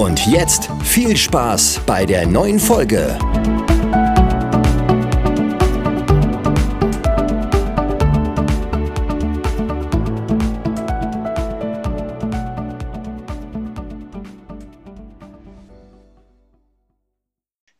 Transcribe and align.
Und 0.00 0.26
jetzt 0.26 0.70
viel 0.82 1.14
Spaß 1.14 1.82
bei 1.84 2.06
der 2.06 2.26
neuen 2.26 2.58
Folge. 2.58 3.18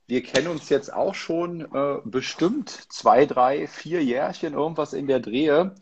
Wir 0.06 0.22
kennen 0.22 0.48
uns 0.48 0.68
jetzt 0.68 0.92
auch 0.92 1.14
schon 1.14 1.62
äh, 1.72 2.00
bestimmt 2.04 2.68
zwei, 2.68 3.24
drei, 3.24 3.66
vier 3.66 4.04
Jährchen, 4.04 4.52
irgendwas 4.52 4.92
in 4.92 5.06
der 5.06 5.20
Drehe. 5.20 5.74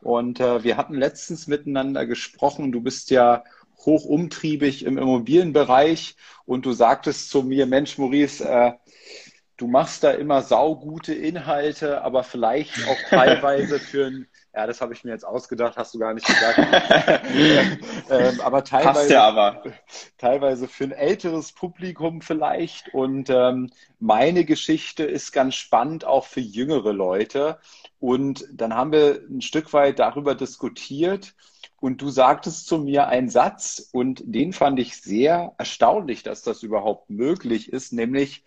Und 0.00 0.40
äh, 0.40 0.64
wir 0.64 0.78
hatten 0.78 0.94
letztens 0.94 1.46
miteinander 1.46 2.06
gesprochen. 2.06 2.72
Du 2.72 2.80
bist 2.80 3.10
ja 3.10 3.44
hoch 3.86 4.04
umtriebig 4.04 4.84
im 4.84 4.98
Immobilienbereich. 4.98 6.16
Und 6.46 6.66
du 6.66 6.72
sagtest 6.72 7.30
zu 7.30 7.42
mir, 7.42 7.66
Mensch, 7.66 7.98
Maurice, 7.98 8.44
äh, 8.48 8.72
du 9.56 9.66
machst 9.66 10.02
da 10.02 10.10
immer 10.10 10.42
saugute 10.42 11.14
Inhalte, 11.14 12.02
aber 12.02 12.24
vielleicht 12.24 12.72
auch 12.88 12.96
teilweise 13.08 13.78
für 13.78 14.06
ein, 14.06 14.28
ja, 14.54 14.66
das 14.66 14.80
habe 14.80 14.92
ich 14.92 15.04
mir 15.04 15.10
jetzt 15.10 15.26
ausgedacht, 15.26 15.76
hast 15.76 15.94
du 15.94 15.98
gar 15.98 16.14
nicht 16.14 16.26
gesagt, 16.26 16.58
ähm, 18.10 18.40
aber 18.40 18.64
teilweise, 18.64 19.12
ja 19.12 19.24
aber. 19.24 19.62
teilweise 20.18 20.68
für 20.68 20.84
ein 20.84 20.92
älteres 20.92 21.52
Publikum 21.52 22.20
vielleicht. 22.20 22.92
Und 22.94 23.30
ähm, 23.30 23.70
meine 23.98 24.44
Geschichte 24.44 25.04
ist 25.04 25.32
ganz 25.32 25.54
spannend 25.54 26.04
auch 26.04 26.26
für 26.26 26.40
jüngere 26.40 26.92
Leute. 26.92 27.58
Und 27.98 28.44
dann 28.52 28.74
haben 28.74 28.92
wir 28.92 29.20
ein 29.28 29.40
Stück 29.40 29.72
weit 29.72 29.98
darüber 29.98 30.34
diskutiert, 30.34 31.34
und 31.84 32.00
du 32.00 32.08
sagtest 32.08 32.66
zu 32.66 32.78
mir 32.78 33.08
einen 33.08 33.28
Satz 33.28 33.90
und 33.92 34.22
den 34.24 34.54
fand 34.54 34.80
ich 34.80 34.96
sehr 34.96 35.52
erstaunlich, 35.58 36.22
dass 36.22 36.40
das 36.40 36.62
überhaupt 36.62 37.10
möglich 37.10 37.70
ist, 37.70 37.92
nämlich, 37.92 38.42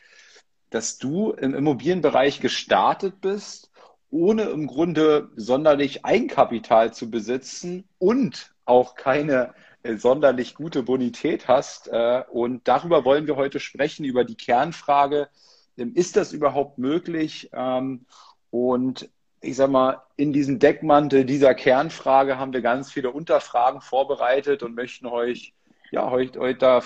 dass 0.72 0.98
du 0.98 1.34
im 1.34 1.54
Immobilienbereich 1.54 2.40
gestartet 2.40 3.22
bist, 3.22 3.70
ohne 4.10 4.46
im 4.46 4.66
Grunde 4.66 5.30
sonderlich 5.36 6.04
Eigenkapital 6.04 6.96
zu 6.96 7.12
besitzen 7.12 7.88
und 8.00 8.56
auch 8.66 8.96
keine 8.96 9.54
äh, 9.84 9.98
sonderlich 9.98 10.56
gute 10.56 10.82
Bonität 10.82 11.48
hast. 11.48 11.90
Äh, 11.90 12.24
und 12.32 12.68
darüber 12.68 13.06
wollen 13.06 13.28
wir 13.28 13.36
heute 13.36 13.60
sprechen, 13.60 14.04
über 14.04 14.24
die 14.24 14.34
Kernfrage, 14.34 15.30
ähm, 15.78 15.94
ist 15.94 16.16
das 16.16 16.34
überhaupt 16.34 16.80
möglich? 16.80 17.52
Ähm, 17.54 18.08
und 18.50 19.12
ich 19.42 19.56
sag 19.56 19.70
mal, 19.70 20.02
in 20.16 20.34
diesem 20.34 20.60
Deckmantel 20.60 21.26
dieser 21.26 21.54
Kernfrage 21.54 22.38
haben 22.38 22.54
wir 22.54 22.62
ganz 22.62 22.92
viele 22.92 23.12
Unterfragen 23.12 23.82
vorbereitet 23.82 24.64
und 24.64 24.76
möchten 24.76 25.06
euch, 25.06 25.54
ja, 25.92 26.10
heute, 26.10 26.40
heute 26.40 26.60
da 26.60 26.84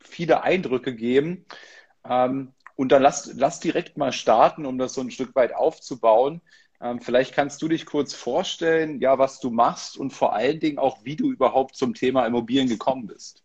viele 0.00 0.42
Eindrücke 0.42 0.94
geben. 0.94 1.44
Ähm, 2.08 2.52
und 2.76 2.90
dann 2.90 3.02
lasst, 3.02 3.34
lasst 3.34 3.64
direkt 3.64 3.96
mal 3.96 4.12
starten, 4.12 4.66
um 4.66 4.78
das 4.78 4.94
so 4.94 5.00
ein 5.00 5.10
Stück 5.10 5.34
weit 5.34 5.54
aufzubauen. 5.54 6.40
Ähm, 6.80 7.00
vielleicht 7.00 7.34
kannst 7.34 7.60
du 7.62 7.68
dich 7.68 7.86
kurz 7.86 8.14
vorstellen, 8.14 9.00
ja, 9.00 9.18
was 9.18 9.40
du 9.40 9.50
machst 9.50 9.96
und 9.96 10.12
vor 10.12 10.34
allen 10.34 10.60
Dingen 10.60 10.78
auch, 10.78 11.04
wie 11.04 11.16
du 11.16 11.30
überhaupt 11.30 11.76
zum 11.76 11.94
Thema 11.94 12.26
Immobilien 12.26 12.68
gekommen 12.68 13.06
bist. 13.06 13.44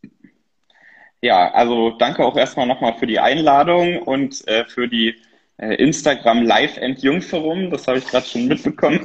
Ja, 1.22 1.52
also 1.52 1.92
danke 1.92 2.24
auch 2.24 2.38
erstmal 2.38 2.68
nochmal 2.68 2.98
für 2.98 3.08
die 3.08 3.20
Einladung 3.20 4.02
und 4.04 4.48
äh, 4.48 4.66
für 4.66 4.88
die 4.88 5.16
Instagram 5.58 6.44
Live 6.44 6.78
Entjungferum, 6.78 7.72
das 7.72 7.88
habe 7.88 7.98
ich 7.98 8.08
gerade 8.08 8.28
schon 8.28 8.48
mitbekommen. 8.48 9.02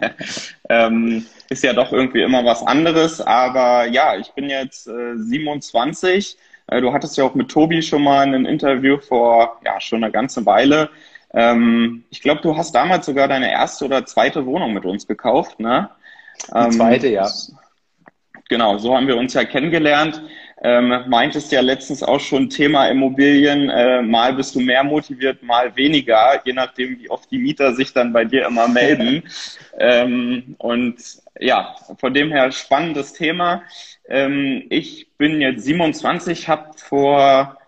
ähm, 0.68 1.26
ist 1.50 1.62
ja 1.62 1.72
doch 1.72 1.92
irgendwie 1.92 2.22
immer 2.22 2.44
was 2.44 2.66
anderes, 2.66 3.20
aber 3.20 3.86
ja, 3.86 4.16
ich 4.16 4.30
bin 4.32 4.48
jetzt 4.48 4.88
äh, 4.88 5.16
27. 5.16 6.36
Äh, 6.68 6.80
du 6.80 6.92
hattest 6.92 7.16
ja 7.16 7.24
auch 7.24 7.34
mit 7.34 7.50
Tobi 7.50 7.82
schon 7.82 8.02
mal 8.02 8.26
ein 8.26 8.46
Interview 8.46 8.98
vor, 8.98 9.60
ja, 9.64 9.80
schon 9.80 10.02
eine 10.02 10.12
ganze 10.12 10.46
Weile. 10.46 10.90
Ähm, 11.34 12.04
ich 12.10 12.22
glaube, 12.22 12.40
du 12.40 12.56
hast 12.56 12.74
damals 12.74 13.06
sogar 13.06 13.28
deine 13.28 13.50
erste 13.50 13.84
oder 13.84 14.06
zweite 14.06 14.46
Wohnung 14.46 14.72
mit 14.72 14.84
uns 14.84 15.06
gekauft, 15.06 15.60
ne? 15.60 15.90
Die 16.48 16.70
zweite, 16.70 17.08
ähm, 17.08 17.12
ja. 17.14 17.28
Genau, 18.48 18.76
so 18.78 18.94
haben 18.94 19.08
wir 19.08 19.16
uns 19.16 19.34
ja 19.34 19.44
kennengelernt. 19.44 20.20
Ähm, 20.62 21.04
meintest 21.08 21.52
ja 21.52 21.60
letztens 21.60 22.02
auch 22.02 22.20
schon 22.20 22.48
Thema 22.48 22.88
Immobilien. 22.88 23.68
Äh, 23.68 24.02
mal 24.02 24.32
bist 24.34 24.54
du 24.54 24.60
mehr 24.60 24.84
motiviert, 24.84 25.42
mal 25.42 25.74
weniger, 25.76 26.40
je 26.44 26.52
nachdem, 26.52 26.98
wie 26.98 27.10
oft 27.10 27.30
die 27.30 27.38
Mieter 27.38 27.74
sich 27.74 27.92
dann 27.92 28.12
bei 28.12 28.24
dir 28.24 28.46
immer 28.46 28.68
melden. 28.68 29.22
ähm, 29.78 30.56
und 30.58 30.96
ja, 31.38 31.74
von 31.98 32.14
dem 32.14 32.30
her 32.30 32.52
spannendes 32.52 33.12
Thema. 33.12 33.62
Ähm, 34.08 34.64
ich 34.70 35.08
bin 35.18 35.40
jetzt 35.40 35.64
27, 35.64 36.48
habe 36.48 36.70
vor 36.76 37.58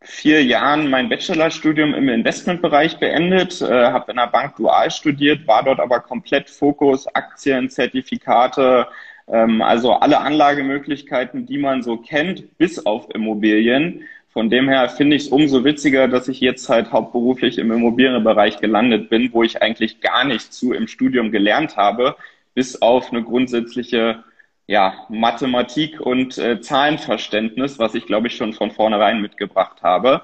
vier 0.00 0.44
Jahren 0.44 0.90
mein 0.90 1.08
Bachelorstudium 1.08 1.94
im 1.94 2.08
Investmentbereich 2.08 2.98
beendet, 2.98 3.60
äh, 3.62 3.66
habe 3.66 4.10
in 4.10 4.16
der 4.16 4.26
Bank 4.26 4.56
dual 4.56 4.90
studiert, 4.90 5.46
war 5.46 5.62
dort 5.62 5.80
aber 5.80 6.00
komplett 6.00 6.50
Fokus 6.50 7.06
Aktien, 7.14 7.70
Zertifikate, 7.70 8.88
also 9.32 9.94
alle 9.94 10.20
Anlagemöglichkeiten, 10.20 11.46
die 11.46 11.58
man 11.58 11.82
so 11.82 11.96
kennt, 11.96 12.58
bis 12.58 12.84
auf 12.84 13.08
Immobilien. 13.14 14.02
Von 14.32 14.50
dem 14.50 14.68
her 14.68 14.88
finde 14.88 15.16
ich 15.16 15.24
es 15.24 15.28
umso 15.28 15.64
witziger, 15.64 16.08
dass 16.08 16.28
ich 16.28 16.40
jetzt 16.40 16.68
halt 16.68 16.92
hauptberuflich 16.92 17.58
im 17.58 17.72
Immobilienbereich 17.72 18.58
gelandet 18.58 19.10
bin, 19.10 19.32
wo 19.32 19.42
ich 19.42 19.62
eigentlich 19.62 20.00
gar 20.00 20.24
nicht 20.24 20.52
zu 20.52 20.72
im 20.72 20.88
Studium 20.88 21.30
gelernt 21.30 21.76
habe, 21.76 22.16
bis 22.54 22.80
auf 22.80 23.10
eine 23.10 23.22
grundsätzliche 23.22 24.24
ja, 24.66 25.06
Mathematik 25.08 26.00
und 26.00 26.38
äh, 26.38 26.60
Zahlenverständnis, 26.60 27.78
was 27.78 27.94
ich 27.94 28.06
glaube 28.06 28.28
ich 28.28 28.36
schon 28.36 28.52
von 28.54 28.70
vornherein 28.70 29.20
mitgebracht 29.20 29.82
habe. 29.82 30.22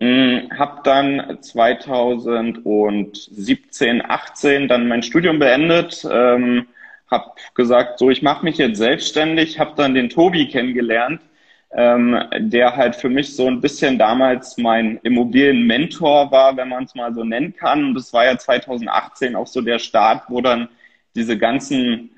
Hm, 0.00 0.50
habe 0.56 0.80
dann 0.84 1.38
2017, 1.40 4.02
18 4.04 4.68
dann 4.68 4.88
mein 4.88 5.02
Studium 5.02 5.38
beendet. 5.38 6.06
Ähm, 6.10 6.66
habe 7.14 7.32
gesagt, 7.54 7.98
so 7.98 8.10
ich 8.10 8.22
mache 8.22 8.44
mich 8.44 8.58
jetzt 8.58 8.78
selbstständig, 8.78 9.58
habe 9.58 9.72
dann 9.76 9.94
den 9.94 10.10
Tobi 10.10 10.48
kennengelernt, 10.48 11.20
ähm, 11.72 12.22
der 12.38 12.76
halt 12.76 12.96
für 12.96 13.08
mich 13.08 13.34
so 13.34 13.46
ein 13.46 13.60
bisschen 13.60 13.98
damals 13.98 14.58
mein 14.58 14.98
Immobilienmentor 15.02 16.30
war, 16.30 16.56
wenn 16.56 16.68
man 16.68 16.84
es 16.84 16.94
mal 16.94 17.14
so 17.14 17.24
nennen 17.24 17.54
kann. 17.54 17.84
Und 17.86 17.94
das 17.94 18.12
war 18.12 18.24
ja 18.24 18.36
2018 18.38 19.36
auch 19.36 19.46
so 19.46 19.60
der 19.60 19.78
Start, 19.78 20.24
wo 20.28 20.40
dann 20.40 20.68
diese 21.14 21.38
ganzen 21.38 22.10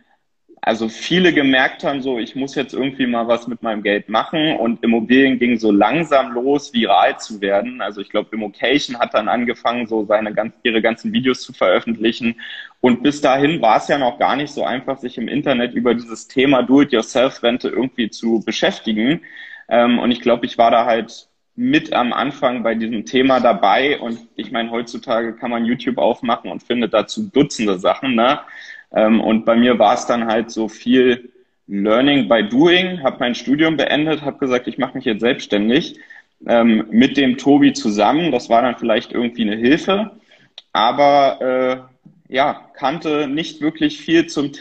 also 0.67 0.89
viele 0.89 1.33
gemerkt 1.33 1.85
haben, 1.85 2.03
so 2.03 2.19
ich 2.19 2.35
muss 2.35 2.57
jetzt 2.57 2.75
irgendwie 2.75 3.07
mal 3.07 3.29
was 3.29 3.47
mit 3.47 3.63
meinem 3.63 3.85
Geld 3.85 4.09
machen 4.09 4.57
und 4.57 4.83
Immobilien 4.83 5.39
ging 5.39 5.61
so 5.61 5.71
langsam 5.71 6.33
los, 6.33 6.75
viral 6.75 7.21
zu 7.21 7.41
werden. 7.41 7.81
Also 7.81 8.01
ich 8.01 8.11
glaube, 8.11 8.31
Immocation 8.33 8.99
hat 8.99 9.15
dann 9.15 9.29
angefangen, 9.29 9.87
so 9.87 10.05
seine 10.07 10.35
ganz, 10.35 10.57
ihre 10.65 10.83
ganzen 10.83 11.13
Videos 11.13 11.43
zu 11.43 11.53
veröffentlichen. 11.53 12.41
Und 12.81 13.05
bis 13.05 13.21
dahin 13.21 13.63
war 13.63 13.77
es 13.77 13.87
ja 13.87 13.97
noch 13.97 14.19
gar 14.19 14.35
nicht 14.35 14.51
so 14.51 14.65
einfach, 14.65 14.99
sich 14.99 15.19
im 15.19 15.29
Internet 15.29 15.73
über 15.73 15.95
dieses 15.95 16.27
Thema 16.27 16.65
Do-it-yourself-Rente 16.65 17.69
irgendwie 17.69 18.11
zu 18.11 18.43
beschäftigen. 18.45 19.21
Ähm, 19.69 20.01
und 20.01 20.11
ich 20.11 20.21
glaube, 20.21 20.47
ich 20.47 20.59
war 20.59 20.73
da 20.73 20.85
halt 20.85 21.29
mit 21.55 21.93
am 21.93 22.13
Anfang 22.13 22.65
bei 22.65 22.75
diesem 22.75 23.07
Thema 23.07 23.39
dabei. 23.39 24.01
Und 24.01 24.19
ich 24.35 24.51
meine, 24.51 24.73
heutzutage 24.73 25.37
kann 25.37 25.53
man 25.53 25.65
YouTube 25.65 25.99
aufmachen 25.99 26.51
und 26.51 26.65
findet 26.65 26.93
dazu 26.93 27.31
Dutzende 27.31 27.79
Sachen. 27.79 28.17
Ne? 28.17 28.41
Ähm, 28.97 29.21
und 29.21 29.45
bei 29.45 29.55
mir 29.55 29.79
war 29.79 29.95
es 29.95 30.07
dann 30.07 30.27
halt 30.27 30.51
so 30.51 30.69
viel 30.69 31.31
Learning 31.69 32.29
by 32.29 32.49
Doing, 32.49 33.03
habe 33.03 33.19
mein 33.21 33.35
Studium 33.35 33.77
beendet, 33.77 34.23
habe 34.23 34.39
gesagt, 34.39 34.67
ich 34.67 34.79
mache 34.79 34.97
mich 34.97 35.05
jetzt 35.05 35.21
selbstständig 35.21 35.99
ähm, 36.47 36.87
mit 36.91 37.17
dem 37.17 37.37
Tobi 37.37 37.75
zusammen. 37.75 38.33
Das 38.33 38.49
war 38.49 38.63
dann 38.63 38.77
vielleicht 38.77 39.13
irgendwie 39.13 39.43
eine 39.43 39.57
Hilfe, 39.57 40.13
aber 40.73 41.89
äh, 42.29 42.35
ja, 42.35 42.71
kannte 42.75 43.29
nicht 43.29 43.61
wirklich 43.61 44.01
viel 44.01 44.27
zum 44.27 44.53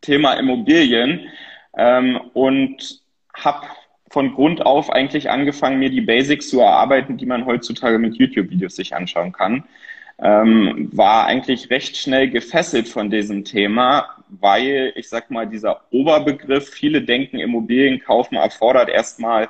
Thema 0.00 0.34
Immobilien. 0.34 1.28
Ähm, 1.76 2.20
und 2.32 3.00
habe 3.34 3.66
von 4.08 4.32
Grund 4.32 4.64
auf 4.64 4.90
eigentlich 4.90 5.28
angefangen, 5.28 5.80
mir 5.80 5.90
die 5.90 6.00
Basics 6.00 6.48
zu 6.48 6.60
erarbeiten, 6.60 7.16
die 7.18 7.26
man 7.26 7.46
heutzutage 7.46 7.98
mit 7.98 8.14
YouTube-Videos 8.14 8.76
sich 8.76 8.94
anschauen 8.94 9.32
kann 9.32 9.64
ähm, 10.18 10.90
war 10.92 11.26
eigentlich 11.26 11.70
recht 11.70 11.96
schnell 11.96 12.30
gefesselt 12.30 12.88
von 12.88 13.10
diesem 13.10 13.44
Thema, 13.44 14.08
weil 14.28 14.92
ich 14.96 15.08
sag 15.08 15.30
mal, 15.30 15.46
dieser 15.46 15.82
Oberbegriff, 15.90 16.68
viele 16.68 17.02
denken, 17.02 17.38
Immobilien 17.38 18.00
kaufen 18.00 18.36
erfordert 18.36 18.88
erstmal 18.88 19.48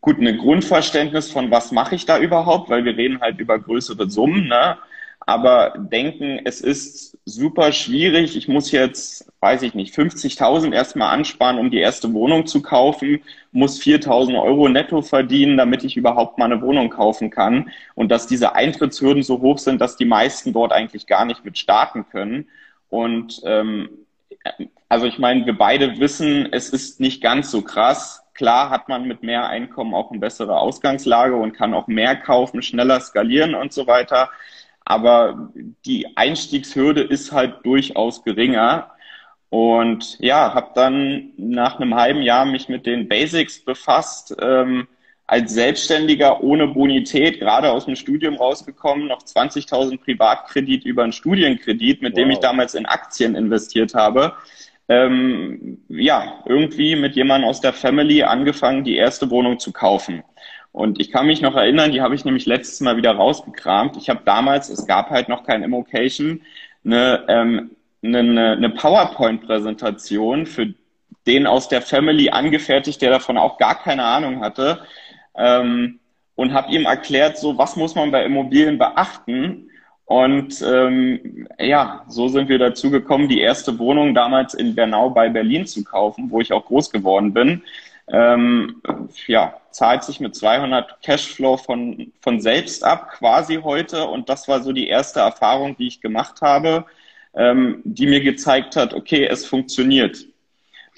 gut, 0.00 0.18
ein 0.20 0.38
Grundverständnis 0.38 1.30
von 1.30 1.50
was 1.50 1.72
mache 1.72 1.96
ich 1.96 2.06
da 2.06 2.18
überhaupt, 2.18 2.70
weil 2.70 2.84
wir 2.84 2.96
reden 2.96 3.20
halt 3.20 3.38
über 3.40 3.58
größere 3.58 4.08
Summen, 4.08 4.48
ne? 4.48 4.78
aber 5.20 5.74
denken, 5.78 6.40
es 6.44 6.60
ist 6.60 7.15
super 7.26 7.72
schwierig. 7.72 8.36
Ich 8.36 8.46
muss 8.46 8.70
jetzt, 8.70 9.30
weiß 9.40 9.62
ich 9.62 9.74
nicht, 9.74 9.94
50.000 9.94 10.72
erstmal 10.72 11.12
ansparen, 11.12 11.58
um 11.58 11.70
die 11.70 11.80
erste 11.80 12.14
Wohnung 12.14 12.46
zu 12.46 12.62
kaufen, 12.62 13.20
muss 13.50 13.80
4.000 13.80 14.40
Euro 14.40 14.68
netto 14.68 15.02
verdienen, 15.02 15.56
damit 15.56 15.82
ich 15.82 15.96
überhaupt 15.96 16.38
mal 16.38 16.44
eine 16.44 16.62
Wohnung 16.62 16.88
kaufen 16.88 17.30
kann. 17.30 17.70
Und 17.96 18.10
dass 18.10 18.28
diese 18.28 18.54
Eintrittshürden 18.54 19.24
so 19.24 19.40
hoch 19.40 19.58
sind, 19.58 19.80
dass 19.80 19.96
die 19.96 20.04
meisten 20.04 20.52
dort 20.52 20.72
eigentlich 20.72 21.06
gar 21.08 21.24
nicht 21.24 21.44
mit 21.44 21.58
starten 21.58 22.06
können. 22.08 22.48
Und 22.88 23.42
ähm, 23.44 23.88
also 24.88 25.06
ich 25.06 25.18
meine, 25.18 25.44
wir 25.46 25.58
beide 25.58 25.98
wissen, 25.98 26.48
es 26.52 26.70
ist 26.70 27.00
nicht 27.00 27.20
ganz 27.20 27.50
so 27.50 27.62
krass. 27.62 28.22
Klar 28.34 28.70
hat 28.70 28.88
man 28.88 29.08
mit 29.08 29.24
mehr 29.24 29.48
Einkommen 29.48 29.94
auch 29.94 30.12
eine 30.12 30.20
bessere 30.20 30.60
Ausgangslage 30.60 31.34
und 31.34 31.54
kann 31.54 31.74
auch 31.74 31.88
mehr 31.88 32.14
kaufen, 32.14 32.62
schneller 32.62 33.00
skalieren 33.00 33.56
und 33.56 33.72
so 33.72 33.88
weiter 33.88 34.30
aber 34.86 35.50
die 35.84 36.16
Einstiegshürde 36.16 37.02
ist 37.02 37.32
halt 37.32 37.56
durchaus 37.64 38.22
geringer. 38.22 38.92
Und 39.50 40.16
ja, 40.20 40.54
habe 40.54 40.70
dann 40.74 41.32
nach 41.36 41.80
einem 41.80 41.94
halben 41.96 42.22
Jahr 42.22 42.44
mich 42.44 42.68
mit 42.68 42.86
den 42.86 43.08
Basics 43.08 43.64
befasst, 43.64 44.34
ähm, 44.40 44.86
als 45.26 45.54
Selbstständiger 45.54 46.40
ohne 46.40 46.68
Bonität, 46.68 47.40
gerade 47.40 47.72
aus 47.72 47.86
dem 47.86 47.96
Studium 47.96 48.36
rausgekommen, 48.36 49.08
noch 49.08 49.22
20.000 49.22 50.00
Privatkredit 50.00 50.84
über 50.84 51.02
einen 51.02 51.12
Studienkredit, 51.12 52.00
mit 52.00 52.12
wow. 52.12 52.18
dem 52.18 52.30
ich 52.30 52.38
damals 52.38 52.74
in 52.74 52.86
Aktien 52.86 53.34
investiert 53.34 53.94
habe. 53.94 54.34
Ähm, 54.88 55.78
ja, 55.88 56.44
irgendwie 56.46 56.94
mit 56.94 57.16
jemandem 57.16 57.50
aus 57.50 57.60
der 57.60 57.72
Family 57.72 58.22
angefangen, 58.22 58.84
die 58.84 58.94
erste 58.94 59.30
Wohnung 59.30 59.58
zu 59.58 59.72
kaufen. 59.72 60.22
Und 60.76 61.00
ich 61.00 61.10
kann 61.10 61.26
mich 61.26 61.40
noch 61.40 61.56
erinnern, 61.56 61.90
die 61.90 62.02
habe 62.02 62.14
ich 62.14 62.26
nämlich 62.26 62.44
letztes 62.44 62.82
Mal 62.82 62.98
wieder 62.98 63.12
rausgekramt. 63.12 63.96
Ich 63.96 64.10
habe 64.10 64.20
damals, 64.26 64.68
es 64.68 64.86
gab 64.86 65.08
halt 65.08 65.26
noch 65.26 65.42
kein 65.42 65.62
Immocation, 65.62 66.42
eine, 66.84 67.24
ähm, 67.28 67.70
eine, 68.02 68.52
eine 68.52 68.68
PowerPoint-Präsentation 68.68 70.44
für 70.44 70.74
den 71.26 71.46
aus 71.46 71.70
der 71.70 71.80
Family 71.80 72.28
angefertigt, 72.28 73.00
der 73.00 73.08
davon 73.08 73.38
auch 73.38 73.56
gar 73.56 73.82
keine 73.82 74.04
Ahnung 74.04 74.42
hatte. 74.42 74.80
Ähm, 75.34 75.98
und 76.34 76.52
habe 76.52 76.70
ihm 76.70 76.84
erklärt, 76.84 77.38
so 77.38 77.56
was 77.56 77.76
muss 77.76 77.94
man 77.94 78.10
bei 78.10 78.26
Immobilien 78.26 78.76
beachten. 78.76 79.70
Und 80.04 80.60
ähm, 80.60 81.48
ja, 81.58 82.04
so 82.06 82.28
sind 82.28 82.50
wir 82.50 82.58
dazu 82.58 82.90
gekommen, 82.90 83.30
die 83.30 83.40
erste 83.40 83.78
Wohnung 83.78 84.14
damals 84.14 84.52
in 84.52 84.74
Bernau 84.74 85.08
bei 85.08 85.30
Berlin 85.30 85.66
zu 85.66 85.84
kaufen, 85.84 86.30
wo 86.30 86.42
ich 86.42 86.52
auch 86.52 86.66
groß 86.66 86.90
geworden 86.90 87.32
bin 87.32 87.62
ähm, 88.08 88.82
ja, 89.26 89.60
zahlt 89.70 90.04
sich 90.04 90.20
mit 90.20 90.34
200 90.34 91.02
Cashflow 91.02 91.56
von, 91.56 92.12
von 92.20 92.40
selbst 92.40 92.84
ab, 92.84 93.10
quasi 93.10 93.56
heute. 93.56 94.04
Und 94.04 94.28
das 94.28 94.48
war 94.48 94.62
so 94.62 94.72
die 94.72 94.88
erste 94.88 95.20
Erfahrung, 95.20 95.76
die 95.76 95.88
ich 95.88 96.00
gemacht 96.00 96.40
habe, 96.40 96.86
ähm, 97.34 97.82
die 97.84 98.06
mir 98.06 98.20
gezeigt 98.20 98.76
hat, 98.76 98.94
okay, 98.94 99.26
es 99.26 99.44
funktioniert. 99.44 100.24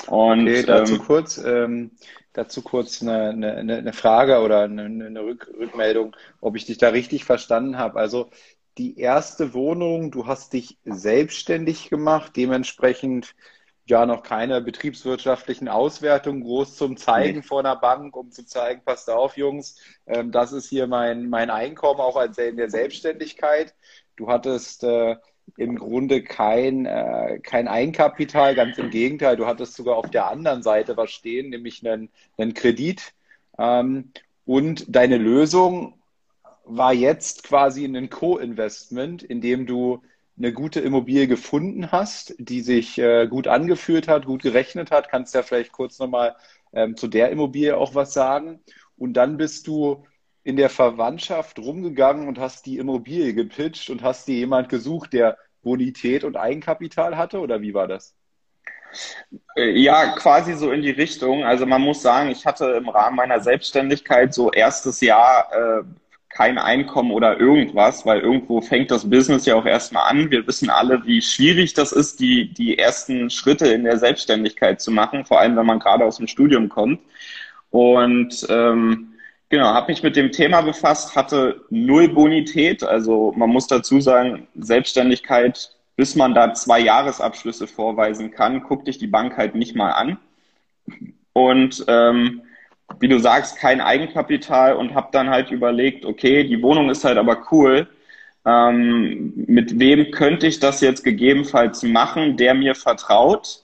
Und, 0.07 0.43
okay, 0.43 0.63
dazu 0.65 0.95
ähm, 0.95 0.99
kurz, 1.01 1.39
ähm, 1.39 1.91
dazu 2.35 2.63
kurz 2.63 3.03
eine, 3.03 3.31
eine, 3.31 3.77
eine 3.79 3.93
Frage 3.93 4.41
oder 4.41 4.63
eine, 4.63 4.85
eine 4.85 5.23
Rück, 5.23 5.51
Rückmeldung, 5.59 6.15
ob 6.41 6.57
ich 6.57 6.67
dich 6.67 6.79
da 6.79 6.91
richtig 6.91 7.25
verstanden 7.25 7.79
habe. 7.79 7.99
Also 7.99 8.31
die 8.77 8.99
erste 8.99 9.55
Wohnung, 9.55 10.13
du 10.13 10.27
hast 10.27 10.53
dich 10.53 10.79
selbstständig 10.85 11.91
gemacht, 11.91 12.33
dementsprechend 12.37 13.35
ja 13.91 14.07
noch 14.07 14.23
keine 14.23 14.61
betriebswirtschaftlichen 14.61 15.69
Auswertungen 15.69 16.43
groß 16.43 16.77
zum 16.77 16.97
Zeigen 16.97 17.39
nee. 17.39 17.43
vor 17.43 17.61
einer 17.61 17.77
Bank, 17.77 18.17
um 18.17 18.31
zu 18.31 18.45
zeigen, 18.45 18.83
passt 18.85 19.11
auf, 19.11 19.37
Jungs, 19.37 19.77
ähm, 20.07 20.33
das 20.33 20.53
ist 20.53 20.69
hier 20.69 20.87
mein, 20.87 21.29
mein 21.29 21.51
Einkommen 21.51 22.01
auch 22.01 22.17
als 22.17 22.39
in 22.39 22.57
der 22.57 22.71
Selbstständigkeit. 22.71 23.75
Du 24.17 24.29
hattest 24.29 24.85
äh, 24.85 25.17
im 25.57 25.77
Grunde 25.77 26.23
kein, 26.23 26.87
äh, 26.87 27.41
kein 27.43 27.69
Eigenkapital, 27.69 28.55
ganz 28.55 28.79
im 28.79 28.91
Gegenteil, 28.91 29.37
du 29.37 29.47
hattest 29.47 29.75
sogar 29.75 29.97
auf 29.97 30.11
der 30.11 30.29
anderen 30.29 30.63
Seite 30.63 30.97
was 30.97 31.11
stehen, 31.11 31.51
nämlich 31.51 31.87
einen, 31.87 32.11
einen 32.37 32.55
Kredit. 32.55 33.15
Ähm, 33.59 34.13
und 34.45 34.85
deine 34.89 35.19
Lösung 35.19 35.95
war 36.65 36.93
jetzt 36.93 37.45
quasi 37.45 37.85
ein 37.85 38.11
Co-Investment, 38.11 39.23
in 39.23 39.41
dem 39.41 39.67
du 39.67 40.03
eine 40.39 40.53
gute 40.53 40.81
Immobilie 40.81 41.27
gefunden 41.27 41.91
hast, 41.91 42.35
die 42.39 42.61
sich 42.61 42.99
äh, 42.99 43.27
gut 43.27 43.49
angefühlt 43.49 44.09
hat, 44.09 44.25
gut 44.25 44.43
gerechnet 44.43 44.91
hat, 44.91 45.09
kannst 45.09 45.35
du 45.35 45.39
ja 45.39 45.43
vielleicht 45.43 45.73
kurz 45.73 45.99
nochmal 45.99 46.37
ähm, 46.73 46.97
zu 46.97 47.09
der 47.09 47.31
Immobilie 47.31 47.77
auch 47.77 47.95
was 47.95 48.13
sagen. 48.13 48.61
Und 48.97 49.15
dann 49.15 49.37
bist 49.37 49.67
du 49.67 50.05
in 50.45 50.57
der 50.57 50.71
Verwandtschaft 50.71 51.59
rumgegangen 51.59 52.29
und 52.29 52.39
hast 52.39 52.67
die 52.67 52.79
Immobilie 52.79 53.35
gepitcht 53.35 53.91
und 53.91 54.03
hast 54.03 54.29
dir 54.29 54.37
jemand 54.37 54.69
gesucht, 54.69 55.13
der 55.13 55.37
Bonität 55.63 56.25
und 56.25 56.37
Eigenkapital 56.37 57.17
hatte 57.17 57.41
oder 57.41 57.61
wie 57.61 57.75
war 57.75 57.89
das? 57.89 58.15
Äh, 59.57 59.71
ja, 59.71 60.13
quasi 60.17 60.55
so 60.55 60.71
in 60.71 60.83
die 60.83 60.91
Richtung. 60.91 61.45
Also 61.45 61.67
man 61.67 61.83
muss 61.83 62.01
sagen, 62.01 62.31
ich 62.31 62.47
hatte 62.47 62.67
im 62.71 62.89
Rahmen 62.89 63.17
meiner 63.17 63.41
Selbstständigkeit 63.41 64.33
so 64.33 64.51
erstes 64.51 65.01
Jahr 65.01 65.53
äh, 65.53 65.83
kein 66.39 66.57
Einkommen 66.57 67.11
oder 67.11 67.41
irgendwas, 67.41 68.07
weil 68.07 68.21
irgendwo 68.21 68.61
fängt 68.61 68.93
das 68.93 69.11
Business 69.11 69.45
ja 69.45 69.57
auch 69.57 69.67
erstmal 69.67 70.09
an. 70.09 70.31
Wir 70.31 70.47
wissen 70.47 70.71
alle, 70.71 71.05
wie 71.05 71.21
schwierig 71.21 71.75
das 71.75 71.91
ist, 71.91 72.21
die, 72.21 72.55
die 72.55 72.79
ersten 72.79 73.29
Schritte 73.29 73.67
in 73.67 73.83
der 73.83 73.99
Selbstständigkeit 73.99 74.81
zu 74.81 74.93
machen, 74.93 75.25
vor 75.25 75.41
allem 75.41 75.57
wenn 75.57 75.67
man 75.67 75.81
gerade 75.81 76.05
aus 76.05 76.19
dem 76.19 76.29
Studium 76.29 76.69
kommt. 76.69 77.01
Und 77.71 78.47
ähm, 78.51 79.15
genau, 79.49 79.67
habe 79.67 79.91
mich 79.91 80.05
mit 80.05 80.15
dem 80.15 80.31
Thema 80.31 80.61
befasst, 80.61 81.17
hatte 81.17 81.61
null 81.71 82.09
Bonität. 82.09 82.85
Also 82.85 83.35
man 83.37 83.51
muss 83.51 83.67
dazu 83.67 84.01
sagen, 84.01 84.47
Selbstständigkeit, 84.55 85.71
bis 85.97 86.15
man 86.15 86.35
da 86.37 86.55
zwei 86.55 86.79
Jahresabschlüsse 86.79 87.67
vorweisen 87.67 88.31
kann, 88.31 88.63
guckt 88.63 88.87
dich 88.87 88.99
die 88.99 89.09
Bank 89.09 89.37
halt 89.37 89.57
nicht 89.57 89.75
mal 89.75 89.91
an. 89.91 90.19
Und 91.33 91.85
ähm, 91.89 92.43
wie 93.01 93.09
du 93.09 93.19
sagst, 93.19 93.59
kein 93.59 93.81
Eigenkapital 93.81 94.75
und 94.77 94.95
habe 94.95 95.09
dann 95.13 95.31
halt 95.31 95.51
überlegt, 95.51 96.05
okay, 96.05 96.45
die 96.45 96.63
Wohnung 96.63 96.91
ist 96.91 97.05
halt 97.05 97.19
aber 97.19 97.47
cool. 97.53 97.89
Ähm, 98.47 99.33
mit 99.47 99.79
wem 99.79 100.11
könnte 100.11 100.47
ich 100.47 100.61
das 100.61 100.81
jetzt 100.81 101.05
gegebenenfalls 101.05 101.83
machen, 101.83 102.37
der 102.37 102.55
mir 102.55 102.75
vertraut? 102.75 103.63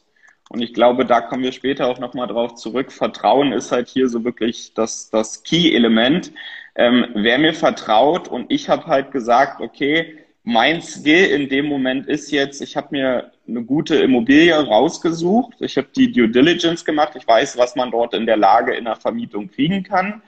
Und 0.50 0.61
ich 0.62 0.75
glaube, 0.75 1.06
da 1.06 1.21
kommen 1.21 1.43
wir 1.43 1.53
später 1.53 1.88
auch 1.88 1.99
nochmal 1.99 2.29
drauf 2.29 2.55
zurück. 2.55 2.93
Vertrauen 2.93 3.53
ist 3.53 3.73
halt 3.73 3.88
hier 3.88 4.09
so 4.09 4.25
wirklich 4.25 4.75
das, 4.75 5.11
das 5.11 5.43
Key-Element. 5.43 6.33
Ähm, 6.76 7.07
wer 7.14 7.38
mir 7.38 7.54
vertraut 7.54 8.28
und 8.28 8.52
ich 8.52 8.69
habe 8.69 8.87
halt 8.87 9.11
gesagt, 9.11 9.61
okay, 9.61 10.24
mein 10.45 10.83
Skill 10.83 11.27
in 11.31 11.49
dem 11.49 11.67
Moment 11.67 12.07
ist 12.07 12.31
jetzt, 12.31 12.61
ich 12.61 12.77
habe 12.77 12.89
mir 12.91 13.33
eine 13.49 13.63
gute 13.65 13.97
Immobilie 13.97 14.55
rausgesucht. 14.55 15.55
Ich 15.61 15.77
habe 15.79 15.89
die 15.97 16.13
Due 16.13 16.29
Diligence 16.29 16.85
gemacht. 16.85 17.15
Ich 17.17 17.27
weiß, 17.27 17.57
was 17.57 17.75
man 17.77 17.91
dort 17.91 18.13
in 18.15 18.27
der 18.27 18.37
Lage 18.37 18.75
in 18.75 18.85
der 18.85 18.97
Vermietung 18.97 19.51
kriegen 19.51 19.83
kann. 19.83 20.23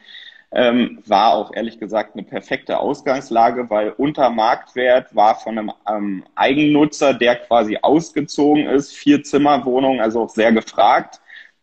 Ähm, 0.53 1.03
war 1.07 1.35
auch 1.35 1.53
ehrlich 1.55 1.79
gesagt 1.79 2.15
eine 2.15 2.23
perfekte 2.23 2.79
Ausgangslage, 2.79 3.69
weil 3.69 3.91
unter 3.91 4.31
Marktwert 4.31 5.15
war 5.15 5.35
von 5.35 5.59
einem 5.59 5.73
ähm, 5.87 6.25
Eigennutzer, 6.35 7.13
der 7.13 7.37
quasi 7.37 7.79
ausgezogen 7.83 8.67
ist, 8.67 8.95
vier 8.97 9.23
Zimmerwohnung, 9.23 10.01
also 10.01 10.23
auch 10.23 10.31
sehr 10.31 10.53
gefragt 10.53 11.21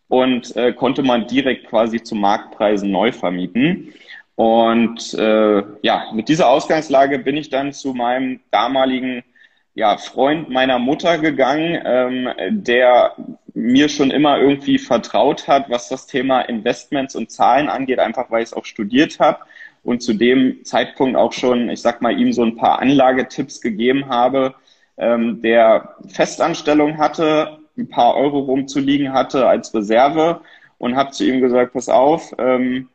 und 0.10 0.56
äh, 0.56 0.74
konnte 0.74 1.02
man 1.02 1.26
direkt 1.26 1.68
quasi 1.68 2.04
zu 2.04 2.14
Marktpreisen 2.14 2.92
neu 2.92 3.12
vermieten. 3.12 3.94
Und 4.36 5.14
äh, 5.14 5.64
ja, 5.82 6.12
mit 6.14 6.28
dieser 6.28 6.50
Ausgangslage 6.50 7.20
bin 7.20 7.38
ich 7.38 7.50
dann 7.50 7.72
zu 7.74 7.94
meinem 7.94 8.40
damaligen 8.52 9.24
ja, 9.76 9.98
Freund 9.98 10.50
meiner 10.50 10.80
Mutter 10.80 11.18
gegangen, 11.18 11.82
ähm, 11.86 12.30
der 12.64 13.16
mir 13.54 13.90
schon 13.90 14.12
immer 14.12 14.40
irgendwie 14.40 14.80
vertraut 14.80 15.48
hat, 15.48 15.70
was 15.70 15.90
das 15.90 16.08
Thema 16.08 16.42
Investments 16.42 17.16
und 17.16 17.32
Zahlen 17.32 17.70
angeht, 17.70 18.00
einfach 18.00 18.30
weil 18.32 18.44
ich 18.44 18.50
es 18.50 18.54
auch 18.54 18.66
studiert 18.66 19.20
habe 19.20 19.40
und 19.84 20.02
zu 20.02 20.14
dem 20.14 20.64
Zeitpunkt 20.64 21.16
auch 21.16 21.34
schon, 21.34 21.70
ich 21.70 21.82
sag 21.82 22.02
mal, 22.02 22.18
ihm 22.18 22.34
so 22.34 22.44
ein 22.44 22.56
paar 22.56 22.80
Anlagetipps 22.80 23.62
gegeben 23.62 24.08
habe, 24.10 24.56
ähm, 24.98 25.42
der 25.42 25.96
Festanstellung 26.08 26.98
hatte, 26.98 27.60
ein 27.78 27.90
paar 27.90 28.16
Euro 28.16 28.40
rumzuliegen 28.40 29.14
hatte 29.14 29.48
als 29.48 29.74
Reserve 29.74 30.42
und 30.78 30.96
habe 30.96 31.12
zu 31.12 31.26
ihm 31.26 31.42
gesagt, 31.42 31.74
pass 31.74 31.90
auf, 31.90 32.34
ähm, 32.38 32.90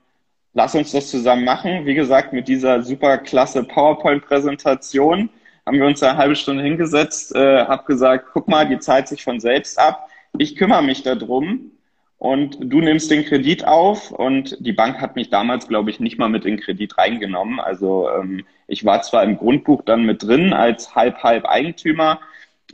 lass 0.54 0.74
uns 0.74 0.92
das 0.92 1.10
zusammen 1.10 1.44
machen. 1.44 1.86
Wie 1.86 1.94
gesagt, 1.94 2.32
mit 2.32 2.48
dieser 2.48 2.82
super 2.82 3.18
klasse 3.18 3.64
PowerPoint-Präsentation 3.64 5.30
haben 5.66 5.78
wir 5.78 5.86
uns 5.86 6.02
eine 6.02 6.16
halbe 6.16 6.34
Stunde 6.34 6.62
hingesetzt, 6.62 7.34
äh, 7.36 7.64
habe 7.66 7.84
gesagt, 7.84 8.30
guck 8.32 8.48
mal, 8.48 8.66
die 8.66 8.78
zahlt 8.78 9.06
sich 9.06 9.22
von 9.22 9.38
selbst 9.38 9.78
ab. 9.78 10.08
Ich 10.38 10.56
kümmere 10.56 10.82
mich 10.82 11.02
darum 11.02 11.72
und 12.16 12.56
du 12.60 12.80
nimmst 12.80 13.10
den 13.10 13.24
Kredit 13.24 13.66
auf 13.66 14.10
und 14.10 14.56
die 14.60 14.72
Bank 14.72 15.00
hat 15.00 15.14
mich 15.14 15.30
damals, 15.30 15.68
glaube 15.68 15.90
ich, 15.90 16.00
nicht 16.00 16.18
mal 16.18 16.28
mit 16.28 16.44
in 16.44 16.56
den 16.56 16.62
Kredit 16.62 16.96
reingenommen. 16.96 17.60
Also 17.60 18.08
ähm, 18.10 18.44
ich 18.66 18.84
war 18.84 19.02
zwar 19.02 19.22
im 19.24 19.36
Grundbuch 19.36 19.82
dann 19.82 20.04
mit 20.04 20.22
drin 20.22 20.52
als 20.52 20.94
halb-halb 20.94 21.44
Eigentümer, 21.44 22.20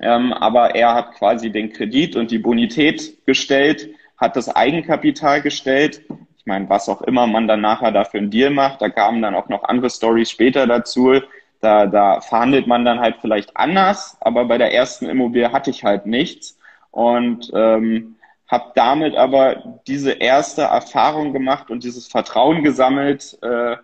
ähm, 0.00 0.32
aber 0.32 0.74
er 0.74 0.94
hat 0.94 1.12
quasi 1.12 1.50
den 1.50 1.72
Kredit 1.72 2.16
und 2.16 2.30
die 2.30 2.38
Bonität 2.38 3.26
gestellt, 3.26 3.90
hat 4.16 4.36
das 4.36 4.48
Eigenkapital 4.54 5.42
gestellt 5.42 6.02
ich 6.44 6.46
meine, 6.46 6.68
was 6.68 6.90
auch 6.90 7.00
immer 7.00 7.26
man 7.26 7.48
dann 7.48 7.62
nachher 7.62 7.90
dafür 7.90 8.20
einen 8.20 8.30
Deal 8.30 8.50
macht, 8.50 8.82
da 8.82 8.90
kamen 8.90 9.22
dann 9.22 9.34
auch 9.34 9.48
noch 9.48 9.64
andere 9.64 9.88
Stories 9.88 10.30
später 10.30 10.66
dazu. 10.66 11.14
Da, 11.62 11.86
da 11.86 12.20
verhandelt 12.20 12.66
man 12.66 12.84
dann 12.84 13.00
halt 13.00 13.16
vielleicht 13.22 13.56
anders, 13.56 14.18
aber 14.20 14.44
bei 14.44 14.58
der 14.58 14.74
ersten 14.74 15.08
Immobilie 15.08 15.52
hatte 15.52 15.70
ich 15.70 15.84
halt 15.84 16.04
nichts 16.04 16.58
und 16.90 17.50
ähm, 17.54 18.16
habe 18.46 18.72
damit 18.74 19.16
aber 19.16 19.80
diese 19.86 20.12
erste 20.12 20.62
Erfahrung 20.62 21.32
gemacht 21.32 21.70
und 21.70 21.82
dieses 21.82 22.08
Vertrauen 22.08 22.62
gesammelt. 22.62 23.38
Äh, 23.40 23.76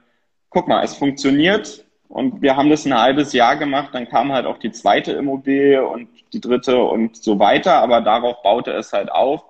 guck 0.50 0.68
mal, 0.68 0.84
es 0.84 0.94
funktioniert 0.94 1.86
und 2.08 2.42
wir 2.42 2.56
haben 2.56 2.68
das 2.68 2.84
ein 2.84 3.00
halbes 3.00 3.32
Jahr 3.32 3.56
gemacht. 3.56 3.94
Dann 3.94 4.06
kam 4.06 4.32
halt 4.32 4.44
auch 4.44 4.58
die 4.58 4.70
zweite 4.70 5.12
Immobilie 5.12 5.82
und 5.82 6.10
die 6.34 6.42
dritte 6.42 6.76
und 6.76 7.16
so 7.16 7.38
weiter. 7.38 7.76
Aber 7.76 8.02
darauf 8.02 8.42
baute 8.42 8.72
es 8.72 8.92
halt 8.92 9.10
auf, 9.10 9.44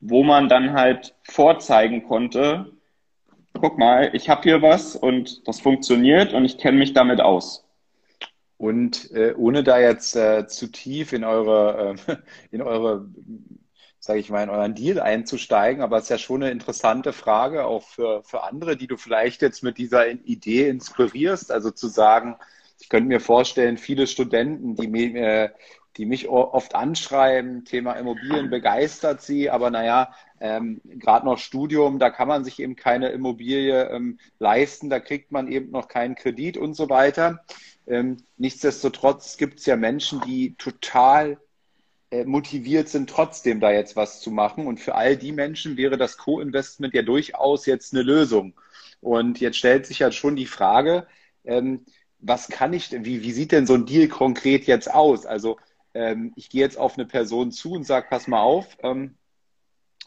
wo 0.00 0.22
man 0.22 0.48
dann 0.48 0.72
halt 0.72 1.14
vorzeigen 1.22 2.06
konnte, 2.06 2.72
guck 3.60 3.78
mal, 3.78 4.10
ich 4.14 4.28
habe 4.28 4.42
hier 4.42 4.62
was 4.62 4.96
und 4.96 5.46
das 5.48 5.60
funktioniert 5.60 6.32
und 6.32 6.44
ich 6.44 6.58
kenne 6.58 6.78
mich 6.78 6.92
damit 6.92 7.20
aus. 7.20 7.64
Und 8.58 9.10
äh, 9.12 9.34
ohne 9.36 9.62
da 9.62 9.78
jetzt 9.78 10.16
äh, 10.16 10.46
zu 10.46 10.68
tief 10.68 11.12
in 11.12 11.24
eure, 11.24 11.96
äh, 12.06 12.16
in 12.50 12.62
eure, 12.62 13.06
sage 13.98 14.20
ich 14.20 14.30
mal, 14.30 14.42
in 14.42 14.50
euren 14.50 14.74
Deal 14.74 15.00
einzusteigen, 15.00 15.82
aber 15.82 15.98
es 15.98 16.04
ist 16.04 16.10
ja 16.10 16.18
schon 16.18 16.42
eine 16.42 16.52
interessante 16.52 17.12
Frage 17.12 17.66
auch 17.66 17.82
für, 17.82 18.22
für 18.22 18.44
andere, 18.44 18.76
die 18.76 18.86
du 18.86 18.96
vielleicht 18.96 19.42
jetzt 19.42 19.62
mit 19.62 19.78
dieser 19.78 20.08
Idee 20.08 20.68
inspirierst. 20.68 21.52
Also 21.52 21.70
zu 21.70 21.88
sagen, 21.88 22.36
ich 22.80 22.88
könnte 22.88 23.08
mir 23.08 23.20
vorstellen, 23.20 23.78
viele 23.78 24.06
Studenten, 24.06 24.74
die, 24.76 25.16
äh, 25.16 25.50
die 25.96 26.06
mich 26.06 26.28
oft 26.28 26.74
anschreiben, 26.74 27.64
Thema 27.64 27.92
Immobilien 27.94 28.50
begeistert 28.50 29.22
sie, 29.22 29.50
aber 29.50 29.70
naja, 29.70 30.12
ähm, 30.40 30.80
gerade 30.84 31.24
noch 31.24 31.38
Studium, 31.38 31.98
da 31.98 32.10
kann 32.10 32.28
man 32.28 32.44
sich 32.44 32.60
eben 32.60 32.76
keine 32.76 33.08
Immobilie 33.08 33.88
ähm, 33.88 34.18
leisten, 34.38 34.90
da 34.90 35.00
kriegt 35.00 35.32
man 35.32 35.48
eben 35.48 35.70
noch 35.70 35.88
keinen 35.88 36.14
Kredit 36.14 36.58
und 36.58 36.74
so 36.74 36.90
weiter. 36.90 37.44
Ähm, 37.86 38.18
nichtsdestotrotz 38.36 39.36
gibt 39.36 39.60
es 39.60 39.66
ja 39.66 39.76
Menschen, 39.76 40.20
die 40.26 40.54
total 40.56 41.38
äh, 42.10 42.24
motiviert 42.24 42.88
sind, 42.88 43.08
trotzdem 43.08 43.60
da 43.60 43.70
jetzt 43.70 43.96
was 43.96 44.20
zu 44.20 44.30
machen. 44.30 44.66
Und 44.66 44.80
für 44.80 44.94
all 44.94 45.16
die 45.16 45.32
Menschen 45.32 45.76
wäre 45.76 45.96
das 45.96 46.18
Co-Investment 46.18 46.94
ja 46.94 47.02
durchaus 47.02 47.66
jetzt 47.66 47.94
eine 47.94 48.02
Lösung. 48.02 48.54
Und 49.00 49.40
jetzt 49.40 49.56
stellt 49.56 49.86
sich 49.86 50.00
ja 50.00 50.12
schon 50.12 50.36
die 50.36 50.46
Frage, 50.46 51.06
ähm, 51.44 51.84
was 52.18 52.48
kann 52.48 52.72
ich, 52.72 52.92
wie, 52.92 53.22
wie 53.22 53.32
sieht 53.32 53.52
denn 53.52 53.66
so 53.66 53.74
ein 53.74 53.86
Deal 53.86 54.08
konkret 54.08 54.66
jetzt 54.66 54.92
aus? 54.92 55.26
Also 55.26 55.58
ähm, 55.96 56.32
ich 56.36 56.50
gehe 56.50 56.60
jetzt 56.60 56.78
auf 56.78 56.98
eine 56.98 57.06
Person 57.06 57.50
zu 57.50 57.72
und 57.72 57.84
sage, 57.84 58.06
pass 58.10 58.28
mal 58.28 58.42
auf, 58.42 58.76
ähm, 58.82 59.16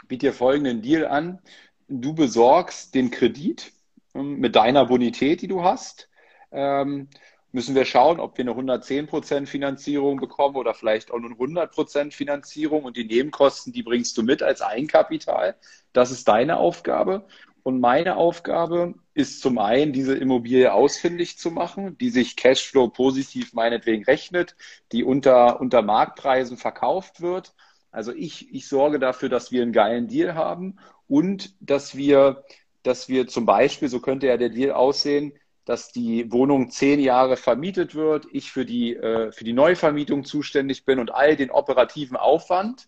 biete 0.07 0.27
dir 0.27 0.33
folgenden 0.33 0.81
Deal 0.81 1.07
an. 1.07 1.39
Du 1.87 2.13
besorgst 2.13 2.93
den 2.93 3.11
Kredit 3.11 3.71
ähm, 4.13 4.39
mit 4.39 4.55
deiner 4.55 4.85
Bonität, 4.85 5.41
die 5.41 5.47
du 5.47 5.63
hast. 5.63 6.09
Ähm, 6.51 7.09
müssen 7.51 7.73
wir 7.73 7.85
schauen, 7.85 8.19
ob 8.19 8.37
wir 8.37 8.43
eine 8.43 8.51
110% 8.51 9.47
Finanzierung 9.47 10.17
bekommen 10.17 10.55
oder 10.55 10.73
vielleicht 10.73 11.11
auch 11.11 11.17
nur 11.17 11.31
100% 11.31 12.11
Finanzierung 12.11 12.83
und 12.83 12.95
die 12.95 13.05
Nebenkosten, 13.05 13.73
die 13.73 13.83
bringst 13.83 14.17
du 14.17 14.23
mit 14.23 14.43
als 14.43 14.61
Eigenkapital. 14.61 15.55
Das 15.91 16.11
ist 16.11 16.27
deine 16.27 16.57
Aufgabe. 16.57 17.25
Und 17.63 17.79
meine 17.79 18.15
Aufgabe 18.15 18.95
ist 19.13 19.41
zum 19.41 19.57
einen, 19.57 19.93
diese 19.93 20.15
Immobilie 20.15 20.73
ausfindig 20.73 21.37
zu 21.37 21.51
machen, 21.51 21.97
die 21.97 22.09
sich 22.09 22.35
Cashflow 22.35 22.89
positiv 22.89 23.53
meinetwegen 23.53 24.03
rechnet, 24.03 24.55
die 24.91 25.03
unter, 25.03 25.59
unter 25.59 25.81
Marktpreisen 25.81 26.57
verkauft 26.57 27.21
wird. 27.21 27.53
Also 27.91 28.13
ich, 28.13 28.53
ich 28.53 28.67
sorge 28.67 28.99
dafür, 28.99 29.29
dass 29.29 29.51
wir 29.51 29.61
einen 29.61 29.73
geilen 29.73 30.07
Deal 30.07 30.35
haben 30.35 30.77
und 31.07 31.55
dass 31.59 31.95
wir, 31.97 32.43
dass 32.83 33.09
wir 33.09 33.27
zum 33.27 33.45
Beispiel, 33.45 33.89
so 33.89 33.99
könnte 33.99 34.27
ja 34.27 34.37
der 34.37 34.49
Deal 34.49 34.71
aussehen, 34.71 35.33
dass 35.65 35.91
die 35.91 36.31
Wohnung 36.31 36.71
zehn 36.71 36.99
Jahre 36.99 37.37
vermietet 37.37 37.93
wird, 37.93 38.25
ich 38.31 38.51
für 38.51 38.65
die, 38.65 38.95
äh, 38.95 39.31
für 39.31 39.43
die 39.43 39.53
Neuvermietung 39.53 40.23
zuständig 40.23 40.85
bin 40.85 40.97
und 40.97 41.11
all 41.13 41.35
den 41.35 41.51
operativen 41.51 42.17
Aufwand. 42.17 42.87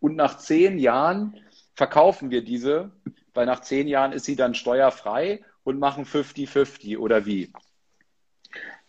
Und 0.00 0.16
nach 0.16 0.38
zehn 0.38 0.78
Jahren 0.78 1.38
verkaufen 1.74 2.30
wir 2.30 2.42
diese 2.42 2.92
weil 3.34 3.46
nach 3.46 3.60
zehn 3.60 3.88
Jahren 3.88 4.12
ist 4.12 4.24
sie 4.24 4.36
dann 4.36 4.54
steuerfrei 4.54 5.42
und 5.64 5.78
machen 5.78 6.04
50-50 6.04 6.98
oder 6.98 7.26
wie? 7.26 7.50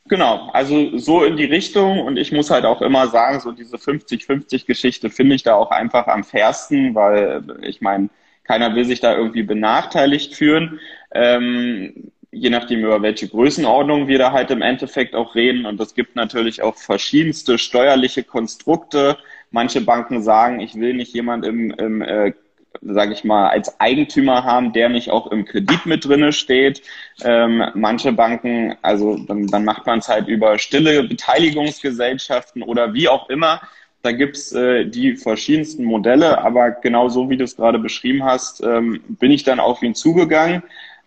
Genau, 0.07 0.49
also 0.53 0.97
so 0.97 1.23
in 1.23 1.35
die 1.35 1.45
Richtung 1.45 2.01
und 2.01 2.17
ich 2.17 2.31
muss 2.31 2.51
halt 2.51 2.63
auch 2.63 2.81
immer 2.81 3.07
sagen, 3.07 3.39
so 3.39 3.51
diese 3.51 3.77
50-50-Geschichte 3.77 5.09
finde 5.09 5.35
ich 5.35 5.43
da 5.43 5.55
auch 5.55 5.71
einfach 5.71 6.07
am 6.07 6.23
fairsten, 6.23 6.93
weil 6.93 7.43
ich 7.63 7.81
meine, 7.81 8.09
keiner 8.43 8.75
will 8.75 8.85
sich 8.85 8.99
da 8.99 9.17
irgendwie 9.17 9.41
benachteiligt 9.41 10.35
führen. 10.35 10.79
Ähm, 11.11 12.11
je 12.31 12.49
nachdem, 12.49 12.81
über 12.81 13.01
welche 13.01 13.27
Größenordnung 13.27 14.07
wir 14.07 14.19
da 14.19 14.31
halt 14.31 14.51
im 14.51 14.61
Endeffekt 14.61 15.15
auch 15.15 15.35
reden. 15.35 15.65
Und 15.65 15.79
es 15.79 15.95
gibt 15.95 16.15
natürlich 16.15 16.61
auch 16.61 16.75
verschiedenste 16.75 17.57
steuerliche 17.57 18.23
Konstrukte. 18.23 19.17
Manche 19.51 19.81
Banken 19.81 20.21
sagen, 20.21 20.59
ich 20.59 20.75
will 20.75 20.93
nicht 20.93 21.13
jemand 21.13 21.45
im, 21.45 21.71
im 21.71 22.01
äh, 22.01 22.33
sage 22.81 23.13
ich 23.13 23.23
mal, 23.23 23.49
als 23.49 23.79
Eigentümer 23.79 24.43
haben, 24.43 24.73
der 24.73 24.89
nicht 24.89 25.09
auch 25.09 25.27
im 25.27 25.45
Kredit 25.45 25.85
mit 25.85 26.05
drinne 26.05 26.33
steht. 26.33 26.81
Ähm, 27.23 27.63
manche 27.73 28.11
Banken, 28.11 28.75
also 28.81 29.17
dann, 29.17 29.47
dann 29.47 29.65
macht 29.65 29.85
man 29.85 29.99
es 29.99 30.07
halt 30.07 30.27
über 30.27 30.57
stille 30.57 31.03
Beteiligungsgesellschaften 31.03 32.63
oder 32.63 32.93
wie 32.93 33.07
auch 33.07 33.29
immer. 33.29 33.61
Da 34.01 34.11
gibt's 34.11 34.51
äh, 34.51 34.85
die 34.85 35.15
verschiedensten 35.15 35.83
Modelle, 35.83 36.37
aber 36.43 36.71
genau 36.71 37.09
so 37.09 37.29
wie 37.29 37.37
du 37.37 37.43
es 37.43 37.55
gerade 37.55 37.79
beschrieben 37.79 38.23
hast, 38.23 38.61
ähm, 38.63 39.01
bin 39.07 39.31
ich 39.31 39.43
dann 39.43 39.59
auf 39.59 39.81
ihn 39.81 39.95
zugegangen, 39.95 40.61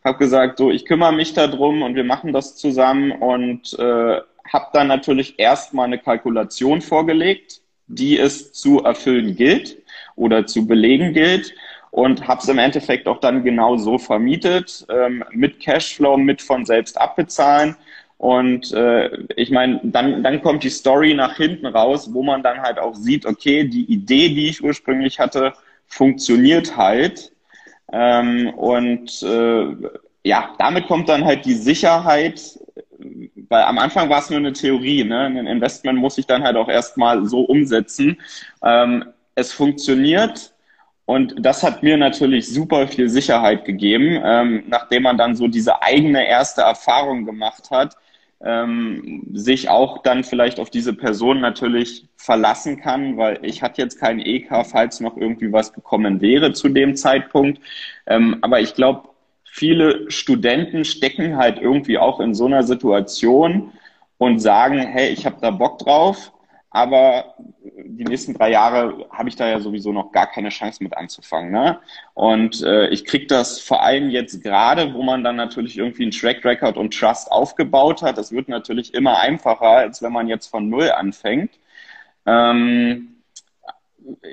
habe 0.05 0.19
gesagt, 0.19 0.59
so 0.59 0.71
ich 0.71 0.85
kümmere 0.85 1.13
mich 1.13 1.33
darum 1.33 1.83
und 1.83 1.95
wir 1.95 2.05
machen 2.05 2.33
das 2.33 2.57
zusammen 2.57 3.13
und 3.13 3.79
äh, 3.79 4.21
habe 4.53 4.67
dann 4.73 4.89
natürlich 4.89 5.39
erstmal 5.39 5.87
eine 5.87 5.99
Kalkulation 5.99 6.81
vorgelegt, 6.81 7.61
die 7.87 8.19
es 8.19 8.53
zu 8.53 8.83
erfüllen 8.83 9.37
gilt 9.37 9.79
oder 10.19 10.47
zu 10.47 10.67
belegen 10.67 11.13
gilt 11.13 11.55
und 11.91 12.29
habe 12.29 12.41
es 12.41 12.49
im 12.49 12.59
Endeffekt 12.59 13.09
auch 13.09 13.21
dann 13.21 13.45
genau 13.45 13.77
so 13.77 13.99
vermietet, 13.99 14.87
ähm, 14.91 15.25
mit 15.31 15.61
Cashflow, 15.61 16.17
mit 16.17 16.43
von 16.43 16.65
selbst 16.65 17.01
abbezahlen. 17.01 17.77
Und 18.19 18.73
äh, 18.73 19.11
ich 19.37 19.51
meine, 19.51 19.81
dann, 19.85 20.23
dann 20.23 20.43
kommt 20.43 20.65
die 20.65 20.71
Story 20.71 21.15
nach 21.15 21.37
hinten 21.37 21.67
raus, 21.67 22.13
wo 22.13 22.23
man 22.23 22.43
dann 22.43 22.61
halt 22.61 22.79
auch 22.79 22.95
sieht, 22.95 23.25
okay, 23.25 23.65
die 23.65 23.85
Idee, 23.85 24.29
die 24.29 24.49
ich 24.49 24.63
ursprünglich 24.63 25.21
hatte, 25.21 25.53
funktioniert 25.87 26.77
halt. 26.77 27.33
Ähm, 27.93 28.51
und 28.55 29.23
äh, 29.23 29.77
ja, 30.25 30.55
damit 30.59 30.89
kommt 30.89 31.09
dann 31.09 31.25
halt 31.25 31.45
die 31.47 31.55
Sicherheit, 31.55 32.59
weil 33.49 33.63
am 33.63 33.79
Anfang 33.79 34.11
war 34.11 34.19
es 34.19 34.31
nur 34.31 34.41
eine 34.41 34.53
Theorie, 34.53 35.05
ne? 35.05 35.21
Ein 35.21 35.47
Investment 35.47 35.99
muss 35.99 36.19
ich 36.19 36.27
dann 36.27 36.43
halt 36.43 36.57
auch 36.57 36.69
erstmal 36.69 37.25
so 37.25 37.41
umsetzen. 37.43 38.21
Ähm, 38.63 39.05
es 39.39 39.53
funktioniert 39.53 40.53
und 41.07 41.37
das 41.39 41.63
hat 41.63 41.83
mir 41.83 41.97
natürlich 41.97 42.49
super 42.49 42.87
viel 42.87 43.09
Sicherheit 43.09 43.65
gegeben, 43.65 44.21
ähm, 44.23 44.65
nachdem 44.67 45.05
man 45.05 45.17
dann 45.17 45.37
so 45.37 45.49
diese 45.49 45.81
eigene 45.81 46.27
erste 46.29 46.63
Erfahrung 46.63 47.25
gemacht 47.25 47.71
hat, 47.71 47.97
ähm, 48.45 49.23
sich 49.33 49.69
auch 49.69 50.03
dann 50.03 50.23
vielleicht 50.23 50.61
auf 50.61 50.71
diese 50.71 50.93
Person 50.93 51.41
natürlich 51.41 52.09
verlassen 52.17 52.79
kann, 52.81 53.17
weil 53.17 53.39
ich 53.43 53.63
hatte 53.63 53.81
jetzt 53.81 53.99
keinen 53.99 54.21
EK, 54.21 54.67
falls 54.67 55.01
noch 55.01 55.17
irgendwie 55.17 55.53
was 55.53 55.73
gekommen 55.73 56.21
wäre 56.21 56.53
zu 56.53 56.69
dem 56.69 56.95
Zeitpunkt. 56.95 57.61
Ähm, 58.07 58.39
aber 58.43 58.61
ich 58.61 58.75
glaube, 58.75 59.09
viele 59.45 60.11
Studenten 60.11 60.85
stecken 60.85 61.37
halt 61.37 61.59
irgendwie 61.59 61.99
auch 61.99 62.21
in 62.21 62.35
so 62.35 62.47
einer 62.47 62.65
Situation 62.65 63.73
und 64.19 64.41
sagen, 64.41 64.79
hey, 64.79 65.09
ich 65.09 65.25
habe 65.27 65.39
da 65.41 65.51
Bock 65.51 65.79
drauf, 65.79 66.33
aber 66.71 67.35
die 67.39 68.05
nächsten 68.05 68.35
drei 68.35 68.51
Jahre 68.51 69.07
habe 69.11 69.29
ich 69.29 69.37
da 69.37 69.49
ja 69.49 69.61
sowieso 69.61 69.93
noch 69.93 70.13
gar 70.13 70.27
keine 70.27 70.51
Chance 70.51 70.83
mit 70.83 70.97
anzufangen. 70.97 71.51
Ne? 71.51 71.81
Und 72.15 72.63
äh, 72.63 72.89
ich 72.89 73.05
kriege 73.05 73.27
das 73.27 73.61
vor 73.61 73.83
allem 73.83 74.11
jetzt 74.11 74.43
gerade, 74.43 74.93
wo 74.93 75.03
man 75.03 75.25
dann 75.25 75.37
natürlich 75.37 75.79
irgendwie 75.79 76.03
einen 76.03 76.13
Track 76.13 76.45
Record 76.45 76.77
und 76.77 76.99
Trust 76.99 77.33
aufgebaut 77.33 78.03
hat. 78.03 78.19
Das 78.19 78.33
wird 78.33 78.49
natürlich 78.49 78.93
immer 78.95 79.19
einfacher, 79.19 79.69
als 79.69 80.03
wenn 80.03 80.13
man 80.13 80.29
jetzt 80.29 80.49
von 80.49 80.69
Null 80.69 80.91
anfängt. 80.91 81.59
Ähm, 82.27 83.18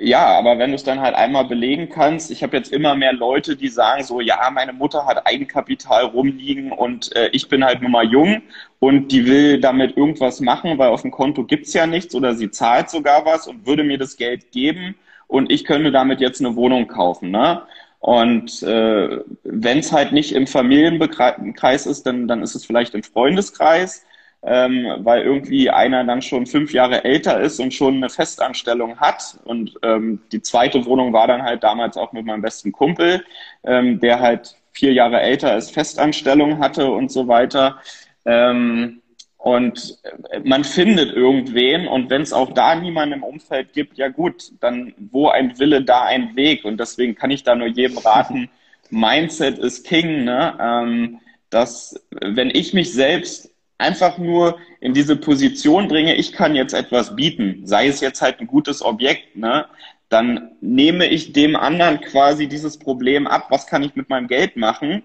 ja, 0.00 0.26
aber 0.38 0.58
wenn 0.58 0.70
du 0.70 0.76
es 0.76 0.84
dann 0.84 1.00
halt 1.00 1.14
einmal 1.14 1.44
belegen 1.44 1.88
kannst, 1.88 2.30
ich 2.30 2.42
habe 2.42 2.56
jetzt 2.56 2.72
immer 2.72 2.94
mehr 2.94 3.12
Leute, 3.12 3.56
die 3.56 3.68
sagen 3.68 4.02
so, 4.04 4.20
ja, 4.20 4.48
meine 4.50 4.72
Mutter 4.72 5.06
hat 5.06 5.26
Eigenkapital 5.26 6.04
rumliegen 6.04 6.72
und 6.72 7.14
äh, 7.14 7.28
ich 7.32 7.48
bin 7.48 7.64
halt 7.64 7.82
nur 7.82 7.90
mal 7.90 8.06
jung 8.06 8.42
und 8.78 9.12
die 9.12 9.26
will 9.26 9.60
damit 9.60 9.96
irgendwas 9.96 10.40
machen, 10.40 10.78
weil 10.78 10.88
auf 10.88 11.02
dem 11.02 11.10
Konto 11.10 11.44
gibt's 11.44 11.74
ja 11.74 11.86
nichts 11.86 12.14
oder 12.14 12.34
sie 12.34 12.50
zahlt 12.50 12.88
sogar 12.90 13.24
was 13.26 13.46
und 13.46 13.66
würde 13.66 13.84
mir 13.84 13.98
das 13.98 14.16
Geld 14.16 14.50
geben 14.50 14.96
und 15.26 15.50
ich 15.52 15.64
könnte 15.64 15.92
damit 15.92 16.20
jetzt 16.20 16.40
eine 16.40 16.56
Wohnung 16.56 16.86
kaufen. 16.88 17.30
Ne? 17.30 17.62
Und 18.00 18.62
äh, 18.62 19.20
wenn 19.44 19.78
es 19.78 19.92
halt 19.92 20.12
nicht 20.12 20.32
im 20.32 20.46
Familienkreis 20.46 21.86
ist, 21.86 22.06
dann, 22.06 22.28
dann 22.28 22.42
ist 22.42 22.54
es 22.54 22.64
vielleicht 22.64 22.94
im 22.94 23.02
Freundeskreis 23.02 24.04
ähm, 24.46 24.86
weil 24.98 25.22
irgendwie 25.22 25.70
einer 25.70 26.04
dann 26.04 26.22
schon 26.22 26.46
fünf 26.46 26.72
Jahre 26.72 27.04
älter 27.04 27.40
ist 27.40 27.58
und 27.58 27.74
schon 27.74 27.96
eine 27.96 28.08
Festanstellung 28.08 28.98
hat. 29.00 29.38
Und 29.44 29.74
ähm, 29.82 30.20
die 30.30 30.40
zweite 30.40 30.86
Wohnung 30.86 31.12
war 31.12 31.26
dann 31.26 31.42
halt 31.42 31.64
damals 31.64 31.96
auch 31.96 32.12
mit 32.12 32.24
meinem 32.24 32.42
besten 32.42 32.70
Kumpel, 32.70 33.24
ähm, 33.64 33.98
der 33.98 34.20
halt 34.20 34.54
vier 34.72 34.92
Jahre 34.92 35.20
älter 35.20 35.56
ist, 35.56 35.72
Festanstellung 35.72 36.60
hatte 36.60 36.90
und 36.90 37.10
so 37.10 37.26
weiter. 37.26 37.80
Ähm, 38.24 39.02
und 39.36 39.98
man 40.44 40.64
findet 40.64 41.14
irgendwen 41.14 41.86
und 41.86 42.10
wenn 42.10 42.22
es 42.22 42.32
auch 42.32 42.52
da 42.52 42.74
niemanden 42.74 43.16
im 43.16 43.22
Umfeld 43.22 43.72
gibt, 43.72 43.98
ja 43.98 44.08
gut, 44.08 44.52
dann 44.60 44.94
wo 44.98 45.28
ein 45.28 45.58
Wille, 45.58 45.82
da 45.82 46.02
ein 46.02 46.36
Weg. 46.36 46.64
Und 46.64 46.78
deswegen 46.78 47.14
kann 47.14 47.30
ich 47.30 47.42
da 47.42 47.54
nur 47.54 47.68
jedem 47.68 47.98
raten, 47.98 48.48
Mindset 48.90 49.58
ist 49.58 49.86
King, 49.86 50.24
ne? 50.24 50.56
Ähm, 50.60 51.20
dass 51.50 52.06
wenn 52.20 52.50
ich 52.50 52.74
mich 52.74 52.92
selbst 52.92 53.55
einfach 53.78 54.18
nur 54.18 54.58
in 54.80 54.94
diese 54.94 55.16
Position 55.16 55.88
bringe, 55.88 56.14
ich 56.14 56.32
kann 56.32 56.54
jetzt 56.54 56.72
etwas 56.72 57.16
bieten, 57.16 57.62
sei 57.64 57.88
es 57.88 58.00
jetzt 58.00 58.22
halt 58.22 58.40
ein 58.40 58.46
gutes 58.46 58.82
Objekt, 58.82 59.36
ne? 59.36 59.66
Dann 60.08 60.52
nehme 60.60 61.06
ich 61.06 61.32
dem 61.32 61.56
anderen 61.56 62.00
quasi 62.00 62.46
dieses 62.46 62.78
Problem 62.78 63.26
ab, 63.26 63.46
was 63.50 63.66
kann 63.66 63.82
ich 63.82 63.96
mit 63.96 64.08
meinem 64.08 64.28
Geld 64.28 64.56
machen? 64.56 65.02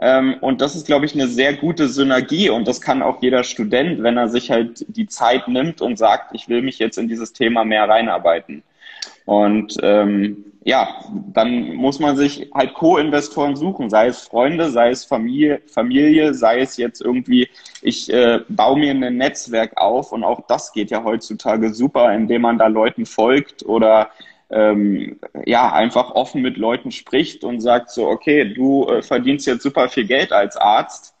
Ähm, 0.00 0.36
und 0.40 0.60
das 0.60 0.74
ist, 0.74 0.86
glaube 0.86 1.06
ich, 1.06 1.14
eine 1.14 1.28
sehr 1.28 1.54
gute 1.54 1.88
Synergie 1.88 2.50
und 2.50 2.66
das 2.66 2.80
kann 2.80 3.02
auch 3.02 3.22
jeder 3.22 3.44
Student, 3.44 4.02
wenn 4.02 4.16
er 4.16 4.28
sich 4.28 4.50
halt 4.50 4.84
die 4.88 5.06
Zeit 5.06 5.46
nimmt 5.46 5.80
und 5.82 5.98
sagt, 5.98 6.34
ich 6.34 6.48
will 6.48 6.62
mich 6.62 6.78
jetzt 6.78 6.98
in 6.98 7.06
dieses 7.06 7.32
Thema 7.32 7.64
mehr 7.64 7.88
reinarbeiten. 7.88 8.62
Und 9.24 9.76
ähm, 9.82 10.44
ja, 10.62 10.88
dann 11.32 11.74
muss 11.74 12.00
man 12.00 12.16
sich 12.16 12.50
halt 12.54 12.74
Co-Investoren 12.74 13.56
suchen, 13.56 13.88
sei 13.88 14.08
es 14.08 14.20
Freunde, 14.20 14.70
sei 14.70 14.90
es 14.90 15.04
Familie, 15.04 15.62
Familie, 15.66 16.34
sei 16.34 16.60
es 16.60 16.76
jetzt 16.76 17.00
irgendwie, 17.00 17.48
ich 17.80 18.12
äh, 18.12 18.40
baue 18.48 18.78
mir 18.78 18.90
ein 18.92 19.16
Netzwerk 19.16 19.78
auf 19.78 20.12
und 20.12 20.22
auch 20.22 20.46
das 20.48 20.72
geht 20.72 20.90
ja 20.90 21.02
heutzutage 21.02 21.72
super, 21.72 22.12
indem 22.12 22.42
man 22.42 22.58
da 22.58 22.66
Leuten 22.66 23.06
folgt 23.06 23.64
oder 23.64 24.10
ähm, 24.50 25.18
ja, 25.46 25.72
einfach 25.72 26.10
offen 26.10 26.42
mit 26.42 26.56
Leuten 26.56 26.90
spricht 26.90 27.44
und 27.44 27.60
sagt 27.60 27.90
so, 27.90 28.08
okay, 28.08 28.52
du 28.52 28.86
äh, 28.88 29.02
verdienst 29.02 29.46
jetzt 29.46 29.62
super 29.62 29.88
viel 29.88 30.06
Geld 30.06 30.32
als 30.32 30.56
Arzt, 30.56 31.14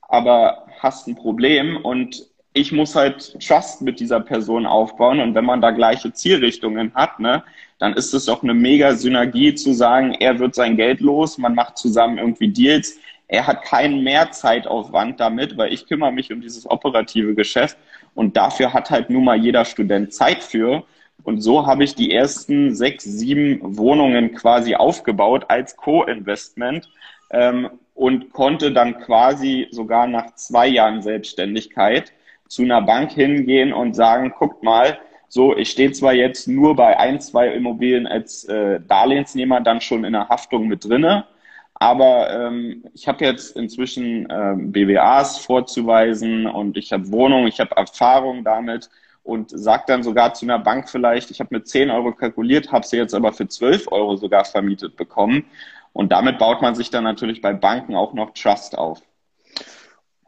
aber 0.00 0.66
hast 0.78 1.06
ein 1.08 1.16
Problem 1.16 1.76
und 1.76 2.26
ich 2.56 2.72
muss 2.72 2.96
halt 2.96 3.38
Trust 3.46 3.82
mit 3.82 4.00
dieser 4.00 4.20
Person 4.20 4.64
aufbauen 4.64 5.20
und 5.20 5.34
wenn 5.34 5.44
man 5.44 5.60
da 5.60 5.72
gleiche 5.72 6.12
Zielrichtungen 6.14 6.90
hat, 6.94 7.20
ne, 7.20 7.44
dann 7.78 7.92
ist 7.92 8.14
es 8.14 8.24
doch 8.24 8.42
eine 8.42 8.54
mega 8.54 8.94
Synergie 8.94 9.54
zu 9.54 9.74
sagen, 9.74 10.14
er 10.14 10.38
wird 10.38 10.54
sein 10.54 10.76
Geld 10.76 11.00
los, 11.00 11.36
man 11.36 11.54
macht 11.54 11.76
zusammen 11.76 12.16
irgendwie 12.16 12.48
Deals. 12.48 12.98
Er 13.28 13.46
hat 13.46 13.62
keinen 13.62 14.02
Mehrzeitaufwand 14.02 15.20
damit, 15.20 15.58
weil 15.58 15.70
ich 15.70 15.86
kümmere 15.86 16.12
mich 16.12 16.32
um 16.32 16.40
dieses 16.40 16.68
operative 16.70 17.34
Geschäft 17.34 17.76
und 18.14 18.38
dafür 18.38 18.72
hat 18.72 18.90
halt 18.90 19.10
nun 19.10 19.24
mal 19.24 19.36
jeder 19.36 19.66
Student 19.66 20.14
Zeit 20.14 20.42
für. 20.42 20.84
Und 21.24 21.42
so 21.42 21.66
habe 21.66 21.84
ich 21.84 21.94
die 21.94 22.12
ersten 22.12 22.74
sechs, 22.74 23.04
sieben 23.04 23.58
Wohnungen 23.76 24.32
quasi 24.32 24.76
aufgebaut 24.76 25.44
als 25.48 25.76
Co-Investment 25.76 26.88
ähm, 27.30 27.68
und 27.94 28.32
konnte 28.32 28.72
dann 28.72 28.98
quasi 29.00 29.66
sogar 29.70 30.06
nach 30.06 30.34
zwei 30.36 30.68
Jahren 30.68 31.02
Selbstständigkeit 31.02 32.12
zu 32.48 32.62
einer 32.62 32.82
Bank 32.82 33.12
hingehen 33.12 33.72
und 33.72 33.94
sagen, 33.94 34.32
guckt 34.38 34.62
mal, 34.62 34.98
so, 35.28 35.56
ich 35.56 35.70
stehe 35.70 35.92
zwar 35.92 36.12
jetzt 36.12 36.46
nur 36.46 36.76
bei 36.76 36.98
ein, 36.98 37.20
zwei 37.20 37.48
Immobilien 37.48 38.06
als 38.06 38.44
äh, 38.44 38.80
Darlehensnehmer 38.86 39.60
dann 39.60 39.80
schon 39.80 40.04
in 40.04 40.12
der 40.12 40.28
Haftung 40.28 40.68
mit 40.68 40.84
drinne, 40.84 41.26
aber 41.74 42.30
ähm, 42.30 42.84
ich 42.94 43.06
habe 43.06 43.24
jetzt 43.24 43.56
inzwischen 43.56 44.28
ähm, 44.30 44.72
BWAs 44.72 45.38
vorzuweisen 45.38 46.46
und 46.46 46.76
ich 46.76 46.92
habe 46.92 47.10
Wohnung, 47.10 47.46
ich 47.46 47.60
habe 47.60 47.76
Erfahrung 47.76 48.44
damit 48.44 48.88
und 49.24 49.50
sage 49.50 49.84
dann 49.88 50.02
sogar 50.02 50.32
zu 50.34 50.46
einer 50.46 50.58
Bank 50.58 50.88
vielleicht, 50.88 51.30
ich 51.30 51.40
habe 51.40 51.54
mit 51.54 51.68
10 51.68 51.90
Euro 51.90 52.12
kalkuliert, 52.12 52.72
habe 52.72 52.86
sie 52.86 52.96
jetzt 52.96 53.14
aber 53.14 53.32
für 53.32 53.48
12 53.48 53.90
Euro 53.90 54.16
sogar 54.16 54.44
vermietet 54.44 54.96
bekommen. 54.96 55.44
Und 55.92 56.12
damit 56.12 56.38
baut 56.38 56.62
man 56.62 56.74
sich 56.74 56.90
dann 56.90 57.04
natürlich 57.04 57.40
bei 57.42 57.52
Banken 57.52 57.96
auch 57.96 58.14
noch 58.14 58.30
Trust 58.34 58.78
auf. 58.78 59.02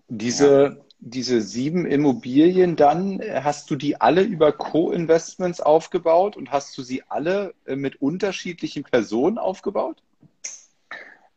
Diese, 0.08 0.84
diese 1.00 1.40
sieben 1.40 1.86
Immobilien 1.86 2.76
dann, 2.76 3.20
hast 3.42 3.70
du 3.70 3.76
die 3.76 4.00
alle 4.00 4.22
über 4.22 4.52
Co-Investments 4.52 5.60
aufgebaut 5.60 6.36
und 6.36 6.50
hast 6.50 6.76
du 6.76 6.82
sie 6.82 7.02
alle 7.08 7.54
äh, 7.66 7.76
mit 7.76 8.02
unterschiedlichen 8.02 8.82
Personen 8.82 9.38
aufgebaut? 9.38 10.02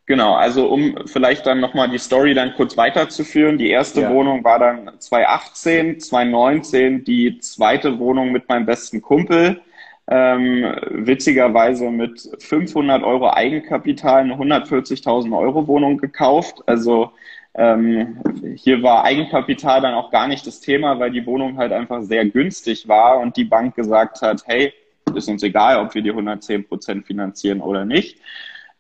Genau, 0.08 0.34
also 0.34 0.68
um 0.68 0.96
vielleicht 1.06 1.46
dann 1.46 1.60
nochmal 1.60 1.90
die 1.90 2.00
Story 2.00 2.34
dann 2.34 2.56
kurz 2.56 2.76
weiterzuführen. 2.76 3.58
Die 3.58 3.70
erste 3.70 4.02
ja. 4.02 4.10
Wohnung 4.12 4.44
war 4.44 4.60
dann 4.60 5.00
2018, 5.00 6.00
2019 6.00 7.04
die 7.04 7.40
zweite 7.40 8.00
Wohnung 8.00 8.32
mit 8.32 8.50
meinem 8.50 8.66
besten 8.66 9.02
Kumpel. 9.02 9.62
Ähm, 10.10 10.76
witzigerweise 10.90 11.90
mit 11.92 12.30
500 12.40 13.04
Euro 13.04 13.32
Eigenkapital 13.32 14.22
eine 14.22 14.34
140.000 14.34 15.38
Euro 15.38 15.68
Wohnung 15.68 15.98
gekauft. 15.98 16.64
Also 16.66 17.12
ähm, 17.54 18.22
hier 18.56 18.82
war 18.82 19.04
Eigenkapital 19.04 19.82
dann 19.82 19.94
auch 19.94 20.12
gar 20.12 20.28
nicht 20.28 20.48
das 20.48 20.62
Thema, 20.62 21.00
weil 21.00 21.12
die 21.12 21.26
Wohnung 21.26 21.58
halt 21.58 21.74
einfach 21.74 22.02
sehr 22.04 22.26
günstig 22.26 22.88
war 22.88 23.20
und 23.20 23.36
die 23.36 23.44
Bank 23.44 23.76
gesagt 23.76 24.22
hat, 24.22 24.44
hey, 24.46 24.74
ist 25.16 25.28
uns 25.28 25.44
egal, 25.44 25.78
ob 25.78 25.94
wir 25.94 26.02
die 26.02 26.12
110 26.12 26.68
Prozent 26.68 27.06
finanzieren 27.06 27.62
oder 27.62 27.86
nicht. 27.86 28.20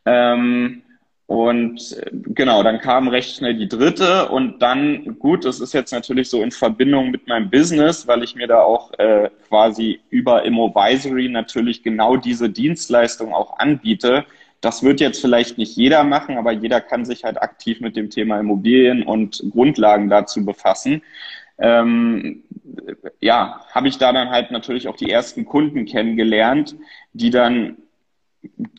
Ähm, 0.05 0.83
und 1.31 1.97
äh, 1.97 2.11
genau, 2.11 2.61
dann 2.61 2.79
kam 2.79 3.07
recht 3.07 3.37
schnell 3.37 3.53
die 3.53 3.69
dritte 3.69 4.27
und 4.27 4.61
dann, 4.61 5.17
gut, 5.17 5.45
das 5.45 5.61
ist 5.61 5.73
jetzt 5.73 5.93
natürlich 5.93 6.29
so 6.29 6.41
in 6.41 6.51
Verbindung 6.51 7.09
mit 7.09 7.27
meinem 7.27 7.49
Business, 7.49 8.05
weil 8.05 8.23
ich 8.23 8.35
mir 8.35 8.47
da 8.47 8.61
auch 8.61 8.91
äh, 8.99 9.29
quasi 9.47 10.01
über 10.09 10.43
Immovisory 10.43 11.29
natürlich 11.29 11.83
genau 11.83 12.17
diese 12.17 12.49
Dienstleistung 12.49 13.33
auch 13.33 13.59
anbiete. 13.59 14.25
Das 14.61 14.83
wird 14.83 14.99
jetzt 14.99 15.19
vielleicht 15.19 15.57
nicht 15.57 15.75
jeder 15.75 16.03
machen, 16.03 16.37
aber 16.37 16.51
jeder 16.51 16.81
kann 16.81 17.03
sich 17.03 17.23
halt 17.23 17.41
aktiv 17.41 17.81
mit 17.81 17.95
dem 17.95 18.09
Thema 18.09 18.39
Immobilien 18.39 19.03
und 19.03 19.43
Grundlagen 19.51 20.09
dazu 20.09 20.45
befassen. 20.45 21.01
Ähm, 21.57 22.43
ja, 23.19 23.61
habe 23.71 23.87
ich 23.87 23.97
da 23.97 24.13
dann 24.13 24.29
halt 24.29 24.51
natürlich 24.51 24.87
auch 24.87 24.95
die 24.95 25.09
ersten 25.09 25.45
Kunden 25.45 25.85
kennengelernt, 25.85 26.75
die 27.13 27.31
dann 27.31 27.77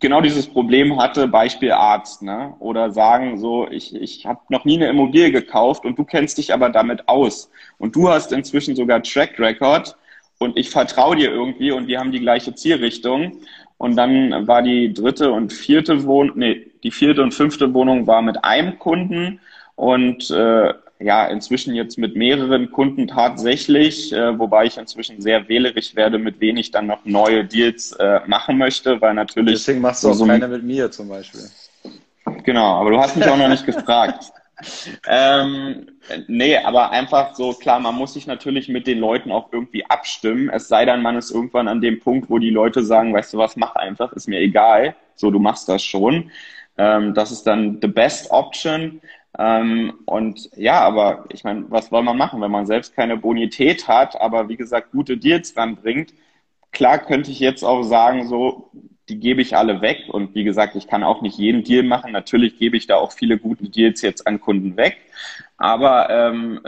genau 0.00 0.20
dieses 0.20 0.48
Problem 0.48 1.00
hatte, 1.00 1.28
Beispiel 1.28 1.72
Arzt, 1.72 2.22
ne? 2.22 2.54
Oder 2.58 2.90
sagen 2.90 3.38
so, 3.38 3.68
ich, 3.70 3.94
ich 3.94 4.26
habe 4.26 4.40
noch 4.48 4.64
nie 4.64 4.76
eine 4.76 4.88
Immobilie 4.88 5.30
gekauft 5.30 5.84
und 5.84 5.98
du 5.98 6.04
kennst 6.04 6.38
dich 6.38 6.52
aber 6.52 6.70
damit 6.70 7.08
aus. 7.08 7.50
Und 7.78 7.94
du 7.94 8.08
hast 8.08 8.32
inzwischen 8.32 8.74
sogar 8.74 9.02
Track 9.02 9.38
Record 9.38 9.96
und 10.38 10.56
ich 10.56 10.70
vertraue 10.70 11.16
dir 11.16 11.30
irgendwie 11.30 11.70
und 11.70 11.86
wir 11.86 12.00
haben 12.00 12.12
die 12.12 12.20
gleiche 12.20 12.54
Zielrichtung. 12.54 13.38
Und 13.82 13.96
dann 13.96 14.46
war 14.46 14.62
die 14.62 14.94
dritte 14.94 15.32
und 15.32 15.52
vierte 15.52 16.04
Wohnung, 16.04 16.38
nee, 16.38 16.68
die 16.84 16.92
vierte 16.92 17.20
und 17.20 17.34
fünfte 17.34 17.74
Wohnung 17.74 18.06
war 18.06 18.22
mit 18.22 18.44
einem 18.44 18.78
Kunden 18.78 19.40
und 19.74 20.30
äh, 20.30 20.72
ja, 21.00 21.26
inzwischen 21.26 21.74
jetzt 21.74 21.98
mit 21.98 22.14
mehreren 22.14 22.70
Kunden 22.70 23.08
tatsächlich, 23.08 24.12
äh, 24.12 24.38
wobei 24.38 24.66
ich 24.66 24.78
inzwischen 24.78 25.20
sehr 25.20 25.48
wählerisch 25.48 25.96
werde, 25.96 26.20
mit 26.20 26.38
wen 26.38 26.58
ich 26.58 26.70
dann 26.70 26.86
noch 26.86 27.04
neue 27.04 27.44
Deals 27.44 27.90
äh, 27.98 28.20
machen 28.28 28.56
möchte, 28.56 29.00
weil 29.00 29.14
natürlich. 29.14 29.54
Deswegen 29.54 29.80
machst 29.80 30.04
du 30.04 30.10
auch 30.10 30.14
so 30.14 30.26
keine 30.26 30.46
mit 30.46 30.62
mir 30.62 30.88
zum 30.88 31.08
Beispiel. 31.08 31.40
Genau, 32.44 32.80
aber 32.80 32.90
du 32.90 33.00
hast 33.00 33.16
mich 33.16 33.26
auch 33.26 33.36
noch 33.36 33.48
nicht 33.48 33.66
gefragt. 33.66 34.32
Ähm, 35.08 35.86
nee, 36.28 36.56
aber 36.56 36.90
einfach 36.90 37.34
so, 37.34 37.52
klar, 37.52 37.80
man 37.80 37.94
muss 37.94 38.14
sich 38.14 38.26
natürlich 38.26 38.68
mit 38.68 38.86
den 38.86 38.98
Leuten 38.98 39.30
auch 39.32 39.52
irgendwie 39.52 39.84
abstimmen. 39.86 40.48
Es 40.50 40.68
sei 40.68 40.84
denn, 40.84 41.02
man 41.02 41.16
ist 41.16 41.30
irgendwann 41.30 41.68
an 41.68 41.80
dem 41.80 42.00
Punkt, 42.00 42.30
wo 42.30 42.38
die 42.38 42.50
Leute 42.50 42.82
sagen, 42.84 43.14
weißt 43.14 43.34
du 43.34 43.38
was, 43.38 43.56
mach 43.56 43.74
einfach, 43.76 44.12
ist 44.12 44.28
mir 44.28 44.40
egal. 44.40 44.94
So, 45.14 45.30
du 45.30 45.38
machst 45.38 45.68
das 45.68 45.84
schon. 45.84 46.30
Ähm, 46.78 47.14
das 47.14 47.30
ist 47.32 47.44
dann 47.46 47.78
the 47.80 47.88
best 47.88 48.30
option. 48.30 49.00
Ähm, 49.38 49.94
und 50.06 50.50
ja, 50.56 50.80
aber 50.80 51.24
ich 51.32 51.44
meine, 51.44 51.64
was 51.70 51.88
soll 51.88 52.02
man 52.02 52.18
machen, 52.18 52.40
wenn 52.40 52.50
man 52.50 52.66
selbst 52.66 52.94
keine 52.94 53.16
Bonität 53.16 53.88
hat, 53.88 54.20
aber 54.20 54.48
wie 54.48 54.56
gesagt, 54.56 54.92
gute 54.92 55.16
Deals 55.16 55.56
ranbringt? 55.56 56.12
Klar 56.72 56.98
könnte 56.98 57.30
ich 57.30 57.40
jetzt 57.40 57.64
auch 57.64 57.82
sagen, 57.82 58.26
so, 58.28 58.70
die 59.08 59.18
gebe 59.18 59.42
ich 59.42 59.56
alle 59.56 59.80
weg. 59.80 60.04
Und 60.08 60.34
wie 60.34 60.44
gesagt, 60.44 60.76
ich 60.76 60.86
kann 60.86 61.02
auch 61.02 61.22
nicht 61.22 61.38
jeden 61.38 61.64
Deal 61.64 61.82
machen. 61.82 62.12
Natürlich 62.12 62.58
gebe 62.58 62.76
ich 62.76 62.86
da 62.86 62.96
auch 62.96 63.12
viele 63.12 63.38
gute 63.38 63.68
Deals 63.68 64.02
jetzt 64.02 64.26
an 64.26 64.40
Kunden 64.40 64.76
weg. 64.76 64.98
Aber 65.56 66.10
ähm, 66.10 66.60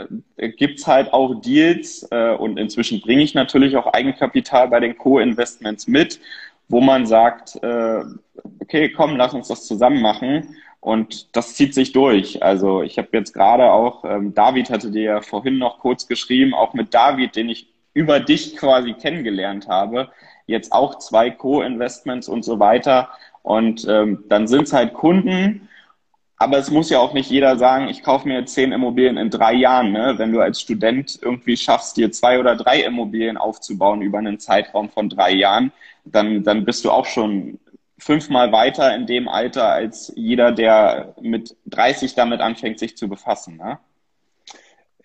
gibt 0.57 0.85
halt 0.87 1.13
auch 1.13 1.41
Deals 1.41 2.07
äh, 2.11 2.31
und 2.31 2.57
inzwischen 2.57 3.01
bringe 3.01 3.23
ich 3.23 3.33
natürlich 3.33 3.75
auch 3.77 3.87
Eigenkapital 3.87 4.67
bei 4.67 4.79
den 4.79 4.97
Co-Investments 4.97 5.87
mit, 5.87 6.19
wo 6.69 6.81
man 6.81 7.05
sagt, 7.05 7.55
äh, 7.61 8.03
okay, 8.59 8.89
komm, 8.89 9.15
lass 9.17 9.33
uns 9.33 9.47
das 9.47 9.65
zusammen 9.65 10.01
machen. 10.01 10.55
Und 10.79 11.35
das 11.35 11.55
zieht 11.55 11.73
sich 11.73 11.93
durch. 11.93 12.43
Also 12.43 12.83
ich 12.83 12.99
habe 12.99 13.09
jetzt 13.13 13.33
gerade 13.33 13.71
auch, 13.71 14.05
ähm, 14.05 14.35
David 14.35 14.69
hatte 14.69 14.91
dir 14.91 15.03
ja 15.03 15.21
vorhin 15.21 15.57
noch 15.57 15.79
kurz 15.79 16.07
geschrieben, 16.07 16.53
auch 16.53 16.73
mit 16.73 16.93
David, 16.93 17.35
den 17.35 17.49
ich 17.49 17.73
über 17.95 18.19
dich 18.19 18.55
quasi 18.55 18.93
kennengelernt 18.93 19.67
habe, 19.67 20.11
jetzt 20.47 20.71
auch 20.71 20.99
zwei 20.99 21.31
Co-Investments 21.31 22.27
und 22.27 22.43
so 22.43 22.59
weiter. 22.59 23.09
Und 23.41 23.87
ähm, 23.87 24.23
dann 24.27 24.47
sind 24.47 24.63
es 24.63 24.73
halt 24.73 24.93
Kunden, 24.93 25.69
aber 26.37 26.57
es 26.57 26.69
muss 26.69 26.89
ja 26.89 26.99
auch 26.99 27.13
nicht 27.13 27.29
jeder 27.29 27.57
sagen, 27.57 27.87
ich 27.87 28.03
kaufe 28.03 28.27
mir 28.27 28.45
zehn 28.45 28.71
Immobilien 28.73 29.17
in 29.17 29.29
drei 29.29 29.53
Jahren. 29.53 29.91
Ne? 29.91 30.15
Wenn 30.17 30.33
du 30.33 30.41
als 30.41 30.59
Student 30.59 31.17
irgendwie 31.21 31.55
schaffst, 31.55 31.95
dir 31.95 32.11
zwei 32.11 32.39
oder 32.39 32.55
drei 32.55 32.81
Immobilien 32.81 33.37
aufzubauen 33.37 34.01
über 34.01 34.17
einen 34.17 34.39
Zeitraum 34.39 34.89
von 34.89 35.09
drei 35.09 35.31
Jahren, 35.31 35.71
dann, 36.03 36.43
dann 36.43 36.65
bist 36.65 36.83
du 36.83 36.91
auch 36.91 37.05
schon 37.05 37.59
fünfmal 37.97 38.51
weiter 38.51 38.93
in 38.93 39.07
dem 39.07 39.29
Alter 39.29 39.69
als 39.69 40.11
jeder, 40.15 40.51
der 40.51 41.15
mit 41.21 41.55
30 41.67 42.15
damit 42.15 42.41
anfängt, 42.41 42.79
sich 42.79 42.97
zu 42.97 43.07
befassen. 43.07 43.55
Ne? 43.57 43.79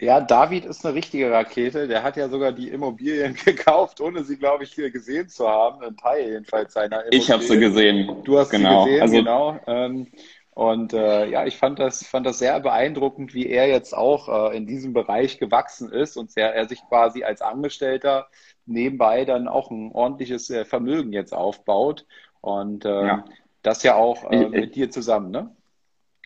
Ja, 0.01 0.21
David 0.21 0.65
ist 0.65 0.85
eine 0.85 0.95
richtige 0.95 1.31
Rakete. 1.31 1.87
Der 1.87 2.03
hat 2.03 2.17
ja 2.17 2.29
sogar 2.29 2.53
die 2.53 2.69
Immobilien 2.69 3.35
gekauft, 3.45 4.01
ohne 4.01 4.25
sie, 4.25 4.39
glaube 4.39 4.65
ich, 4.65 4.75
gesehen 4.75 5.29
zu 5.29 5.47
haben. 5.47 5.83
Ein 5.85 5.97
Teil 5.97 6.31
jedenfalls 6.31 6.73
seiner 6.73 7.03
Immobilien. 7.03 7.23
Ich 7.23 7.31
habe 7.31 7.43
sie 7.43 7.59
gesehen. 7.59 8.17
Du 8.25 8.39
hast 8.39 8.51
genau. 8.51 8.85
sie 8.85 8.91
gesehen, 8.91 9.03
also, 9.03 9.15
genau. 9.15 9.61
Ähm, 9.67 10.07
und 10.53 10.95
äh, 10.95 11.29
ja, 11.29 11.47
ich 11.47 11.59
fand 11.59 11.79
das, 11.79 12.07
fand 12.07 12.27
das 12.27 12.39
sehr 12.39 12.59
beeindruckend, 12.61 13.35
wie 13.35 13.47
er 13.47 13.69
jetzt 13.69 13.95
auch 13.95 14.51
äh, 14.51 14.57
in 14.57 14.67
diesem 14.67 14.95
Bereich 14.95 15.39
gewachsen 15.39 15.93
ist 15.93 16.17
und 16.17 16.31
sehr, 16.31 16.55
er 16.55 16.67
sich 16.67 16.81
quasi 16.89 17.23
als 17.23 17.43
Angestellter 17.43 18.29
nebenbei 18.67 19.25
dann 19.25 19.49
auch 19.49 19.71
ein 19.71 19.93
ordentliches 19.93 20.49
äh, 20.51 20.65
Vermögen 20.65 21.13
jetzt 21.13 21.35
aufbaut. 21.35 22.07
Und 22.41 22.87
äh, 22.87 23.07
ja. 23.07 23.25
das 23.63 23.83
ja 23.83 23.97
auch 23.97 24.31
äh, 24.31 24.49
mit 24.49 24.75
dir 24.75 24.91
zusammen, 24.91 25.31
ne? 25.31 25.55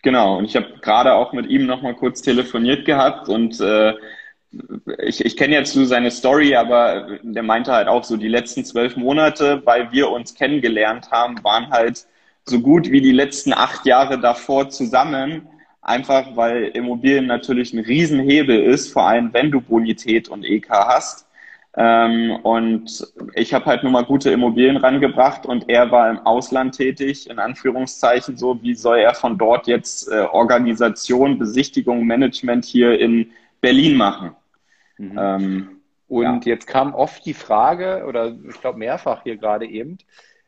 Genau, 0.03 0.37
und 0.37 0.45
ich 0.45 0.55
habe 0.55 0.79
gerade 0.81 1.13
auch 1.13 1.33
mit 1.33 1.47
ihm 1.47 1.65
nochmal 1.65 1.95
kurz 1.95 2.21
telefoniert 2.21 2.85
gehabt 2.85 3.27
und 3.27 3.59
äh, 3.59 3.93
ich, 4.99 5.23
ich 5.25 5.35
kenne 5.37 5.55
jetzt 5.55 5.73
so 5.73 5.85
seine 5.85 6.11
Story, 6.11 6.55
aber 6.55 7.19
der 7.23 7.43
meinte 7.43 7.71
halt 7.73 7.87
auch 7.87 8.03
so, 8.03 8.17
die 8.17 8.27
letzten 8.27 8.63
zwölf 8.65 8.95
Monate, 8.95 9.61
weil 9.65 9.91
wir 9.91 10.09
uns 10.11 10.35
kennengelernt 10.35 11.11
haben, 11.11 11.43
waren 11.43 11.71
halt 11.71 12.05
so 12.45 12.59
gut 12.61 12.91
wie 12.91 13.01
die 13.01 13.11
letzten 13.11 13.53
acht 13.53 13.85
Jahre 13.85 14.19
davor 14.19 14.69
zusammen. 14.69 15.47
Einfach 15.81 16.35
weil 16.35 16.65
Immobilien 16.73 17.27
natürlich 17.27 17.73
ein 17.73 17.79
Riesenhebel 17.79 18.59
ist, 18.63 18.91
vor 18.91 19.07
allem 19.07 19.33
wenn 19.33 19.51
du 19.51 19.61
Bonität 19.61 20.29
und 20.29 20.43
EK 20.43 20.69
hast. 20.69 21.27
Ähm, 21.77 22.37
und 22.43 23.05
ich 23.33 23.53
habe 23.53 23.65
halt 23.65 23.83
nur 23.83 23.91
mal 23.91 24.05
gute 24.05 24.31
Immobilien 24.31 24.77
rangebracht 24.77 25.45
und 25.45 25.69
er 25.69 25.91
war 25.91 26.09
im 26.09 26.19
Ausland 26.19 26.75
tätig, 26.75 27.29
in 27.29 27.37
Anführungszeichen 27.37 28.37
so. 28.37 28.61
Wie 28.61 28.75
soll 28.75 28.99
er 28.99 29.13
von 29.13 29.37
dort 29.37 29.67
jetzt 29.67 30.09
äh, 30.09 30.21
Organisation, 30.21 31.37
Besichtigung, 31.37 32.05
Management 32.05 32.63
hier 32.63 32.97
in 32.99 33.31
Berlin 33.59 33.97
machen? 33.97 34.31
Mhm. 34.97 35.19
Ähm, 35.19 35.69
und 36.07 36.45
ja. 36.45 36.53
jetzt 36.53 36.67
kam 36.67 36.93
oft 36.93 37.25
die 37.25 37.33
Frage, 37.33 38.05
oder 38.07 38.33
ich 38.47 38.61
glaube 38.61 38.79
mehrfach 38.79 39.23
hier 39.23 39.35
gerade 39.35 39.65
eben, 39.65 39.97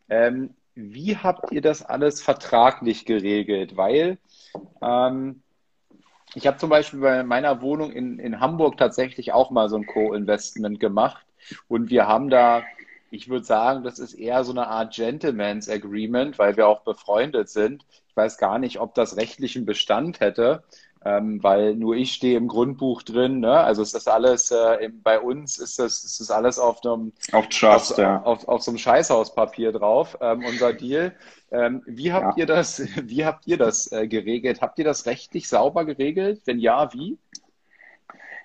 ähm, 0.09 0.51
wie 0.75 1.17
habt 1.17 1.51
ihr 1.51 1.61
das 1.61 1.83
alles 1.83 2.21
vertraglich 2.21 3.05
geregelt? 3.05 3.75
Weil 3.75 4.19
ähm, 4.81 5.41
ich 6.37 6.45
habe 6.45 6.57
zum 6.57 6.69
Beispiel 6.69 6.99
bei 6.99 7.23
meiner 7.23 7.61
Wohnung 7.61 7.91
in, 7.91 8.19
in 8.19 8.39
Hamburg 8.39 8.77
tatsächlich 8.77 9.33
auch 9.33 9.49
mal 9.49 9.69
so 9.69 9.77
ein 9.77 9.87
Co-Investment 9.87 10.79
gemacht 10.79 11.25
und 11.67 11.89
wir 11.89 12.07
haben 12.07 12.29
da, 12.29 12.63
ich 13.09 13.27
würde 13.27 13.43
sagen, 13.45 13.83
das 13.83 13.97
ist 13.97 14.13
eher 14.13 14.43
so 14.43 14.51
eine 14.51 14.67
Art 14.67 14.93
Gentleman's 14.93 15.67
Agreement, 15.67 16.37
weil 16.37 16.55
wir 16.55 16.67
auch 16.67 16.81
befreundet 16.81 17.49
sind. 17.49 17.85
Ich 18.09 18.15
weiß 18.15 18.37
gar 18.37 18.59
nicht, 18.59 18.79
ob 18.79 18.93
das 18.93 19.17
rechtlichen 19.17 19.65
Bestand 19.65 20.19
hätte, 20.19 20.63
ähm, 21.07 21.41
weil 21.41 21.75
nur 21.75 21.95
ich 21.95 22.11
stehe 22.11 22.37
im 22.37 22.49
Grundbuch 22.49 23.01
drin. 23.01 23.39
Ne? 23.39 23.51
Also 23.51 23.81
ist 23.81 23.95
das 23.95 24.07
alles, 24.07 24.51
äh, 24.51 24.89
bei 25.03 25.19
uns 25.19 25.57
ist 25.57 25.79
das, 25.79 26.03
ist 26.03 26.19
das 26.19 26.31
alles 26.31 26.59
auf 26.59 26.83
einem 26.83 27.13
auf, 27.31 27.47
Trust, 27.47 27.93
auf, 27.93 27.97
ja. 27.97 28.21
auf, 28.23 28.47
auf 28.47 28.61
so 28.61 28.71
einem 28.71 28.77
Scheißhauspapier 28.77 29.71
drauf, 29.71 30.17
ähm, 30.19 30.43
unser 30.45 30.73
Deal. 30.73 31.13
Ähm, 31.49 31.81
wie 31.85 32.11
habt 32.11 32.37
ja. 32.37 32.43
ihr 32.43 32.45
das, 32.45 32.81
wie 33.03 33.25
habt 33.25 33.47
ihr 33.47 33.57
das 33.57 33.89
äh, 33.93 34.07
geregelt? 34.07 34.59
Habt 34.59 34.79
ihr 34.79 34.85
das 34.85 35.05
rechtlich 35.05 35.47
sauber 35.47 35.85
geregelt? 35.85 36.41
Wenn 36.43 36.59
ja, 36.59 36.93
wie? 36.93 37.17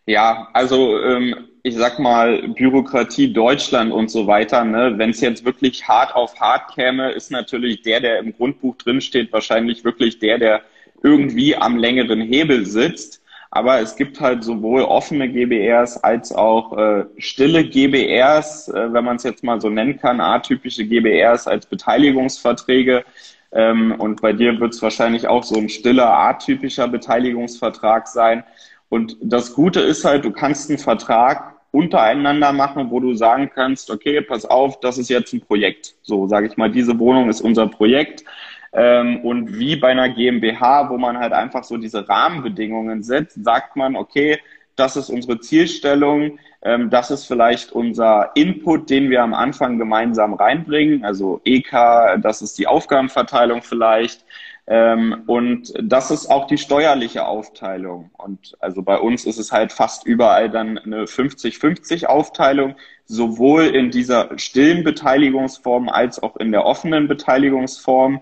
Ja, 0.07 0.48
also 0.53 1.01
ähm, 1.01 1.48
ich 1.64 1.77
sag 1.77 1.98
mal, 1.98 2.48
Bürokratie 2.48 3.33
Deutschland 3.33 3.92
und 3.92 4.09
so 4.09 4.29
weiter, 4.29 4.64
ne? 4.64 4.94
wenn 4.98 5.11
es 5.11 5.20
jetzt 5.20 5.44
wirklich 5.44 5.88
hart 5.88 6.14
auf 6.14 6.38
hart 6.38 6.75
käme, 6.75 7.11
ist 7.11 7.31
natürlich 7.33 7.83
der, 7.83 8.01
der 8.01 8.18
im 8.18 8.37
Grundbuch 8.37 8.77
drinsteht, 8.77 9.33
wahrscheinlich 9.33 9.85
wirklich 9.85 10.18
der, 10.20 10.38
der 10.38 10.62
irgendwie 11.02 11.56
am 11.56 11.76
längeren 11.76 12.20
Hebel 12.20 12.66
sitzt. 12.66 13.20
Aber 13.54 13.80
es 13.80 13.96
gibt 13.96 14.18
halt 14.18 14.44
sowohl 14.44 14.80
offene 14.82 15.28
GBRs 15.28 15.98
als 15.98 16.32
auch 16.32 16.76
äh, 16.76 17.04
stille 17.18 17.64
GBRs, 17.64 18.68
äh, 18.68 18.92
wenn 18.94 19.04
man 19.04 19.16
es 19.16 19.24
jetzt 19.24 19.44
mal 19.44 19.60
so 19.60 19.68
nennen 19.68 19.98
kann, 19.98 20.22
atypische 20.22 20.86
GBRs 20.86 21.46
als 21.46 21.66
Beteiligungsverträge. 21.66 23.04
Ähm, 23.52 23.94
und 23.98 24.22
bei 24.22 24.32
dir 24.32 24.58
wird 24.58 24.72
es 24.72 24.80
wahrscheinlich 24.80 25.28
auch 25.28 25.44
so 25.44 25.56
ein 25.56 25.68
stiller, 25.68 26.08
atypischer 26.08 26.88
Beteiligungsvertrag 26.88 28.08
sein. 28.08 28.42
Und 28.88 29.18
das 29.20 29.52
Gute 29.52 29.80
ist 29.80 30.04
halt, 30.06 30.24
du 30.24 30.32
kannst 30.32 30.70
einen 30.70 30.78
Vertrag 30.78 31.56
untereinander 31.72 32.52
machen, 32.52 32.90
wo 32.90 33.00
du 33.00 33.14
sagen 33.14 33.50
kannst, 33.54 33.90
okay, 33.90 34.20
pass 34.20 34.44
auf, 34.44 34.80
das 34.80 34.98
ist 34.98 35.08
jetzt 35.10 35.32
ein 35.32 35.40
Projekt. 35.40 35.94
So 36.02 36.26
sage 36.26 36.46
ich 36.46 36.56
mal, 36.56 36.70
diese 36.70 36.98
Wohnung 36.98 37.28
ist 37.28 37.40
unser 37.40 37.66
Projekt. 37.66 38.24
Ähm, 38.72 39.20
und 39.20 39.58
wie 39.58 39.76
bei 39.76 39.88
einer 39.88 40.08
GmbH, 40.08 40.88
wo 40.88 40.96
man 40.96 41.18
halt 41.18 41.32
einfach 41.32 41.64
so 41.64 41.76
diese 41.76 42.08
Rahmenbedingungen 42.08 43.02
setzt, 43.02 43.44
sagt 43.44 43.76
man, 43.76 43.96
okay, 43.96 44.38
das 44.76 44.96
ist 44.96 45.11
unsere 45.11 45.40
Zielstellung, 45.40 46.38
ähm, 46.62 46.88
das 46.88 47.11
ist 47.11 47.26
vielleicht 47.26 47.72
unser 47.72 48.30
Input, 48.35 48.88
den 48.88 49.11
wir 49.11 49.22
am 49.22 49.35
Anfang 49.35 49.78
gemeinsam 49.78 50.32
reinbringen, 50.32 51.04
also 51.04 51.40
EK, 51.44 52.20
das 52.22 52.40
ist 52.40 52.58
die 52.58 52.66
Aufgabenverteilung 52.66 53.62
vielleicht. 53.62 54.24
Ähm, 54.68 55.24
und 55.26 55.72
das 55.82 56.12
ist 56.12 56.28
auch 56.28 56.46
die 56.46 56.56
steuerliche 56.56 57.26
Aufteilung. 57.26 58.11
Und 58.16 58.56
also 58.61 58.82
bei 58.82 58.96
uns 58.96 59.24
ist 59.24 59.38
es 59.38 59.50
halt 59.50 59.72
fast 59.72 60.06
überall 60.06 60.48
dann 60.50 60.78
eine 60.78 61.04
50-50 61.04 62.06
Aufteilung, 62.06 62.76
sowohl 63.04 63.64
in 63.64 63.90
dieser 63.90 64.38
stillen 64.38 64.85
Beteiligungsform 64.85 65.88
als 65.88 66.22
auch 66.22 66.37
in 66.37 66.52
der 66.52 66.64
offenen 66.64 67.08
Beteiligungsform 67.08 68.20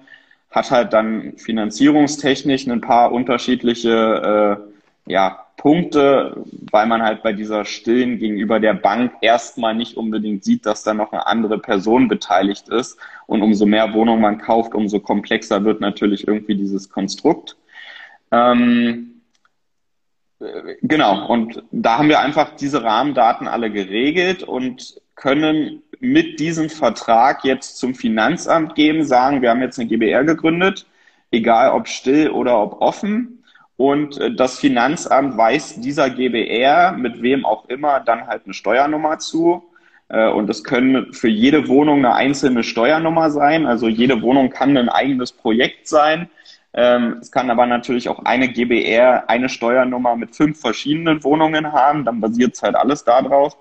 hat 0.50 0.70
halt 0.70 0.92
dann 0.92 1.34
finanzierungstechnisch 1.36 2.66
ein 2.66 2.80
paar 2.80 3.12
unterschiedliche 3.12 4.58
äh, 5.06 5.10
ja, 5.10 5.46
Punkte, 5.56 6.42
weil 6.70 6.86
man 6.86 7.02
halt 7.02 7.22
bei 7.22 7.32
dieser 7.32 7.64
Stillen 7.64 8.18
gegenüber 8.18 8.60
der 8.60 8.74
Bank 8.74 9.12
erstmal 9.20 9.74
nicht 9.74 9.96
unbedingt 9.96 10.42
sieht, 10.42 10.64
dass 10.64 10.82
da 10.82 10.94
noch 10.94 11.12
eine 11.12 11.26
andere 11.26 11.58
Person 11.58 12.08
beteiligt 12.08 12.68
ist. 12.68 12.98
Und 13.26 13.42
umso 13.42 13.66
mehr 13.66 13.92
Wohnungen 13.92 14.22
man 14.22 14.38
kauft, 14.38 14.74
umso 14.74 15.00
komplexer 15.00 15.64
wird 15.64 15.80
natürlich 15.80 16.26
irgendwie 16.26 16.54
dieses 16.54 16.88
Konstrukt. 16.88 17.56
Ähm, 18.32 19.20
äh, 20.40 20.76
genau, 20.82 21.26
und 21.26 21.62
da 21.70 21.98
haben 21.98 22.08
wir 22.08 22.20
einfach 22.20 22.56
diese 22.56 22.82
Rahmendaten 22.82 23.46
alle 23.46 23.70
geregelt 23.70 24.42
und 24.42 25.00
können 25.14 25.82
mit 26.00 26.40
diesem 26.40 26.70
Vertrag 26.70 27.44
jetzt 27.44 27.76
zum 27.78 27.94
Finanzamt 27.94 28.74
geben, 28.74 29.04
sagen, 29.04 29.42
wir 29.42 29.50
haben 29.50 29.60
jetzt 29.60 29.78
eine 29.78 29.88
GBR 29.88 30.24
gegründet, 30.24 30.86
egal 31.30 31.70
ob 31.72 31.88
still 31.88 32.30
oder 32.30 32.60
ob 32.60 32.80
offen. 32.80 33.44
Und 33.76 34.18
äh, 34.18 34.34
das 34.34 34.58
Finanzamt 34.58 35.36
weist 35.36 35.84
dieser 35.84 36.10
GBR 36.10 36.92
mit 36.92 37.22
wem 37.22 37.44
auch 37.44 37.68
immer 37.68 38.00
dann 38.00 38.26
halt 38.26 38.42
eine 38.44 38.54
Steuernummer 38.54 39.18
zu. 39.18 39.62
Äh, 40.08 40.28
und 40.28 40.50
es 40.50 40.64
können 40.64 41.12
für 41.12 41.28
jede 41.28 41.68
Wohnung 41.68 41.98
eine 41.98 42.14
einzelne 42.14 42.62
Steuernummer 42.62 43.30
sein. 43.30 43.66
Also 43.66 43.88
jede 43.88 44.22
Wohnung 44.22 44.50
kann 44.50 44.76
ein 44.76 44.88
eigenes 44.88 45.32
Projekt 45.32 45.88
sein. 45.88 46.28
Ähm, 46.72 47.18
es 47.20 47.30
kann 47.32 47.50
aber 47.50 47.66
natürlich 47.66 48.08
auch 48.08 48.24
eine 48.24 48.48
GBR, 48.48 49.28
eine 49.28 49.48
Steuernummer 49.48 50.16
mit 50.16 50.36
fünf 50.36 50.60
verschiedenen 50.60 51.22
Wohnungen 51.24 51.72
haben. 51.72 52.04
Dann 52.04 52.20
basiert 52.20 52.54
es 52.54 52.62
halt 52.62 52.76
alles 52.76 53.04
darauf. 53.04 53.56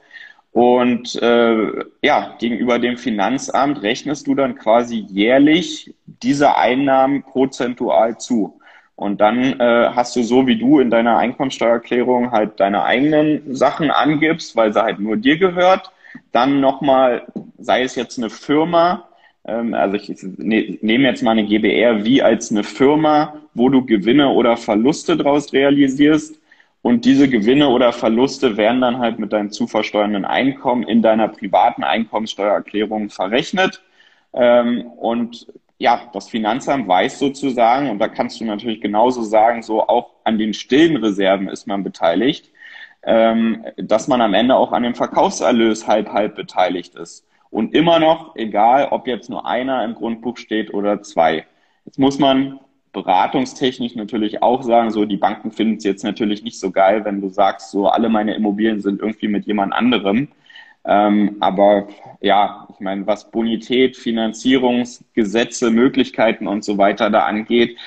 Und 0.51 1.15
äh, 1.21 1.85
ja, 2.01 2.35
gegenüber 2.39 2.79
dem 2.79 2.97
Finanzamt 2.97 3.81
rechnest 3.83 4.27
du 4.27 4.35
dann 4.35 4.55
quasi 4.55 5.05
jährlich 5.09 5.93
diese 6.05 6.55
Einnahmen 6.57 7.23
prozentual 7.23 8.17
zu. 8.17 8.59
Und 8.95 9.21
dann 9.21 9.59
äh, 9.59 9.91
hast 9.93 10.15
du 10.15 10.23
so 10.23 10.47
wie 10.47 10.57
du 10.57 10.79
in 10.79 10.89
deiner 10.89 11.17
Einkommensteuererklärung 11.17 12.31
halt 12.31 12.59
deine 12.59 12.83
eigenen 12.83 13.55
Sachen 13.55 13.91
angibst, 13.91 14.55
weil 14.55 14.73
sie 14.73 14.81
halt 14.81 14.99
nur 14.99 15.17
dir 15.17 15.38
gehört. 15.38 15.91
Dann 16.31 16.59
nochmal, 16.59 17.27
sei 17.57 17.83
es 17.83 17.95
jetzt 17.95 18.17
eine 18.17 18.29
Firma, 18.29 19.07
ähm, 19.45 19.73
also 19.73 19.95
ich, 19.95 20.12
ne, 20.38 20.77
nehme 20.81 21.07
jetzt 21.07 21.23
mal 21.23 21.31
eine 21.31 21.45
GBR 21.45 22.03
wie 22.03 22.21
als 22.21 22.51
eine 22.51 22.63
Firma, 22.63 23.35
wo 23.53 23.69
du 23.69 23.85
Gewinne 23.85 24.29
oder 24.29 24.57
Verluste 24.57 25.15
draus 25.15 25.53
realisierst 25.53 26.38
und 26.82 27.04
diese 27.06 27.28
Gewinne 27.28 27.70
oder 27.70 27.92
Verluste 27.92 28.56
werden 28.56 28.82
dann 28.82 29.00
halt 29.00 29.20
mit 29.20 29.34
deinem 29.34 29.52
zu 29.52 29.68
versteuernden 29.68 30.26
Einkommen 30.26 30.84
in 30.84 31.02
deiner 31.02 31.28
privaten 31.28 31.84
Einkommenssteuererklärung 31.84 33.10
verrechnet. 33.10 33.82
Ähm, 34.34 34.86
und 34.98 35.48
ja, 35.78 36.02
das 36.13 36.30
Finanzamt 36.30 36.88
weiß 36.88 37.20
sozusagen, 37.20 37.89
und 37.89 38.00
da 38.00 38.08
kannst 38.08 38.39
du 38.39 38.46
natürlich 38.46 38.82
genauso 38.82 39.24
sagen, 39.24 39.62
so 39.62 39.82
auch 39.88 40.12
an 40.24 40.38
den 40.38 40.54
stillen 40.54 40.98
Reserven 40.98 41.50
ist 41.50 41.68
man 41.68 41.84
beteiligt, 41.84 42.50
ähm, 43.04 43.65
dass 43.78 44.08
man 44.08 44.22
am 44.22 44.34
Ende 44.34 44.56
auch 44.56 44.72
an 44.72 44.84
dem 44.84 44.96
Verkaufserlös 44.96 45.88
halb 45.88 46.10
halb 46.10 46.36
beteiligt 46.36 46.96
ist. 46.96 47.26
Und 47.50 47.74
immer 47.74 48.00
noch, 48.00 48.36
egal 48.36 48.89
ob 48.92 49.08
jetzt 49.08 49.30
nur 49.30 49.46
einer 49.46 49.84
im 49.84 49.96
Grundbuch 49.96 50.38
steht 50.38 50.74
oder 50.74 51.02
zwei. 51.02 51.46
Jetzt 51.86 51.98
muss 51.98 52.20
man 52.20 52.60
beratungstechnisch 52.91 53.95
natürlich 53.95 54.41
auch 54.41 54.63
sagen, 54.63 54.91
so 54.91 55.06
die 55.06 55.17
Banken 55.17 55.52
finden 55.52 55.78
es 55.78 55.84
jetzt 55.84 56.04
natürlich 56.04 56.43
nicht 56.43 56.60
so 56.60 56.71
geil, 56.71 57.06
wenn 57.06 57.21
du 57.21 57.30
sagst, 57.30 57.71
so 57.71 57.88
alle 57.88 58.10
meine 58.10 58.34
Immobilien 58.34 58.82
sind 58.82 59.02
irgendwie 59.02 59.28
mit 59.28 59.45
jemand 59.45 59.73
anderem. 59.73 60.30
Ähm, 60.86 61.38
aber 61.39 61.88
ja, 62.21 62.67
ich 62.73 62.80
meine, 62.80 63.06
was 63.06 63.30
Bonität, 63.32 63.97
Finanzierungsgesetze, 63.97 65.71
Möglichkeiten 65.71 66.47
und 66.47 66.63
so 66.63 66.78
weiter 66.78 67.10
da 67.10 67.25
angeht, 67.25 67.78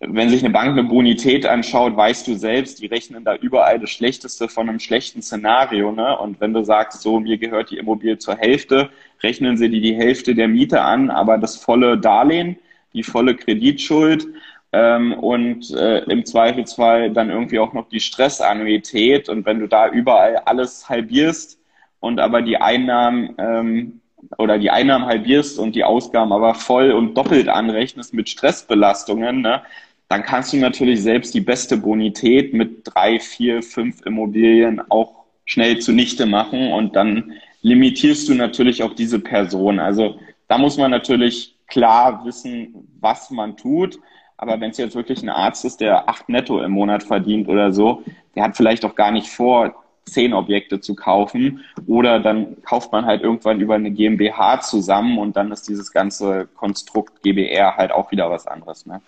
wenn 0.00 0.30
sich 0.30 0.42
eine 0.42 0.52
Bank 0.52 0.70
eine 0.70 0.84
Bonität 0.84 1.44
anschaut, 1.44 1.94
weißt 1.94 2.26
du 2.26 2.34
selbst, 2.34 2.80
die 2.80 2.86
rechnen 2.86 3.22
da 3.22 3.36
überall 3.36 3.78
das 3.78 3.90
Schlechteste 3.90 4.48
von 4.48 4.68
einem 4.68 4.80
schlechten 4.80 5.22
Szenario. 5.22 5.92
Ne? 5.92 6.18
Und 6.18 6.40
wenn 6.40 6.54
du 6.54 6.64
sagst, 6.64 7.02
so, 7.02 7.20
mir 7.20 7.36
gehört 7.36 7.70
die 7.70 7.76
Immobilie 7.76 8.16
zur 8.16 8.36
Hälfte, 8.36 8.90
rechnen 9.22 9.58
sie 9.58 9.68
dir 9.68 9.80
die 9.80 9.94
Hälfte 9.94 10.34
der 10.34 10.48
Miete 10.48 10.80
an, 10.80 11.10
aber 11.10 11.36
das 11.36 11.56
volle 11.56 11.98
Darlehen, 11.98 12.56
die 12.92 13.02
volle 13.02 13.36
Kreditschuld 13.36 14.26
ähm, 14.72 15.12
und 15.14 15.70
äh, 15.72 16.00
im 16.04 16.24
Zweifelsfall 16.24 17.10
dann 17.10 17.30
irgendwie 17.30 17.58
auch 17.58 17.72
noch 17.72 17.88
die 17.88 18.00
Stressannuität. 18.00 19.28
Und 19.28 19.46
wenn 19.46 19.60
du 19.60 19.66
da 19.66 19.88
überall 19.88 20.36
alles 20.44 20.88
halbierst 20.88 21.58
und 22.00 22.20
aber 22.20 22.42
die 22.42 22.56
Einnahmen 22.56 23.34
ähm, 23.38 24.00
oder 24.38 24.58
die 24.58 24.70
Einnahmen 24.70 25.06
halbierst 25.06 25.58
und 25.58 25.74
die 25.74 25.84
Ausgaben 25.84 26.32
aber 26.32 26.54
voll 26.54 26.92
und 26.92 27.14
doppelt 27.14 27.48
anrechnest 27.48 28.14
mit 28.14 28.28
Stressbelastungen, 28.28 29.40
ne, 29.40 29.62
dann 30.08 30.22
kannst 30.22 30.52
du 30.52 30.56
natürlich 30.56 31.02
selbst 31.02 31.34
die 31.34 31.40
beste 31.40 31.76
Bonität 31.76 32.52
mit 32.52 32.82
drei, 32.84 33.20
vier, 33.20 33.62
fünf 33.62 34.04
Immobilien 34.04 34.82
auch 34.90 35.24
schnell 35.44 35.78
zunichte 35.78 36.26
machen 36.26 36.72
und 36.72 36.96
dann 36.96 37.32
limitierst 37.62 38.28
du 38.28 38.34
natürlich 38.34 38.82
auch 38.82 38.94
diese 38.94 39.20
Person. 39.20 39.78
Also 39.78 40.18
da 40.48 40.58
muss 40.58 40.76
man 40.76 40.90
natürlich 40.90 41.56
klar 41.70 42.24
wissen, 42.24 42.88
was 43.00 43.30
man 43.30 43.56
tut. 43.56 43.98
Aber 44.36 44.60
wenn 44.60 44.70
es 44.70 44.78
jetzt 44.78 44.94
wirklich 44.94 45.22
ein 45.22 45.28
Arzt 45.28 45.64
ist, 45.64 45.80
der 45.80 46.08
acht 46.08 46.28
netto 46.28 46.62
im 46.62 46.72
Monat 46.72 47.02
verdient 47.02 47.48
oder 47.48 47.72
so, 47.72 48.02
der 48.34 48.44
hat 48.44 48.56
vielleicht 48.56 48.84
auch 48.84 48.94
gar 48.94 49.10
nicht 49.10 49.28
vor, 49.28 49.74
zehn 50.04 50.32
Objekte 50.32 50.80
zu 50.80 50.94
kaufen. 50.94 51.64
Oder 51.86 52.20
dann 52.20 52.62
kauft 52.62 52.92
man 52.92 53.06
halt 53.06 53.22
irgendwann 53.22 53.60
über 53.60 53.74
eine 53.74 53.90
GmbH 53.90 54.60
zusammen 54.60 55.18
und 55.18 55.36
dann 55.36 55.52
ist 55.52 55.68
dieses 55.68 55.92
ganze 55.92 56.46
Konstrukt 56.46 57.22
GBR 57.22 57.76
halt 57.76 57.92
auch 57.92 58.10
wieder 58.10 58.30
was 58.30 58.46
anderes. 58.46 58.86
Ne? 58.86 59.00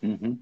Mhm. 0.00 0.38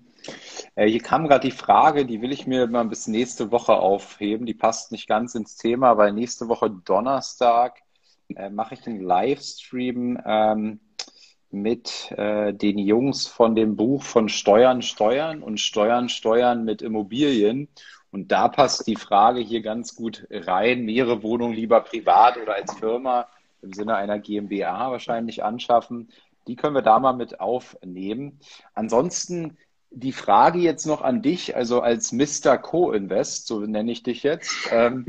Äh, 0.75 0.89
hier 0.89 1.01
kam 1.01 1.27
gerade 1.27 1.49
die 1.49 1.55
Frage, 1.55 2.05
die 2.05 2.21
will 2.21 2.33
ich 2.33 2.47
mir 2.47 2.67
mal 2.67 2.85
bis 2.85 3.07
nächste 3.07 3.51
Woche 3.51 3.75
aufheben. 3.75 4.47
Die 4.47 4.55
passt 4.55 4.93
nicht 4.93 5.09
ganz 5.09 5.35
ins 5.35 5.57
Thema, 5.57 5.97
weil 5.97 6.13
nächste 6.13 6.49
Woche 6.49 6.71
Donnerstag 6.71 7.81
äh, 8.37 8.51
mache 8.51 8.75
ich 8.75 8.87
einen 8.87 9.01
Livestream 9.01 10.19
ähm, 10.25 10.81
mit 11.51 12.13
äh, 12.13 12.53
den 12.53 12.79
Jungs 12.79 13.27
von 13.27 13.55
dem 13.55 13.77
Buch 13.77 14.03
von 14.03 14.29
Steuern, 14.29 14.83
Steuern 14.83 15.43
und 15.43 15.59
Steuern, 15.59 16.09
Steuern 16.09 16.65
mit 16.65 16.83
Immobilien. 16.83 17.69
Und 18.13 18.33
da 18.33 18.49
passt 18.49 18.87
die 18.87 18.97
Frage 18.97 19.41
hier 19.41 19.63
ganz 19.63 19.95
gut 19.95 20.27
rein. 20.31 20.85
Mehrere 20.85 21.23
Wohnungen 21.23 21.55
lieber 21.55 21.81
privat 21.81 22.37
oder 22.37 22.55
als 22.55 22.75
Firma 22.75 23.29
im 23.63 23.73
Sinne 23.73 23.97
einer 23.97 24.19
GmbH 24.19 24.91
wahrscheinlich 24.91 25.45
anschaffen. 25.45 26.11
Die 26.47 26.57
können 26.57 26.75
wir 26.75 26.83
da 26.83 26.99
mal 26.99 27.13
mit 27.13 27.41
aufnehmen. 27.41 28.41
Ansonsten 28.75 29.59
die 29.93 30.13
Frage 30.13 30.61
jetzt 30.61 30.87
noch 30.87 31.03
an 31.03 31.21
dich, 31.21 31.57
also 31.57 31.81
als 31.81 32.13
Mr. 32.13 32.57
Co-Invest, 32.59 33.49
so 33.49 33.61
nenne 33.61 33.91
ich 33.91 34.03
dich 34.03 34.23
jetzt. 34.23 34.69
Ähm, 34.71 35.05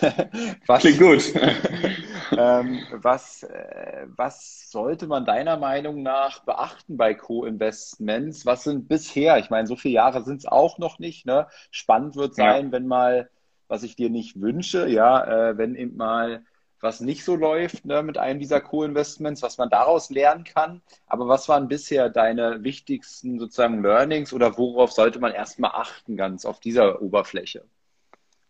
was, 0.66 0.80
Klingt 0.80 0.98
gut. 0.98 1.34
ähm, 2.36 2.80
was, 2.92 3.42
äh, 3.42 4.06
was 4.06 4.70
sollte 4.70 5.06
man 5.06 5.26
deiner 5.26 5.58
Meinung 5.58 6.02
nach 6.02 6.44
beachten 6.44 6.96
bei 6.96 7.12
Co-Investments? 7.14 8.46
Was 8.46 8.64
sind 8.64 8.88
bisher, 8.88 9.38
ich 9.38 9.50
meine, 9.50 9.66
so 9.66 9.76
viele 9.76 9.94
Jahre 9.94 10.22
sind 10.22 10.38
es 10.38 10.46
auch 10.46 10.78
noch 10.78 10.98
nicht, 10.98 11.26
ne? 11.26 11.46
Spannend 11.70 12.16
wird 12.16 12.34
sein, 12.34 12.66
ja. 12.66 12.72
wenn 12.72 12.86
mal, 12.86 13.28
was 13.68 13.82
ich 13.82 13.96
dir 13.96 14.08
nicht 14.08 14.40
wünsche, 14.40 14.88
ja, 14.88 15.50
äh, 15.50 15.58
wenn 15.58 15.74
eben 15.74 15.96
mal 15.96 16.42
was 16.82 17.00
nicht 17.00 17.24
so 17.24 17.36
läuft 17.36 17.84
ne, 17.84 18.02
mit 18.02 18.18
einem 18.18 18.40
dieser 18.40 18.60
Co-Investments, 18.60 19.42
was 19.42 19.56
man 19.58 19.70
daraus 19.70 20.10
lernen 20.10 20.44
kann. 20.44 20.82
Aber 21.06 21.28
was 21.28 21.48
waren 21.48 21.68
bisher 21.68 22.10
deine 22.10 22.64
wichtigsten 22.64 23.38
sozusagen 23.38 23.82
Learnings 23.82 24.32
oder 24.32 24.58
worauf 24.58 24.92
sollte 24.92 25.20
man 25.20 25.32
erstmal 25.32 25.72
achten, 25.72 26.16
ganz 26.16 26.44
auf 26.44 26.60
dieser 26.60 27.00
Oberfläche? 27.00 27.64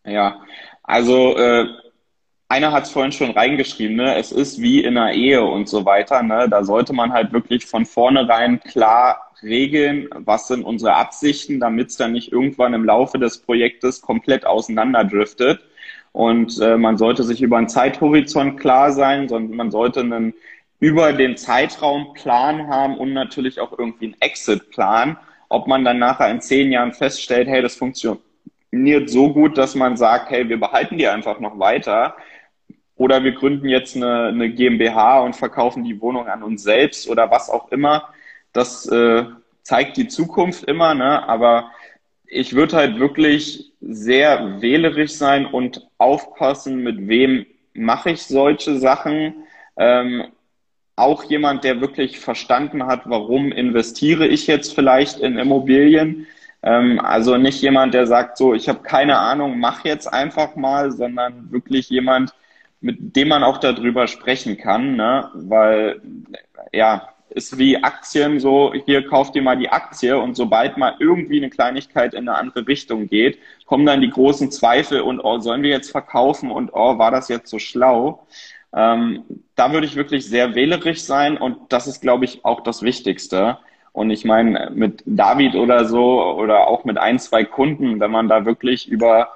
Ja, 0.04 0.42
also 0.82 1.36
äh, 1.36 1.66
einer 2.48 2.72
hat 2.72 2.84
es 2.84 2.90
vorhin 2.90 3.12
schon 3.12 3.30
reingeschrieben, 3.30 3.96
ne? 3.96 4.16
es 4.16 4.32
ist 4.32 4.60
wie 4.60 4.82
in 4.82 4.96
einer 4.96 5.14
Ehe 5.14 5.42
und 5.42 5.68
so 5.68 5.84
weiter. 5.84 6.22
Ne? 6.22 6.48
Da 6.50 6.64
sollte 6.64 6.92
man 6.92 7.12
halt 7.12 7.32
wirklich 7.32 7.66
von 7.66 7.86
vornherein 7.86 8.60
klar 8.60 9.32
regeln, 9.42 10.08
was 10.12 10.48
sind 10.48 10.64
unsere 10.64 10.94
Absichten, 10.94 11.60
damit 11.60 11.90
es 11.90 11.96
dann 11.96 12.12
nicht 12.12 12.32
irgendwann 12.32 12.74
im 12.74 12.84
Laufe 12.84 13.18
des 13.18 13.38
Projektes 13.38 14.00
komplett 14.00 14.46
auseinanderdriftet. 14.46 15.60
Und 16.12 16.60
äh, 16.60 16.76
man 16.76 16.98
sollte 16.98 17.24
sich 17.24 17.40
über 17.40 17.56
einen 17.56 17.68
Zeithorizont 17.68 18.60
klar 18.60 18.92
sein, 18.92 19.28
sondern 19.28 19.56
man 19.56 19.70
sollte 19.70 20.00
einen 20.00 20.34
über 20.78 21.12
den 21.12 21.36
Zeitraum 21.36 22.12
Plan 22.12 22.66
haben 22.66 22.98
und 22.98 23.12
natürlich 23.12 23.60
auch 23.60 23.78
irgendwie 23.78 24.06
einen 24.06 24.20
Exit-Plan, 24.20 25.16
ob 25.48 25.68
man 25.68 25.84
dann 25.84 25.98
nachher 25.98 26.28
in 26.30 26.40
zehn 26.40 26.72
Jahren 26.72 26.92
feststellt, 26.92 27.46
hey, 27.46 27.62
das 27.62 27.76
funktioniert 27.76 29.08
so 29.08 29.32
gut, 29.32 29.56
dass 29.56 29.74
man 29.74 29.96
sagt, 29.96 30.30
hey, 30.30 30.48
wir 30.48 30.58
behalten 30.58 30.98
die 30.98 31.06
einfach 31.06 31.38
noch 31.40 31.58
weiter. 31.58 32.16
Oder 32.96 33.22
wir 33.22 33.32
gründen 33.32 33.68
jetzt 33.68 33.96
eine, 33.96 34.26
eine 34.26 34.50
GmbH 34.50 35.20
und 35.20 35.36
verkaufen 35.36 35.84
die 35.84 36.00
Wohnung 36.00 36.26
an 36.26 36.42
uns 36.42 36.62
selbst 36.62 37.08
oder 37.08 37.30
was 37.30 37.48
auch 37.48 37.70
immer. 37.70 38.08
Das 38.52 38.86
äh, 38.86 39.24
zeigt 39.62 39.96
die 39.96 40.08
Zukunft 40.08 40.64
immer, 40.64 40.94
ne? 40.94 41.26
aber 41.28 41.70
ich 42.32 42.54
würde 42.54 42.76
halt 42.76 42.98
wirklich 42.98 43.72
sehr 43.80 44.62
wählerisch 44.62 45.12
sein 45.12 45.44
und 45.46 45.86
aufpassen, 45.98 46.82
mit 46.82 47.06
wem 47.06 47.44
mache 47.74 48.10
ich 48.10 48.22
solche 48.22 48.78
Sachen. 48.78 49.44
Ähm, 49.76 50.24
auch 50.96 51.24
jemand, 51.24 51.64
der 51.64 51.80
wirklich 51.80 52.18
verstanden 52.18 52.86
hat, 52.86 53.02
warum 53.04 53.52
investiere 53.52 54.26
ich 54.26 54.46
jetzt 54.46 54.74
vielleicht 54.74 55.20
in 55.20 55.38
Immobilien. 55.38 56.26
Ähm, 56.62 57.00
also 57.00 57.36
nicht 57.36 57.60
jemand, 57.60 57.92
der 57.92 58.06
sagt, 58.06 58.38
so, 58.38 58.54
ich 58.54 58.68
habe 58.68 58.82
keine 58.82 59.18
Ahnung, 59.18 59.58
mach 59.58 59.84
jetzt 59.84 60.06
einfach 60.06 60.56
mal, 60.56 60.90
sondern 60.90 61.50
wirklich 61.50 61.90
jemand, 61.90 62.34
mit 62.80 63.14
dem 63.14 63.28
man 63.28 63.44
auch 63.44 63.58
darüber 63.58 64.06
sprechen 64.06 64.56
kann, 64.56 64.96
ne? 64.96 65.30
weil 65.34 66.00
ja, 66.72 67.11
ist 67.34 67.58
wie 67.58 67.82
Aktien 67.82 68.40
so, 68.40 68.72
hier 68.86 69.06
kauft 69.06 69.34
ihr 69.36 69.42
mal 69.42 69.56
die 69.56 69.68
Aktie 69.68 70.18
und 70.18 70.36
sobald 70.36 70.76
mal 70.76 70.94
irgendwie 70.98 71.38
eine 71.38 71.50
Kleinigkeit 71.50 72.14
in 72.14 72.28
eine 72.28 72.38
andere 72.38 72.66
Richtung 72.66 73.08
geht, 73.08 73.38
kommen 73.66 73.86
dann 73.86 74.00
die 74.00 74.10
großen 74.10 74.50
Zweifel 74.50 75.00
und 75.00 75.20
oh, 75.20 75.38
sollen 75.40 75.62
wir 75.62 75.70
jetzt 75.70 75.90
verkaufen 75.90 76.50
und 76.50 76.70
oh, 76.72 76.98
war 76.98 77.10
das 77.10 77.28
jetzt 77.28 77.50
so 77.50 77.58
schlau? 77.58 78.26
Ähm, 78.74 79.24
da 79.54 79.72
würde 79.72 79.86
ich 79.86 79.96
wirklich 79.96 80.26
sehr 80.26 80.54
wählerisch 80.54 81.02
sein 81.02 81.36
und 81.36 81.72
das 81.72 81.86
ist, 81.86 82.00
glaube 82.00 82.24
ich, 82.24 82.44
auch 82.44 82.60
das 82.60 82.82
Wichtigste. 82.82 83.58
Und 83.92 84.10
ich 84.10 84.24
meine, 84.24 84.70
mit 84.74 85.02
David 85.04 85.54
oder 85.54 85.84
so 85.84 86.22
oder 86.34 86.66
auch 86.66 86.84
mit 86.84 86.96
ein, 86.96 87.18
zwei 87.18 87.44
Kunden, 87.44 88.00
wenn 88.00 88.10
man 88.10 88.28
da 88.28 88.46
wirklich 88.46 88.88
über 88.88 89.28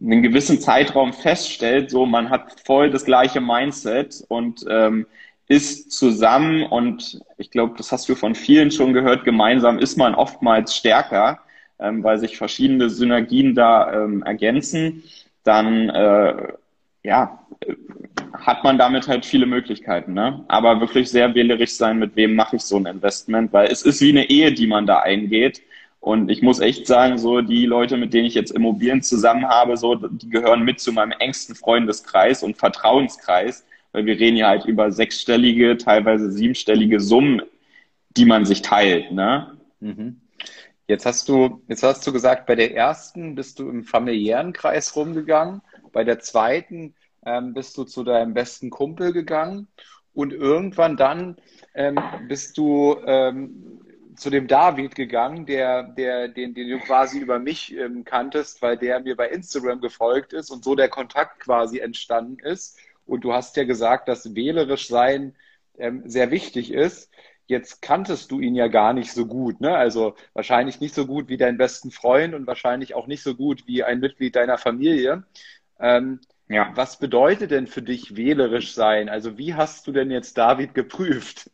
einen 0.00 0.22
gewissen 0.22 0.60
Zeitraum 0.60 1.12
feststellt, 1.12 1.90
so 1.90 2.06
man 2.06 2.30
hat 2.30 2.60
voll 2.64 2.90
das 2.90 3.04
gleiche 3.04 3.40
Mindset 3.40 4.24
und 4.28 4.64
ähm, 4.68 5.06
ist 5.48 5.92
zusammen 5.92 6.64
und 6.64 7.20
ich 7.38 7.50
glaube, 7.50 7.74
das 7.76 7.92
hast 7.92 8.08
du 8.08 8.14
von 8.14 8.34
vielen 8.34 8.70
schon 8.70 8.92
gehört, 8.92 9.24
gemeinsam 9.24 9.78
ist 9.78 9.96
man 9.96 10.14
oftmals 10.14 10.74
stärker, 10.74 11.40
ähm, 11.78 12.02
weil 12.02 12.18
sich 12.18 12.36
verschiedene 12.36 12.90
Synergien 12.90 13.54
da 13.54 13.92
ähm, 13.92 14.22
ergänzen, 14.22 15.04
dann 15.44 15.88
äh, 15.90 16.52
ja, 17.04 17.46
hat 18.32 18.64
man 18.64 18.78
damit 18.78 19.06
halt 19.08 19.24
viele 19.24 19.46
Möglichkeiten. 19.46 20.14
Ne? 20.14 20.44
Aber 20.48 20.80
wirklich 20.80 21.10
sehr 21.10 21.34
wählerisch 21.34 21.74
sein, 21.74 21.98
mit 21.98 22.16
wem 22.16 22.34
mache 22.34 22.56
ich 22.56 22.62
so 22.62 22.76
ein 22.76 22.86
Investment, 22.86 23.52
weil 23.52 23.68
es 23.70 23.82
ist 23.82 24.00
wie 24.00 24.10
eine 24.10 24.28
Ehe, 24.28 24.52
die 24.52 24.66
man 24.66 24.86
da 24.86 25.00
eingeht. 25.00 25.62
Und 26.00 26.30
ich 26.30 26.42
muss 26.42 26.60
echt 26.60 26.86
sagen, 26.86 27.18
so 27.18 27.40
die 27.40 27.66
Leute, 27.66 27.96
mit 27.96 28.14
denen 28.14 28.26
ich 28.26 28.34
jetzt 28.34 28.52
Immobilien 28.52 29.02
zusammen 29.02 29.48
habe, 29.48 29.76
so, 29.76 29.94
die 29.94 30.28
gehören 30.28 30.62
mit 30.62 30.80
zu 30.80 30.92
meinem 30.92 31.12
engsten 31.12 31.54
Freundeskreis 31.54 32.42
und 32.42 32.56
Vertrauenskreis 32.56 33.65
weil 33.96 34.04
wir 34.04 34.20
reden 34.20 34.36
ja 34.36 34.48
halt 34.48 34.66
über 34.66 34.92
sechsstellige, 34.92 35.78
teilweise 35.78 36.30
siebenstellige 36.30 37.00
Summen, 37.00 37.40
die 38.14 38.26
man 38.26 38.44
sich 38.44 38.60
teilt. 38.60 39.10
Ne? 39.10 39.56
Mhm. 39.80 40.20
Jetzt 40.86 41.06
hast 41.06 41.30
du, 41.30 41.62
jetzt 41.66 41.82
hast 41.82 42.06
du 42.06 42.12
gesagt, 42.12 42.44
bei 42.44 42.56
der 42.56 42.76
ersten 42.76 43.34
bist 43.34 43.58
du 43.58 43.70
im 43.70 43.84
familiären 43.84 44.52
Kreis 44.52 44.94
rumgegangen, 44.96 45.62
bei 45.92 46.04
der 46.04 46.20
zweiten 46.20 46.94
ähm, 47.24 47.54
bist 47.54 47.78
du 47.78 47.84
zu 47.84 48.04
deinem 48.04 48.34
besten 48.34 48.68
Kumpel 48.68 49.14
gegangen 49.14 49.66
und 50.12 50.34
irgendwann 50.34 50.98
dann 50.98 51.36
ähm, 51.74 51.98
bist 52.28 52.58
du 52.58 52.98
ähm, 53.06 53.80
zu 54.14 54.28
dem 54.28 54.46
David 54.46 54.94
gegangen, 54.94 55.46
der, 55.46 55.84
der, 55.84 56.28
den, 56.28 56.52
den 56.52 56.68
du 56.68 56.78
quasi 56.80 57.18
über 57.18 57.38
mich 57.38 57.74
ähm, 57.74 58.04
kanntest, 58.04 58.60
weil 58.60 58.76
der 58.76 59.00
mir 59.00 59.16
bei 59.16 59.30
Instagram 59.30 59.80
gefolgt 59.80 60.34
ist 60.34 60.50
und 60.50 60.64
so 60.64 60.74
der 60.74 60.90
Kontakt 60.90 61.40
quasi 61.40 61.78
entstanden 61.78 62.40
ist. 62.40 62.78
Und 63.06 63.22
du 63.24 63.32
hast 63.32 63.56
ja 63.56 63.64
gesagt, 63.64 64.08
dass 64.08 64.34
wählerisch 64.34 64.88
sein 64.88 65.34
ähm, 65.78 66.02
sehr 66.08 66.30
wichtig 66.30 66.72
ist. 66.72 67.10
Jetzt 67.46 67.80
kanntest 67.82 68.30
du 68.32 68.40
ihn 68.40 68.54
ja 68.56 68.68
gar 68.68 68.92
nicht 68.92 69.12
so 69.12 69.26
gut, 69.26 69.60
ne? 69.60 69.76
Also 69.76 70.16
wahrscheinlich 70.34 70.80
nicht 70.80 70.94
so 70.94 71.06
gut 71.06 71.28
wie 71.28 71.36
dein 71.36 71.58
besten 71.58 71.90
Freund 71.92 72.34
und 72.34 72.46
wahrscheinlich 72.46 72.94
auch 72.94 73.06
nicht 73.06 73.22
so 73.22 73.34
gut 73.36 73.66
wie 73.66 73.84
ein 73.84 74.00
Mitglied 74.00 74.34
deiner 74.36 74.58
Familie. 74.58 75.24
Ähm, 75.80 76.20
Ja. 76.48 76.72
Was 76.74 76.98
bedeutet 76.98 77.50
denn 77.50 77.66
für 77.66 77.82
dich 77.82 78.16
wählerisch 78.16 78.72
sein? 78.74 79.08
Also 79.08 79.38
wie 79.38 79.54
hast 79.54 79.86
du 79.86 79.92
denn 79.92 80.10
jetzt 80.10 80.38
David 80.38 80.74
geprüft? 80.74 81.50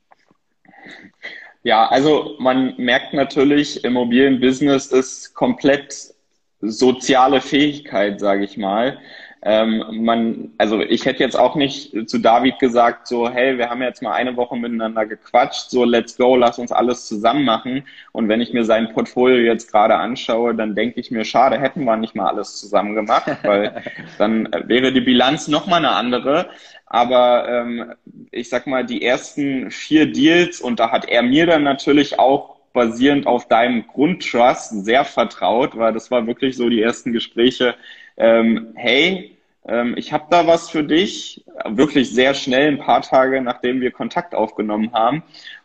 Ja, 1.63 1.87
also 1.89 2.37
man 2.39 2.75
merkt 2.77 3.15
natürlich, 3.15 3.85
Immobilienbusiness 3.85 4.87
ist 4.87 5.35
komplett 5.35 6.15
soziale 6.61 7.41
Fähigkeit, 7.41 8.21
sage 8.21 8.45
ich 8.45 8.57
mal. 8.57 8.99
Ähm, 9.45 10.05
man, 10.05 10.53
also 10.57 10.81
ich 10.81 11.05
hätte 11.05 11.25
jetzt 11.25 11.37
auch 11.37 11.57
nicht 11.57 12.09
zu 12.09 12.19
David 12.19 12.61
gesagt, 12.61 13.09
so, 13.09 13.29
hey, 13.29 13.59
wir 13.59 13.71
haben 13.71 13.83
jetzt 13.83 14.01
mal 14.01 14.13
eine 14.13 14.37
Woche 14.37 14.57
miteinander 14.57 15.05
gequatscht, 15.05 15.71
so 15.71 15.85
let's 15.85 16.17
go, 16.17 16.37
lass 16.37 16.61
uns 16.61 16.71
alles 16.71 17.09
zusammen 17.09 17.45
machen. 17.45 17.85
Und 18.13 18.29
wenn 18.29 18.41
ich 18.41 18.53
mir 18.53 18.65
sein 18.65 18.93
Portfolio 18.93 19.39
jetzt 19.39 19.73
gerade 19.73 19.97
anschaue, 19.97 20.55
dann 20.55 20.77
denke 20.77 21.01
ich 21.01 21.11
mir, 21.11 21.25
schade, 21.25 21.59
hätten 21.59 21.85
wir 21.85 21.97
nicht 21.97 22.15
mal 22.15 22.29
alles 22.29 22.61
zusammen 22.61 22.95
gemacht, 22.95 23.27
weil 23.43 23.83
dann 24.19 24.49
wäre 24.67 24.93
die 24.93 25.01
Bilanz 25.01 25.49
nochmal 25.49 25.79
eine 25.79 25.91
andere. 25.91 26.49
Aber 26.87 27.49
ähm, 27.49 27.95
ich 28.31 28.49
sag 28.49 28.69
mal, 28.69 28.85
die 28.85 29.03
ersten 29.03 29.71
vier 29.73 30.13
Deals, 30.13 30.61
und 30.61 30.79
da 30.79 30.93
hat 30.93 31.09
er 31.09 31.23
mir 31.23 31.47
dann 31.47 31.65
natürlich 31.65 32.19
auch 32.19 32.57
basierend 32.73 33.27
auf 33.27 33.49
deinem 33.49 33.87
Grundtrust 33.87 34.85
sehr 34.85 35.05
vertraut, 35.05 35.77
weil 35.77 35.93
das 35.93 36.11
war 36.11 36.27
wirklich 36.27 36.57
so 36.57 36.69
die 36.69 36.81
ersten 36.81 37.13
Gespräche, 37.13 37.75
ähm, 38.17 38.73
hey, 38.75 39.32
ähm, 39.67 39.95
ich 39.97 40.13
habe 40.13 40.27
da 40.31 40.47
was 40.47 40.71
für 40.71 40.85
dich, 40.85 41.45
wirklich 41.65 42.13
sehr 42.13 42.35
schnell, 42.35 42.69
ein 42.69 42.79
paar 42.79 43.03
Tage 43.03 43.41
nachdem 43.41 43.81
wir 43.81 43.91
Kontakt 43.91 44.35
aufgenommen 44.35 44.93
haben. 44.93 45.23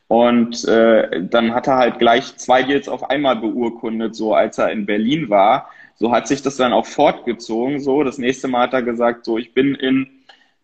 Und 0.07 0.63
äh, 0.65 1.23
dann 1.23 1.53
hat 1.53 1.67
er 1.67 1.77
halt 1.77 1.99
gleich 1.99 2.37
zwei 2.37 2.63
Deals 2.63 2.87
auf 2.87 3.09
einmal 3.09 3.35
beurkundet, 3.35 4.15
so 4.15 4.33
als 4.33 4.57
er 4.57 4.71
in 4.71 4.85
Berlin 4.85 5.29
war. 5.29 5.69
So 5.95 6.11
hat 6.11 6.27
sich 6.27 6.41
das 6.41 6.55
dann 6.57 6.73
auch 6.73 6.85
fortgezogen. 6.85 7.79
So, 7.79 8.03
das 8.03 8.17
nächste 8.17 8.47
Mal 8.47 8.63
hat 8.63 8.73
er 8.73 8.83
gesagt, 8.83 9.25
so, 9.25 9.37
ich 9.37 9.53
bin 9.53 9.75
in 9.75 10.16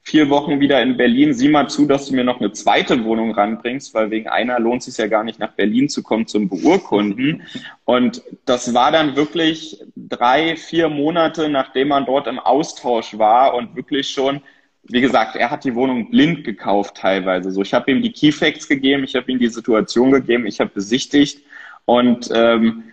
vier 0.03 0.29
Wochen 0.29 0.59
wieder 0.59 0.81
in 0.81 0.97
Berlin. 0.97 1.33
Sieh 1.33 1.47
mal 1.47 1.69
zu, 1.69 1.85
dass 1.85 2.07
du 2.07 2.15
mir 2.15 2.25
noch 2.25 2.39
eine 2.39 2.51
zweite 2.51 3.03
Wohnung 3.05 3.31
ranbringst, 3.31 3.93
weil 3.93 4.11
wegen 4.11 4.27
einer 4.27 4.59
lohnt 4.59 4.81
es 4.81 4.85
sich 4.85 4.97
ja 4.97 5.07
gar 5.07 5.23
nicht 5.23 5.39
nach 5.39 5.53
Berlin 5.53 5.87
zu 5.87 6.03
kommen 6.03 6.27
zum 6.27 6.49
Beurkunden. 6.49 7.43
Und 7.85 8.21
das 8.45 8.73
war 8.73 8.91
dann 8.91 9.15
wirklich 9.15 9.81
drei, 9.95 10.57
vier 10.57 10.89
Monate, 10.89 11.47
nachdem 11.47 11.87
man 11.87 12.05
dort 12.05 12.27
im 12.27 12.39
Austausch 12.39 13.17
war 13.17 13.55
und 13.55 13.75
wirklich 13.75 14.09
schon, 14.09 14.41
wie 14.83 15.01
gesagt, 15.01 15.35
er 15.35 15.49
hat 15.49 15.63
die 15.63 15.75
Wohnung 15.75 16.09
blind 16.11 16.43
gekauft 16.43 16.97
teilweise. 16.97 17.51
So, 17.51 17.61
ich 17.61 17.73
habe 17.73 17.91
ihm 17.91 18.01
die 18.01 18.11
Keyfacts 18.11 18.67
gegeben, 18.67 19.03
ich 19.03 19.15
habe 19.15 19.31
ihm 19.31 19.39
die 19.39 19.47
Situation 19.47 20.11
gegeben, 20.11 20.45
ich 20.45 20.59
habe 20.59 20.71
besichtigt 20.73 21.41
und 21.85 22.29
ähm, 22.33 22.83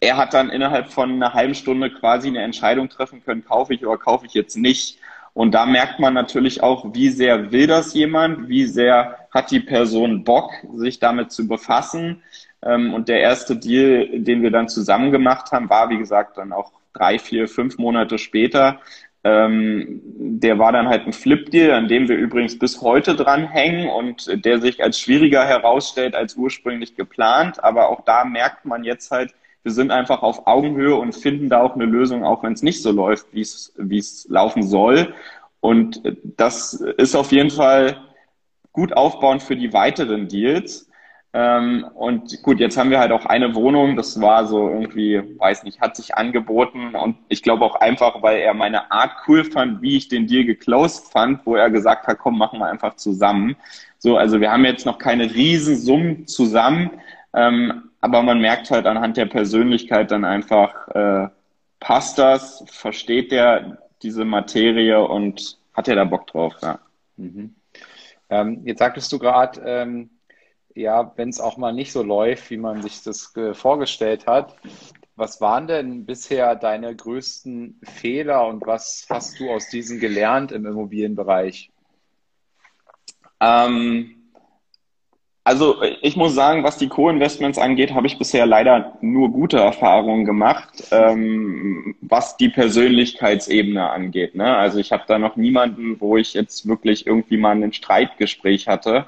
er 0.00 0.16
hat 0.16 0.34
dann 0.34 0.50
innerhalb 0.50 0.90
von 0.90 1.12
einer 1.12 1.34
halben 1.34 1.54
Stunde 1.54 1.90
quasi 1.90 2.28
eine 2.28 2.42
Entscheidung 2.42 2.88
treffen 2.88 3.22
können, 3.22 3.44
kaufe 3.44 3.74
ich 3.74 3.84
oder 3.84 3.98
kaufe 3.98 4.26
ich 4.26 4.34
jetzt 4.34 4.56
nicht. 4.56 4.98
Und 5.32 5.52
da 5.54 5.66
merkt 5.66 6.00
man 6.00 6.14
natürlich 6.14 6.62
auch, 6.62 6.92
wie 6.94 7.08
sehr 7.08 7.52
will 7.52 7.66
das 7.66 7.94
jemand, 7.94 8.48
wie 8.48 8.66
sehr 8.66 9.16
hat 9.30 9.50
die 9.50 9.60
Person 9.60 10.24
Bock, 10.24 10.52
sich 10.74 10.98
damit 10.98 11.30
zu 11.32 11.46
befassen. 11.46 12.22
Ähm, 12.62 12.92
und 12.94 13.08
der 13.08 13.20
erste 13.20 13.56
Deal, 13.56 14.20
den 14.20 14.42
wir 14.42 14.50
dann 14.50 14.68
zusammen 14.68 15.12
gemacht 15.12 15.52
haben, 15.52 15.70
war, 15.70 15.88
wie 15.90 15.98
gesagt, 15.98 16.38
dann 16.38 16.52
auch 16.52 16.72
drei, 16.92 17.18
vier, 17.18 17.48
fünf 17.48 17.78
Monate 17.78 18.18
später. 18.18 18.80
Ähm, 19.22 20.00
der 20.04 20.58
war 20.58 20.72
dann 20.72 20.88
halt 20.88 21.06
ein 21.06 21.12
Flip-Deal, 21.12 21.72
an 21.72 21.88
dem 21.88 22.08
wir 22.08 22.16
übrigens 22.16 22.58
bis 22.58 22.80
heute 22.80 23.14
dranhängen 23.14 23.88
und 23.88 24.44
der 24.44 24.60
sich 24.60 24.82
als 24.82 24.98
schwieriger 24.98 25.44
herausstellt 25.44 26.14
als 26.14 26.36
ursprünglich 26.36 26.96
geplant. 26.96 27.62
Aber 27.62 27.90
auch 27.90 28.00
da 28.04 28.24
merkt 28.24 28.64
man 28.64 28.82
jetzt 28.82 29.10
halt, 29.10 29.34
wir 29.62 29.72
sind 29.72 29.90
einfach 29.90 30.22
auf 30.22 30.46
Augenhöhe 30.46 30.94
und 30.94 31.14
finden 31.14 31.48
da 31.48 31.60
auch 31.62 31.74
eine 31.74 31.84
Lösung, 31.84 32.24
auch 32.24 32.42
wenn 32.42 32.52
es 32.52 32.62
nicht 32.62 32.82
so 32.82 32.92
läuft, 32.92 33.26
wie 33.32 33.42
es 33.42 33.72
wie 33.76 33.98
es 33.98 34.26
laufen 34.28 34.62
soll. 34.62 35.14
Und 35.60 36.02
das 36.36 36.74
ist 36.74 37.14
auf 37.14 37.32
jeden 37.32 37.50
Fall 37.50 37.98
gut 38.72 38.92
aufbauend 38.94 39.42
für 39.42 39.56
die 39.56 39.72
weiteren 39.72 40.28
Deals. 40.28 40.90
Ähm, 41.32 41.86
und 41.94 42.42
gut, 42.42 42.58
jetzt 42.58 42.76
haben 42.76 42.90
wir 42.90 42.98
halt 42.98 43.12
auch 43.12 43.24
eine 43.24 43.54
Wohnung, 43.54 43.94
das 43.94 44.20
war 44.20 44.46
so 44.46 44.68
irgendwie, 44.68 45.22
weiß 45.38 45.62
nicht, 45.62 45.80
hat 45.80 45.94
sich 45.94 46.16
angeboten 46.16 46.96
und 46.96 47.18
ich 47.28 47.42
glaube 47.44 47.64
auch 47.64 47.76
einfach, 47.76 48.20
weil 48.20 48.38
er 48.40 48.52
meine 48.52 48.90
Art 48.90 49.12
cool 49.28 49.44
fand, 49.44 49.80
wie 49.80 49.96
ich 49.96 50.08
den 50.08 50.26
Deal 50.26 50.44
geclosed 50.44 51.12
fand, 51.12 51.46
wo 51.46 51.54
er 51.54 51.70
gesagt 51.70 52.08
hat, 52.08 52.18
komm, 52.18 52.36
machen 52.36 52.58
wir 52.58 52.66
einfach 52.66 52.96
zusammen. 52.96 53.54
So, 53.98 54.16
also 54.16 54.40
wir 54.40 54.50
haben 54.50 54.64
jetzt 54.64 54.86
noch 54.86 54.98
keine 54.98 55.32
Riesensummen 55.32 56.26
zusammen, 56.26 56.90
ähm, 57.32 57.89
aber 58.00 58.22
man 58.22 58.40
merkt 58.40 58.70
halt 58.70 58.86
anhand 58.86 59.16
der 59.16 59.26
Persönlichkeit 59.26 60.10
dann 60.10 60.24
einfach, 60.24 60.88
äh, 60.88 61.28
passt 61.80 62.18
das, 62.18 62.64
versteht 62.68 63.32
der 63.32 63.78
diese 64.02 64.24
Materie 64.24 65.00
und 65.02 65.58
hat 65.74 65.88
er 65.88 65.96
da 65.96 66.04
Bock 66.04 66.26
drauf, 66.26 66.54
ja. 66.62 66.78
Mhm. 67.16 67.54
Ähm, 68.30 68.62
jetzt 68.64 68.78
sagtest 68.78 69.12
du 69.12 69.18
gerade, 69.18 69.60
ähm, 69.64 70.10
ja, 70.74 71.12
wenn 71.16 71.28
es 71.28 71.40
auch 71.40 71.56
mal 71.56 71.72
nicht 71.72 71.92
so 71.92 72.02
läuft, 72.02 72.50
wie 72.50 72.56
man 72.56 72.82
sich 72.82 73.02
das 73.02 73.34
äh, 73.36 73.54
vorgestellt 73.54 74.26
hat, 74.26 74.56
was 75.16 75.40
waren 75.40 75.66
denn 75.66 76.06
bisher 76.06 76.56
deine 76.56 76.94
größten 76.94 77.80
Fehler 77.82 78.46
und 78.46 78.66
was 78.66 79.06
hast 79.10 79.38
du 79.38 79.50
aus 79.50 79.68
diesen 79.68 80.00
gelernt 80.00 80.52
im 80.52 80.64
Immobilienbereich? 80.64 81.70
Ähm, 83.40 84.19
also 85.42 85.82
ich 86.02 86.16
muss 86.16 86.34
sagen, 86.34 86.64
was 86.64 86.76
die 86.76 86.88
Co-Investments 86.88 87.58
angeht, 87.58 87.94
habe 87.94 88.06
ich 88.06 88.18
bisher 88.18 88.46
leider 88.46 88.98
nur 89.00 89.30
gute 89.30 89.58
Erfahrungen 89.58 90.24
gemacht, 90.24 90.84
ähm, 90.90 91.96
was 92.02 92.36
die 92.36 92.50
Persönlichkeitsebene 92.50 93.90
angeht. 93.90 94.34
Ne? 94.34 94.56
Also 94.56 94.78
ich 94.78 94.92
habe 94.92 95.04
da 95.06 95.18
noch 95.18 95.36
niemanden, 95.36 96.00
wo 96.00 96.16
ich 96.16 96.34
jetzt 96.34 96.68
wirklich 96.68 97.06
irgendwie 97.06 97.38
mal 97.38 97.56
ein 97.62 97.72
Streitgespräch 97.72 98.68
hatte. 98.68 99.06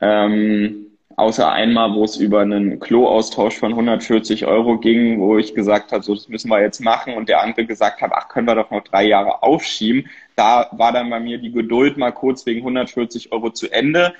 Ähm, 0.00 0.86
außer 1.16 1.50
einmal, 1.50 1.94
wo 1.94 2.04
es 2.04 2.16
über 2.16 2.40
einen 2.40 2.80
Klo-Austausch 2.80 3.56
von 3.56 3.72
140 3.72 4.46
Euro 4.46 4.78
ging, 4.78 5.20
wo 5.20 5.38
ich 5.38 5.54
gesagt 5.54 5.92
habe, 5.92 6.02
so 6.02 6.14
das 6.14 6.28
müssen 6.28 6.50
wir 6.50 6.60
jetzt 6.60 6.80
machen 6.80 7.14
und 7.14 7.28
der 7.28 7.40
andere 7.42 7.66
gesagt 7.66 8.02
hat, 8.02 8.10
ach, 8.12 8.28
können 8.28 8.46
wir 8.46 8.54
doch 8.54 8.70
noch 8.70 8.84
drei 8.84 9.04
Jahre 9.04 9.42
aufschieben. 9.42 10.10
Da 10.36 10.68
war 10.72 10.92
dann 10.92 11.10
bei 11.10 11.20
mir 11.20 11.38
die 11.38 11.52
Geduld 11.52 11.96
mal 11.96 12.10
kurz 12.10 12.44
wegen 12.46 12.60
140 12.60 13.32
Euro 13.32 13.50
zu 13.50 13.70
Ende. 13.70 14.14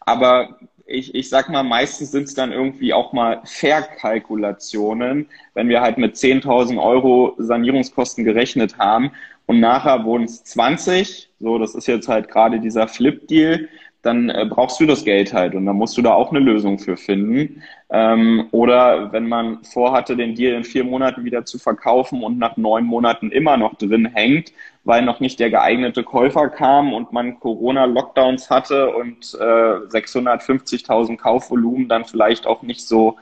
Aber 0.00 0.58
ich, 0.90 1.14
ich 1.14 1.28
sag 1.28 1.48
mal, 1.48 1.62
meistens 1.62 2.10
sind 2.10 2.24
es 2.24 2.34
dann 2.34 2.52
irgendwie 2.52 2.92
auch 2.92 3.12
mal 3.12 3.40
Verkalkulationen, 3.44 5.28
wenn 5.54 5.68
wir 5.68 5.80
halt 5.80 5.98
mit 5.98 6.16
10.000 6.16 6.82
Euro 6.82 7.34
Sanierungskosten 7.38 8.24
gerechnet 8.24 8.76
haben. 8.78 9.12
Und 9.46 9.60
nachher 9.60 10.04
wurden 10.04 10.24
es 10.24 10.44
20, 10.44 11.30
so, 11.40 11.58
das 11.58 11.74
ist 11.74 11.86
jetzt 11.86 12.08
halt 12.08 12.28
gerade 12.28 12.60
dieser 12.60 12.88
Flip-Deal, 12.88 13.68
dann 14.02 14.30
äh, 14.30 14.46
brauchst 14.48 14.80
du 14.80 14.86
das 14.86 15.04
Geld 15.04 15.32
halt 15.34 15.54
und 15.54 15.66
dann 15.66 15.76
musst 15.76 15.96
du 15.96 16.02
da 16.02 16.14
auch 16.14 16.30
eine 16.30 16.40
Lösung 16.40 16.78
für 16.78 16.96
finden. 16.96 17.62
Ähm, 17.90 18.48
oder 18.50 19.12
wenn 19.12 19.28
man 19.28 19.62
vorhatte, 19.64 20.16
den 20.16 20.34
Deal 20.34 20.54
in 20.54 20.64
vier 20.64 20.84
Monaten 20.84 21.24
wieder 21.24 21.44
zu 21.44 21.58
verkaufen 21.58 22.22
und 22.22 22.38
nach 22.38 22.56
neun 22.56 22.84
Monaten 22.84 23.30
immer 23.30 23.56
noch 23.56 23.74
drin 23.74 24.06
hängt, 24.06 24.52
weil 24.84 25.02
noch 25.02 25.20
nicht 25.20 25.38
der 25.38 25.50
geeignete 25.50 26.02
Käufer 26.02 26.48
kam 26.48 26.94
und 26.94 27.12
man 27.12 27.38
Corona-Lockdowns 27.40 28.48
hatte 28.48 28.94
und 28.94 29.34
äh, 29.38 29.86
650.000 29.88 31.18
Kaufvolumen 31.18 31.88
dann 31.88 32.04
vielleicht 32.04 32.46
auch 32.46 32.62
nicht 32.62 32.86
so 32.86 33.16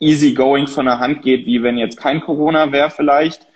easygoing 0.00 0.66
von 0.66 0.86
der 0.86 0.98
Hand 0.98 1.22
geht, 1.22 1.46
wie 1.46 1.62
wenn 1.62 1.78
jetzt 1.78 1.96
kein 1.96 2.20
Corona 2.20 2.72
wäre 2.72 2.90
vielleicht. 2.90 3.46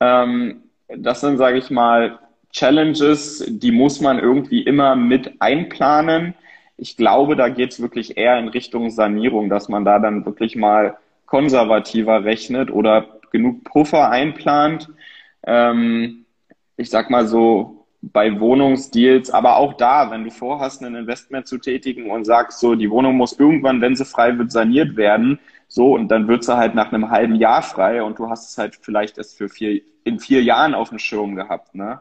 Ähm, 0.00 0.64
das 0.88 1.20
sind, 1.20 1.38
sage 1.38 1.58
ich 1.58 1.70
mal, 1.70 2.18
Challenges, 2.52 3.44
die 3.48 3.72
muss 3.72 4.00
man 4.00 4.18
irgendwie 4.18 4.62
immer 4.62 4.96
mit 4.96 5.40
einplanen. 5.40 6.34
Ich 6.76 6.96
glaube, 6.96 7.36
da 7.36 7.48
geht 7.48 7.72
es 7.72 7.80
wirklich 7.80 8.16
eher 8.16 8.38
in 8.38 8.48
Richtung 8.48 8.90
Sanierung, 8.90 9.48
dass 9.50 9.68
man 9.68 9.84
da 9.84 9.98
dann 9.98 10.24
wirklich 10.24 10.56
mal 10.56 10.96
konservativer 11.26 12.24
rechnet 12.24 12.70
oder 12.70 13.20
genug 13.30 13.64
Puffer 13.64 14.10
einplant. 14.10 14.88
Ähm, 15.46 16.24
ich 16.76 16.90
sag 16.90 17.10
mal 17.10 17.26
so, 17.26 17.78
bei 18.00 18.38
Wohnungsdeals, 18.38 19.30
aber 19.30 19.56
auch 19.56 19.74
da, 19.74 20.10
wenn 20.10 20.24
du 20.24 20.30
vorhast, 20.30 20.82
ein 20.82 20.94
Investment 20.94 21.46
zu 21.46 21.58
tätigen 21.58 22.10
und 22.10 22.24
sagst, 22.24 22.60
so, 22.60 22.74
die 22.74 22.90
Wohnung 22.90 23.16
muss 23.16 23.38
irgendwann, 23.38 23.80
wenn 23.80 23.96
sie 23.96 24.04
frei 24.04 24.38
wird, 24.38 24.52
saniert 24.52 24.96
werden, 24.96 25.40
so, 25.66 25.94
und 25.94 26.08
dann 26.08 26.28
wird 26.28 26.44
sie 26.44 26.56
halt 26.56 26.74
nach 26.74 26.92
einem 26.92 27.10
halben 27.10 27.34
Jahr 27.34 27.62
frei 27.62 28.02
und 28.02 28.18
du 28.18 28.30
hast 28.30 28.50
es 28.50 28.58
halt 28.58 28.78
vielleicht 28.80 29.18
erst 29.18 29.36
für 29.36 29.48
vier, 29.48 29.82
in 30.04 30.18
vier 30.20 30.42
Jahren 30.42 30.74
auf 30.74 30.90
dem 30.90 30.98
Schirm 30.98 31.34
gehabt, 31.34 31.74
ne? 31.74 32.00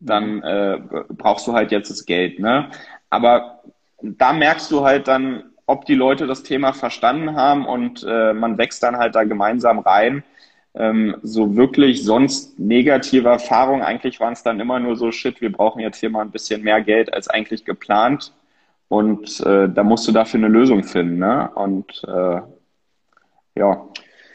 Dann 0.00 0.36
mhm. 0.36 0.42
äh, 0.44 0.78
brauchst 1.08 1.46
du 1.46 1.52
halt 1.52 1.72
jetzt 1.72 1.90
das 1.90 2.06
Geld, 2.06 2.38
ne? 2.38 2.70
Aber 3.10 3.62
da 4.02 4.32
merkst 4.32 4.70
du 4.70 4.84
halt 4.84 5.08
dann, 5.08 5.44
ob 5.66 5.84
die 5.84 5.94
Leute 5.94 6.26
das 6.26 6.42
Thema 6.42 6.72
verstanden 6.72 7.36
haben 7.36 7.66
und 7.66 8.04
äh, 8.08 8.32
man 8.32 8.58
wächst 8.58 8.82
dann 8.82 8.96
halt 8.96 9.14
da 9.14 9.24
gemeinsam 9.24 9.78
rein 9.78 10.22
ähm, 10.78 11.16
so 11.22 11.56
wirklich 11.56 12.04
sonst 12.04 12.58
negative 12.58 13.28
Erfahrungen. 13.28 13.82
Eigentlich 13.82 14.20
waren 14.20 14.32
es 14.32 14.42
dann 14.42 14.60
immer 14.60 14.78
nur 14.78 14.96
so, 14.96 15.10
shit, 15.10 15.40
wir 15.40 15.52
brauchen 15.52 15.80
jetzt 15.80 15.98
hier 15.98 16.10
mal 16.10 16.22
ein 16.22 16.30
bisschen 16.30 16.62
mehr 16.62 16.80
Geld 16.82 17.12
als 17.12 17.28
eigentlich 17.28 17.64
geplant. 17.64 18.32
Und 18.88 19.40
äh, 19.40 19.68
da 19.68 19.82
musst 19.82 20.06
du 20.08 20.12
dafür 20.12 20.38
eine 20.38 20.48
Lösung 20.48 20.84
finden. 20.84 21.18
Ne? 21.18 21.50
Und 21.54 22.02
äh, 22.06 22.40
ja, 23.56 23.88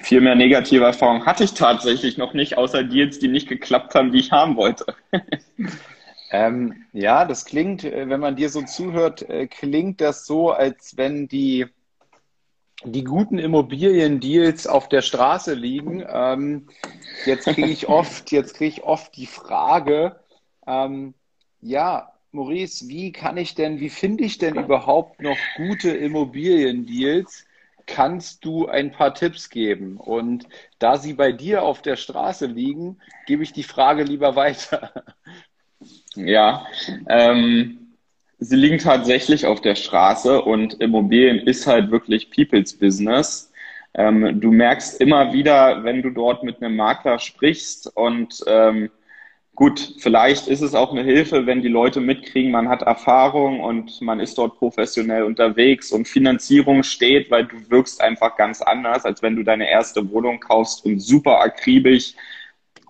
viel 0.04 0.22
mehr 0.22 0.36
negative 0.36 0.84
Erfahrungen 0.84 1.26
hatte 1.26 1.44
ich 1.44 1.54
tatsächlich 1.54 2.18
noch 2.18 2.34
nicht, 2.34 2.58
außer 2.58 2.84
Deals, 2.84 3.20
die 3.20 3.28
nicht 3.28 3.48
geklappt 3.48 3.96
haben, 3.96 4.12
die 4.12 4.20
ich 4.20 4.32
haben 4.32 4.56
wollte. 4.56 4.86
Ähm, 6.34 6.86
ja, 6.94 7.26
das 7.26 7.46
klingt, 7.46 7.84
äh, 7.84 8.10
wenn 8.10 8.20
man 8.20 8.36
dir 8.36 8.50
so 8.50 8.64
zuhört, 8.64 9.22
äh, 9.30 9.46
klingt 9.46 10.02
das 10.02 10.26
so, 10.26 10.50
als 10.50 10.98
wenn 10.98 11.28
die, 11.28 11.68
die 12.84 13.04
guten 13.04 13.38
Immobiliendeals 13.38 14.66
auf 14.66 14.90
der 14.90 15.04
Straße 15.04 15.54
liegen. 15.54 16.04
Ähm, 16.10 16.70
jetzt 17.28 17.46
kriege 17.46 17.70
ich 17.70 17.88
oft, 17.88 18.32
jetzt 18.32 18.56
kriege 18.56 18.70
ich 18.70 18.84
oft 18.84 19.16
die 19.16 19.28
Frage, 19.28 20.20
ähm, 20.66 21.14
ja, 21.62 22.12
Maurice, 22.32 22.88
wie 22.88 23.12
kann 23.12 23.38
ich 23.38 23.54
denn, 23.54 23.80
wie 23.80 23.90
finde 23.90 24.24
ich 24.24 24.40
denn 24.40 24.56
überhaupt 24.56 25.22
noch 25.22 25.38
gute 25.56 25.92
Immobiliendeals? 25.92 27.46
Kannst 27.86 28.46
du 28.46 28.68
ein 28.68 28.92
paar 28.92 29.14
Tipps 29.14 29.50
geben? 29.50 29.98
Und 29.98 30.48
da 30.80 30.98
sie 30.98 31.14
bei 31.14 31.32
dir 31.32 31.64
auf 31.64 31.82
der 31.82 31.96
Straße 31.96 32.46
liegen, 32.46 33.00
gebe 33.26 33.44
ich 33.44 33.54
die 33.54 33.64
Frage 33.64 34.04
lieber 34.04 34.36
weiter. 34.36 34.94
Ja, 36.16 36.66
ähm, 37.10 37.96
sie 38.40 38.56
liegen 38.56 38.78
tatsächlich 38.78 39.46
auf 39.46 39.60
der 39.60 39.76
Straße 39.76 40.42
und 40.42 40.76
Immobilien 40.76 41.40
ist 41.40 41.68
halt 41.68 41.92
wirklich 41.92 42.30
People's 42.30 42.74
Business. 42.78 43.52
Ähm, 43.94 44.40
du 44.40 44.52
merkst 44.52 45.02
immer 45.02 45.34
wieder, 45.34 45.84
wenn 45.84 46.02
du 46.02 46.10
dort 46.12 46.44
mit 46.44 46.62
einem 46.62 46.76
Makler 46.78 47.20
sprichst 47.20 47.96
und 47.96 48.44
ähm, 48.48 48.92
Gut, 49.56 49.96
vielleicht 50.00 50.48
ist 50.48 50.62
es 50.62 50.74
auch 50.74 50.92
eine 50.92 51.04
Hilfe, 51.04 51.46
wenn 51.46 51.62
die 51.62 51.68
Leute 51.68 52.02
mitkriegen, 52.02 52.52
man 52.52 52.70
hat 52.70 52.82
Erfahrung 52.82 53.60
und 53.60 54.02
man 54.02 54.20
ist 54.20 54.40
dort 54.40 54.58
professionell 54.58 55.24
unterwegs 55.24 55.92
und 55.92 56.08
Finanzierung 56.08 56.82
steht, 56.82 57.30
weil 57.30 57.46
du 57.46 57.70
wirkst 57.70 58.02
einfach 58.02 58.36
ganz 58.36 58.64
anders, 58.64 59.06
als 59.06 59.22
wenn 59.22 59.36
du 59.36 59.44
deine 59.44 59.70
erste 59.70 60.10
Wohnung 60.10 60.40
kaufst 60.40 60.84
und 60.86 61.00
super 61.00 61.40
akribisch 61.40 62.16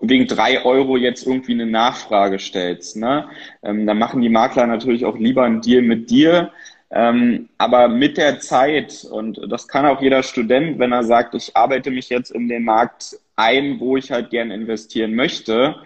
wegen 0.00 0.26
drei 0.26 0.64
Euro 0.64 0.96
jetzt 0.96 1.26
irgendwie 1.26 1.52
eine 1.52 1.66
Nachfrage 1.66 2.38
stellst. 2.38 2.96
Ne? 2.96 3.28
Ähm, 3.62 3.86
dann 3.86 3.98
machen 3.98 4.22
die 4.22 4.30
Makler 4.30 4.66
natürlich 4.66 5.04
auch 5.04 5.18
lieber 5.18 5.44
einen 5.44 5.60
Deal 5.60 5.82
mit 5.82 6.08
dir. 6.10 6.50
Ähm, 6.90 7.48
aber 7.58 7.88
mit 7.88 8.16
der 8.16 8.40
Zeit, 8.40 9.04
und 9.10 9.40
das 9.50 9.68
kann 9.68 9.84
auch 9.84 10.00
jeder 10.00 10.22
Student, 10.22 10.78
wenn 10.78 10.92
er 10.92 11.04
sagt, 11.04 11.34
ich 11.34 11.56
arbeite 11.56 11.90
mich 11.90 12.08
jetzt 12.08 12.30
in 12.30 12.48
den 12.48 12.64
Markt 12.64 13.18
ein, 13.36 13.80
wo 13.80 13.96
ich 13.96 14.10
halt 14.10 14.30
gern 14.30 14.50
investieren 14.50 15.14
möchte, 15.14 15.76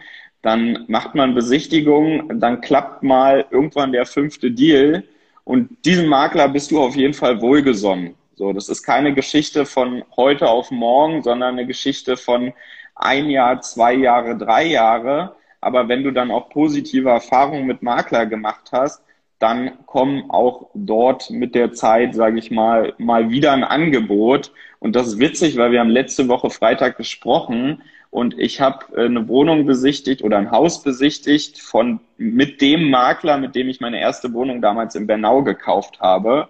dann 0.43 0.84
macht 0.89 1.14
man 1.14 1.34
Besichtigungen, 1.34 2.41
dann 2.41 2.61
klappt 2.61 3.03
mal 3.03 3.47
irgendwann 3.51 3.93
der 3.93 4.07
fünfte 4.07 4.51
Deal 4.51 5.05
und 5.45 5.84
diesem 5.84 6.09
Makler 6.09 6.49
bist 6.49 6.70
du 6.70 6.80
auf 6.80 6.95
jeden 6.95 7.14
Fall 7.14 7.41
wohlgesonnen. 7.41 8.14
So, 8.34 8.53
das 8.53 8.68
ist 8.68 8.82
keine 8.82 9.14
Geschichte 9.14 9.66
von 9.66 10.05
heute 10.16 10.49
auf 10.49 10.70
morgen, 10.70 11.22
sondern 11.22 11.55
eine 11.55 11.66
Geschichte 11.66 12.16
von 12.16 12.53
ein 12.95 13.30
Jahr, 13.30 13.61
zwei 13.62 13.95
Jahre, 13.95 14.36
drei 14.36 14.66
Jahre. 14.66 15.34
Aber 15.61 15.89
wenn 15.89 16.05
du 16.05 16.12
dann 16.12 16.30
auch 16.30 16.51
positive 16.51 17.09
Erfahrungen 17.11 17.66
mit 17.66 17.82
Makler 17.82 18.26
gemacht 18.26 18.70
hast, 18.72 19.03
dann 19.39 19.84
kommen 19.86 20.30
auch 20.30 20.70
dort 20.74 21.30
mit 21.30 21.55
der 21.55 21.72
Zeit, 21.72 22.14
sage 22.14 22.39
ich 22.39 22.51
mal, 22.51 22.93
mal 22.99 23.30
wieder 23.30 23.53
ein 23.53 23.64
Angebot. 23.64 24.53
Und 24.80 24.95
das 24.95 25.09
ist 25.09 25.18
witzig, 25.18 25.57
weil 25.57 25.72
wir 25.72 25.80
haben 25.80 25.91
letzte 25.91 26.28
Woche 26.28 26.51
Freitag 26.51 26.97
gesprochen 26.97 27.82
und 28.11 28.39
ich 28.39 28.61
habe 28.61 28.97
äh, 28.97 29.05
eine 29.05 29.29
Wohnung 29.29 29.67
besichtigt 29.67 30.23
oder 30.23 30.39
ein 30.39 30.51
Haus 30.51 30.83
besichtigt 30.83 31.61
von 31.61 32.01
mit 32.17 32.61
dem 32.61 32.91
Makler, 32.91 33.39
mit 33.39 33.55
dem 33.55 33.69
ich 33.69 33.81
meine 33.81 34.01
erste 34.01 34.33
Wohnung 34.33 34.63
damals 34.63 34.95
in 34.95 35.07
Bernau 35.07 35.43
gekauft 35.43 36.01
habe. 36.01 36.49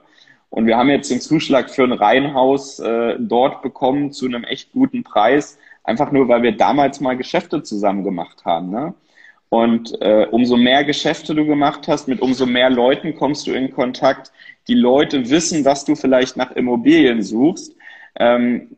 Und 0.51 0.67
wir 0.67 0.79
haben 0.79 0.89
jetzt 0.89 1.11
den 1.11 1.21
Zuschlag 1.21 1.69
für 1.69 1.85
ein 1.85 1.93
Reihenhaus 1.93 2.79
äh, 2.79 3.17
dort 3.19 3.61
bekommen 3.63 4.13
zu 4.13 4.27
einem 4.27 4.45
echt 4.45 4.73
guten 4.73 5.03
Preis, 5.03 5.59
einfach 5.85 6.11
nur, 6.13 6.29
weil 6.29 6.43
wir 6.43 6.57
damals 6.57 7.01
mal 7.01 7.17
Geschäfte 7.17 7.63
zusammen 7.63 8.05
gemacht 8.05 8.45
haben. 8.45 8.71
Ne? 8.71 8.95
Und 9.51 10.01
äh, 10.01 10.27
umso 10.31 10.57
mehr 10.57 10.85
Geschäfte 10.85 11.35
du 11.35 11.45
gemacht 11.45 11.89
hast, 11.89 12.09
mit 12.09 12.21
umso 12.21 12.47
mehr 12.47 12.71
Leuten 12.71 13.15
kommst 13.15 13.47
du 13.47 13.53
in 13.53 13.73
Kontakt. 13.73 14.31
Die 14.69 14.75
Leute 14.75 15.29
wissen, 15.29 15.65
dass 15.65 15.85
du 15.85 15.97
vielleicht 15.97 16.37
nach 16.37 16.53
Immobilien 16.53 17.23
suchst. 17.23 17.75
Ähm, 18.17 18.77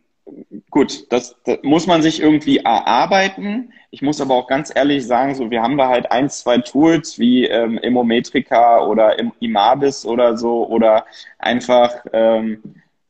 gut, 0.70 1.12
das, 1.12 1.37
das 1.45 1.59
muss 1.62 1.87
man 1.87 2.03
sich 2.03 2.20
irgendwie 2.20 2.59
erarbeiten. 2.59 3.72
Ich 3.91 4.03
muss 4.03 4.20
aber 4.20 4.35
auch 4.35 4.47
ganz 4.47 4.72
ehrlich 4.74 5.07
sagen, 5.07 5.35
so 5.35 5.51
wir 5.51 5.62
haben 5.62 5.76
da 5.76 5.89
halt 5.89 6.11
ein, 6.12 6.28
zwei 6.28 6.59
Tools 6.59 7.18
wie 7.18 7.47
ähm, 7.47 7.78
Immometrica 7.78 8.85
oder 8.87 9.16
Imabis 9.41 10.07
oder 10.07 10.37
so 10.37 10.66
oder 10.68 11.07
einfach 11.39 12.05
ähm, 12.12 12.62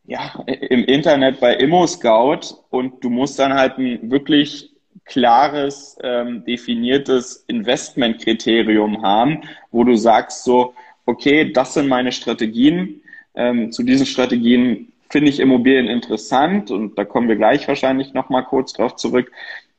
ja 0.06 0.42
im 0.46 0.84
Internet 0.84 1.40
bei 1.40 1.54
ImmoScout 1.54 2.56
und 2.70 3.04
du 3.04 3.10
musst 3.10 3.38
dann 3.38 3.54
halt 3.54 3.78
ein 3.78 4.10
wirklich 4.10 4.70
klares, 5.04 5.98
ähm, 6.02 6.44
definiertes 6.44 7.44
Investmentkriterium 7.48 9.02
haben, 9.02 9.42
wo 9.70 9.84
du 9.84 9.96
sagst 9.96 10.44
so, 10.44 10.74
okay, 11.04 11.52
das 11.52 11.74
sind 11.74 11.88
meine 11.88 12.12
Strategien. 12.12 13.02
Ähm, 13.34 13.72
zu 13.72 13.82
diesen 13.82 14.06
Strategien 14.06 14.89
finde 15.10 15.30
ich 15.30 15.40
Immobilien 15.40 15.88
interessant 15.88 16.70
und 16.70 16.96
da 16.96 17.04
kommen 17.04 17.28
wir 17.28 17.36
gleich 17.36 17.66
wahrscheinlich 17.68 18.14
nochmal 18.14 18.44
kurz 18.44 18.72
drauf 18.72 18.96
zurück. 18.96 19.30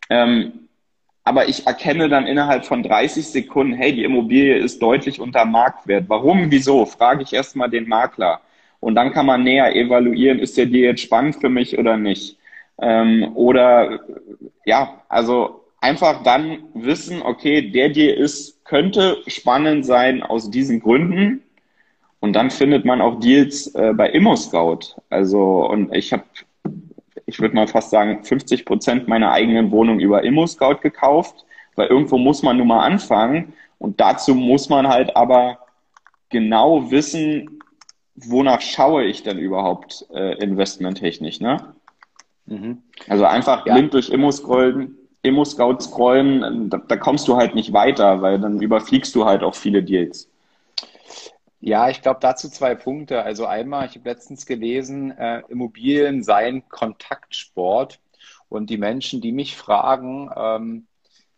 Ähm, 0.09 0.67
aber 1.23 1.47
ich 1.47 1.67
erkenne 1.67 2.09
dann 2.09 2.27
innerhalb 2.27 2.65
von 2.65 2.83
30 2.83 3.27
Sekunden, 3.27 3.73
hey, 3.73 3.93
die 3.93 4.03
Immobilie 4.03 4.57
ist 4.57 4.81
deutlich 4.81 5.19
unter 5.21 5.45
Marktwert. 5.45 6.05
Warum, 6.07 6.51
wieso? 6.51 6.85
Frage 6.85 7.23
ich 7.23 7.33
erstmal 7.33 7.69
den 7.69 7.87
Makler. 7.87 8.41
Und 8.79 8.95
dann 8.95 9.13
kann 9.13 9.27
man 9.27 9.43
näher 9.43 9.75
evaluieren, 9.75 10.39
ist 10.39 10.57
der 10.57 10.65
Deal 10.65 10.91
jetzt 10.91 11.01
spannend 11.01 11.35
für 11.35 11.49
mich 11.49 11.77
oder 11.77 11.97
nicht. 11.97 12.37
Ähm, 12.81 13.31
oder 13.35 13.99
ja, 14.65 15.03
also 15.07 15.65
einfach 15.79 16.23
dann 16.23 16.63
wissen, 16.73 17.21
okay, 17.21 17.69
der 17.69 17.89
Deal 17.89 18.15
ist, 18.15 18.65
könnte 18.65 19.17
spannend 19.27 19.85
sein 19.85 20.23
aus 20.23 20.49
diesen 20.49 20.79
Gründen 20.79 21.43
und 22.21 22.33
dann 22.33 22.51
findet 22.51 22.85
man 22.85 23.01
auch 23.01 23.19
Deals 23.19 23.73
äh, 23.73 23.93
bei 23.93 24.09
ImmoScout. 24.11 24.95
Also, 25.09 25.67
und 25.67 25.93
ich 25.93 26.13
habe, 26.13 26.23
ich 27.25 27.39
würde 27.39 27.55
mal 27.55 27.67
fast 27.67 27.89
sagen, 27.89 28.23
50 28.23 28.63
Prozent 28.63 29.07
meiner 29.07 29.31
eigenen 29.31 29.71
Wohnung 29.71 29.99
über 29.99 30.23
ImmoScout 30.23 30.81
gekauft, 30.81 31.45
weil 31.75 31.87
irgendwo 31.87 32.19
muss 32.19 32.43
man 32.43 32.57
nun 32.57 32.67
mal 32.67 32.85
anfangen. 32.85 33.53
Und 33.79 33.99
dazu 33.99 34.35
muss 34.35 34.69
man 34.69 34.87
halt 34.87 35.15
aber 35.15 35.57
genau 36.29 36.91
wissen, 36.91 37.59
wonach 38.13 38.61
schaue 38.61 39.05
ich 39.05 39.23
denn 39.23 39.39
überhaupt 39.39 40.05
äh, 40.13 40.35
investmenttechnisch, 40.43 41.39
ne? 41.39 41.73
Mhm. 42.45 42.83
Also 43.07 43.25
einfach 43.25 43.65
ja. 43.65 43.73
blind 43.73 43.95
durch 43.95 44.09
Immo-Scrollen, 44.09 44.95
Immo-Scout 45.23 45.79
scrollen, 45.79 46.69
da, 46.69 46.77
da 46.77 46.97
kommst 46.97 47.27
du 47.27 47.37
halt 47.37 47.55
nicht 47.55 47.73
weiter, 47.73 48.21
weil 48.21 48.39
dann 48.39 48.61
überfliegst 48.61 49.15
du 49.15 49.25
halt 49.25 49.41
auch 49.41 49.55
viele 49.55 49.81
Deals. 49.81 50.30
Ja, 51.61 51.89
ich 51.89 52.01
glaube 52.01 52.19
dazu 52.21 52.49
zwei 52.49 52.73
Punkte. 52.75 53.21
Also 53.23 53.45
einmal, 53.45 53.85
ich 53.85 53.95
habe 53.95 54.09
letztens 54.09 54.45
gelesen, 54.47 55.11
äh, 55.11 55.43
Immobilien 55.47 56.23
seien 56.23 56.67
Kontaktsport 56.69 57.99
und 58.49 58.69
die 58.71 58.77
Menschen, 58.77 59.21
die 59.21 59.31
mich 59.31 59.55
fragen, 59.55 60.29
ähm, 60.35 60.87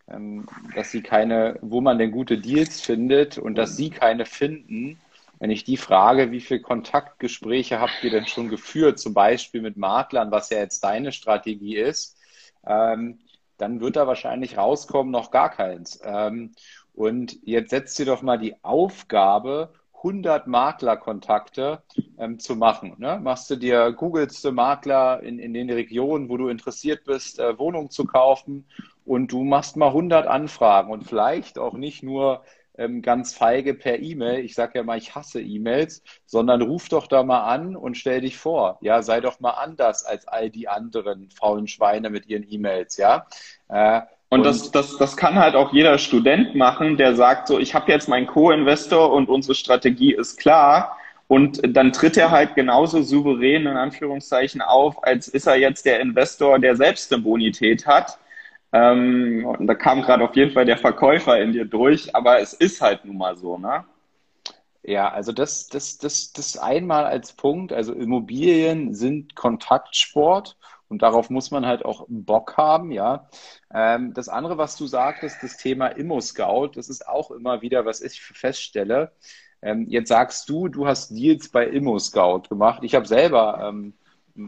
ähm, 0.08 0.48
dass 0.76 0.92
sie 0.92 1.02
keine, 1.02 1.58
wo 1.62 1.82
man 1.82 1.98
denn 1.98 2.12
gute 2.12 2.38
Deals 2.38 2.80
findet 2.82 3.38
und 3.38 3.56
dass 3.56 3.76
sie 3.76 3.90
keine 3.90 4.26
finden, 4.26 4.98
wenn 5.40 5.52
ich 5.52 5.66
die 5.66 5.78
frage, 5.78 6.32
wie 6.32 6.40
viele 6.40 6.62
Kontaktgespräche 6.62 7.82
habt 7.82 8.02
ihr 8.02 8.12
denn 8.12 8.26
schon 8.26 8.48
geführt, 8.48 9.00
zum 9.00 9.14
Beispiel 9.14 9.62
mit 9.62 9.76
Maklern, 9.76 10.32
was 10.32 10.50
ja 10.50 10.60
jetzt 10.60 10.86
deine 10.86 11.12
Strategie 11.12 11.76
ist, 11.76 12.18
ähm, 12.66 13.20
dann 13.58 13.82
wird 13.82 13.98
da 13.98 14.08
wahrscheinlich 14.08 14.58
rauskommen, 14.58 15.12
noch 15.12 15.32
gar 15.32 15.50
keins. 15.50 16.00
Ähm, 16.04 16.54
und 16.94 17.38
jetzt 17.44 17.72
setzt 17.72 18.00
ihr 18.00 18.06
doch 18.06 18.22
mal 18.22 18.38
die 18.38 18.56
Aufgabe 18.64 19.74
100 20.04 20.48
Maklerkontakte 20.48 21.82
ähm, 22.18 22.40
zu 22.40 22.56
machen. 22.56 22.96
Ne? 22.98 23.20
Machst 23.22 23.50
du 23.50 23.56
dir, 23.56 23.92
googelst 23.94 24.44
du 24.44 24.52
Makler 24.52 25.24
in, 25.24 25.40
in 25.40 25.54
den 25.54 25.70
Regionen, 25.70 26.30
wo 26.30 26.38
du 26.38 26.50
interessiert 26.50 27.06
bist, 27.06 27.40
äh, 27.40 27.58
Wohnungen 27.58 27.90
zu 27.90 28.06
kaufen 28.06 28.66
und 29.06 29.32
du 29.32 29.44
machst 29.44 29.78
mal 29.78 29.88
100 29.88 30.28
Anfragen 30.28 30.92
und 30.92 31.04
vielleicht 31.06 31.58
auch 31.58 31.74
nicht 31.74 32.04
nur 32.04 32.44
ähm, 32.78 33.02
ganz 33.02 33.34
feige 33.34 33.74
per 33.74 34.00
E-Mail. 34.00 34.44
Ich 34.44 34.56
sage 34.56 34.80
ja 34.80 34.84
mal, 34.84 34.98
ich 34.98 35.16
hasse 35.16 35.42
E-Mails, 35.42 36.04
sondern 36.26 36.62
ruf 36.62 36.90
doch 36.90 37.08
da 37.08 37.24
mal 37.24 37.44
an 37.44 37.76
und 37.76 37.98
stell 37.98 38.22
dich 38.22 38.38
vor. 38.38 38.78
Ja, 38.82 39.02
sei 39.04 39.22
doch 39.22 39.40
mal 39.40 39.52
anders 39.52 40.04
als 40.04 40.28
all 40.28 40.50
die 40.50 40.68
anderen 40.68 41.30
faulen 41.30 41.68
Schweine 41.68 42.10
mit 42.10 42.28
ihren 42.28 42.50
E-Mails. 42.50 42.98
Ja, 42.98 43.28
äh, 43.70 44.02
und 44.34 44.44
das, 44.44 44.72
das, 44.72 44.98
das 44.98 45.16
kann 45.16 45.36
halt 45.36 45.56
auch 45.56 45.72
jeder 45.74 45.98
Student 46.00 46.56
machen, 46.56 46.98
der 46.98 47.16
sagt 47.16 47.48
so, 47.48 47.60
ich 47.60 47.76
habe 47.76 47.92
jetzt 47.92 48.10
meinen 48.10 48.26
Co-Investor 48.26 49.12
und 49.12 49.30
unsere 49.30 49.54
Strategie 49.54 50.14
ist 50.14 50.38
klar. 50.38 50.98
Und 51.28 51.62
dann 51.76 51.94
tritt 51.94 52.18
er 52.18 52.32
halt 52.32 52.56
genauso 52.56 53.02
souverän 53.04 53.68
in 53.68 53.78
Anführungszeichen 53.78 54.62
auf, 54.62 55.04
als 55.04 55.28
ist 55.28 55.46
er 55.46 55.58
jetzt 55.58 55.86
der 55.86 56.00
Investor, 56.00 56.58
der 56.58 56.76
selbst 56.76 57.14
eine 57.14 57.22
Bonität 57.22 57.86
hat. 57.86 58.18
Ähm, 58.72 59.46
und 59.46 59.68
da 59.68 59.76
kam 59.76 60.02
gerade 60.02 60.24
auf 60.24 60.36
jeden 60.36 60.52
Fall 60.52 60.66
der 60.66 60.78
Verkäufer 60.78 61.40
in 61.40 61.54
dir 61.54 61.66
durch, 61.66 62.16
aber 62.16 62.40
es 62.40 62.54
ist 62.54 62.82
halt 62.82 63.06
nun 63.06 63.18
mal 63.18 63.38
so, 63.38 63.58
ne? 63.58 63.86
Ja, 64.82 65.10
also 65.10 65.32
das, 65.32 65.68
das, 65.68 66.00
das, 66.00 66.34
das 66.34 66.58
einmal 66.58 67.06
als 67.06 67.34
Punkt. 67.34 67.72
Also 67.72 67.94
Immobilien 67.94 68.94
sind 68.96 69.36
Kontaktsport 69.36 70.58
Und 70.94 71.02
darauf 71.02 71.32
muss 71.32 71.50
man 71.50 71.66
halt 71.66 71.84
auch 71.86 72.06
Bock 72.08 72.56
haben, 72.56 72.92
ja. 72.92 73.28
Ähm, 73.74 74.14
das 74.14 74.30
andere, 74.30 74.60
was 74.60 74.76
du 74.76 74.86
sagtest, 74.86 75.42
das 75.42 75.58
Thema 75.58 75.88
Immo-Scout, 75.88 76.74
das 76.76 76.88
ist 76.88 77.08
auch 77.08 77.32
immer 77.32 77.64
wieder, 77.64 77.84
was 77.84 78.00
ich 78.00 78.22
feststelle. 78.22 79.12
Ähm, 79.64 79.88
jetzt 79.90 80.10
sagst 80.10 80.48
du, 80.50 80.68
du 80.68 80.86
hast 80.86 81.10
Deals 81.10 81.50
bei 81.50 81.66
Immo-Scout 81.66 82.44
gemacht. 82.48 82.84
Ich 82.84 82.94
habe 82.94 83.08
selber 83.08 83.68
ähm, 83.68 83.96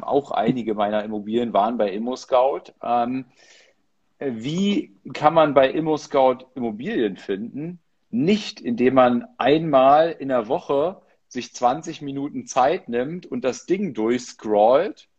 auch 0.02 0.30
einige 0.30 0.76
meiner 0.76 1.04
Immobilien 1.04 1.52
waren 1.52 1.80
bei 1.80 1.90
Immo-Scout. 1.90 2.74
Ähm, 2.84 3.26
wie 4.20 4.96
kann 5.14 5.34
man 5.34 5.56
bei 5.56 5.72
Immo-Scout 5.72 6.46
Immobilien 6.54 7.18
finden? 7.18 7.80
Nicht, 8.12 8.62
indem 8.62 8.94
man 8.94 9.26
einmal 9.40 10.12
in 10.12 10.28
der 10.28 10.48
Woche 10.48 11.02
sich 11.28 11.56
20 11.56 12.04
Minuten 12.04 12.46
Zeit 12.46 12.88
nimmt 12.88 13.26
und 13.26 13.44
das 13.44 13.66
Ding 13.66 13.96
durchscrollt. 13.96 15.10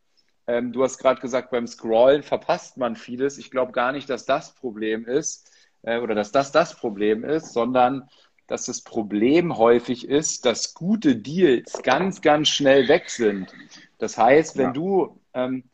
Ähm, 0.46 0.72
du 0.72 0.82
hast 0.82 0.98
gerade 0.98 1.20
gesagt, 1.20 1.50
beim 1.50 1.66
Scrollen 1.66 2.22
verpasst 2.22 2.76
man 2.76 2.96
vieles. 2.96 3.38
Ich 3.38 3.50
glaube 3.50 3.72
gar 3.72 3.92
nicht, 3.92 4.08
dass 4.08 4.26
das 4.26 4.54
Problem 4.54 5.06
ist 5.06 5.50
äh, 5.82 5.98
oder 5.98 6.14
dass 6.14 6.32
das 6.32 6.52
das 6.52 6.74
Problem 6.76 7.24
ist, 7.24 7.52
sondern 7.52 8.08
dass 8.46 8.66
das 8.66 8.82
Problem 8.82 9.58
häufig 9.58 10.08
ist, 10.08 10.46
dass 10.46 10.74
gute 10.74 11.16
Deals 11.16 11.82
ganz, 11.82 12.20
ganz 12.20 12.48
schnell 12.48 12.86
weg 12.88 13.10
sind. 13.10 13.52
Das 13.98 14.16
heißt, 14.16 14.56
wenn 14.56 14.66
ja. 14.66 14.72
du 14.72 15.20
ähm, 15.34 15.64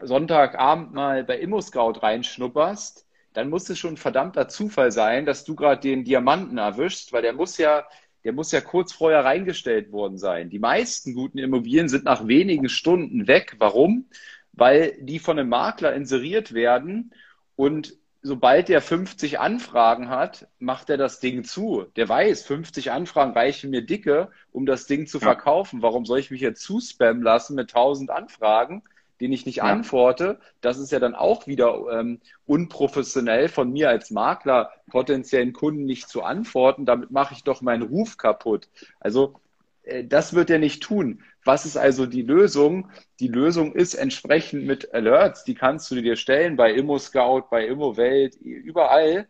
Sonntagabend 0.00 0.92
mal 0.92 1.24
bei 1.24 1.38
ImmoScout 1.38 2.02
reinschnupperst, 2.02 3.06
dann 3.32 3.50
muss 3.50 3.68
es 3.68 3.78
schon 3.78 3.94
ein 3.94 3.98
verdammter 3.98 4.48
Zufall 4.48 4.92
sein, 4.92 5.26
dass 5.26 5.44
du 5.44 5.54
gerade 5.54 5.80
den 5.80 6.04
Diamanten 6.04 6.58
erwischst, 6.58 7.12
weil 7.12 7.22
der 7.22 7.32
muss 7.32 7.58
ja, 7.58 7.84
der 8.24 8.32
muss 8.32 8.52
ja 8.52 8.60
kurz 8.60 8.92
vorher 8.92 9.24
reingestellt 9.24 9.92
worden 9.92 10.18
sein. 10.18 10.50
Die 10.50 10.58
meisten 10.58 11.14
guten 11.14 11.38
Immobilien 11.38 11.88
sind 11.88 12.04
nach 12.04 12.26
wenigen 12.26 12.68
Stunden 12.68 13.26
weg. 13.26 13.56
Warum? 13.58 14.06
Weil 14.52 14.96
die 15.00 15.18
von 15.18 15.38
einem 15.38 15.50
Makler 15.50 15.94
inseriert 15.94 16.54
werden 16.54 17.12
und 17.56 17.96
sobald 18.22 18.68
der 18.70 18.80
50 18.80 19.38
Anfragen 19.38 20.08
hat, 20.08 20.48
macht 20.58 20.88
er 20.88 20.96
das 20.96 21.20
Ding 21.20 21.44
zu. 21.44 21.84
Der 21.96 22.08
weiß, 22.08 22.44
50 22.44 22.90
Anfragen 22.90 23.32
reichen 23.32 23.70
mir 23.70 23.82
dicke, 23.82 24.30
um 24.50 24.64
das 24.64 24.86
Ding 24.86 25.06
zu 25.06 25.20
verkaufen. 25.20 25.82
Warum 25.82 26.06
soll 26.06 26.20
ich 26.20 26.30
mich 26.30 26.40
jetzt 26.40 26.62
zuspammen 26.62 27.22
lassen 27.22 27.54
mit 27.54 27.74
1000 27.74 28.10
Anfragen? 28.10 28.82
Den 29.24 29.32
ich 29.32 29.46
nicht 29.46 29.56
ja. 29.56 29.64
antworte, 29.64 30.38
das 30.60 30.78
ist 30.78 30.92
ja 30.92 30.98
dann 30.98 31.14
auch 31.14 31.46
wieder 31.46 31.78
ähm, 31.90 32.20
unprofessionell 32.44 33.48
von 33.48 33.72
mir 33.72 33.88
als 33.88 34.10
Makler 34.10 34.70
potenziellen 34.90 35.54
Kunden 35.54 35.86
nicht 35.86 36.10
zu 36.10 36.22
antworten. 36.22 36.84
Damit 36.84 37.10
mache 37.10 37.32
ich 37.32 37.42
doch 37.42 37.62
meinen 37.62 37.84
Ruf 37.84 38.18
kaputt. 38.18 38.68
Also 39.00 39.40
äh, 39.84 40.04
das 40.04 40.34
wird 40.34 40.50
er 40.50 40.58
nicht 40.58 40.82
tun. 40.82 41.22
Was 41.42 41.64
ist 41.64 41.78
also 41.78 42.04
die 42.04 42.20
Lösung? 42.20 42.90
Die 43.18 43.28
Lösung 43.28 43.74
ist 43.74 43.94
entsprechend 43.94 44.66
mit 44.66 44.92
Alerts, 44.92 45.42
die 45.44 45.54
kannst 45.54 45.90
du 45.90 45.94
dir 46.02 46.16
stellen 46.16 46.56
bei 46.56 46.74
ImmoScout, 46.74 47.44
bei 47.50 47.66
ImmoWelt, 47.66 48.36
überall. 48.36 49.26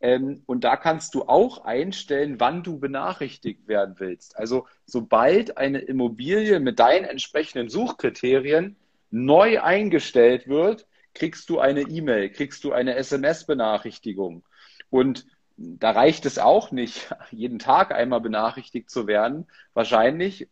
Ähm, 0.00 0.42
und 0.46 0.64
da 0.64 0.74
kannst 0.76 1.14
du 1.14 1.22
auch 1.22 1.64
einstellen, 1.64 2.40
wann 2.40 2.64
du 2.64 2.80
benachrichtigt 2.80 3.68
werden 3.68 3.94
willst. 3.98 4.36
Also 4.36 4.66
sobald 4.86 5.56
eine 5.56 5.78
Immobilie 5.78 6.58
mit 6.58 6.80
deinen 6.80 7.04
entsprechenden 7.04 7.68
Suchkriterien 7.68 8.74
neu 9.24 9.60
eingestellt 9.60 10.46
wird, 10.46 10.86
kriegst 11.14 11.48
du 11.48 11.58
eine 11.58 11.82
E-Mail, 11.82 12.30
kriegst 12.30 12.64
du 12.64 12.72
eine 12.72 12.96
SMS-Benachrichtigung. 12.96 14.44
Und 14.90 15.26
da 15.56 15.92
reicht 15.92 16.26
es 16.26 16.38
auch 16.38 16.70
nicht, 16.70 17.14
jeden 17.30 17.58
Tag 17.58 17.92
einmal 17.92 18.20
benachrichtigt 18.20 18.90
zu 18.90 19.06
werden. 19.06 19.46
Wahrscheinlich, 19.72 20.48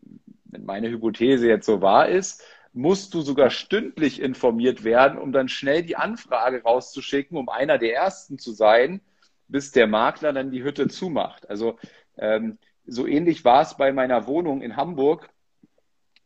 wenn 0.47 0.65
meine 0.65 0.89
Hypothese 0.89 1.47
jetzt 1.47 1.67
so 1.67 1.83
wahr 1.83 2.09
ist, 2.09 2.43
musst 2.73 3.15
du 3.15 3.21
sogar 3.21 3.51
stündlich 3.51 4.21
informiert 4.21 4.83
werden, 4.83 5.19
um 5.19 5.31
dann 5.31 5.49
schnell 5.49 5.83
die 5.83 5.97
Anfrage 5.97 6.63
rauszuschicken, 6.63 7.37
um 7.37 7.49
einer 7.49 7.79
der 7.79 7.95
Ersten 7.95 8.39
zu 8.39 8.53
sein, 8.53 9.01
bis 9.47 9.71
der 9.73 9.87
Makler 9.87 10.33
dann 10.33 10.51
die 10.51 10.65
Hütte 10.65 10.89
zumacht. 10.89 11.49
Also 11.49 11.79
ähm, 12.17 12.59
so 12.87 13.07
ähnlich 13.07 13.45
war 13.45 13.63
es 13.63 13.77
bei 13.77 13.93
meiner 13.93 14.27
Wohnung 14.27 14.63
in 14.63 14.77
Hamburg 14.77 15.29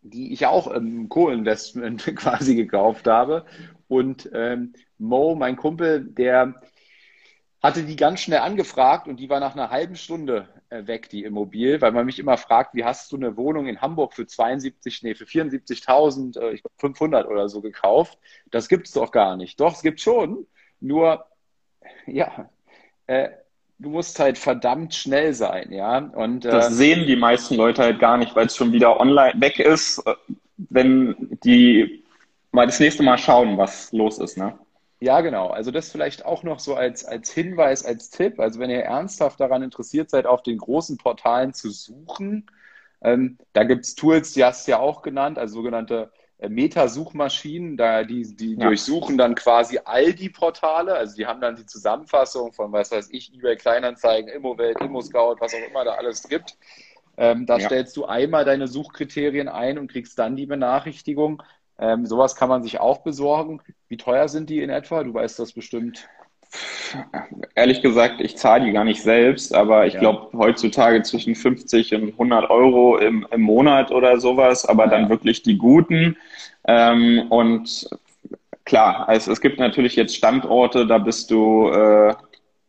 die 0.03 0.33
ich 0.33 0.47
auch 0.47 0.67
im 0.69 1.09
Co-Investment 1.09 2.05
quasi 2.17 2.55
gekauft 2.55 3.07
habe. 3.07 3.45
Und 3.89 4.31
ähm, 4.35 4.75
Mo, 4.99 5.35
mein 5.35 5.57
Kumpel, 5.57 6.05
der 6.05 6.61
hatte 7.63 7.85
die 7.85 7.97
ganz 7.97 8.21
schnell 8.21 8.41
angefragt 8.41 9.09
und 9.09 9.19
die 9.19 9.29
war 9.29 9.41
nach 9.41 9.55
einer 9.55 9.71
halben 9.71 9.97
Stunde 9.97 10.49
äh, 10.71 10.87
weg, 10.87 11.09
die 11.09 11.25
Immobilie, 11.25 11.81
weil 11.81 11.93
man 11.93 12.07
mich 12.07 12.19
immer 12.19 12.37
fragt, 12.37 12.75
wie 12.75 12.85
hast 12.85 13.11
du 13.11 13.17
eine 13.17 13.37
Wohnung 13.37 13.67
in 13.67 13.81
Hamburg 13.81 14.15
für 14.15 14.27
72, 14.27 15.03
nee, 15.03 15.15
für 15.15 15.25
74.000, 15.25 16.39
äh, 16.39 16.61
500 16.79 17.27
oder 17.27 17.49
so 17.49 17.61
gekauft? 17.61 18.19
Das 18.51 18.69
gibt's 18.69 18.93
doch 18.93 19.11
gar 19.11 19.37
nicht. 19.37 19.59
Doch, 19.61 19.75
es 19.75 19.83
gibt 19.83 20.01
schon. 20.01 20.47
Nur, 20.81 21.27
ja, 22.07 22.49
äh, 23.07 23.31
du 23.79 23.91
musst 23.91 24.19
halt 24.19 24.39
verdammt 24.39 24.95
schnell 24.95 25.35
sein, 25.35 25.73
ja. 25.73 25.99
Und 25.99 26.45
äh, 26.45 26.51
das 26.51 26.77
sehen 26.77 27.07
die 27.07 27.17
meisten 27.17 27.55
Leute 27.55 27.83
halt 27.83 27.99
gar 27.99 28.17
nicht, 28.17 28.35
weil 28.35 28.47
es 28.47 28.57
schon 28.57 28.73
wieder 28.73 29.01
online 29.01 29.41
weg 29.41 29.59
ist, 29.59 30.03
wenn 30.57 31.39
die 31.45 32.05
mal 32.51 32.67
das 32.67 32.81
nächste 32.81 33.03
Mal 33.03 33.19
schauen, 33.19 33.57
was 33.57 33.93
los 33.93 34.19
ist, 34.19 34.37
ne? 34.37 34.59
Ja, 35.01 35.21
genau. 35.21 35.49
Also 35.49 35.71
das 35.71 35.93
vielleicht 35.93 36.25
auch 36.25 36.43
noch 36.43 36.59
so 36.59 36.75
als, 36.75 37.05
als 37.05 37.31
Hinweis, 37.33 37.85
als 37.85 38.11
Tipp. 38.11 38.41
Also 38.41 38.59
wenn 38.59 38.71
ihr 38.71 38.81
ernsthaft 38.81 39.39
daran 39.39 39.63
interessiert 39.63 40.11
seid, 40.11 40.27
auf 40.27 40.43
den 40.43 40.59
großen 40.59 40.99
Portalen 40.99 41.55
zu 41.55 41.71
suchen, 41.71 42.51
ähm, 43.01 43.39
da 43.53 43.63
gibt's 43.63 43.95
Tools, 43.95 44.33
die 44.33 44.45
hast 44.45 44.67
du 44.67 44.73
ja 44.73 44.81
auch 44.81 45.03
genannt, 45.03 45.39
also 45.39 45.55
sogenannte 45.55 46.11
äh, 46.15 46.18
Meta-Suchmaschinen, 46.47 47.77
da 47.77 48.05
die, 48.05 48.37
die 48.37 48.55
ja. 48.55 48.67
durchsuchen 48.67 49.19
dann 49.19 49.35
quasi 49.35 49.81
all 49.85 50.13
die 50.13 50.29
Portale, 50.29 50.95
also 50.95 51.17
die 51.17 51.27
haben 51.27 51.41
dann 51.41 51.57
die 51.57 51.67
Zusammenfassung 51.67 52.53
von, 52.53 52.71
was 52.71 52.93
weiß 52.93 53.09
ich, 53.11 53.35
eBay 53.35 53.57
Kleinanzeigen, 53.57 54.31
Immowelt, 54.31 54.81
ImmoScout, 54.81 55.37
was 55.41 55.53
auch 55.55 55.69
immer 55.69 55.85
da 55.85 55.95
alles 55.95 56.29
gibt. 56.29 56.57
Ähm, 57.17 57.47
da 57.47 57.59
ja. 57.59 57.67
stellst 57.67 57.97
du 57.97 58.05
einmal 58.05 58.45
deine 58.45 58.69
Suchkriterien 58.69 59.49
ein 59.49 59.79
und 59.79 59.91
kriegst 59.91 60.17
dann 60.21 60.37
die 60.37 60.47
Benachrichtigung. 60.47 61.43
Ähm, 61.77 62.07
sowas 62.07 62.37
kann 62.37 62.49
man 62.49 62.63
sich 62.63 62.79
auch 62.79 62.99
besorgen. 62.99 63.61
Wie 63.89 63.97
teuer 63.97 64.29
sind 64.29 64.51
die 64.51 64.63
in 64.63 64.71
etwa? 64.71 65.03
Du 65.03 65.15
weißt 65.15 65.41
das 65.41 65.53
bestimmt. 65.53 66.09
Ehrlich 67.55 67.83
gesagt, 67.83 68.21
ich 68.21 68.37
zahle 68.37 68.65
die 68.65 68.73
gar 68.73 68.85
nicht 68.85 69.03
selbst, 69.03 69.55
aber 69.55 69.87
ich 69.87 69.95
ja. 69.95 70.01
glaube 70.01 70.37
heutzutage 70.37 71.03
zwischen 71.03 71.35
50 71.35 71.95
und 71.95 72.13
100 72.13 72.49
Euro 72.51 72.97
im, 72.99 73.27
im 73.31 73.41
Monat 73.43 73.91
oder 73.91 74.19
sowas, 74.19 74.65
aber 74.65 74.85
ja. 74.85 74.91
dann 74.91 75.09
wirklich 75.11 75.43
die 75.43 75.59
guten. 75.59 76.17
Ähm, 76.67 77.27
und 77.31 77.89
klar, 78.65 79.09
also 79.09 79.33
es 79.33 79.41
gibt 79.41 79.59
natürlich 79.59 79.97
jetzt 79.97 80.17
Standorte, 80.17 80.87
da 80.87 80.99
bist 80.99 81.31
du 81.31 81.69
äh, 81.69 82.15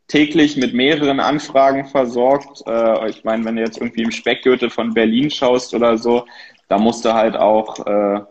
täglich 0.07 0.57
mit 0.57 0.73
mehreren 0.73 1.19
Anfragen 1.19 1.85
versorgt. 1.85 2.63
Äh, 2.67 3.09
ich 3.09 3.23
meine, 3.23 3.45
wenn 3.45 3.55
du 3.55 3.61
jetzt 3.61 3.77
irgendwie 3.77 4.03
im 4.03 4.11
Speckgürtel 4.11 4.69
von 4.69 4.93
Berlin 4.93 5.29
schaust 5.29 5.73
oder 5.73 5.97
so, 5.97 6.25
da 6.67 6.77
musst 6.77 7.05
du 7.05 7.13
halt 7.13 7.37
auch 7.37 7.85
äh, 7.85 8.21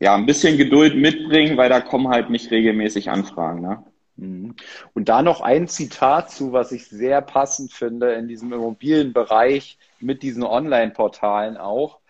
ja 0.00 0.14
ein 0.14 0.26
bisschen 0.26 0.56
Geduld 0.56 0.96
mitbringen, 0.96 1.56
weil 1.56 1.68
da 1.68 1.80
kommen 1.80 2.08
halt 2.08 2.30
nicht 2.30 2.50
regelmäßig 2.50 3.10
Anfragen. 3.10 3.62
Ne? 3.62 3.82
Mhm. 4.20 4.54
Und 4.92 5.08
da 5.08 5.22
noch 5.22 5.40
ein 5.40 5.66
Zitat 5.66 6.30
zu, 6.30 6.52
was 6.52 6.72
ich 6.72 6.86
sehr 6.86 7.22
passend 7.22 7.72
finde 7.72 8.12
in 8.12 8.28
diesem 8.28 8.52
Immobilienbereich 8.52 9.78
mit 9.98 10.22
diesen 10.22 10.42
Online-Portalen 10.42 11.56
auch. 11.56 12.00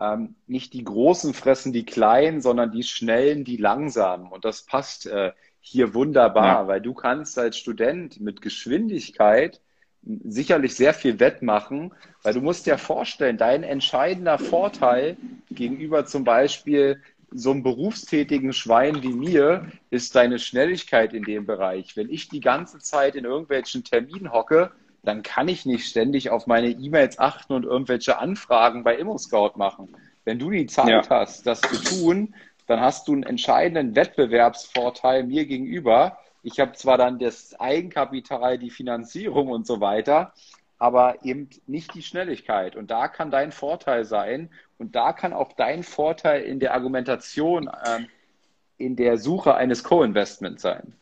Ähm, 0.00 0.36
nicht 0.46 0.72
die 0.74 0.84
Großen 0.84 1.34
fressen 1.34 1.72
die 1.72 1.84
Kleinen, 1.84 2.40
sondern 2.40 2.70
die 2.70 2.84
Schnellen 2.84 3.44
die 3.44 3.56
Langsamen. 3.56 4.28
Und 4.28 4.44
das 4.44 4.62
passt 4.62 5.06
äh, 5.06 5.32
hier 5.60 5.94
wunderbar, 5.94 6.62
ja. 6.62 6.68
weil 6.68 6.80
du 6.80 6.94
kannst 6.94 7.38
als 7.38 7.56
Student 7.56 8.20
mit 8.20 8.42
Geschwindigkeit 8.42 9.60
sicherlich 10.24 10.76
sehr 10.76 10.94
viel 10.94 11.18
wettmachen, 11.18 11.92
weil 12.22 12.34
du 12.34 12.40
musst 12.40 12.66
dir 12.66 12.78
vorstellen, 12.78 13.38
dein 13.38 13.64
entscheidender 13.64 14.38
Vorteil 14.38 15.16
gegenüber 15.50 16.06
zum 16.06 16.22
Beispiel 16.22 17.02
so 17.30 17.50
einem 17.50 17.62
berufstätigen 17.62 18.52
Schwein 18.52 19.02
wie 19.02 19.12
mir 19.12 19.66
ist 19.90 20.14
deine 20.14 20.38
Schnelligkeit 20.38 21.12
in 21.12 21.24
dem 21.24 21.46
Bereich. 21.46 21.96
Wenn 21.96 22.10
ich 22.10 22.28
die 22.28 22.40
ganze 22.40 22.78
Zeit 22.78 23.16
in 23.16 23.24
irgendwelchen 23.24 23.84
Terminen 23.84 24.32
hocke, 24.32 24.70
dann 25.02 25.22
kann 25.22 25.48
ich 25.48 25.66
nicht 25.66 25.86
ständig 25.86 26.30
auf 26.30 26.46
meine 26.46 26.68
E-Mails 26.68 27.18
achten 27.18 27.52
und 27.52 27.64
irgendwelche 27.64 28.18
Anfragen 28.18 28.84
bei 28.84 28.96
ImmoScout 28.96 29.52
machen. 29.56 29.94
Wenn 30.24 30.38
du 30.38 30.50
die 30.50 30.66
Zeit 30.66 30.88
ja. 30.88 31.08
hast, 31.08 31.46
das 31.46 31.60
zu 31.60 31.82
tun, 31.82 32.34
dann 32.66 32.80
hast 32.80 33.06
du 33.06 33.12
einen 33.12 33.22
entscheidenden 33.22 33.94
Wettbewerbsvorteil 33.94 35.22
mir 35.22 35.46
gegenüber. 35.46 36.18
Ich 36.42 36.58
habe 36.58 36.72
zwar 36.72 36.98
dann 36.98 37.18
das 37.18 37.58
Eigenkapital, 37.58 38.58
die 38.58 38.70
Finanzierung 38.70 39.48
und 39.48 39.66
so 39.66 39.80
weiter, 39.80 40.32
aber 40.78 41.24
eben 41.24 41.48
nicht 41.66 41.94
die 41.94 42.02
Schnelligkeit. 42.02 42.76
Und 42.76 42.90
da 42.90 43.08
kann 43.08 43.30
dein 43.30 43.52
Vorteil 43.52 44.04
sein 44.04 44.50
und 44.78 44.94
da 44.94 45.12
kann 45.12 45.32
auch 45.32 45.52
dein 45.52 45.82
Vorteil 45.82 46.42
in 46.42 46.60
der 46.60 46.74
Argumentation, 46.74 47.70
ähm, 47.86 48.06
in 48.78 48.96
der 48.96 49.16
Suche 49.16 49.54
eines 49.54 49.84
Co-Investments 49.84 50.62
sein. 50.62 50.92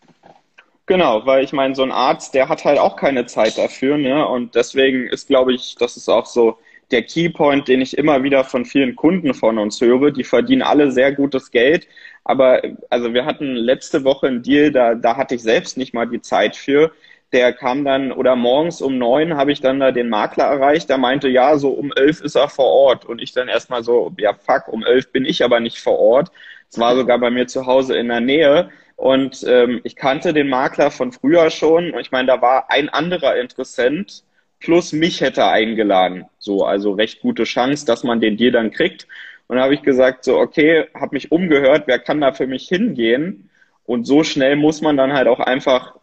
Genau, 0.86 1.24
weil 1.24 1.42
ich 1.42 1.52
meine, 1.52 1.74
so 1.74 1.82
ein 1.82 1.92
Arzt, 1.92 2.34
der 2.34 2.48
hat 2.48 2.64
halt 2.64 2.78
auch 2.78 2.96
keine 2.96 3.26
Zeit 3.26 3.56
dafür, 3.56 3.96
ne? 3.96 4.26
Und 4.28 4.54
deswegen 4.54 5.08
ist, 5.08 5.28
glaube 5.28 5.54
ich, 5.54 5.76
das 5.76 5.96
ist 5.96 6.08
auch 6.08 6.26
so 6.26 6.58
der 6.90 7.02
Keypoint, 7.02 7.68
den 7.68 7.80
ich 7.80 7.96
immer 7.96 8.22
wieder 8.22 8.44
von 8.44 8.66
vielen 8.66 8.94
Kunden 8.94 9.32
von 9.32 9.58
uns 9.58 9.80
höre. 9.80 10.10
Die 10.10 10.24
verdienen 10.24 10.62
alle 10.62 10.92
sehr 10.92 11.12
gutes 11.12 11.50
Geld. 11.50 11.88
Aber 12.22 12.62
also 12.90 13.14
wir 13.14 13.24
hatten 13.24 13.54
letzte 13.54 14.04
Woche 14.04 14.26
einen 14.26 14.42
Deal, 14.42 14.70
da, 14.70 14.94
da 14.94 15.16
hatte 15.16 15.34
ich 15.34 15.42
selbst 15.42 15.78
nicht 15.78 15.94
mal 15.94 16.06
die 16.06 16.20
Zeit 16.20 16.54
für. 16.54 16.92
Der 17.34 17.52
kam 17.52 17.84
dann, 17.84 18.12
oder 18.12 18.36
morgens 18.36 18.80
um 18.80 18.96
neun 18.96 19.36
habe 19.36 19.52
ich 19.52 19.60
dann 19.60 19.80
da 19.80 19.90
den 19.90 20.08
Makler 20.08 20.44
erreicht. 20.44 20.88
Der 20.88 20.98
meinte, 20.98 21.28
ja, 21.28 21.58
so 21.58 21.70
um 21.70 21.92
elf 21.96 22.20
ist 22.20 22.36
er 22.36 22.48
vor 22.48 22.66
Ort. 22.66 23.04
Und 23.04 23.20
ich 23.20 23.32
dann 23.32 23.48
erstmal 23.48 23.82
so, 23.82 24.12
ja, 24.18 24.32
fuck, 24.34 24.68
um 24.68 24.84
elf 24.84 25.10
bin 25.10 25.24
ich 25.24 25.44
aber 25.44 25.60
nicht 25.60 25.78
vor 25.80 25.98
Ort. 25.98 26.30
Es 26.70 26.78
war 26.78 26.94
sogar 26.94 27.18
bei 27.18 27.30
mir 27.30 27.46
zu 27.48 27.66
Hause 27.66 27.96
in 27.96 28.08
der 28.08 28.20
Nähe. 28.20 28.70
Und 28.96 29.44
ähm, 29.48 29.80
ich 29.82 29.96
kannte 29.96 30.32
den 30.32 30.48
Makler 30.48 30.92
von 30.92 31.10
früher 31.10 31.50
schon. 31.50 31.90
Und 31.90 32.00
ich 32.00 32.12
meine, 32.12 32.28
da 32.28 32.40
war 32.40 32.70
ein 32.70 32.88
anderer 32.88 33.36
Interessent 33.36 34.22
plus 34.60 34.92
mich 34.92 35.20
hätte 35.20 35.46
eingeladen. 35.46 36.26
So, 36.38 36.64
also 36.64 36.92
recht 36.92 37.20
gute 37.20 37.44
Chance, 37.44 37.84
dass 37.84 38.04
man 38.04 38.20
den 38.20 38.36
Deal 38.36 38.52
dann 38.52 38.70
kriegt. 38.70 39.08
Und 39.48 39.56
da 39.56 39.64
habe 39.64 39.74
ich 39.74 39.82
gesagt, 39.82 40.24
so, 40.24 40.38
okay, 40.38 40.86
habe 40.94 41.16
mich 41.16 41.32
umgehört, 41.32 41.84
wer 41.86 41.98
kann 41.98 42.20
da 42.20 42.32
für 42.32 42.46
mich 42.46 42.68
hingehen? 42.68 43.50
Und 43.84 44.06
so 44.06 44.22
schnell 44.24 44.56
muss 44.56 44.80
man 44.80 44.96
dann 44.96 45.12
halt 45.12 45.28
auch 45.28 45.40
einfach, 45.40 45.96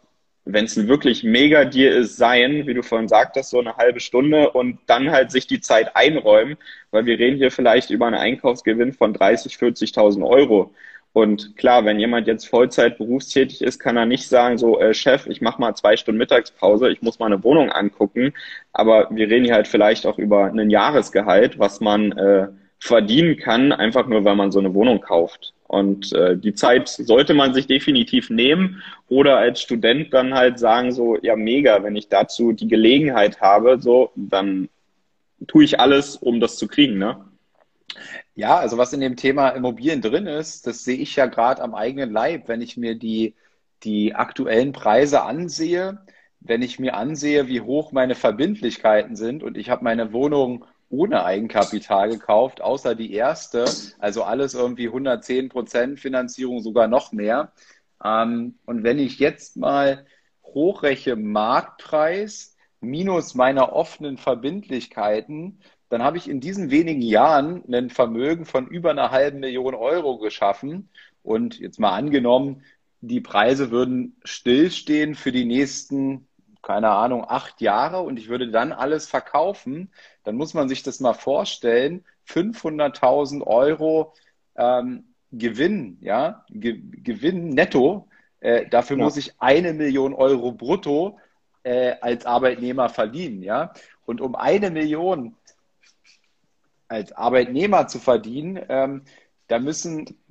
wenn 0.44 0.64
es 0.64 0.76
ein 0.76 0.88
wirklich 0.88 1.22
mega 1.22 1.64
Deal 1.64 1.92
ist, 1.92 2.16
sein, 2.16 2.66
wie 2.66 2.74
du 2.74 2.82
vorhin 2.82 3.08
sagtest, 3.08 3.50
so 3.50 3.60
eine 3.60 3.76
halbe 3.76 4.00
Stunde 4.00 4.50
und 4.50 4.78
dann 4.86 5.10
halt 5.10 5.30
sich 5.30 5.46
die 5.46 5.60
Zeit 5.60 5.94
einräumen, 5.96 6.56
weil 6.90 7.06
wir 7.06 7.18
reden 7.18 7.36
hier 7.36 7.50
vielleicht 7.50 7.90
über 7.90 8.06
einen 8.06 8.16
Einkaufsgewinn 8.16 8.92
von 8.92 9.12
30, 9.12 9.54
40.000 9.54 10.26
Euro. 10.26 10.74
Und 11.12 11.56
klar, 11.56 11.84
wenn 11.84 12.00
jemand 12.00 12.26
jetzt 12.26 12.48
Vollzeit 12.48 12.96
berufstätig 12.96 13.60
ist, 13.62 13.78
kann 13.78 13.96
er 13.98 14.06
nicht 14.06 14.28
sagen, 14.28 14.56
so, 14.56 14.80
äh, 14.80 14.94
Chef, 14.94 15.26
ich 15.26 15.42
mache 15.42 15.60
mal 15.60 15.74
zwei 15.74 15.96
Stunden 15.96 16.18
Mittagspause, 16.18 16.90
ich 16.90 17.02
muss 17.02 17.18
mal 17.18 17.26
eine 17.26 17.44
Wohnung 17.44 17.70
angucken. 17.70 18.32
Aber 18.72 19.08
wir 19.10 19.28
reden 19.28 19.44
hier 19.44 19.54
halt 19.54 19.68
vielleicht 19.68 20.06
auch 20.06 20.18
über 20.18 20.46
einen 20.46 20.70
Jahresgehalt, 20.70 21.58
was 21.58 21.80
man 21.80 22.12
äh, 22.12 22.48
verdienen 22.78 23.36
kann, 23.36 23.72
einfach 23.72 24.06
nur, 24.06 24.24
weil 24.24 24.36
man 24.36 24.50
so 24.50 24.58
eine 24.58 24.74
Wohnung 24.74 25.00
kauft. 25.00 25.52
Und 25.72 26.12
äh, 26.12 26.36
die 26.36 26.52
Zeit 26.54 26.86
sollte 26.86 27.32
man 27.32 27.54
sich 27.54 27.66
definitiv 27.66 28.28
nehmen 28.28 28.82
oder 29.08 29.38
als 29.38 29.62
Student 29.62 30.12
dann 30.12 30.34
halt 30.34 30.58
sagen, 30.58 30.92
so, 30.92 31.16
ja, 31.22 31.34
mega, 31.34 31.82
wenn 31.82 31.96
ich 31.96 32.10
dazu 32.10 32.52
die 32.52 32.68
Gelegenheit 32.68 33.40
habe, 33.40 33.80
so, 33.80 34.10
dann 34.14 34.68
tue 35.46 35.64
ich 35.64 35.80
alles, 35.80 36.16
um 36.16 36.40
das 36.40 36.58
zu 36.58 36.68
kriegen, 36.68 36.98
ne? 36.98 37.24
Ja, 38.34 38.58
also 38.58 38.76
was 38.76 38.92
in 38.92 39.00
dem 39.00 39.16
Thema 39.16 39.48
Immobilien 39.48 40.02
drin 40.02 40.26
ist, 40.26 40.66
das 40.66 40.84
sehe 40.84 40.98
ich 40.98 41.16
ja 41.16 41.24
gerade 41.24 41.62
am 41.62 41.74
eigenen 41.74 42.12
Leib, 42.12 42.48
wenn 42.48 42.60
ich 42.60 42.76
mir 42.76 42.94
die, 42.94 43.34
die 43.82 44.14
aktuellen 44.14 44.72
Preise 44.72 45.22
ansehe, 45.22 46.00
wenn 46.40 46.60
ich 46.60 46.80
mir 46.80 46.98
ansehe, 46.98 47.48
wie 47.48 47.62
hoch 47.62 47.92
meine 47.92 48.14
Verbindlichkeiten 48.14 49.16
sind 49.16 49.42
und 49.42 49.56
ich 49.56 49.70
habe 49.70 49.84
meine 49.84 50.12
Wohnung 50.12 50.66
ohne 50.92 51.24
Eigenkapital 51.24 52.10
gekauft, 52.10 52.60
außer 52.60 52.94
die 52.94 53.14
erste, 53.14 53.64
also 53.98 54.24
alles 54.24 54.52
irgendwie 54.52 54.88
110 54.88 55.48
Prozent 55.48 55.98
Finanzierung, 55.98 56.60
sogar 56.60 56.86
noch 56.86 57.12
mehr. 57.12 57.52
Ähm, 58.04 58.58
und 58.66 58.84
wenn 58.84 58.98
ich 58.98 59.18
jetzt 59.18 59.56
mal 59.56 60.04
hochreche 60.44 61.16
Marktpreis 61.16 62.56
minus 62.80 63.34
meiner 63.34 63.72
offenen 63.72 64.18
Verbindlichkeiten, 64.18 65.60
dann 65.88 66.02
habe 66.02 66.18
ich 66.18 66.28
in 66.28 66.40
diesen 66.40 66.70
wenigen 66.70 67.02
Jahren 67.02 67.64
ein 67.72 67.88
Vermögen 67.88 68.44
von 68.44 68.66
über 68.66 68.90
einer 68.90 69.10
halben 69.10 69.40
Million 69.40 69.74
Euro 69.74 70.18
geschaffen. 70.18 70.90
Und 71.22 71.58
jetzt 71.58 71.80
mal 71.80 71.96
angenommen, 71.96 72.64
die 73.00 73.20
Preise 73.20 73.70
würden 73.70 74.16
stillstehen 74.24 75.14
für 75.14 75.32
die 75.32 75.46
nächsten, 75.46 76.28
keine 76.62 76.90
Ahnung, 76.90 77.24
acht 77.28 77.60
Jahre 77.60 78.00
und 78.00 78.18
ich 78.18 78.28
würde 78.28 78.50
dann 78.50 78.72
alles 78.72 79.08
verkaufen, 79.08 79.90
dann 80.24 80.36
muss 80.36 80.54
man 80.54 80.68
sich 80.68 80.82
das 80.82 81.00
mal 81.00 81.12
vorstellen, 81.12 82.04
500.000 82.28 83.42
Euro 83.44 84.14
ähm, 84.56 85.04
Gewinn, 85.32 85.98
ja, 86.00 86.44
Ge 86.50 86.80
Gewinn 86.80 87.50
netto, 87.50 88.08
äh, 88.40 88.68
dafür 88.68 88.96
ja. 88.96 89.04
muss 89.04 89.16
ich 89.16 89.34
eine 89.38 89.72
Million 89.72 90.14
Euro 90.14 90.52
brutto 90.52 91.18
äh, 91.64 91.94
als 92.00 92.26
Arbeitnehmer 92.26 92.88
verdienen, 92.88 93.42
ja. 93.42 93.72
Und 94.04 94.20
um 94.20 94.34
eine 94.34 94.70
Million 94.70 95.36
als 96.88 97.12
Arbeitnehmer 97.12 97.88
zu 97.88 97.98
verdienen, 97.98 98.60
ähm, 98.68 99.02
da 99.48 99.58
müssen 99.58 100.21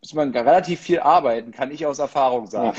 muss 0.00 0.14
man 0.14 0.30
relativ 0.30 0.80
viel 0.80 1.00
arbeiten, 1.00 1.52
kann 1.52 1.70
ich 1.72 1.84
aus 1.86 1.98
Erfahrung 1.98 2.46
sagen. 2.46 2.76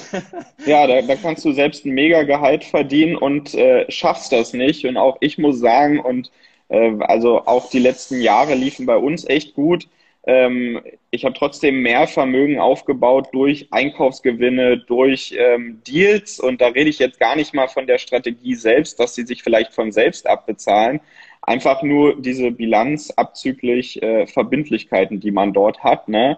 Ja, 0.66 0.86
ja 0.86 0.88
da, 0.88 1.02
da, 1.02 1.16
kannst 1.16 1.44
du 1.46 1.52
selbst 1.52 1.86
ein 1.86 1.92
Mega-Gehalt 1.92 2.64
verdienen 2.64 3.18
und 3.18 3.54
äh, 3.54 3.90
schaffst 3.92 4.32
das 4.32 4.54
nicht. 4.54 4.86
Und 4.86 4.98
auch 4.98 5.18
ich 5.20 5.38
muss 5.38 5.60
sagen, 5.60 6.00
und 6.00 6.32
äh, 6.70 6.94
also 7.02 7.46
auch 7.46 7.70
die 7.70 7.80
letzten 7.80 8.22
Jahre 8.22 8.56
liefen 8.56 8.86
bei 8.86 8.98
uns 8.98 9.28
echt 9.28 9.56
gut. 9.56 9.88
Ähm, 10.28 10.82
ich 11.10 11.24
habe 11.24 11.36
trotzdem 11.38 11.82
mehr 11.82 12.06
Vermögen 12.06 12.60
aufgebaut 12.60 13.30
durch 13.32 13.68
Einkaufsgewinne, 13.72 14.78
durch 14.78 15.34
ähm, 15.38 15.82
Deals. 15.88 16.40
Und 16.40 16.60
da 16.60 16.68
rede 16.68 16.90
ich 16.90 17.00
jetzt 17.00 17.20
gar 17.20 17.36
nicht 17.38 17.54
mal 17.54 17.70
von 17.70 17.88
der 17.88 17.98
Strategie 17.98 18.56
selbst, 18.56 19.00
dass 19.00 19.16
sie 19.16 19.26
sich 19.26 19.42
vielleicht 19.42 19.74
von 19.74 19.94
selbst 19.94 20.28
abbezahlen, 20.28 21.00
einfach 21.42 21.82
nur 21.82 22.22
diese 22.22 22.52
Bilanz 22.52 23.10
abzüglich 23.12 24.04
äh, 24.04 24.28
Verbindlichkeiten, 24.28 25.22
die 25.22 25.32
man 25.32 25.54
dort 25.54 25.82
hat. 25.82 26.10
Ne? 26.10 26.38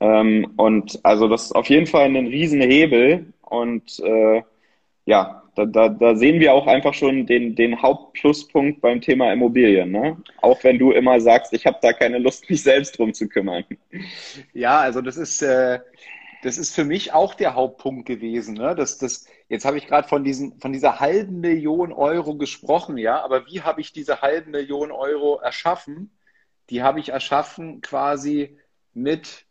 Ähm, 0.00 0.52
und 0.56 1.00
also 1.04 1.28
das 1.28 1.46
ist 1.46 1.52
auf 1.52 1.68
jeden 1.68 1.86
Fall 1.86 2.06
ein 2.06 2.26
Riesenhebel. 2.26 3.32
Und 3.42 3.98
äh, 4.00 4.42
ja, 5.04 5.42
da, 5.54 5.64
da, 5.64 5.88
da 5.88 6.14
sehen 6.14 6.38
wir 6.38 6.52
auch 6.54 6.66
einfach 6.66 6.94
schon 6.94 7.26
den, 7.26 7.56
den 7.56 7.82
Hauptpluspunkt 7.82 8.80
beim 8.80 9.00
Thema 9.00 9.32
Immobilien. 9.32 9.90
Ne? 9.90 10.16
Auch 10.40 10.62
wenn 10.62 10.78
du 10.78 10.92
immer 10.92 11.20
sagst, 11.20 11.52
ich 11.52 11.66
habe 11.66 11.78
da 11.82 11.92
keine 11.92 12.18
Lust, 12.18 12.48
mich 12.48 12.62
selbst 12.62 12.98
drum 12.98 13.12
zu 13.12 13.28
kümmern. 13.28 13.64
Ja, 14.52 14.78
also 14.80 15.00
das 15.00 15.16
ist, 15.16 15.42
äh, 15.42 15.80
das 16.42 16.58
ist 16.58 16.74
für 16.74 16.84
mich 16.84 17.12
auch 17.12 17.34
der 17.34 17.54
Hauptpunkt 17.54 18.06
gewesen. 18.06 18.54
Ne? 18.54 18.74
Das, 18.76 18.98
das, 18.98 19.26
jetzt 19.48 19.64
habe 19.64 19.78
ich 19.78 19.86
gerade 19.86 20.06
von, 20.06 20.24
von 20.60 20.72
dieser 20.72 21.00
halben 21.00 21.40
Million 21.40 21.92
Euro 21.92 22.36
gesprochen, 22.36 22.96
ja, 22.96 23.20
aber 23.22 23.46
wie 23.46 23.62
habe 23.62 23.80
ich 23.80 23.92
diese 23.92 24.20
halben 24.20 24.52
Million 24.52 24.92
Euro 24.92 25.40
erschaffen? 25.40 26.16
Die 26.70 26.82
habe 26.82 27.00
ich 27.00 27.08
erschaffen 27.08 27.80
quasi 27.80 28.58
mit 28.94 29.47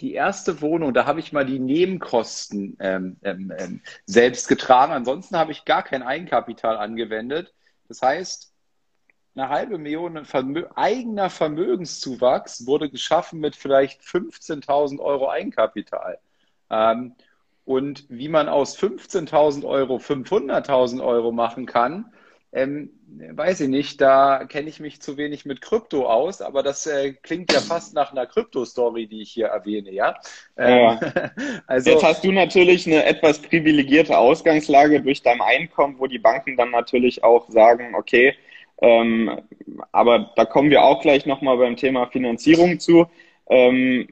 die 0.00 0.14
erste 0.14 0.60
Wohnung, 0.60 0.94
da 0.94 1.06
habe 1.06 1.20
ich 1.20 1.32
mal 1.32 1.46
die 1.46 1.58
Nebenkosten 1.58 2.76
ähm, 2.80 3.16
ähm, 3.22 3.52
ähm 3.58 3.80
selbst 4.06 4.48
getragen. 4.48 4.92
Ansonsten 4.92 5.36
habe 5.36 5.52
ich 5.52 5.64
gar 5.64 5.82
kein 5.82 6.02
Eigenkapital 6.02 6.76
angewendet. 6.76 7.54
Das 7.88 8.02
heißt, 8.02 8.52
eine 9.36 9.48
halbe 9.48 9.78
Million 9.78 10.24
Vermö 10.24 10.66
eigener 10.76 11.28
Vermögenszuwachs 11.28 12.66
wurde 12.66 12.88
geschaffen 12.90 13.40
mit 13.40 13.56
vielleicht 13.56 14.02
15.000 14.02 15.00
Euro 15.00 15.28
Eigenkapital. 15.30 16.18
Ähm, 16.70 17.14
und 17.64 18.04
wie 18.08 18.28
man 18.28 18.48
aus 18.48 18.78
15.000 18.78 19.64
Euro 19.64 19.96
500.000 19.96 21.02
Euro 21.02 21.32
machen 21.32 21.66
kann, 21.66 22.12
ähm, 22.54 22.90
weiß 23.32 23.62
ich 23.62 23.68
nicht, 23.68 24.00
da 24.00 24.44
kenne 24.48 24.68
ich 24.68 24.78
mich 24.78 25.02
zu 25.02 25.16
wenig 25.16 25.44
mit 25.44 25.60
Krypto 25.60 26.06
aus, 26.06 26.40
aber 26.40 26.62
das 26.62 26.86
äh, 26.86 27.12
klingt 27.12 27.52
ja 27.52 27.60
fast 27.60 27.94
nach 27.94 28.12
einer 28.12 28.26
Krypto-Story, 28.26 29.08
die 29.08 29.22
ich 29.22 29.32
hier 29.32 29.48
erwähne, 29.48 29.90
ja. 29.90 30.14
Ähm, 30.56 30.98
ja. 31.02 31.30
also, 31.66 31.90
Jetzt 31.90 32.04
hast 32.04 32.24
du 32.24 32.30
natürlich 32.30 32.86
eine 32.86 33.04
etwas 33.04 33.40
privilegierte 33.40 34.16
Ausgangslage 34.16 35.00
durch 35.02 35.22
dein 35.22 35.40
Einkommen, 35.40 35.96
wo 35.98 36.06
die 36.06 36.20
Banken 36.20 36.56
dann 36.56 36.70
natürlich 36.70 37.24
auch 37.24 37.50
sagen, 37.50 37.94
okay, 37.96 38.34
ähm, 38.80 39.40
aber 39.90 40.32
da 40.36 40.44
kommen 40.44 40.70
wir 40.70 40.84
auch 40.84 41.02
gleich 41.02 41.26
nochmal 41.26 41.56
beim 41.56 41.76
Thema 41.76 42.06
Finanzierung 42.06 42.78
zu. 42.78 43.06
Ähm, 43.48 44.06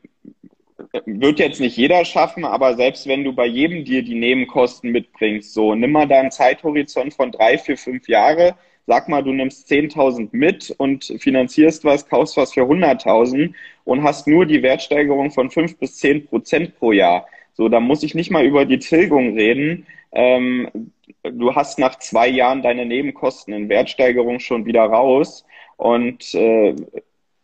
wird 1.06 1.38
jetzt 1.38 1.60
nicht 1.60 1.76
jeder 1.76 2.04
schaffen, 2.04 2.44
aber 2.44 2.74
selbst 2.76 3.06
wenn 3.06 3.24
du 3.24 3.32
bei 3.32 3.46
jedem 3.46 3.84
dir 3.84 4.02
die 4.02 4.14
Nebenkosten 4.14 4.90
mitbringst, 4.92 5.54
so 5.54 5.74
nimm 5.74 5.92
mal 5.92 6.06
da 6.06 6.20
einen 6.20 6.30
Zeithorizont 6.30 7.14
von 7.14 7.32
drei, 7.32 7.58
vier, 7.58 7.78
fünf 7.78 8.08
Jahre, 8.08 8.56
sag 8.86 9.08
mal, 9.08 9.22
du 9.22 9.32
nimmst 9.32 9.70
10.000 9.70 10.28
mit 10.32 10.74
und 10.76 11.04
finanzierst 11.18 11.84
was, 11.84 12.08
kaufst 12.08 12.36
was 12.36 12.52
für 12.52 12.62
100.000 12.62 13.54
und 13.84 14.02
hast 14.02 14.26
nur 14.26 14.44
die 14.44 14.62
Wertsteigerung 14.62 15.30
von 15.30 15.50
fünf 15.50 15.78
bis 15.78 15.96
zehn 15.96 16.26
Prozent 16.26 16.76
pro 16.78 16.92
Jahr. 16.92 17.26
So, 17.54 17.68
da 17.68 17.80
muss 17.80 18.02
ich 18.02 18.14
nicht 18.14 18.30
mal 18.30 18.44
über 18.44 18.64
die 18.64 18.78
Tilgung 18.78 19.34
reden. 19.34 19.86
Ähm, 20.12 20.92
du 21.22 21.54
hast 21.54 21.78
nach 21.78 21.98
zwei 21.98 22.28
Jahren 22.28 22.62
deine 22.62 22.86
Nebenkosten 22.86 23.54
in 23.54 23.68
Wertsteigerung 23.68 24.40
schon 24.40 24.66
wieder 24.66 24.82
raus. 24.84 25.44
Und 25.76 26.34
äh, 26.34 26.74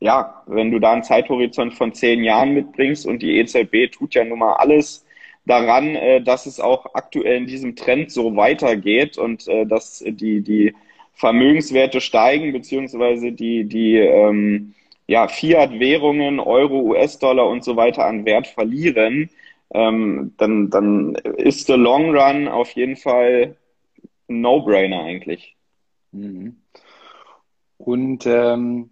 ja, 0.01 0.43
wenn 0.47 0.71
du 0.71 0.79
da 0.79 0.93
einen 0.93 1.03
Zeithorizont 1.03 1.75
von 1.75 1.93
zehn 1.93 2.23
Jahren 2.23 2.55
mitbringst 2.55 3.07
und 3.07 3.21
die 3.23 3.39
EZB 3.39 3.91
tut 3.91 4.15
ja 4.15 4.25
nun 4.25 4.39
mal 4.39 4.55
alles 4.55 5.05
daran, 5.45 5.97
äh, 5.97 6.23
dass 6.23 6.47
es 6.47 6.61
auch 6.61 6.95
aktuell 6.95 7.39
in 7.39 7.47
diesem 7.47 7.75
Trend 7.75 8.13
so 8.13 8.37
weitergeht 8.37 9.19
und 9.19 9.49
äh, 9.49 9.67
dass 9.67 10.05
die, 10.07 10.43
die 10.43 10.75
Vermögenswerte 11.15 12.01
steigen, 12.01 12.53
beziehungsweise 12.53 13.33
die, 13.33 13.65
die 13.65 13.97
ähm, 13.97 14.75
ja, 15.09 15.27
Fiat-Währungen, 15.27 16.39
Euro, 16.39 16.81
US-Dollar 16.83 17.49
und 17.49 17.65
so 17.65 17.77
weiter 17.77 18.05
an 18.05 18.25
Wert 18.25 18.47
verlieren, 18.47 19.31
ähm, 19.75 20.35
dann, 20.37 20.71
dann 20.71 21.15
ist 21.15 21.67
the 21.67 21.75
long 21.75 22.17
run 22.17 22.47
auf 22.47 22.71
jeden 22.73 22.97
Fall 22.97 23.57
ein 24.29 24.41
No-Brainer 24.43 25.03
eigentlich. 25.03 25.57
Mhm. 26.13 26.57
Und 27.79 28.27
ähm, 28.27 28.91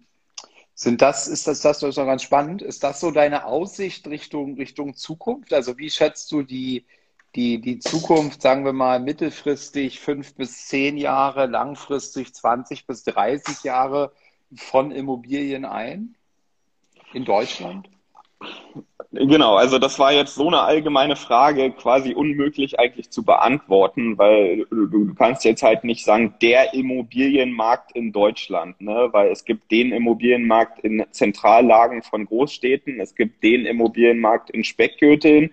sind 0.79 1.01
das, 1.01 1.27
ist 1.27 1.47
das, 1.47 1.61
das 1.61 1.81
ist 1.81 1.97
doch 1.97 2.05
ganz 2.05 2.21
spannend. 2.21 2.61
Ist 2.61 2.83
das 2.83 2.99
so 2.99 3.09
deine 3.09 3.45
Aussicht 3.45 4.05
Richtung, 4.07 4.53
Richtung 4.57 4.93
Zukunft? 4.93 5.51
Also 5.51 5.75
wie 5.79 5.89
schätzt 5.89 6.31
du 6.31 6.43
die, 6.43 6.85
die, 7.33 7.59
die 7.59 7.79
Zukunft, 7.79 8.43
sagen 8.43 8.63
wir 8.63 8.73
mal, 8.73 8.99
mittelfristig 8.99 9.99
fünf 9.99 10.35
bis 10.35 10.67
zehn 10.67 10.95
Jahre, 10.95 11.47
langfristig 11.47 12.31
20 12.31 12.85
bis 12.85 13.03
30 13.05 13.63
Jahre 13.63 14.11
von 14.55 14.91
Immobilien 14.91 15.65
ein? 15.65 16.15
In 17.11 17.25
Deutschland? 17.25 17.89
Genau, 19.11 19.55
also 19.55 19.79
das 19.79 19.97
war 19.99 20.11
jetzt 20.11 20.35
so 20.35 20.47
eine 20.47 20.61
allgemeine 20.61 21.15
Frage, 21.15 21.71
quasi 21.71 22.13
unmöglich 22.13 22.77
eigentlich 22.79 23.09
zu 23.09 23.23
beantworten, 23.23 24.17
weil 24.17 24.65
du, 24.69 25.13
kannst 25.15 25.45
jetzt 25.45 25.63
halt 25.63 25.83
nicht 25.85 26.03
sagen, 26.03 26.35
der 26.41 26.73
Immobilienmarkt 26.73 27.93
in 27.93 28.11
Deutschland, 28.11 28.79
ne? 28.81 29.07
weil 29.11 29.31
es 29.31 29.45
gibt 29.45 29.71
den 29.71 29.91
Immobilienmarkt 29.93 30.79
in 30.83 31.05
Zentrallagen 31.11 32.03
von 32.03 32.25
Großstädten, 32.25 32.99
es 32.99 33.15
gibt 33.15 33.43
den 33.43 33.65
Immobilienmarkt 33.65 34.49
in 34.49 34.63
Speckgürteln. 34.63 35.51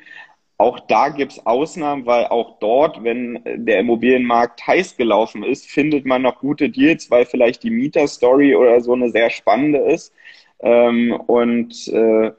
Auch 0.58 0.80
da 0.80 1.08
gibt's 1.08 1.44
Ausnahmen, 1.46 2.06
weil 2.06 2.26
auch 2.26 2.58
dort, 2.60 3.02
wenn 3.02 3.40
der 3.44 3.80
Immobilienmarkt 3.80 4.66
heiß 4.66 4.96
gelaufen 4.96 5.42
ist, 5.42 5.66
findet 5.70 6.06
man 6.06 6.22
noch 6.22 6.40
gute 6.40 6.70
Deals, 6.70 7.10
weil 7.10 7.24
vielleicht 7.26 7.62
die 7.62 7.70
Mieterstory 7.70 8.54
oder 8.54 8.80
so 8.80 8.92
eine 8.92 9.10
sehr 9.10 9.30
spannende 9.30 9.78
ist. 9.78 10.12
Ähm, 10.60 11.12
und 11.26 11.88
äh, 11.88 12.32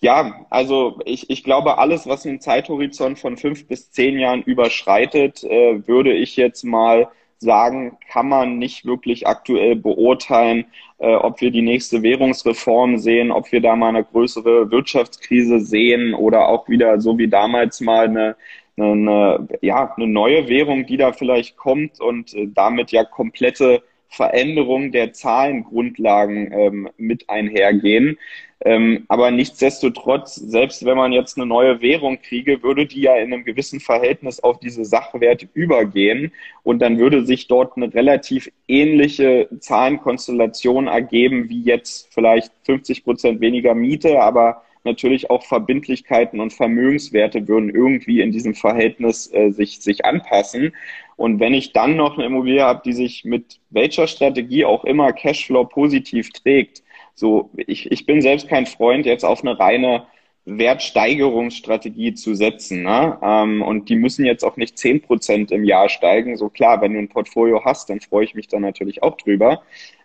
ja, 0.00 0.46
also 0.50 1.00
ich, 1.04 1.30
ich 1.30 1.42
glaube, 1.42 1.78
alles, 1.78 2.06
was 2.06 2.26
einen 2.26 2.40
Zeithorizont 2.40 3.18
von 3.18 3.36
fünf 3.36 3.66
bis 3.66 3.90
zehn 3.90 4.18
Jahren 4.18 4.42
überschreitet, 4.42 5.42
äh, 5.44 5.86
würde 5.88 6.12
ich 6.12 6.36
jetzt 6.36 6.64
mal 6.64 7.08
sagen, 7.38 7.98
kann 8.10 8.28
man 8.28 8.58
nicht 8.58 8.84
wirklich 8.86 9.26
aktuell 9.26 9.76
beurteilen, 9.76 10.66
äh, 10.98 11.14
ob 11.14 11.40
wir 11.40 11.50
die 11.50 11.62
nächste 11.62 12.02
Währungsreform 12.02 12.98
sehen, 12.98 13.30
ob 13.30 13.52
wir 13.52 13.60
da 13.60 13.76
mal 13.76 13.90
eine 13.90 14.04
größere 14.04 14.70
Wirtschaftskrise 14.70 15.60
sehen 15.60 16.14
oder 16.14 16.48
auch 16.48 16.68
wieder 16.68 17.00
so 17.00 17.18
wie 17.18 17.28
damals 17.28 17.80
mal 17.80 18.06
eine, 18.06 18.36
eine, 18.78 19.48
ja, 19.60 19.94
eine 19.96 20.06
neue 20.06 20.48
Währung, 20.48 20.86
die 20.86 20.96
da 20.96 21.12
vielleicht 21.12 21.56
kommt 21.56 22.00
und 22.00 22.34
äh, 22.34 22.48
damit 22.52 22.92
ja 22.92 23.04
komplette 23.04 23.82
Veränderung 24.08 24.92
der 24.92 25.12
Zahlengrundlagen 25.12 26.52
ähm, 26.52 26.88
mit 26.96 27.28
einhergehen. 27.28 28.18
Ähm, 28.64 29.04
aber 29.08 29.30
nichtsdestotrotz, 29.30 30.36
selbst 30.36 30.84
wenn 30.86 30.96
man 30.96 31.12
jetzt 31.12 31.36
eine 31.36 31.44
neue 31.44 31.82
Währung 31.82 32.20
kriege, 32.22 32.62
würde 32.62 32.86
die 32.86 33.02
ja 33.02 33.14
in 33.16 33.32
einem 33.32 33.44
gewissen 33.44 33.80
Verhältnis 33.80 34.40
auf 34.40 34.58
diese 34.60 34.86
Sachwerte 34.86 35.46
übergehen 35.52 36.32
und 36.62 36.80
dann 36.80 36.98
würde 36.98 37.26
sich 37.26 37.48
dort 37.48 37.76
eine 37.76 37.92
relativ 37.92 38.50
ähnliche 38.66 39.48
Zahlenkonstellation 39.60 40.86
ergeben 40.86 41.50
wie 41.50 41.62
jetzt 41.62 42.08
vielleicht 42.14 42.50
50 42.64 43.04
Prozent 43.04 43.40
weniger 43.42 43.74
Miete, 43.74 44.20
aber 44.22 44.62
natürlich 44.86 45.28
auch 45.28 45.44
Verbindlichkeiten 45.44 46.40
und 46.40 46.54
Vermögenswerte 46.54 47.46
würden 47.46 47.68
irgendwie 47.68 48.22
in 48.22 48.32
diesem 48.32 48.54
Verhältnis 48.54 49.30
äh, 49.34 49.50
sich, 49.50 49.80
sich 49.80 50.06
anpassen. 50.06 50.74
Und 51.16 51.40
wenn 51.40 51.52
ich 51.52 51.72
dann 51.72 51.96
noch 51.96 52.16
eine 52.16 52.26
Immobilie 52.26 52.62
habe, 52.62 52.80
die 52.84 52.94
sich 52.94 53.24
mit 53.24 53.58
welcher 53.68 54.06
Strategie 54.06 54.64
auch 54.64 54.84
immer 54.84 55.12
Cashflow 55.12 55.64
positiv 55.64 56.30
trägt, 56.30 56.82
so, 57.16 57.50
ich, 57.56 57.90
ich 57.90 58.06
bin 58.06 58.20
selbst 58.20 58.46
kein 58.48 58.66
Freund, 58.66 59.06
jetzt 59.06 59.24
auf 59.24 59.42
eine 59.42 59.58
reine 59.58 60.06
Wertsteigerungsstrategie 60.44 62.14
zu 62.14 62.34
setzen. 62.34 62.82
Ne? 62.82 63.18
Ähm, 63.22 63.62
und 63.62 63.88
die 63.88 63.96
müssen 63.96 64.24
jetzt 64.24 64.44
auch 64.44 64.56
nicht 64.56 64.78
zehn 64.78 65.02
Prozent 65.02 65.50
im 65.50 65.64
Jahr 65.64 65.88
steigen. 65.88 66.36
So 66.36 66.48
klar, 66.48 66.80
wenn 66.80 66.92
du 66.92 67.00
ein 67.00 67.08
Portfolio 67.08 67.64
hast, 67.64 67.90
dann 67.90 68.00
freue 68.00 68.24
ich 68.24 68.34
mich 68.34 68.46
da 68.48 68.60
natürlich 68.60 69.02
auch 69.02 69.16
drüber. 69.16 69.62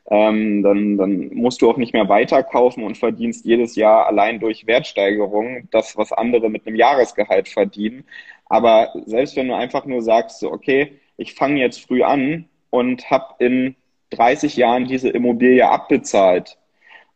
Ähm, 0.09 0.63
dann, 0.63 0.97
dann 0.97 1.33
musst 1.33 1.61
du 1.61 1.69
auch 1.69 1.77
nicht 1.77 1.93
mehr 1.93 2.09
weiterkaufen 2.09 2.83
und 2.83 2.97
verdienst 2.97 3.45
jedes 3.45 3.75
Jahr 3.75 4.07
allein 4.07 4.39
durch 4.39 4.65
Wertsteigerung 4.65 5.67
das, 5.69 5.95
was 5.95 6.11
andere 6.11 6.49
mit 6.49 6.65
einem 6.65 6.75
Jahresgehalt 6.75 7.47
verdienen. 7.47 8.05
Aber 8.45 8.89
selbst 9.05 9.35
wenn 9.35 9.47
du 9.47 9.55
einfach 9.55 9.85
nur 9.85 10.01
sagst, 10.01 10.39
so, 10.39 10.51
okay, 10.51 10.93
ich 11.17 11.35
fange 11.35 11.59
jetzt 11.59 11.85
früh 11.85 12.03
an 12.03 12.49
und 12.71 13.11
habe 13.11 13.35
in 13.39 13.75
30 14.09 14.57
Jahren 14.57 14.85
diese 14.85 15.09
Immobilie 15.09 15.69
abbezahlt, 15.69 16.57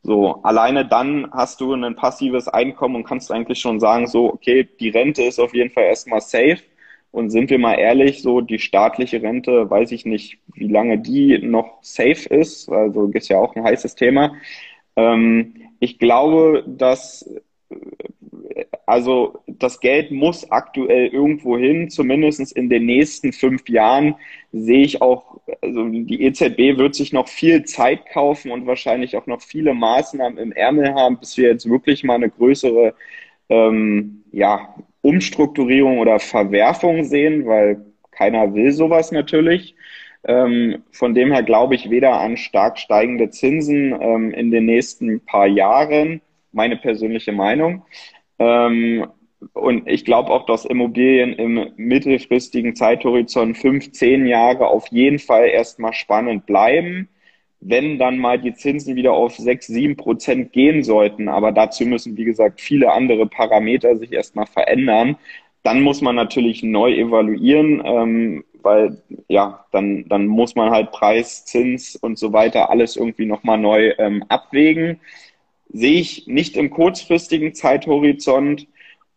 so, 0.06 0.40
alleine 0.44 0.86
dann 0.86 1.28
hast 1.32 1.62
du 1.62 1.74
ein 1.74 1.96
passives 1.96 2.48
Einkommen 2.48 2.96
und 2.96 3.06
kannst 3.06 3.32
eigentlich 3.32 3.60
schon 3.60 3.80
sagen, 3.80 4.06
so, 4.06 4.32
okay, 4.32 4.68
die 4.80 4.90
Rente 4.90 5.24
ist 5.24 5.40
auf 5.40 5.56
jeden 5.56 5.72
Fall 5.72 5.86
erstmal 5.86 6.22
safe. 6.22 6.60
Und 7.10 7.32
sind 7.32 7.50
wir 7.50 7.58
mal 7.58 7.74
ehrlich, 7.80 8.22
so 8.22 8.42
die 8.42 8.60
staatliche 8.60 9.24
Rente, 9.24 9.68
weiß 9.68 9.92
ich 9.94 10.06
nicht, 10.06 10.38
wie 10.54 10.68
lange 10.68 11.00
die 11.00 11.40
noch 11.40 11.80
safe 11.82 12.30
ist. 12.30 12.70
Also 12.70 13.08
ist 13.08 13.30
ja 13.30 13.40
auch 13.40 13.56
ein 13.56 13.64
heißes 13.64 13.96
Thema. 13.96 14.36
Ähm, 14.96 15.56
ich 15.80 15.98
glaube, 15.98 16.64
dass 16.68 17.28
also 18.86 19.40
das 19.48 19.80
Geld 19.80 20.12
muss 20.12 20.52
aktuell 20.52 21.08
irgendwo 21.08 21.58
hin, 21.58 21.90
zumindest 21.90 22.56
in 22.56 22.70
den 22.70 22.86
nächsten 22.86 23.34
fünf 23.34 23.68
Jahren 23.68 24.16
sehe 24.52 24.84
ich 24.84 25.02
auch, 25.02 25.40
also 25.62 25.88
die 25.90 26.24
EZB 26.24 26.78
wird 26.78 26.96
sich 26.96 27.12
noch 27.12 27.28
viel 27.28 27.66
Zeit 27.66 28.06
kaufen 28.12 28.52
und 28.52 28.68
wahrscheinlich 28.68 29.18
auch 29.18 29.28
noch 29.28 29.42
viele 29.42 29.74
Maßnahmen 29.74 30.38
im 30.38 30.52
Ärmel 30.52 30.94
haben, 30.94 31.18
bis 31.18 31.38
wir 31.38 31.50
jetzt 31.50 31.70
wirklich 31.70 32.04
mal 32.04 32.16
eine 32.16 32.30
größere 32.30 32.94
ähm, 33.50 34.24
ja, 34.32 34.76
Umstrukturierung 35.02 36.00
oder 36.00 36.20
Verwerfung 36.20 37.04
sehen, 37.04 37.46
weil 37.46 37.86
keiner 38.12 38.54
will 38.54 38.72
sowas 38.72 39.12
natürlich. 39.12 39.76
Ähm, 40.28 40.84
von 40.92 41.14
dem 41.14 41.32
her 41.32 41.44
glaube 41.44 41.76
ich 41.76 41.90
weder 41.92 42.20
an 42.20 42.38
stark 42.38 42.80
steigende 42.80 43.30
Zinsen 43.30 43.96
ähm, 44.00 44.32
in 44.32 44.50
den 44.50 44.66
nächsten 44.66 45.20
paar 45.24 45.46
Jahren, 45.46 46.22
meine 46.56 46.78
persönliche 46.78 47.32
Meinung, 47.32 47.84
ähm, 48.40 49.06
und 49.54 49.88
ich 49.88 50.06
glaube 50.06 50.32
auch, 50.32 50.46
dass 50.46 50.66
Immobilien 50.66 51.34
im 51.34 51.72
mittelfristigen 51.78 52.76
Zeithorizont 52.76 53.58
fünf, 53.58 53.92
zehn 53.92 54.26
Jahre 54.26 54.68
auf 54.68 54.88
jeden 54.88 55.20
Fall 55.20 55.48
erstmal 55.48 55.94
spannend 55.94 56.46
bleiben. 56.46 57.10
Wenn 57.60 57.98
dann 57.98 58.18
mal 58.18 58.40
die 58.40 58.54
Zinsen 58.54 58.96
wieder 58.96 59.14
auf 59.14 59.36
sechs, 59.36 59.68
sieben 59.68 59.98
Prozent 59.98 60.52
gehen 60.52 60.84
sollten, 60.84 61.28
aber 61.30 61.52
dazu 61.52 61.86
müssen, 61.86 62.18
wie 62.18 62.26
gesagt, 62.26 62.62
viele 62.62 62.92
andere 62.92 63.28
Parameter 63.28 63.96
sich 63.98 64.12
erstmal 64.12 64.46
verändern, 64.46 65.18
dann 65.64 65.82
muss 65.82 66.02
man 66.02 66.16
natürlich 66.16 66.62
neu 66.64 66.94
evaluieren, 66.94 67.82
ähm, 67.86 68.46
weil 68.62 69.02
ja, 69.28 69.66
dann, 69.72 70.08
dann 70.10 70.28
muss 70.28 70.56
man 70.56 70.72
halt 70.72 70.92
Preis, 70.92 71.46
Zins 71.46 71.96
und 71.96 72.20
so 72.20 72.34
weiter 72.34 72.70
alles 72.70 72.98
irgendwie 72.98 73.26
nochmal 73.26 73.58
neu 73.58 73.94
ähm, 73.98 74.24
abwägen 74.30 75.00
sehe 75.70 76.00
ich 76.00 76.28
nicht 76.28 76.58
im 76.58 76.70
kurzfristigen 76.70 77.54
Zeithorizont. 77.54 78.68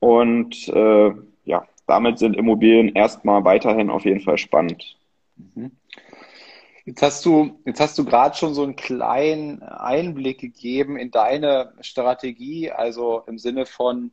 Und 0.01 0.69
äh, 0.69 1.13
ja, 1.45 1.67
damit 1.87 2.19
sind 2.19 2.37
Immobilien 2.37 2.95
erstmal 2.95 3.45
weiterhin 3.45 3.91
auf 3.91 4.05
jeden 4.05 4.21
Fall 4.21 4.39
spannend. 4.39 4.97
Mhm. 5.37 5.73
Jetzt 6.85 7.03
hast 7.03 7.27
du, 7.27 7.61
jetzt 7.67 7.81
hast 7.81 7.99
du 7.99 8.05
gerade 8.05 8.35
schon 8.35 8.55
so 8.55 8.63
einen 8.63 8.77
kleinen 8.77 9.63
Einblick 9.63 10.41
gegeben 10.41 10.97
in 10.97 11.11
deine 11.11 11.75
Strategie, 11.83 12.71
also 12.71 13.25
im 13.27 13.39
Sinne 13.39 13.67
von 13.67 14.11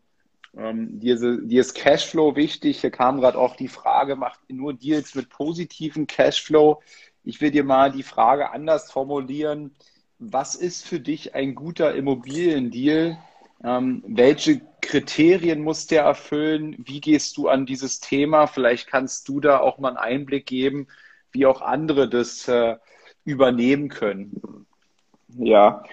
ähm, 0.57 0.99
dir, 0.99 1.17
dir 1.17 1.61
ist 1.61 1.73
Cashflow 1.73 2.36
wichtig. 2.36 2.81
Hier 2.81 2.91
kam 2.91 3.21
gerade 3.21 3.38
auch 3.38 3.55
die 3.55 3.69
Frage, 3.69 4.17
macht 4.17 4.39
nur 4.49 4.73
Deals 4.73 5.15
mit 5.15 5.29
positivem 5.29 6.05
Cashflow? 6.05 6.81
Ich 7.23 7.39
will 7.39 7.51
dir 7.51 7.63
mal 7.63 7.91
die 7.91 8.03
Frage 8.03 8.51
anders 8.51 8.91
formulieren 8.91 9.71
was 10.32 10.55
ist 10.55 10.86
für 10.86 10.99
dich 10.99 11.36
ein 11.36 11.55
guter 11.55 11.93
Immobiliendeal? 11.95 13.17
Ähm, 13.63 14.03
welche 14.07 14.61
Kriterien 14.82 15.61
muss 15.61 15.88
der 15.88 16.03
erfüllen? 16.03 16.76
Wie 16.78 17.01
gehst 17.01 17.38
du 17.38 17.47
an 17.47 17.65
dieses 17.65 17.99
Thema? 17.99 18.47
Vielleicht 18.47 18.88
kannst 18.88 19.28
du 19.28 19.39
da 19.39 19.59
auch 19.59 19.78
mal 19.78 19.89
einen 19.89 19.97
Einblick 19.97 20.45
geben, 20.45 20.88
wie 21.32 21.45
auch 21.45 21.61
andere 21.61 22.09
das 22.09 22.47
äh, 22.47 22.76
übernehmen 23.23 23.89
können. 23.89 24.65
Ja, 25.30 25.84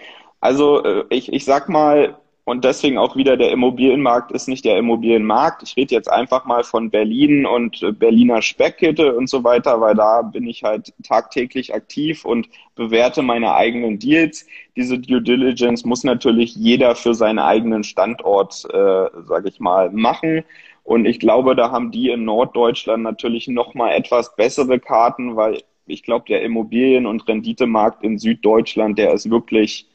also 0.41 0.85
äh, 0.85 1.05
ich, 1.11 1.33
ich 1.33 1.45
sag 1.45 1.68
mal, 1.68 2.18
und 2.45 2.64
deswegen 2.64 2.99
auch 2.99 3.14
wieder 3.14 3.36
der 3.36 3.53
Immobilienmarkt 3.53 4.32
ist 4.32 4.49
nicht 4.49 4.64
der 4.64 4.76
Immobilienmarkt. 4.76 5.62
Ich 5.62 5.76
rede 5.76 5.95
jetzt 5.95 6.11
einfach 6.11 6.45
mal 6.45 6.64
von 6.64 6.90
Berlin 6.90 7.47
und 7.47 7.82
äh, 7.84 7.93
Berliner 7.93 8.43
Speckkette 8.43 9.14
und 9.14 9.28
so 9.28 9.45
weiter, 9.45 9.80
weil 9.80 9.95
da 9.95 10.22
bin 10.22 10.49
ich 10.49 10.64
halt 10.64 10.93
tagtäglich 11.05 11.72
aktiv 11.72 12.24
und 12.24 12.49
bewerte 12.74 13.22
meine 13.22 13.55
eigenen 13.55 14.01
Deals. 14.01 14.45
Diese 14.74 14.99
Due 14.99 15.22
Diligence 15.22 15.84
muss 15.84 16.03
natürlich 16.03 16.57
jeder 16.57 16.97
für 16.97 17.14
seinen 17.14 17.38
eigenen 17.38 17.84
Standort, 17.84 18.64
äh, 18.72 19.07
sage 19.22 19.49
ich 19.49 19.61
mal, 19.61 19.90
machen. 19.90 20.43
Und 20.82 21.07
ich 21.07 21.20
glaube, 21.20 21.55
da 21.55 21.70
haben 21.70 21.93
die 21.93 22.11
in 22.11 22.24
Norddeutschland 22.24 23.05
natürlich 23.05 23.47
noch 23.47 23.74
mal 23.74 23.93
etwas 23.93 24.34
bessere 24.34 24.80
Karten, 24.80 25.36
weil 25.36 25.62
ich 25.86 26.03
glaube, 26.03 26.24
der 26.26 26.43
Immobilien- 26.43 27.07
und 27.07 27.28
Renditemarkt 27.28 28.03
in 28.03 28.18
Süddeutschland, 28.18 28.99
der 28.99 29.12
ist 29.12 29.30
wirklich 29.30 29.86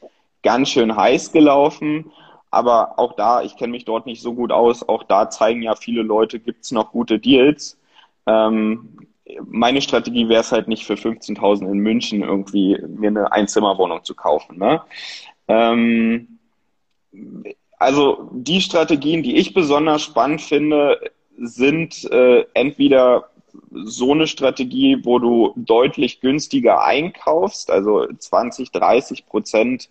ganz 0.42 0.70
schön 0.70 0.96
heiß 0.96 1.32
gelaufen. 1.32 2.10
Aber 2.50 2.98
auch 2.98 3.14
da, 3.14 3.42
ich 3.42 3.56
kenne 3.56 3.72
mich 3.72 3.84
dort 3.84 4.06
nicht 4.06 4.22
so 4.22 4.34
gut 4.34 4.52
aus, 4.52 4.88
auch 4.88 5.02
da 5.02 5.28
zeigen 5.30 5.62
ja 5.62 5.74
viele 5.74 6.02
Leute, 6.02 6.40
gibt 6.40 6.64
es 6.64 6.72
noch 6.72 6.92
gute 6.92 7.18
Deals. 7.18 7.78
Ähm, 8.26 8.96
meine 9.44 9.82
Strategie 9.82 10.28
wäre 10.28 10.40
es 10.40 10.52
halt 10.52 10.68
nicht 10.68 10.86
für 10.86 10.94
15.000 10.94 11.70
in 11.70 11.78
München 11.78 12.22
irgendwie 12.22 12.78
mir 12.86 13.08
eine 13.08 13.32
Einzimmerwohnung 13.32 14.04
zu 14.04 14.14
kaufen. 14.14 14.58
Ne? 14.58 14.80
Ähm, 15.48 16.38
also 17.78 18.30
die 18.32 18.60
Strategien, 18.60 19.22
die 19.22 19.36
ich 19.36 19.54
besonders 19.54 20.02
spannend 20.02 20.40
finde, 20.40 20.98
sind 21.36 22.10
äh, 22.10 22.44
entweder 22.54 23.30
so 23.70 24.12
eine 24.12 24.26
Strategie, 24.26 24.98
wo 25.04 25.18
du 25.18 25.52
deutlich 25.56 26.20
günstiger 26.20 26.82
einkaufst, 26.82 27.70
also 27.70 28.06
20, 28.06 28.72
30 28.72 29.26
Prozent 29.26 29.88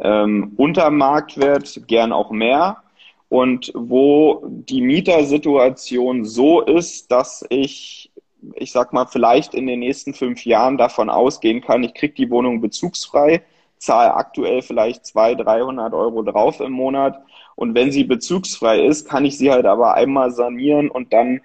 ähm, 0.00 0.52
unter 0.56 0.90
Marktwert, 0.90 1.82
gern 1.86 2.12
auch 2.12 2.30
mehr. 2.30 2.78
Und 3.28 3.72
wo 3.74 4.42
die 4.46 4.80
Mietersituation 4.80 6.24
so 6.24 6.62
ist, 6.62 7.10
dass 7.10 7.44
ich, 7.50 8.10
ich 8.54 8.72
sag 8.72 8.92
mal, 8.92 9.06
vielleicht 9.06 9.54
in 9.54 9.66
den 9.66 9.80
nächsten 9.80 10.14
fünf 10.14 10.46
Jahren 10.46 10.78
davon 10.78 11.10
ausgehen 11.10 11.60
kann, 11.60 11.84
ich 11.84 11.94
kriege 11.94 12.14
die 12.14 12.30
Wohnung 12.30 12.60
bezugsfrei, 12.60 13.42
zahle 13.76 14.14
aktuell 14.14 14.62
vielleicht 14.62 15.04
200, 15.04 15.46
300 15.46 15.92
Euro 15.92 16.22
drauf 16.22 16.60
im 16.60 16.72
Monat. 16.72 17.20
Und 17.54 17.74
wenn 17.74 17.92
sie 17.92 18.04
bezugsfrei 18.04 18.84
ist, 18.84 19.08
kann 19.08 19.24
ich 19.24 19.36
sie 19.36 19.50
halt 19.50 19.66
aber 19.66 19.94
einmal 19.94 20.30
sanieren 20.30 20.90
und 20.90 21.12
dann 21.12 21.40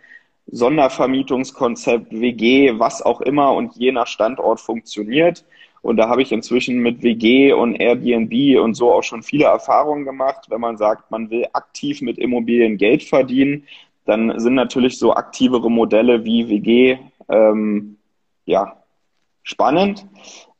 Sondervermietungskonzept, 0.47 2.11
WG, 2.11 2.77
was 2.77 3.01
auch 3.01 3.21
immer 3.21 3.53
und 3.53 3.75
je 3.75 3.91
nach 3.91 4.07
Standort 4.07 4.59
funktioniert. 4.59 5.45
Und 5.83 5.97
da 5.97 6.07
habe 6.07 6.21
ich 6.21 6.31
inzwischen 6.31 6.79
mit 6.79 7.03
WG 7.03 7.51
und 7.51 7.75
Airbnb 7.75 8.57
und 8.57 8.73
so 8.73 8.93
auch 8.93 9.03
schon 9.03 9.21
viele 9.21 9.45
Erfahrungen 9.45 10.05
gemacht. 10.05 10.45
Wenn 10.47 10.61
man 10.61 10.77
sagt, 10.77 11.11
man 11.11 11.29
will 11.29 11.45
aktiv 11.51 12.01
mit 12.01 12.17
Immobilien 12.17 12.77
Geld 12.77 13.03
verdienen, 13.03 13.67
dann 14.05 14.39
sind 14.39 14.55
natürlich 14.55 14.97
so 14.97 15.13
aktivere 15.13 15.69
Modelle 15.69 16.23
wie 16.23 16.47
WG 16.47 16.97
ähm, 17.27 17.97
ja 18.45 18.77
spannend. 19.43 20.05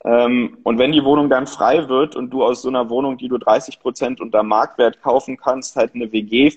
Ähm, 0.04 0.58
und 0.64 0.78
wenn 0.78 0.92
die 0.92 1.06
Wohnung 1.06 1.30
dann 1.30 1.48
frei 1.48 1.88
wird 1.88 2.18
und 2.18 2.30
du 2.30 2.44
aus 2.44 2.62
so 2.62 2.68
einer 2.68 2.90
Wohnung, 2.90 3.18
die 3.18 3.30
du 3.30 3.38
30 3.38 3.80
Prozent 3.80 4.20
unter 4.20 4.44
Marktwert 4.44 5.02
kaufen 5.02 5.38
kannst, 5.38 5.78
halt 5.78 5.96
eine 5.96 6.12
WG 6.12 6.52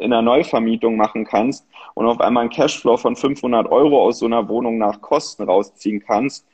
in 0.00 0.10
der 0.10 0.22
Neuvermietung 0.22 0.96
machen 0.96 1.26
kannst 1.26 1.66
und 1.92 2.06
auf 2.06 2.18
einmal 2.22 2.44
einen 2.44 2.50
Cashflow 2.50 2.96
von 2.96 3.14
500 3.14 3.70
Euro 3.70 4.02
aus 4.02 4.20
so 4.20 4.26
einer 4.26 4.48
Wohnung 4.48 4.78
nach 4.78 5.02
Kosten 5.02 5.42
rausziehen 5.42 6.00
kannst, 6.00 6.46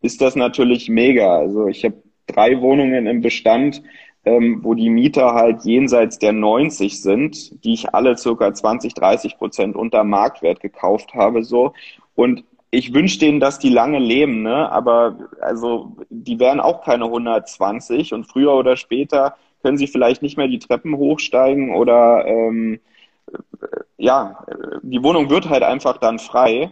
ist 0.00 0.20
das 0.20 0.36
natürlich 0.36 0.88
mega. 0.88 1.38
Also 1.38 1.66
ich 1.68 1.84
habe 1.84 2.02
drei 2.26 2.60
Wohnungen 2.60 3.06
im 3.06 3.20
Bestand, 3.20 3.82
ähm, 4.24 4.60
wo 4.62 4.74
die 4.74 4.90
Mieter 4.90 5.34
halt 5.34 5.64
jenseits 5.64 6.18
der 6.18 6.32
90 6.32 7.00
sind, 7.00 7.64
die 7.64 7.74
ich 7.74 7.94
alle 7.94 8.16
circa 8.16 8.52
20, 8.52 8.94
30 8.94 9.38
Prozent 9.38 9.76
unter 9.76 10.04
Marktwert 10.04 10.60
gekauft 10.60 11.14
habe, 11.14 11.42
so. 11.42 11.72
Und 12.14 12.44
ich 12.70 12.92
wünsche 12.92 13.18
denen, 13.18 13.40
dass 13.40 13.58
die 13.58 13.70
lange 13.70 13.98
leben, 13.98 14.42
ne? 14.42 14.70
aber 14.70 15.18
also 15.40 15.96
die 16.10 16.38
werden 16.38 16.60
auch 16.60 16.84
keine 16.84 17.04
120 17.04 18.12
und 18.12 18.24
früher 18.24 18.52
oder 18.54 18.76
später 18.76 19.36
können 19.62 19.78
sie 19.78 19.86
vielleicht 19.86 20.22
nicht 20.22 20.36
mehr 20.36 20.48
die 20.48 20.58
Treppen 20.58 20.96
hochsteigen 20.96 21.74
oder 21.74 22.26
ähm, 22.26 22.80
ja, 23.96 24.44
die 24.82 25.02
Wohnung 25.02 25.30
wird 25.30 25.48
halt 25.48 25.62
einfach 25.62 25.98
dann 25.98 26.18
frei. 26.18 26.70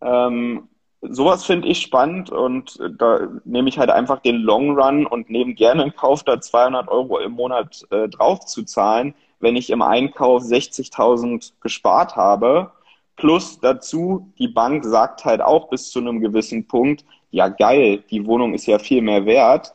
Ähm, 0.00 0.68
sowas 1.10 1.44
finde 1.44 1.68
ich 1.68 1.80
spannend 1.80 2.30
und 2.30 2.78
da 2.98 3.28
nehme 3.44 3.68
ich 3.68 3.78
halt 3.78 3.90
einfach 3.90 4.20
den 4.20 4.36
Long 4.36 4.78
Run 4.78 5.06
und 5.06 5.30
nehme 5.30 5.54
gerne 5.54 5.84
in 5.84 5.94
Kauf, 5.94 6.22
da 6.22 6.40
200 6.40 6.88
Euro 6.88 7.18
im 7.18 7.32
Monat 7.32 7.86
äh, 7.90 8.08
drauf 8.08 8.46
zu 8.46 8.64
zahlen, 8.64 9.14
wenn 9.40 9.56
ich 9.56 9.70
im 9.70 9.82
Einkauf 9.82 10.42
60.000 10.42 11.52
gespart 11.60 12.16
habe. 12.16 12.72
Plus 13.16 13.58
dazu, 13.60 14.32
die 14.38 14.48
Bank 14.48 14.84
sagt 14.84 15.24
halt 15.24 15.40
auch 15.40 15.68
bis 15.68 15.90
zu 15.90 15.98
einem 15.98 16.20
gewissen 16.20 16.66
Punkt, 16.66 17.04
ja 17.30 17.48
geil, 17.48 18.04
die 18.10 18.26
Wohnung 18.26 18.54
ist 18.54 18.66
ja 18.66 18.78
viel 18.78 19.02
mehr 19.02 19.26
wert. 19.26 19.74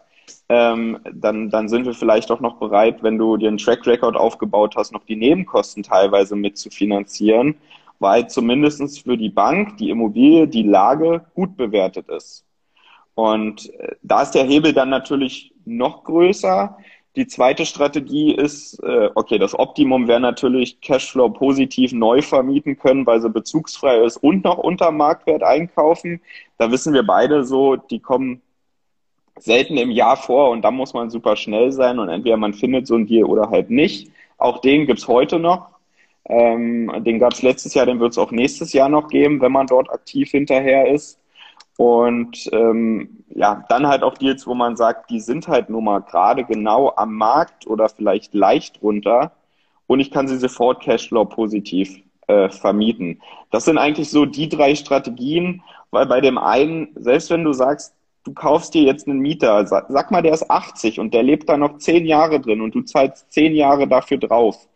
Ähm, 0.49 0.99
dann, 1.11 1.49
dann 1.49 1.67
sind 1.67 1.85
wir 1.85 1.93
vielleicht 1.93 2.31
auch 2.31 2.39
noch 2.39 2.55
bereit, 2.55 3.03
wenn 3.03 3.17
du 3.17 3.37
dir 3.37 3.49
einen 3.49 3.57
Track 3.57 3.85
Record 3.85 4.15
aufgebaut 4.15 4.75
hast, 4.77 4.93
noch 4.93 5.03
die 5.03 5.15
Nebenkosten 5.15 5.83
teilweise 5.83 6.35
mit 6.35 6.57
zu 6.57 6.69
finanzieren 6.69 7.55
weil 8.03 8.29
zumindest 8.29 9.01
für 9.01 9.17
die 9.17 9.29
Bank 9.29 9.77
die 9.77 9.89
Immobilie, 9.89 10.45
die 10.45 10.63
Lage 10.63 11.25
gut 11.35 11.55
bewertet 11.55 12.09
ist. 12.09 12.45
Und 13.15 13.73
äh, 13.79 13.95
da 14.01 14.23
ist 14.23 14.31
der 14.31 14.43
Hebel 14.43 14.73
dann 14.73 14.89
natürlich 14.89 15.53
noch 15.63 16.03
größer. 16.03 16.77
Die 17.15 17.27
zweite 17.27 17.65
Strategie 17.65 18.33
ist, 18.33 18.77
äh, 18.83 19.09
okay, 19.15 19.37
das 19.37 19.57
Optimum 19.57 20.09
wäre 20.09 20.19
natürlich 20.19 20.81
Cashflow 20.81 21.29
positiv 21.29 21.93
neu 21.93 22.21
vermieten 22.21 22.77
können, 22.77 23.05
weil 23.05 23.21
sie 23.21 23.29
bezugsfrei 23.29 24.03
ist 24.03 24.17
und 24.17 24.43
noch 24.43 24.57
unter 24.57 24.91
Marktwert 24.91 25.41
einkaufen. 25.41 26.19
Da 26.57 26.71
wissen 26.71 26.93
wir 26.93 27.03
beide 27.03 27.45
so, 27.45 27.77
die 27.77 27.99
kommen 27.99 28.41
selten 29.39 29.77
im 29.77 29.91
Jahr 29.91 30.17
vor 30.17 30.49
und 30.49 30.61
da 30.61 30.71
muss 30.71 30.93
man 30.93 31.09
super 31.09 31.37
schnell 31.37 31.71
sein 31.71 31.99
und 31.99 32.09
entweder 32.09 32.35
man 32.35 32.53
findet 32.53 32.85
so 32.85 32.95
ein 32.95 33.07
Deal 33.07 33.23
oder 33.23 33.49
halt 33.49 33.69
nicht. 33.69 34.11
Auch 34.37 34.59
den 34.59 34.87
gibt's 34.87 35.07
heute 35.07 35.39
noch. 35.39 35.72
Ähm, 36.25 36.91
den 37.03 37.19
gab 37.19 37.33
es 37.33 37.41
letztes 37.41 37.73
Jahr, 37.73 37.85
den 37.85 37.99
wird 37.99 38.11
es 38.11 38.17
auch 38.17 38.31
nächstes 38.31 38.73
Jahr 38.73 38.89
noch 38.89 39.09
geben, 39.09 39.41
wenn 39.41 39.51
man 39.51 39.67
dort 39.67 39.89
aktiv 39.91 40.31
hinterher 40.31 40.89
ist. 40.89 41.19
Und 41.77 42.49
ähm, 42.53 43.23
ja, 43.29 43.65
dann 43.69 43.87
halt 43.87 44.03
auch 44.03 44.17
Deals, 44.17 44.45
wo 44.47 44.53
man 44.53 44.77
sagt, 44.77 45.09
die 45.09 45.19
sind 45.19 45.47
halt 45.47 45.69
nur 45.69 45.81
mal 45.81 45.99
gerade 45.99 46.43
genau 46.43 46.93
am 46.95 47.15
Markt 47.15 47.67
oder 47.67 47.89
vielleicht 47.89 48.33
leicht 48.33 48.81
runter 48.81 49.31
und 49.87 49.99
ich 49.99 50.11
kann 50.11 50.27
sie 50.27 50.37
sofort 50.37 50.83
Cashflow 50.83 51.25
positiv 51.25 51.99
äh, 52.27 52.49
vermieten. 52.49 53.21
Das 53.51 53.65
sind 53.65 53.77
eigentlich 53.77 54.09
so 54.09 54.25
die 54.25 54.49
drei 54.49 54.75
Strategien, 54.75 55.63
weil 55.91 56.05
bei 56.05 56.21
dem 56.21 56.37
einen, 56.37 56.89
selbst 56.95 57.29
wenn 57.31 57.43
du 57.43 57.53
sagst, 57.53 57.95
du 58.23 58.33
kaufst 58.33 58.73
dir 58.73 58.83
jetzt 58.83 59.07
einen 59.07 59.19
Mieter, 59.19 59.65
sag, 59.67 59.87
sag 59.89 60.11
mal, 60.11 60.21
der 60.21 60.33
ist 60.33 60.49
80 60.49 60.99
und 60.99 61.13
der 61.13 61.23
lebt 61.23 61.49
da 61.49 61.57
noch 61.57 61.77
zehn 61.79 62.05
Jahre 62.05 62.39
drin 62.39 62.61
und 62.61 62.73
du 62.75 62.81
zahlst 62.81 63.31
zehn 63.31 63.53
Jahre 63.55 63.87
dafür 63.87 64.17
drauf 64.17 64.67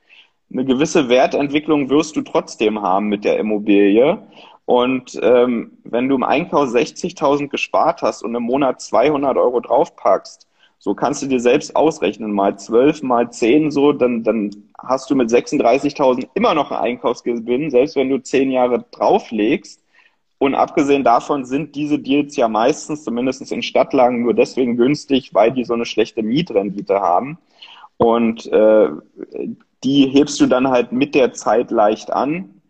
eine 0.51 0.65
gewisse 0.65 1.09
Wertentwicklung 1.09 1.89
wirst 1.89 2.15
du 2.15 2.21
trotzdem 2.21 2.81
haben 2.81 3.07
mit 3.07 3.25
der 3.25 3.37
Immobilie. 3.37 4.19
Und 4.65 5.17
ähm, 5.21 5.77
wenn 5.83 6.09
du 6.09 6.15
im 6.15 6.23
Einkauf 6.23 6.69
60.000 6.69 7.47
gespart 7.47 8.01
hast 8.01 8.23
und 8.23 8.35
im 8.35 8.43
Monat 8.43 8.81
200 8.81 9.37
Euro 9.37 9.59
draufpackst, 9.59 10.47
so 10.79 10.93
kannst 10.93 11.21
du 11.23 11.27
dir 11.27 11.39
selbst 11.39 11.75
ausrechnen, 11.75 12.31
mal 12.31 12.57
12, 12.57 13.01
mal 13.03 13.31
10 13.31 13.71
so, 13.71 13.93
dann, 13.93 14.23
dann 14.23 14.51
hast 14.77 15.09
du 15.09 15.15
mit 15.15 15.29
36.000 15.29 16.27
immer 16.35 16.53
noch 16.53 16.71
einen 16.71 16.81
Einkaufsgewinn, 16.81 17.71
selbst 17.71 17.95
wenn 17.95 18.09
du 18.09 18.19
10 18.19 18.51
Jahre 18.51 18.85
drauflegst. 18.91 19.83
Und 20.39 20.53
abgesehen 20.53 21.03
davon 21.03 21.45
sind 21.45 21.75
diese 21.75 21.97
Deals 21.97 22.35
ja 22.35 22.47
meistens, 22.47 23.03
zumindest 23.03 23.51
in 23.51 23.63
Stadtlagen, 23.63 24.21
nur 24.21 24.35
deswegen 24.35 24.77
günstig, 24.77 25.33
weil 25.33 25.51
die 25.51 25.63
so 25.63 25.73
eine 25.73 25.85
schlechte 25.85 26.21
Mietrendite 26.21 26.99
haben. 26.99 27.39
Und 27.97 28.45
äh, 28.51 28.89
die 29.84 30.07
hebst 30.07 30.39
du 30.39 30.47
dann 30.47 30.69
halt 30.69 30.91
mit 30.91 31.15
der 31.15 31.34
Zeit 31.34 31.71
leicht 31.71 32.11
an. 32.11 32.61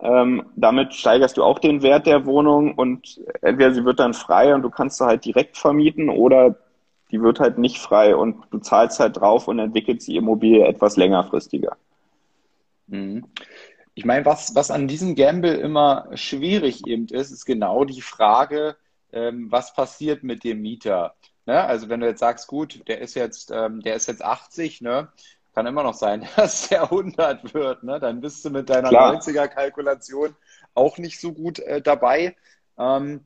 Ähm, 0.00 0.46
damit 0.56 0.94
steigerst 0.94 1.36
du 1.36 1.44
auch 1.44 1.58
den 1.58 1.82
Wert 1.82 2.06
der 2.06 2.26
Wohnung 2.26 2.74
und 2.74 3.20
entweder 3.40 3.72
sie 3.72 3.84
wird 3.84 4.00
dann 4.00 4.14
frei 4.14 4.54
und 4.54 4.62
du 4.62 4.70
kannst 4.70 4.98
sie 4.98 5.06
halt 5.06 5.24
direkt 5.24 5.56
vermieten 5.56 6.08
oder 6.08 6.56
die 7.12 7.22
wird 7.22 7.38
halt 7.38 7.58
nicht 7.58 7.78
frei 7.78 8.16
und 8.16 8.42
du 8.50 8.58
zahlst 8.58 8.98
halt 8.98 9.18
drauf 9.18 9.46
und 9.46 9.58
entwickelst 9.58 10.08
die 10.08 10.16
Immobilie 10.16 10.66
etwas 10.66 10.96
längerfristiger. 10.96 11.76
Mhm. 12.88 13.26
Ich 13.94 14.04
meine, 14.04 14.24
was, 14.24 14.54
was 14.54 14.70
an 14.70 14.88
diesem 14.88 15.14
Gamble 15.14 15.54
immer 15.54 16.08
schwierig 16.14 16.86
eben 16.86 17.06
ist, 17.08 17.30
ist 17.30 17.44
genau 17.44 17.84
die 17.84 18.00
Frage, 18.00 18.76
ähm, 19.12 19.52
was 19.52 19.74
passiert 19.74 20.24
mit 20.24 20.42
dem 20.42 20.62
Mieter? 20.62 21.14
Ne? 21.44 21.62
Also 21.62 21.88
wenn 21.90 22.00
du 22.00 22.06
jetzt 22.06 22.20
sagst, 22.20 22.46
gut, 22.48 22.88
der 22.88 23.00
ist 23.00 23.14
jetzt, 23.14 23.50
ähm, 23.50 23.82
der 23.82 23.94
ist 23.94 24.08
jetzt 24.08 24.24
80, 24.24 24.80
ne? 24.80 25.08
Kann 25.54 25.66
immer 25.66 25.82
noch 25.82 25.94
sein, 25.94 26.26
dass 26.36 26.68
der 26.68 26.84
100 26.84 27.54
wird. 27.54 27.82
Ne? 27.82 28.00
Dann 28.00 28.20
bist 28.20 28.44
du 28.44 28.50
mit 28.50 28.70
deiner 28.70 28.90
90er-Kalkulation 28.90 30.34
auch 30.74 30.98
nicht 30.98 31.20
so 31.20 31.32
gut 31.32 31.58
äh, 31.60 31.80
dabei. 31.80 32.36
Ähm, 32.78 33.24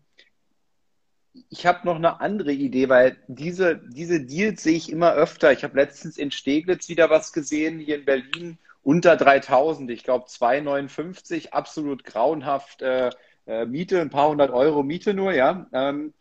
ich 1.51 1.67
habe 1.67 1.87
noch 1.87 1.97
eine 1.97 2.21
andere 2.21 2.53
Idee, 2.53 2.89
weil 2.89 3.19
diese, 3.29 3.77
diese 3.77 4.21
Deals 4.21 4.63
sehe 4.63 4.77
ich 4.77 4.91
immer 4.91 5.13
öfter. 5.13 5.53
Ich 5.53 5.65
habe 5.65 5.77
letztens 5.77 6.17
in 6.17 6.31
Steglitz 6.31 6.89
wieder 6.89 7.11
was 7.11 7.33
gesehen, 7.33 7.79
hier 7.79 7.97
in 7.97 8.05
Berlin, 8.05 8.59
unter 8.83 9.17
3000. 9.17 9.91
Ich 9.91 10.03
glaube 10.03 10.27
2,59, 10.27 11.51
absolut 11.51 12.05
grauenhaft. 12.05 12.83
Äh, 12.83 13.11
äh, 13.47 13.65
Miete, 13.67 14.01
ein 14.01 14.11
paar 14.11 14.29
hundert 14.29 14.51
Euro 14.51 14.83
Miete 14.83 15.15
nur, 15.15 15.33
ja. 15.33 15.67
Ähm, 15.73 16.15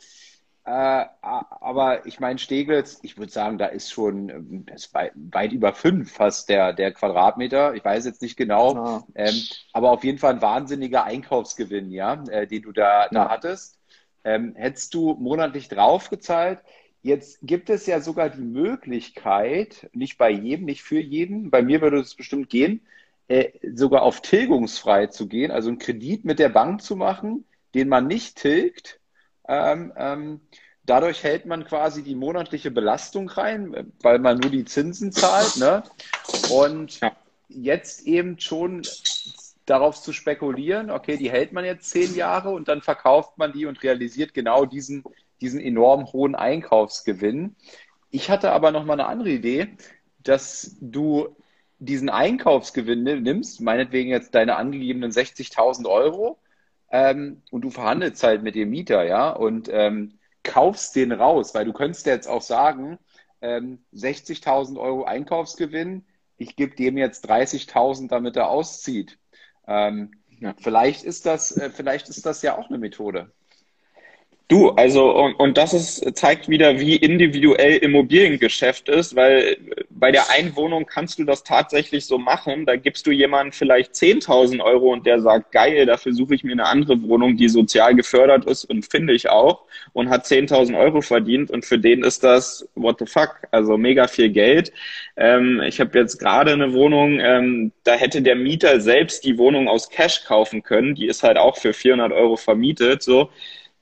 äh, 0.66 1.06
aber 1.22 2.06
ich 2.06 2.20
meine, 2.20 2.40
Steglitz, 2.40 3.00
ich 3.04 3.18
würde 3.18 3.32
sagen, 3.32 3.58
da 3.58 3.68
ist 3.68 3.92
schon 3.92 4.66
das 4.66 4.86
ist 4.86 4.94
weit, 4.94 5.14
weit, 5.16 5.52
über 5.52 5.74
fünf 5.74 6.12
fast 6.12 6.50
der, 6.50 6.74
der 6.74 6.92
Quadratmeter. 6.92 7.76
Ich 7.76 7.86
weiß 7.86 8.06
jetzt 8.06 8.22
nicht 8.22 8.36
genau, 8.36 8.76
ja. 8.76 9.04
ähm, 9.16 9.36
aber 9.74 9.92
auf 9.92 10.04
jeden 10.04 10.18
Fall 10.18 10.34
ein 10.34 10.42
wahnsinniger 10.42 11.04
Einkaufsgewinn, 11.04 11.92
ja, 11.92 12.24
äh, 12.30 12.48
den 12.48 12.64
du 12.64 12.72
da, 12.72 13.08
da 13.10 13.30
hattest. 13.30 13.80
Ähm, 14.24 14.56
hättest 14.56 14.94
du 14.94 15.14
monatlich 15.14 15.68
draufgezahlt? 15.70 16.60
Jetzt 17.04 17.40
gibt 17.44 17.70
es 17.70 17.86
ja 17.86 18.02
sogar 18.02 18.30
die 18.30 18.42
Möglichkeit, 18.42 19.90
nicht 19.94 20.18
bei 20.18 20.32
jedem, 20.32 20.66
nicht 20.66 20.82
für 20.82 21.00
jeden, 21.00 21.52
bei 21.52 21.62
mir 21.62 21.82
würde 21.82 22.00
es 22.00 22.16
bestimmt 22.16 22.50
gehen, 22.50 22.82
äh, 23.28 23.52
sogar 23.74 24.02
auf 24.02 24.22
tilgungsfrei 24.22 25.08
zu 25.08 25.28
gehen, 25.28 25.52
also 25.52 25.70
einen 25.70 25.78
Kredit 25.78 26.26
mit 26.26 26.40
der 26.40 26.50
Bank 26.50 26.82
zu 26.82 26.96
machen 26.96 27.46
den 27.76 27.90
man 27.90 28.08
nicht 28.08 28.38
tilgt. 28.38 29.00
Ähm, 29.48 29.94
ähm, 29.96 30.42
dadurch 30.86 31.24
hält 31.24 31.46
man 31.46 31.66
quasi 31.66 32.04
die 32.04 32.16
monatliche 32.16 32.72
Belastung 32.72 33.30
rein, 33.30 33.92
weil 34.02 34.20
man 34.20 34.38
nur 34.38 34.52
die 34.52 34.66
Zinsen 34.66 35.12
zahlt. 35.12 35.58
Ne? 35.58 35.84
Und 36.52 37.00
jetzt 37.50 38.06
eben 38.06 38.40
schon 38.40 38.84
darauf 39.66 40.02
zu 40.02 40.14
spekulieren, 40.14 40.92
okay, 40.92 41.18
die 41.18 41.32
hält 41.32 41.52
man 41.52 41.66
jetzt 41.66 41.90
zehn 41.90 42.16
Jahre 42.16 42.52
und 42.52 42.68
dann 42.68 42.82
verkauft 42.82 43.38
man 43.38 43.52
die 43.52 43.66
und 43.66 43.82
realisiert 43.82 44.34
genau 44.34 44.66
diesen, 44.66 45.04
diesen 45.42 45.60
enorm 45.60 46.12
hohen 46.14 46.36
Einkaufsgewinn. 46.36 47.56
Ich 48.12 48.30
hatte 48.30 48.52
aber 48.52 48.72
noch 48.72 48.86
mal 48.86 48.94
eine 48.94 49.08
andere 49.08 49.30
Idee, 49.30 49.76
dass 50.20 50.78
du 50.82 51.36
diesen 51.80 52.10
Einkaufsgewinn 52.10 53.04
nimmst, 53.04 53.60
meinetwegen 53.62 54.10
jetzt 54.10 54.34
deine 54.36 54.56
angegebenen 54.56 55.12
60.000 55.12 55.90
Euro, 55.90 56.40
ähm, 56.96 57.42
und 57.52 57.62
du 57.64 57.72
verhandelst 57.72 58.24
halt 58.24 58.42
mit 58.42 58.56
dem 58.56 58.70
Mieter, 58.70 59.04
ja, 59.04 59.30
und 59.30 59.68
ähm, 59.70 60.18
kaufst 60.44 60.96
den 60.96 61.12
raus, 61.12 61.54
weil 61.54 61.66
du 61.66 61.74
könntest 61.74 62.06
jetzt 62.06 62.26
auch 62.26 62.42
sagen, 62.42 62.98
ähm, 63.42 63.84
60.000 63.94 64.80
Euro 64.80 65.04
Einkaufsgewinn, 65.04 66.06
ich 66.38 66.56
gebe 66.56 66.74
dem 66.74 66.98
jetzt 66.98 67.30
30.000, 67.30 68.08
damit 68.08 68.38
er 68.38 68.50
auszieht. 68.50 69.20
Ähm, 69.68 70.12
ja. 70.40 70.56
Vielleicht 70.58 71.04
ist 71.04 71.26
das, 71.26 71.58
äh, 71.58 71.70
vielleicht 71.70 72.08
ist 72.08 72.26
das 72.26 72.42
ja 72.42 72.58
auch 72.58 72.70
eine 72.70 72.78
Methode. 72.78 73.30
Du, 74.48 74.70
also 74.70 75.10
und, 75.12 75.34
und 75.40 75.58
das 75.58 75.74
ist, 75.74 76.16
zeigt 76.16 76.48
wieder, 76.50 76.80
wie 76.80 76.96
individuell 76.96 77.78
Immobiliengeschäft 77.78 78.90
ist, 78.90 79.16
weil 79.16 79.58
bei 79.90 80.12
der 80.12 80.30
Einwohnung 80.30 80.86
kannst 80.86 81.18
du 81.18 81.24
das 81.24 81.44
tatsächlich 81.44 82.06
so 82.06 82.20
machen. 82.20 82.68
Da 82.68 82.76
gibst 82.76 83.08
du 83.08 83.12
jemandem 83.12 83.54
vielleicht 83.54 83.94
10.000 83.96 84.62
Euro 84.64 84.94
und 84.94 85.08
der 85.08 85.20
sagt, 85.20 85.52
geil, 85.52 85.88
dafür 85.88 86.14
suche 86.14 86.36
ich 86.36 86.44
mir 86.44 86.52
eine 86.52 86.66
andere 86.68 87.02
Wohnung, 87.02 87.38
die 87.38 87.50
sozial 87.50 87.96
gefördert 87.96 88.46
ist 88.46 88.66
und 88.66 88.86
finde 88.86 89.14
ich 89.14 89.30
auch 89.30 89.64
und 89.94 90.10
hat 90.10 90.28
10.000 90.28 90.78
Euro 90.78 91.02
verdient 91.02 91.50
und 91.50 91.66
für 91.66 91.80
den 91.80 92.04
ist 92.04 92.24
das 92.24 92.70
what 92.76 93.00
the 93.00 93.08
fuck, 93.08 93.48
also 93.50 93.78
mega 93.78 94.08
viel 94.08 94.30
Geld. 94.30 94.72
Ähm, 95.18 95.60
ich 95.66 95.80
habe 95.80 95.98
jetzt 95.98 96.20
gerade 96.20 96.52
eine 96.52 96.72
Wohnung, 96.74 97.20
ähm, 97.20 97.72
da 97.84 97.94
hätte 97.94 98.22
der 98.22 98.36
Mieter 98.36 98.80
selbst 98.80 99.26
die 99.26 99.40
Wohnung 99.40 99.68
aus 99.68 99.90
Cash 99.90 100.24
kaufen 100.26 100.62
können. 100.62 100.94
Die 100.94 101.08
ist 101.08 101.24
halt 101.24 101.38
auch 101.38 101.58
für 101.58 101.74
400 101.74 102.12
Euro 102.12 102.36
vermietet, 102.36 103.02
so 103.02 103.30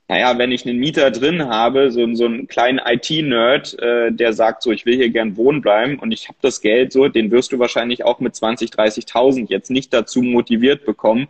naja, 0.08 0.36
wenn 0.36 0.52
ich 0.52 0.66
einen 0.66 0.78
Mieter 0.78 1.10
drin 1.10 1.48
habe, 1.48 1.90
so, 1.90 2.14
so 2.14 2.26
einen 2.26 2.46
kleinen 2.46 2.78
IT-Nerd, 2.78 3.78
äh, 3.80 4.12
der 4.12 4.34
sagt 4.34 4.62
so, 4.62 4.70
ich 4.70 4.84
will 4.84 4.96
hier 4.96 5.08
gern 5.08 5.36
wohnen 5.36 5.62
bleiben 5.62 5.98
und 5.98 6.12
ich 6.12 6.28
habe 6.28 6.38
das 6.42 6.60
Geld 6.60 6.92
so, 6.92 7.08
den 7.08 7.30
wirst 7.30 7.52
du 7.52 7.58
wahrscheinlich 7.58 8.04
auch 8.04 8.20
mit 8.20 8.34
20, 8.34 8.70
30.000 8.70 9.48
jetzt 9.48 9.70
nicht 9.70 9.92
dazu 9.94 10.22
motiviert 10.22 10.84
bekommen, 10.84 11.28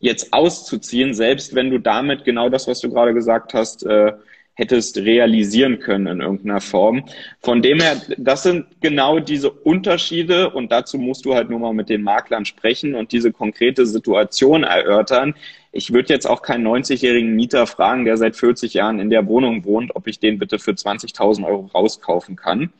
jetzt 0.00 0.32
auszuziehen, 0.32 1.14
selbst 1.14 1.54
wenn 1.54 1.70
du 1.70 1.78
damit 1.78 2.24
genau 2.24 2.48
das, 2.48 2.66
was 2.66 2.80
du 2.80 2.90
gerade 2.90 3.14
gesagt 3.14 3.54
hast, 3.54 3.86
äh, 3.86 4.12
hättest 4.56 4.96
realisieren 4.96 5.78
können 5.78 6.06
in 6.06 6.20
irgendeiner 6.20 6.60
Form. 6.60 7.04
Von 7.42 7.60
dem 7.60 7.78
her, 7.78 8.00
das 8.16 8.42
sind 8.42 8.66
genau 8.80 9.20
diese 9.20 9.50
Unterschiede 9.50 10.50
und 10.50 10.72
dazu 10.72 10.98
musst 10.98 11.26
du 11.26 11.34
halt 11.34 11.50
nur 11.50 11.60
mal 11.60 11.74
mit 11.74 11.90
den 11.90 12.02
Maklern 12.02 12.46
sprechen 12.46 12.94
und 12.94 13.12
diese 13.12 13.32
konkrete 13.32 13.84
Situation 13.86 14.64
erörtern. 14.64 15.34
Ich 15.76 15.92
würde 15.92 16.12
jetzt 16.12 16.26
auch 16.26 16.42
keinen 16.42 16.66
90-jährigen 16.66 17.34
Mieter 17.34 17.66
fragen, 17.66 18.04
der 18.04 18.16
seit 18.16 18.36
40 18.36 18.74
Jahren 18.74 18.98
in 18.98 19.10
der 19.10 19.26
Wohnung 19.26 19.64
wohnt, 19.64 19.94
ob 19.94 20.06
ich 20.06 20.18
den 20.18 20.38
bitte 20.38 20.58
für 20.58 20.72
20.000 20.72 21.46
Euro 21.46 21.66
rauskaufen 21.66 22.36
kann, 22.36 22.72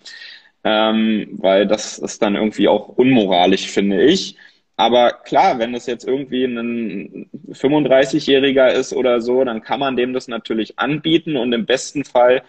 ähm, 0.65 1.29
weil 1.33 1.67
das 1.67 1.99
ist 1.99 2.23
dann 2.23 2.37
irgendwie 2.37 2.69
auch 2.69 2.89
unmoralisch, 2.89 3.69
finde 3.69 4.03
ich. 4.05 4.37
Aber 4.77 5.13
klar, 5.13 5.59
wenn 5.59 5.75
es 5.75 5.87
jetzt 5.87 6.07
irgendwie 6.07 6.45
ein 6.45 7.31
35-Jähriger 7.51 8.69
ist 8.69 8.93
oder 8.93 9.21
so, 9.21 9.45
dann 9.45 9.63
kann 9.63 9.81
man 9.81 9.97
dem 9.97 10.13
das 10.13 10.29
natürlich 10.29 10.79
anbieten 10.79 11.37
und 11.37 11.53
im 11.53 11.67
besten 11.67 12.05
Fall 12.05 12.43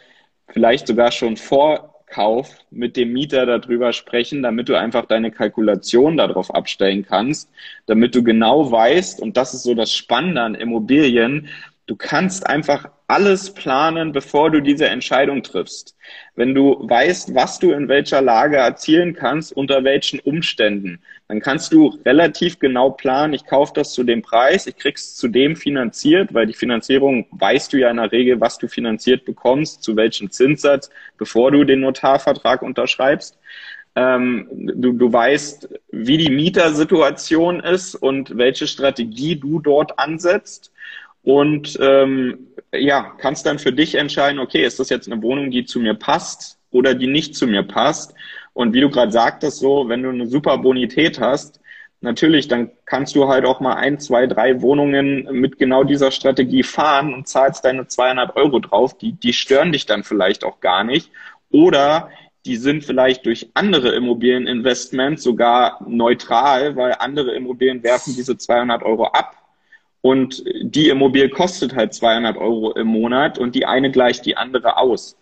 vielleicht 0.50 0.88
sogar 0.88 1.12
schon 1.12 1.38
vor 1.38 1.97
Kauf 2.08 2.58
mit 2.72 2.98
dem 2.98 3.14
Mieter 3.14 3.46
darüber 3.46 3.94
sprechen, 3.94 4.42
damit 4.42 4.70
du 4.70 4.80
einfach 4.80 5.06
deine 5.06 5.30
Kalkulation 5.30 6.18
darauf 6.18 6.54
abstellen 6.56 7.06
kannst, 7.06 7.52
damit 7.86 8.16
du 8.16 8.24
genau 8.24 8.72
weißt, 8.72 9.22
und 9.22 9.38
das 9.38 9.54
ist 9.54 9.64
so 9.64 9.76
das 9.76 9.94
Spannende 9.94 10.42
an 10.42 10.56
Immobilien, 10.56 11.50
Du 11.88 11.96
kannst 11.96 12.46
einfach 12.46 12.90
alles 13.08 13.54
planen, 13.54 14.12
bevor 14.12 14.52
du 14.52 14.60
diese 14.60 14.88
Entscheidung 14.90 15.42
triffst. 15.42 15.96
Wenn 16.36 16.54
du 16.54 16.78
weißt, 16.82 17.34
was 17.34 17.60
du 17.60 17.72
in 17.72 17.88
welcher 17.88 18.22
Lage 18.22 18.58
erzielen 18.58 19.14
kannst, 19.14 19.56
unter 19.56 19.86
welchen 19.86 20.20
Umständen, 20.20 21.00
dann 21.30 21.40
kannst 21.40 21.72
du 21.72 21.98
relativ 22.06 22.60
genau 22.60 22.90
planen, 22.90 23.34
ich 23.34 23.46
kaufe 23.46 23.72
das 23.74 23.94
zu 23.94 24.04
dem 24.04 24.22
Preis, 24.22 24.68
ich 24.68 24.76
krieg's 24.76 25.16
zu 25.16 25.30
dem 25.30 25.56
finanziert, 25.56 26.34
weil 26.34 26.46
die 26.46 26.54
Finanzierung 26.54 27.26
weißt 27.32 27.72
du 27.72 27.78
ja 27.78 27.90
in 27.90 27.98
der 27.98 28.12
Regel, 28.12 28.42
was 28.42 28.58
du 28.58 28.68
finanziert 28.68 29.24
bekommst, 29.24 29.82
zu 29.82 29.96
welchem 29.96 30.30
Zinssatz, 30.30 30.90
bevor 31.18 31.52
du 31.52 31.64
den 31.64 31.80
Notarvertrag 31.80 32.64
unterschreibst. 32.64 33.40
Ähm, 33.96 34.50
du, 34.52 34.92
du 34.92 35.12
weißt, 35.12 35.70
wie 35.92 36.18
die 36.18 36.30
Mietersituation 36.30 37.62
ist 37.62 37.96
und 37.96 38.38
welche 38.38 38.68
Strategie 38.68 39.38
du 39.38 39.60
dort 39.60 39.98
ansetzt 39.98 40.74
und 41.28 41.78
ähm, 41.82 42.48
ja, 42.74 43.12
kannst 43.18 43.46
dann 43.46 43.60
für 43.60 43.74
dich 43.74 43.96
entscheiden, 43.96 44.40
okay, 44.40 44.64
ist 44.64 44.80
das 44.80 44.88
jetzt 44.88 45.12
eine 45.12 45.22
Wohnung, 45.22 45.52
die 45.52 45.66
zu 45.66 45.78
mir 45.78 45.94
passt 45.94 46.58
oder 46.72 46.94
die 46.94 47.08
nicht 47.08 47.36
zu 47.36 47.48
mir 47.48 47.64
passt? 47.64 48.14
Und 48.54 48.72
wie 48.74 48.80
du 48.80 48.90
gerade 48.90 49.12
sagtest, 49.12 49.60
so, 49.60 49.90
wenn 49.90 50.04
du 50.04 50.10
eine 50.10 50.28
super 50.28 50.58
Bonität 50.58 51.20
hast, 51.20 51.60
natürlich, 52.00 52.48
dann 52.48 52.72
kannst 52.86 53.14
du 53.18 53.28
halt 53.28 53.44
auch 53.44 53.60
mal 53.60 53.74
ein, 53.74 54.00
zwei, 54.00 54.26
drei 54.26 54.62
Wohnungen 54.62 55.28
mit 55.34 55.60
genau 55.60 55.84
dieser 55.84 56.12
Strategie 56.12 56.64
fahren 56.64 57.14
und 57.14 57.28
zahlst 57.28 57.66
deine 57.66 57.88
200 57.88 58.38
Euro 58.38 58.60
drauf. 58.60 58.98
Die, 58.98 59.12
die 59.12 59.34
stören 59.34 59.74
dich 59.74 59.86
dann 59.86 60.06
vielleicht 60.06 60.46
auch 60.46 60.62
gar 60.62 60.86
nicht. 60.86 61.12
Oder 61.52 62.10
die 62.46 62.56
sind 62.56 62.86
vielleicht 62.86 63.26
durch 63.26 63.50
andere 63.54 63.90
Immobilieninvestments 63.90 65.24
sogar 65.24 65.86
neutral, 65.86 66.78
weil 66.78 66.96
andere 67.00 67.36
Immobilien 67.36 67.84
werfen 67.84 68.16
diese 68.16 68.38
200 68.38 68.82
Euro 68.82 69.08
ab 69.08 69.47
und 70.08 70.42
die 70.62 70.88
Immobilie 70.88 71.30
kostet 71.30 71.76
halt 71.76 71.94
200 71.94 72.38
Euro 72.38 72.72
im 72.74 72.88
Monat 72.88 73.38
und 73.38 73.56
die 73.56 73.66
eine 73.66 73.92
gleicht 73.92 74.26
die 74.26 74.38
andere 74.38 74.78
aus. 74.78 75.18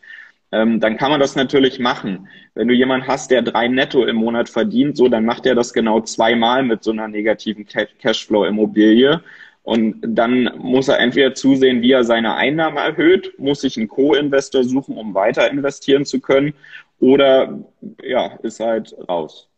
Ähm, 0.52 0.80
dann 0.80 0.98
kann 0.98 1.10
man 1.10 1.20
das 1.20 1.36
natürlich 1.36 1.80
machen. 1.80 2.28
Wenn 2.54 2.68
du 2.68 2.74
jemanden 2.76 3.08
hast, 3.08 3.32
der 3.32 3.42
drei 3.42 3.68
netto 3.68 4.06
im 4.06 4.18
Monat 4.18 4.48
verdient, 4.48 4.96
so, 4.96 5.08
dann 5.10 5.26
macht 5.26 5.48
er 5.48 5.56
das 5.56 5.74
genau 5.74 6.02
zweimal 6.02 6.62
mit 6.62 6.84
so 6.84 6.92
einer 6.92 7.08
negativen 7.08 7.66
Cashflow-Immobilie. 7.66 9.22
Und 9.64 10.02
dann 10.04 10.52
muss 10.60 10.88
er 10.88 11.00
entweder 11.00 11.34
zusehen, 11.34 11.82
wie 11.82 11.92
er 11.92 12.04
seine 12.04 12.36
Einnahmen 12.36 12.78
erhöht, 12.78 13.34
muss 13.40 13.62
sich 13.62 13.78
einen 13.78 13.88
Co-Investor 13.88 14.64
suchen, 14.64 14.98
um 14.98 15.16
weiter 15.16 15.50
investieren 15.50 16.06
zu 16.06 16.20
können, 16.20 16.54
oder 17.00 17.60
ja, 18.04 18.38
ist 18.44 18.60
halt 18.60 18.96
raus. 19.10 19.50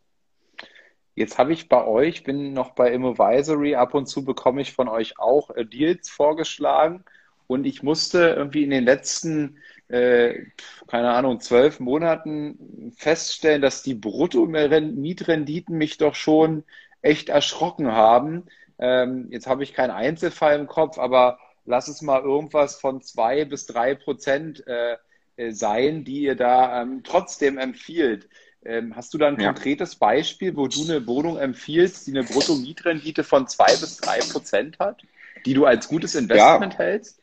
Jetzt 1.18 1.36
habe 1.36 1.52
ich 1.52 1.68
bei 1.68 1.84
euch, 1.84 2.22
bin 2.22 2.52
noch 2.52 2.70
bei 2.70 2.92
Immovisory, 2.92 3.74
ab 3.74 3.94
und 3.94 4.06
zu 4.06 4.24
bekomme 4.24 4.60
ich 4.60 4.72
von 4.72 4.86
euch 4.86 5.18
auch 5.18 5.50
äh, 5.50 5.64
Deals 5.64 6.08
vorgeschlagen 6.08 7.04
und 7.48 7.66
ich 7.66 7.82
musste 7.82 8.34
irgendwie 8.36 8.62
in 8.62 8.70
den 8.70 8.84
letzten, 8.84 9.58
äh, 9.88 10.44
keine 10.86 11.10
Ahnung, 11.10 11.40
zwölf 11.40 11.80
Monaten 11.80 12.92
feststellen, 12.96 13.62
dass 13.62 13.82
die 13.82 13.96
Brutto-Mietrenditen 13.96 15.76
mich 15.76 15.98
doch 15.98 16.14
schon 16.14 16.62
echt 17.02 17.30
erschrocken 17.30 17.90
haben. 17.90 18.44
Ähm, 18.78 19.26
jetzt 19.32 19.48
habe 19.48 19.64
ich 19.64 19.74
keinen 19.74 19.90
Einzelfall 19.90 20.56
im 20.56 20.68
Kopf, 20.68 20.98
aber 20.98 21.40
lass 21.64 21.88
es 21.88 22.00
mal 22.00 22.22
irgendwas 22.22 22.80
von 22.80 23.02
zwei 23.02 23.44
bis 23.44 23.66
drei 23.66 23.96
Prozent 23.96 24.64
äh, 24.68 24.96
äh 25.36 25.50
sein, 25.50 26.04
die 26.04 26.20
ihr 26.22 26.36
da 26.36 26.82
ähm, 26.82 27.02
trotzdem 27.02 27.58
empfiehlt. 27.58 28.28
Ähm, 28.64 28.94
hast 28.96 29.14
du 29.14 29.18
da 29.18 29.28
ein 29.28 29.40
ja. 29.40 29.52
konkretes 29.52 29.96
Beispiel, 29.96 30.56
wo 30.56 30.66
du 30.66 30.82
eine 30.82 31.06
Wohnung 31.06 31.36
empfiehlst, 31.36 32.06
die 32.06 32.10
eine 32.10 32.24
Brutto-Mietrendite 32.24 33.24
von 33.24 33.46
zwei 33.46 33.66
bis 33.66 33.98
drei 33.98 34.18
Prozent 34.18 34.78
hat, 34.78 35.02
die 35.46 35.54
du 35.54 35.64
als 35.64 35.88
gutes 35.88 36.14
Investment 36.14 36.74
ja. 36.74 36.78
hältst? 36.78 37.22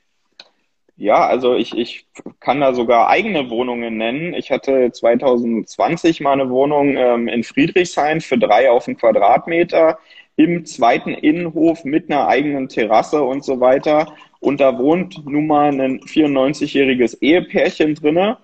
Ja, 0.98 1.28
also 1.28 1.56
ich, 1.56 1.78
ich 1.78 2.08
kann 2.40 2.62
da 2.62 2.74
sogar 2.74 3.10
eigene 3.10 3.50
Wohnungen 3.50 3.98
nennen. 3.98 4.34
Ich 4.34 4.50
hatte 4.50 4.92
2020 4.94 6.22
mal 6.22 6.34
eine 6.34 6.50
Wohnung 6.50 6.96
ähm, 6.96 7.28
in 7.28 7.44
Friedrichshain 7.44 8.22
für 8.22 8.38
drei 8.38 8.72
auf 8.72 8.86
den 8.86 8.96
Quadratmeter 8.96 10.00
im 10.38 10.66
zweiten 10.66 11.14
Innenhof 11.14 11.84
mit 11.84 12.10
einer 12.10 12.28
eigenen 12.28 12.70
Terrasse 12.70 13.22
und 13.24 13.44
so 13.44 13.60
weiter. 13.60 14.14
Und 14.40 14.62
da 14.62 14.78
wohnt 14.78 15.26
nun 15.26 15.48
mal 15.48 15.70
ein 15.70 16.00
94-jähriges 16.00 17.22
Ehepärchen 17.22 17.96
drinne. 17.96 18.38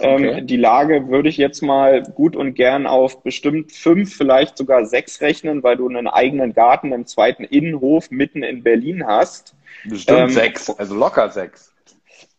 Ähm, 0.00 0.14
okay. 0.14 0.38
Ähm, 0.38 0.46
die 0.46 0.56
Lage 0.56 1.08
würde 1.08 1.28
ich 1.28 1.36
jetzt 1.36 1.62
mal 1.62 2.02
gut 2.02 2.36
und 2.36 2.54
gern 2.54 2.86
auf 2.86 3.22
bestimmt 3.22 3.72
fünf, 3.72 4.14
vielleicht 4.14 4.58
sogar 4.58 4.84
sechs 4.86 5.20
rechnen, 5.20 5.62
weil 5.62 5.76
du 5.76 5.88
einen 5.88 6.06
eigenen 6.06 6.52
Garten 6.52 6.92
im 6.92 7.06
zweiten 7.06 7.44
Innenhof 7.44 8.10
mitten 8.10 8.42
in 8.42 8.62
Berlin 8.62 9.06
hast. 9.06 9.54
Bestimmt 9.84 10.18
ähm, 10.18 10.30
sechs, 10.30 10.70
also 10.70 10.94
locker 10.94 11.30
sechs. 11.30 11.72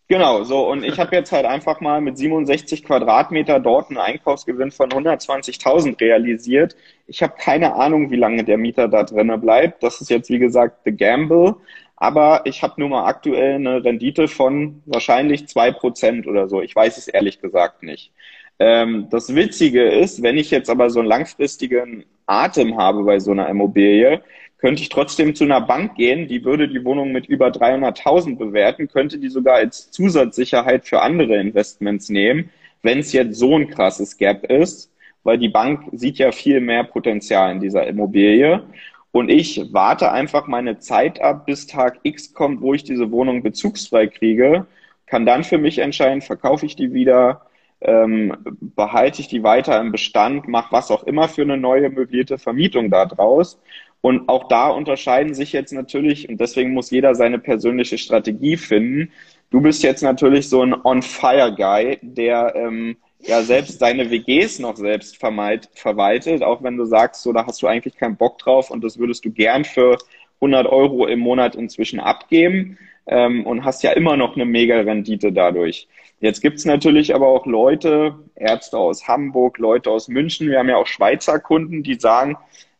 Genau, 0.09 0.43
so. 0.43 0.69
Und 0.69 0.85
ich 0.85 0.99
habe 0.99 1.13
jetzt 1.15 1.33
halt 1.33 1.45
einfach 1.45 1.81
mal 1.81 1.99
mit 1.99 2.17
67 2.17 2.85
Quadratmeter 2.85 3.59
dort 3.59 3.89
einen 3.89 3.97
Einkaufsgewinn 3.97 4.71
von 4.71 4.89
120.000 4.89 5.99
realisiert. 5.99 6.77
Ich 7.07 7.21
habe 7.21 7.33
keine 7.37 7.75
Ahnung, 7.75 8.09
wie 8.09 8.15
lange 8.15 8.45
der 8.45 8.57
Mieter 8.57 8.87
da 8.87 9.03
drinnen 9.03 9.41
bleibt. 9.41 9.83
Das 9.83 9.99
ist 9.99 10.09
jetzt, 10.09 10.29
wie 10.29 10.39
gesagt, 10.39 10.79
the 10.85 10.95
gamble. 10.95 11.57
Aber 11.97 12.41
ich 12.45 12.63
habe 12.63 12.75
nur 12.77 12.89
mal 12.89 13.05
aktuell 13.05 13.55
eine 13.55 13.83
Rendite 13.83 14.27
von 14.27 14.81
wahrscheinlich 14.85 15.47
zwei 15.47 15.71
Prozent 15.71 16.27
oder 16.27 16.47
so. 16.47 16.61
Ich 16.61 16.75
weiß 16.75 16.97
es 16.97 17.07
ehrlich 17.07 17.41
gesagt 17.41 17.83
nicht. 17.83 18.13
Ähm, 18.59 19.07
das 19.09 19.33
Witzige 19.35 19.83
ist, 19.83 20.21
wenn 20.21 20.37
ich 20.37 20.51
jetzt 20.51 20.69
aber 20.69 20.89
so 20.89 20.99
einen 20.99 21.09
langfristigen 21.09 22.05
Atem 22.27 22.77
habe 22.77 23.03
bei 23.03 23.19
so 23.19 23.31
einer 23.31 23.49
Immobilie, 23.49 24.21
könnte 24.59 24.81
ich 24.81 24.89
trotzdem 24.89 25.35
zu 25.35 25.43
einer 25.43 25.61
Bank 25.61 25.95
gehen, 25.95 26.27
die 26.27 26.43
würde 26.43 26.67
die 26.67 26.83
Wohnung 26.83 27.11
mit 27.11 27.27
über 27.27 27.47
300.000 27.47 28.37
bewerten, 28.37 28.87
könnte 28.87 29.19
die 29.19 29.29
sogar 29.29 29.55
als 29.55 29.91
Zusatzsicherheit 29.91 30.87
für 30.87 31.01
andere 31.01 31.37
Investments 31.37 32.09
nehmen, 32.09 32.49
wenn 32.81 32.99
es 32.99 33.13
jetzt 33.13 33.37
so 33.37 33.55
ein 33.55 33.69
krasses 33.69 34.17
Gap 34.17 34.45
ist, 34.51 34.91
weil 35.23 35.37
die 35.37 35.49
Bank 35.49 35.89
sieht 35.93 36.17
ja 36.17 36.31
viel 36.31 36.59
mehr 36.61 36.83
Potenzial 36.83 37.51
in 37.51 37.59
dieser 37.59 37.85
Immobilie. 37.85 38.63
Und 39.11 39.29
ich 39.29 39.69
warte 39.71 40.11
einfach 40.11 40.47
meine 40.47 40.79
Zeit 40.79 41.21
ab, 41.21 41.45
bis 41.45 41.67
Tag 41.67 41.99
X 42.03 42.33
kommt, 42.33 42.61
wo 42.61 42.73
ich 42.73 42.83
diese 42.83 43.11
Wohnung 43.11 43.41
bezugsfrei 43.41 44.07
kriege, 44.07 44.67
kann 45.05 45.25
dann 45.25 45.43
für 45.43 45.57
mich 45.57 45.79
entscheiden, 45.79 46.21
verkaufe 46.21 46.65
ich 46.65 46.75
die 46.75 46.93
wieder, 46.93 47.47
ähm, 47.81 48.35
behalte 48.59 49.21
ich 49.21 49.27
die 49.27 49.43
weiter 49.43 49.79
im 49.79 49.91
Bestand, 49.91 50.47
mache 50.47 50.71
was 50.71 50.91
auch 50.91 51.03
immer 51.03 51.29
für 51.29 51.43
eine 51.43 51.57
neue 51.57 51.89
möblierte 51.89 52.37
Vermietung 52.37 52.91
da 52.91 53.05
draus. 53.05 53.59
Und 54.01 54.29
auch 54.29 54.47
da 54.47 54.69
unterscheiden 54.69 55.33
sich 55.33 55.53
jetzt 55.53 55.73
natürlich, 55.73 56.29
und 56.29 56.39
deswegen 56.39 56.73
muss 56.73 56.91
jeder 56.91 57.15
seine 57.15 57.39
persönliche 57.39 57.97
Strategie 57.97 58.57
finden. 58.57 59.11
Du 59.49 59.61
bist 59.61 59.81
jetzt 59.83 60.03
natürlich 60.03 60.49
so 60.49 60.61
ein 60.61 60.73
On-Fire-Guy, 60.73 61.99
der 62.01 62.53
ähm, 62.55 62.97
ja 63.19 63.41
selbst 63.41 63.79
seine 63.79 64.09
WGs 64.09 64.59
noch 64.59 64.75
selbst 64.75 65.17
verwaltet, 65.17 66.43
auch 66.43 66.63
wenn 66.63 66.77
du 66.77 66.85
sagst, 66.85 67.23
so 67.23 67.33
da 67.33 67.45
hast 67.45 67.61
du 67.61 67.67
eigentlich 67.67 67.97
keinen 67.97 68.15
Bock 68.17 68.37
drauf 68.37 68.69
und 68.71 68.83
das 68.83 68.97
würdest 68.99 69.25
du 69.25 69.31
gern 69.31 69.65
für 69.65 69.97
100 70.35 70.67
Euro 70.67 71.07
im 71.07 71.19
Monat 71.19 71.55
inzwischen 71.55 71.99
abgeben 71.99 72.77
ähm, 73.07 73.45
und 73.45 73.63
hast 73.63 73.83
ja 73.83 73.91
immer 73.91 74.17
noch 74.17 74.35
eine 74.35 74.45
mega 74.45 74.79
Rendite 74.79 75.31
dadurch. 75.31 75.87
Jetzt 76.19 76.41
gibt's 76.41 76.65
natürlich 76.65 77.13
aber 77.13 77.27
auch 77.27 77.45
Leute, 77.45 78.15
Ärzte 78.35 78.77
aus 78.77 79.07
Hamburg, 79.07 79.57
Leute 79.57 79.89
aus 79.91 80.07
München, 80.07 80.49
wir 80.49 80.59
haben 80.59 80.69
ja 80.69 80.77
auch 80.77 80.87
Schweizer 80.87 81.39
Kunden, 81.39 81.83
die 81.83 81.95
sagen, 81.95 82.37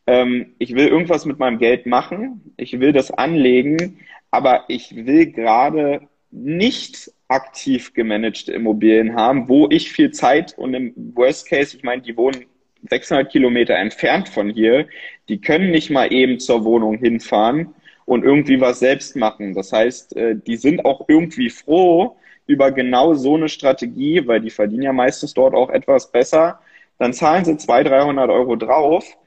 ähm, 0.07 0.53
ich 0.57 0.73
will 0.73 0.87
irgendwas 0.87 1.25
mit 1.25 1.39
meinem 1.39 1.59
Geld 1.59 1.85
machen, 1.85 2.53
ich 2.57 2.79
will 2.79 2.93
das 2.93 3.11
anlegen, 3.11 3.99
aber 4.31 4.65
ich 4.67 4.95
will 4.95 5.31
gerade 5.31 6.01
nicht 6.31 7.11
aktiv 7.27 7.93
gemanagte 7.93 8.53
Immobilien 8.53 9.15
haben, 9.15 9.49
wo 9.49 9.67
ich 9.69 9.91
viel 9.91 10.11
Zeit 10.11 10.57
und 10.57 10.73
im 10.73 10.93
Worst 11.15 11.47
Case, 11.49 11.75
ich 11.75 11.83
meine, 11.83 12.01
die 12.01 12.15
wohnen 12.15 12.45
600 12.89 13.29
Kilometer 13.31 13.75
entfernt 13.75 14.29
von 14.29 14.49
hier, 14.49 14.87
die 15.27 15.41
können 15.41 15.71
nicht 15.71 15.89
mal 15.89 16.11
eben 16.11 16.39
zur 16.39 16.63
Wohnung 16.63 16.97
hinfahren 16.97 17.73
und 18.05 18.23
irgendwie 18.23 18.61
was 18.61 18.79
selbst 18.79 19.15
machen. 19.15 19.53
Das 19.53 19.73
heißt, 19.73 20.15
äh, 20.15 20.35
die 20.35 20.55
sind 20.55 20.85
auch 20.85 21.05
irgendwie 21.09 21.49
froh 21.49 22.15
über 22.45 22.71
genau 22.71 23.13
so 23.13 23.35
eine 23.35 23.49
Strategie, 23.49 24.25
weil 24.25 24.39
die 24.39 24.49
verdienen 24.49 24.83
ja 24.83 24.93
meistens 24.93 25.33
dort 25.33 25.53
auch 25.53 25.69
etwas 25.69 26.11
besser. 26.11 26.59
Dann 26.97 27.13
zahlen 27.13 27.43
sie 27.43 27.57
200, 27.57 27.91
300 27.91 28.29
Euro 28.29 28.55
drauf 28.55 29.17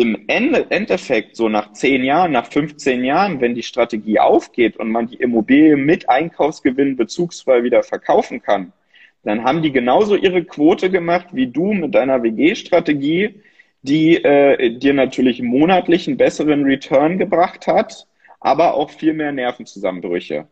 im 0.00 0.24
Ende, 0.28 0.64
Endeffekt, 0.70 1.36
so 1.36 1.50
nach 1.50 1.74
zehn 1.74 2.02
Jahren, 2.04 2.32
nach 2.32 2.46
15 2.46 3.04
Jahren, 3.04 3.42
wenn 3.42 3.54
die 3.54 3.62
Strategie 3.62 4.18
aufgeht 4.18 4.78
und 4.78 4.90
man 4.90 5.08
die 5.08 5.16
Immobilie 5.16 5.76
mit 5.76 6.08
Einkaufsgewinn 6.08 6.96
bezugsfrei 6.96 7.64
wieder 7.64 7.82
verkaufen 7.82 8.40
kann, 8.40 8.72
dann 9.24 9.44
haben 9.44 9.60
die 9.60 9.72
genauso 9.72 10.16
ihre 10.16 10.42
Quote 10.42 10.90
gemacht 10.90 11.26
wie 11.32 11.48
du 11.48 11.74
mit 11.74 11.94
deiner 11.94 12.22
WG-Strategie, 12.22 13.42
die 13.82 14.16
äh, 14.24 14.78
dir 14.78 14.94
natürlich 14.94 15.42
monatlich 15.42 16.08
einen 16.08 16.16
besseren 16.16 16.64
Return 16.64 17.18
gebracht 17.18 17.66
hat, 17.66 18.06
aber 18.40 18.76
auch 18.76 18.88
viel 18.88 19.12
mehr 19.12 19.32
Nervenzusammenbrüche. 19.32 20.46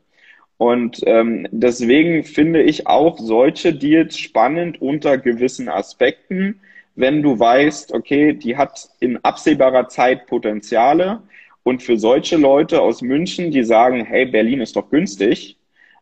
Und 0.59 1.01
ähm, 1.07 1.49
deswegen 1.51 2.22
finde 2.24 2.62
ich 2.62 2.86
auch 2.86 3.16
solche 3.18 3.72
Deals 3.72 4.18
spannend 4.18 4.82
unter 4.82 5.16
gewissen 5.16 5.70
Aspekten 5.70 6.61
wenn 6.99 7.22
du 7.22 7.38
weißt, 7.38 7.94
okay, 7.94 8.32
die 8.32 8.57
hat 8.57 8.88
in 8.99 9.18
absehbarer 9.24 9.86
Zeit 9.88 10.26
Potenziale. 10.26 11.22
Und 11.62 11.82
für 11.82 11.96
solche 11.96 12.36
Leute 12.36 12.80
aus 12.80 13.03
München, 13.03 13.53
die 13.53 13.62
sagen, 13.62 14.05
hey, 14.05 14.26
Berlin 14.26 14.61
ist 14.61 14.74
doch 14.74 14.90
günstig, 14.90 15.59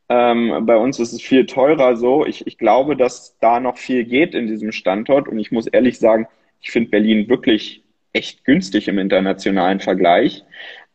ähm, 0.09 0.65
bei 0.65 0.77
uns 0.77 0.99
ist 0.99 1.13
es 1.13 1.21
viel 1.21 1.45
teurer 1.45 1.97
so. 1.97 2.25
Ich, 2.25 2.47
ich 2.47 2.57
glaube, 2.57 2.97
dass 2.97 3.37
da 3.41 3.61
noch 3.61 3.77
viel 3.77 4.05
geht 4.05 4.35
in 4.35 4.47
diesem 4.47 4.73
Standort. 4.73 5.29
Und 5.29 5.39
ich 5.39 5.53
muss 5.53 5.67
ehrlich 5.67 5.99
sagen, 5.99 6.29
ich 6.63 6.71
finde 6.71 6.91
Berlin 6.91 7.29
wirklich 7.29 7.83
echt 8.15 8.45
günstig 8.45 8.89
im 8.89 8.99
internationalen 8.99 9.81
Vergleich. 9.81 10.45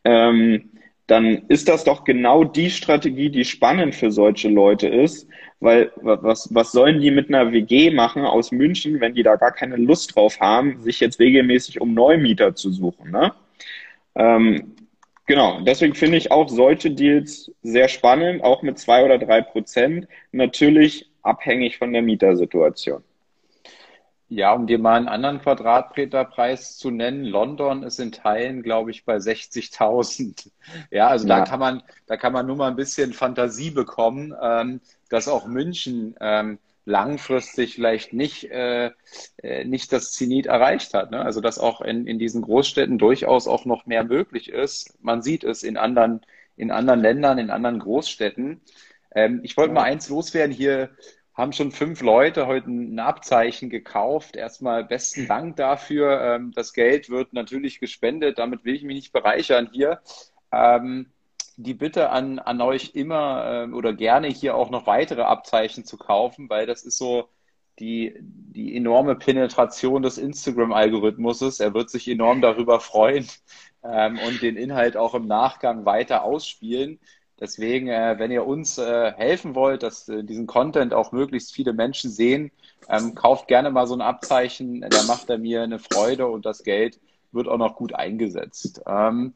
Ähm, 0.04 0.71
dann 1.06 1.42
ist 1.48 1.68
das 1.68 1.84
doch 1.84 2.04
genau 2.04 2.44
die 2.44 2.70
Strategie, 2.70 3.30
die 3.30 3.44
spannend 3.44 3.94
für 3.94 4.10
solche 4.10 4.48
Leute 4.48 4.88
ist, 4.88 5.28
weil 5.60 5.92
was, 5.96 6.48
was 6.54 6.72
sollen 6.72 7.00
die 7.00 7.10
mit 7.10 7.28
einer 7.28 7.52
WG 7.52 7.90
machen 7.90 8.24
aus 8.24 8.52
München, 8.52 9.00
wenn 9.00 9.14
die 9.14 9.22
da 9.22 9.36
gar 9.36 9.52
keine 9.52 9.76
Lust 9.76 10.16
drauf 10.16 10.40
haben, 10.40 10.80
sich 10.82 11.00
jetzt 11.00 11.20
regelmäßig 11.20 11.80
um 11.80 11.94
Neumieter 11.94 12.54
zu 12.54 12.70
suchen. 12.70 13.10
Ne? 13.10 13.32
Ähm, 14.14 14.74
genau, 15.26 15.60
deswegen 15.60 15.94
finde 15.94 16.18
ich 16.18 16.30
auch 16.30 16.48
solche 16.48 16.90
Deals 16.90 17.52
sehr 17.62 17.88
spannend, 17.88 18.42
auch 18.42 18.62
mit 18.62 18.78
zwei 18.78 19.04
oder 19.04 19.18
drei 19.18 19.40
Prozent, 19.40 20.08
natürlich 20.32 21.10
abhängig 21.22 21.78
von 21.78 21.92
der 21.92 22.02
Mietersituation. 22.02 23.02
Ja, 24.34 24.54
um 24.54 24.66
dir 24.66 24.78
mal 24.78 24.96
einen 24.96 25.08
anderen 25.08 25.42
Quadratmeterpreis 25.42 26.78
zu 26.78 26.90
nennen, 26.90 27.22
London 27.22 27.82
ist 27.82 28.00
in 28.00 28.12
Teilen, 28.12 28.62
glaube 28.62 28.90
ich, 28.90 29.04
bei 29.04 29.16
60.000. 29.16 30.50
Ja, 30.90 31.08
also 31.08 31.28
ja. 31.28 31.40
da 31.40 31.44
kann 31.44 31.60
man, 31.60 31.82
da 32.06 32.16
kann 32.16 32.32
man 32.32 32.46
nur 32.46 32.56
mal 32.56 32.68
ein 32.68 32.76
bisschen 32.76 33.12
Fantasie 33.12 33.70
bekommen, 33.70 34.34
ähm, 34.40 34.80
dass 35.10 35.28
auch 35.28 35.46
München 35.46 36.14
ähm, 36.18 36.58
langfristig 36.86 37.74
vielleicht 37.74 38.14
nicht, 38.14 38.50
äh, 38.50 38.92
äh, 39.42 39.64
nicht 39.66 39.92
das 39.92 40.12
Zenit 40.12 40.46
erreicht 40.46 40.94
hat. 40.94 41.10
Ne? 41.10 41.20
Also 41.20 41.42
dass 41.42 41.58
auch 41.58 41.82
in, 41.82 42.06
in 42.06 42.18
diesen 42.18 42.40
Großstädten 42.40 42.96
durchaus 42.96 43.46
auch 43.46 43.66
noch 43.66 43.84
mehr 43.84 44.04
möglich 44.04 44.48
ist. 44.48 44.96
Man 45.02 45.20
sieht 45.20 45.44
es 45.44 45.62
in 45.62 45.76
anderen, 45.76 46.22
in 46.56 46.70
anderen 46.70 47.00
Ländern, 47.00 47.36
in 47.36 47.50
anderen 47.50 47.80
Großstädten. 47.80 48.62
Ähm, 49.14 49.40
ich 49.42 49.58
wollte 49.58 49.74
mal 49.74 49.82
eins 49.82 50.08
loswerden 50.08 50.54
hier 50.54 50.88
haben 51.34 51.52
schon 51.52 51.72
fünf 51.72 52.02
Leute 52.02 52.46
heute 52.46 52.70
ein 52.70 52.98
Abzeichen 52.98 53.70
gekauft. 53.70 54.36
Erstmal 54.36 54.84
besten 54.84 55.26
Dank 55.26 55.56
dafür. 55.56 56.20
Ähm, 56.20 56.52
das 56.54 56.72
Geld 56.72 57.08
wird 57.08 57.32
natürlich 57.32 57.80
gespendet. 57.80 58.38
Damit 58.38 58.64
will 58.64 58.74
ich 58.74 58.82
mich 58.82 58.96
nicht 58.96 59.12
bereichern 59.12 59.70
hier. 59.72 60.00
Ähm, 60.52 61.06
die 61.56 61.74
Bitte 61.74 62.10
an, 62.10 62.38
an 62.38 62.60
euch 62.60 62.94
immer 62.94 63.66
äh, 63.66 63.72
oder 63.72 63.92
gerne 63.92 64.28
hier 64.28 64.56
auch 64.56 64.70
noch 64.70 64.86
weitere 64.86 65.22
Abzeichen 65.22 65.84
zu 65.84 65.96
kaufen, 65.96 66.48
weil 66.50 66.66
das 66.66 66.82
ist 66.82 66.98
so 66.98 67.28
die, 67.78 68.14
die 68.20 68.76
enorme 68.76 69.16
Penetration 69.16 70.02
des 70.02 70.18
Instagram-Algorithmuses. 70.18 71.60
Er 71.60 71.72
wird 71.74 71.90
sich 71.90 72.08
enorm 72.08 72.42
darüber 72.42 72.80
freuen 72.80 73.26
ähm, 73.82 74.18
und 74.26 74.42
den 74.42 74.56
Inhalt 74.56 74.96
auch 74.96 75.14
im 75.14 75.26
Nachgang 75.26 75.84
weiter 75.84 76.24
ausspielen. 76.24 77.00
Deswegen, 77.42 77.88
äh, 77.88 78.20
wenn 78.20 78.30
ihr 78.30 78.46
uns 78.46 78.78
äh, 78.78 79.12
helfen 79.16 79.56
wollt, 79.56 79.82
dass 79.82 80.08
äh, 80.08 80.22
diesen 80.22 80.46
Content 80.46 80.94
auch 80.94 81.10
möglichst 81.10 81.52
viele 81.52 81.72
Menschen 81.72 82.08
sehen, 82.08 82.52
ähm, 82.88 83.16
kauft 83.16 83.48
gerne 83.48 83.72
mal 83.72 83.88
so 83.88 83.94
ein 83.94 84.00
Abzeichen. 84.00 84.80
Da 84.88 85.02
macht 85.08 85.28
er 85.28 85.38
mir 85.38 85.62
eine 85.62 85.80
Freude 85.80 86.28
und 86.28 86.46
das 86.46 86.62
Geld 86.62 87.00
wird 87.32 87.48
auch 87.48 87.58
noch 87.58 87.74
gut 87.74 87.96
eingesetzt. 87.96 88.82
Ähm, 88.86 89.34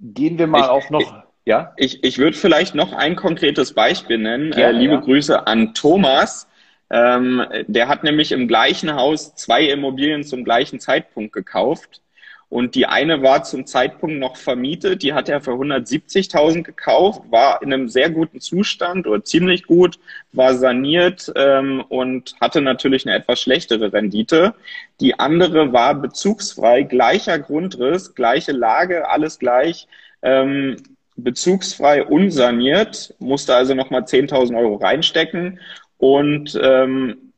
gehen 0.00 0.38
wir 0.38 0.46
mal 0.46 0.60
ich, 0.60 0.68
auch 0.68 0.90
noch. 0.90 1.00
Ich, 1.00 1.12
ja? 1.44 1.72
Ich, 1.76 2.04
ich 2.04 2.18
würde 2.18 2.36
vielleicht 2.36 2.76
noch 2.76 2.92
ein 2.92 3.16
konkretes 3.16 3.72
Beispiel 3.72 4.18
nennen. 4.18 4.52
Ja, 4.52 4.68
äh, 4.68 4.72
liebe 4.72 4.94
ja. 4.94 5.00
Grüße 5.00 5.44
an 5.44 5.74
Thomas. 5.74 6.46
Ähm, 6.88 7.44
der 7.66 7.88
hat 7.88 8.04
nämlich 8.04 8.30
im 8.30 8.46
gleichen 8.46 8.94
Haus 8.94 9.34
zwei 9.34 9.64
Immobilien 9.64 10.22
zum 10.22 10.44
gleichen 10.44 10.78
Zeitpunkt 10.78 11.32
gekauft. 11.32 12.00
Und 12.48 12.76
die 12.76 12.86
eine 12.86 13.22
war 13.22 13.42
zum 13.42 13.66
Zeitpunkt 13.66 14.18
noch 14.18 14.36
vermietet, 14.36 15.02
die 15.02 15.12
hat 15.12 15.28
er 15.28 15.40
für 15.40 15.52
170.000 15.52 16.62
gekauft, 16.62 17.22
war 17.30 17.60
in 17.60 17.72
einem 17.72 17.88
sehr 17.88 18.08
guten 18.08 18.40
Zustand 18.40 19.08
oder 19.08 19.24
ziemlich 19.24 19.64
gut, 19.64 19.98
war 20.32 20.54
saniert 20.54 21.32
ähm, 21.34 21.82
und 21.88 22.36
hatte 22.40 22.60
natürlich 22.60 23.04
eine 23.04 23.16
etwas 23.16 23.40
schlechtere 23.40 23.92
Rendite. 23.92 24.54
Die 25.00 25.18
andere 25.18 25.72
war 25.72 25.96
bezugsfrei, 25.96 26.82
gleicher 26.82 27.40
Grundriss, 27.40 28.14
gleiche 28.14 28.52
Lage, 28.52 29.08
alles 29.08 29.40
gleich, 29.40 29.88
ähm, 30.22 30.76
bezugsfrei 31.16 32.04
unsaniert, 32.04 33.14
musste 33.18 33.56
also 33.56 33.74
nochmal 33.74 34.02
10.000 34.02 34.56
Euro 34.56 34.76
reinstecken 34.76 35.58
und 35.98 36.58
ähm, 36.62 37.32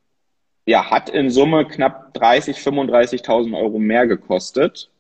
ja, 0.66 0.90
hat 0.90 1.08
in 1.08 1.30
Summe 1.30 1.66
knapp 1.66 2.12
30, 2.12 2.58
35.000 2.58 3.58
Euro 3.58 3.78
mehr 3.78 4.06
gekostet. 4.06 4.90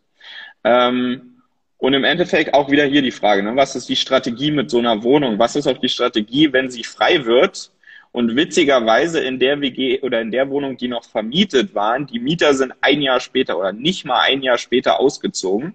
Ähm, 0.68 1.42
und 1.78 1.94
im 1.94 2.04
Endeffekt 2.04 2.52
auch 2.52 2.70
wieder 2.70 2.84
hier 2.84 3.00
die 3.00 3.10
Frage, 3.10 3.42
ne, 3.42 3.56
was 3.56 3.74
ist 3.74 3.88
die 3.88 3.96
Strategie 3.96 4.50
mit 4.50 4.68
so 4.68 4.78
einer 4.78 5.02
Wohnung? 5.02 5.38
Was 5.38 5.56
ist 5.56 5.66
auch 5.66 5.78
die 5.78 5.88
Strategie, 5.88 6.52
wenn 6.52 6.70
sie 6.70 6.84
frei 6.84 7.24
wird? 7.24 7.70
Und 8.12 8.36
witzigerweise 8.36 9.20
in 9.20 9.38
der 9.38 9.60
WG 9.60 10.00
oder 10.00 10.20
in 10.20 10.30
der 10.30 10.50
Wohnung, 10.50 10.76
die 10.76 10.88
noch 10.88 11.04
vermietet 11.04 11.74
waren, 11.74 12.06
die 12.06 12.18
Mieter 12.18 12.52
sind 12.52 12.74
ein 12.82 13.00
Jahr 13.00 13.20
später 13.20 13.58
oder 13.58 13.72
nicht 13.72 14.04
mal 14.04 14.20
ein 14.20 14.42
Jahr 14.42 14.58
später 14.58 15.00
ausgezogen. 15.00 15.74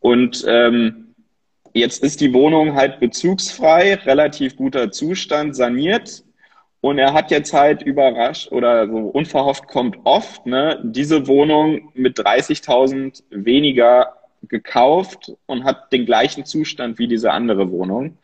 Und 0.00 0.44
ähm, 0.48 1.14
jetzt 1.72 2.02
ist 2.02 2.20
die 2.20 2.32
Wohnung 2.32 2.74
halt 2.74 2.98
bezugsfrei, 2.98 3.94
relativ 3.94 4.56
guter 4.56 4.90
Zustand, 4.90 5.54
saniert. 5.54 6.24
Und 6.80 6.98
er 6.98 7.12
hat 7.12 7.30
jetzt 7.30 7.52
halt 7.52 7.82
überrascht 7.82 8.50
oder 8.52 8.86
so 8.86 8.96
unverhofft 8.96 9.66
kommt 9.68 9.98
oft, 10.04 10.46
ne, 10.46 10.80
diese 10.82 11.26
Wohnung 11.26 11.90
mit 11.94 12.18
30.000 12.18 13.22
weniger 13.30 14.16
gekauft 14.48 15.32
und 15.46 15.64
hat 15.64 15.92
den 15.92 16.06
gleichen 16.06 16.46
Zustand 16.46 16.98
wie 16.98 17.06
diese 17.06 17.32
andere 17.32 17.70
Wohnung. 17.70 18.16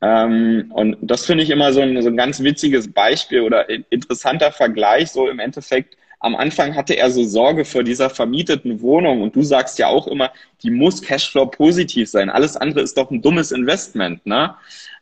Ähm, 0.00 0.70
und 0.74 0.96
das 1.02 1.26
finde 1.26 1.44
ich 1.44 1.50
immer 1.50 1.72
so 1.72 1.80
ein, 1.80 2.00
so 2.02 2.08
ein 2.08 2.16
ganz 2.16 2.42
witziges 2.42 2.92
Beispiel 2.92 3.42
oder 3.42 3.68
interessanter 3.90 4.52
Vergleich. 4.52 5.10
So 5.10 5.28
im 5.28 5.38
Endeffekt, 5.38 5.96
am 6.22 6.36
Anfang 6.36 6.76
hatte 6.76 6.96
er 6.96 7.10
so 7.10 7.24
Sorge 7.24 7.64
vor 7.64 7.82
dieser 7.82 8.08
vermieteten 8.08 8.80
Wohnung 8.80 9.22
und 9.22 9.34
du 9.34 9.42
sagst 9.42 9.78
ja 9.78 9.88
auch 9.88 10.06
immer, 10.06 10.32
die 10.62 10.70
muss 10.70 11.02
Cashflow 11.02 11.46
positiv 11.46 12.08
sein. 12.08 12.30
Alles 12.30 12.56
andere 12.56 12.80
ist 12.80 12.96
doch 12.96 13.10
ein 13.10 13.20
dummes 13.20 13.50
Investment, 13.50 14.24
ne? 14.24 14.54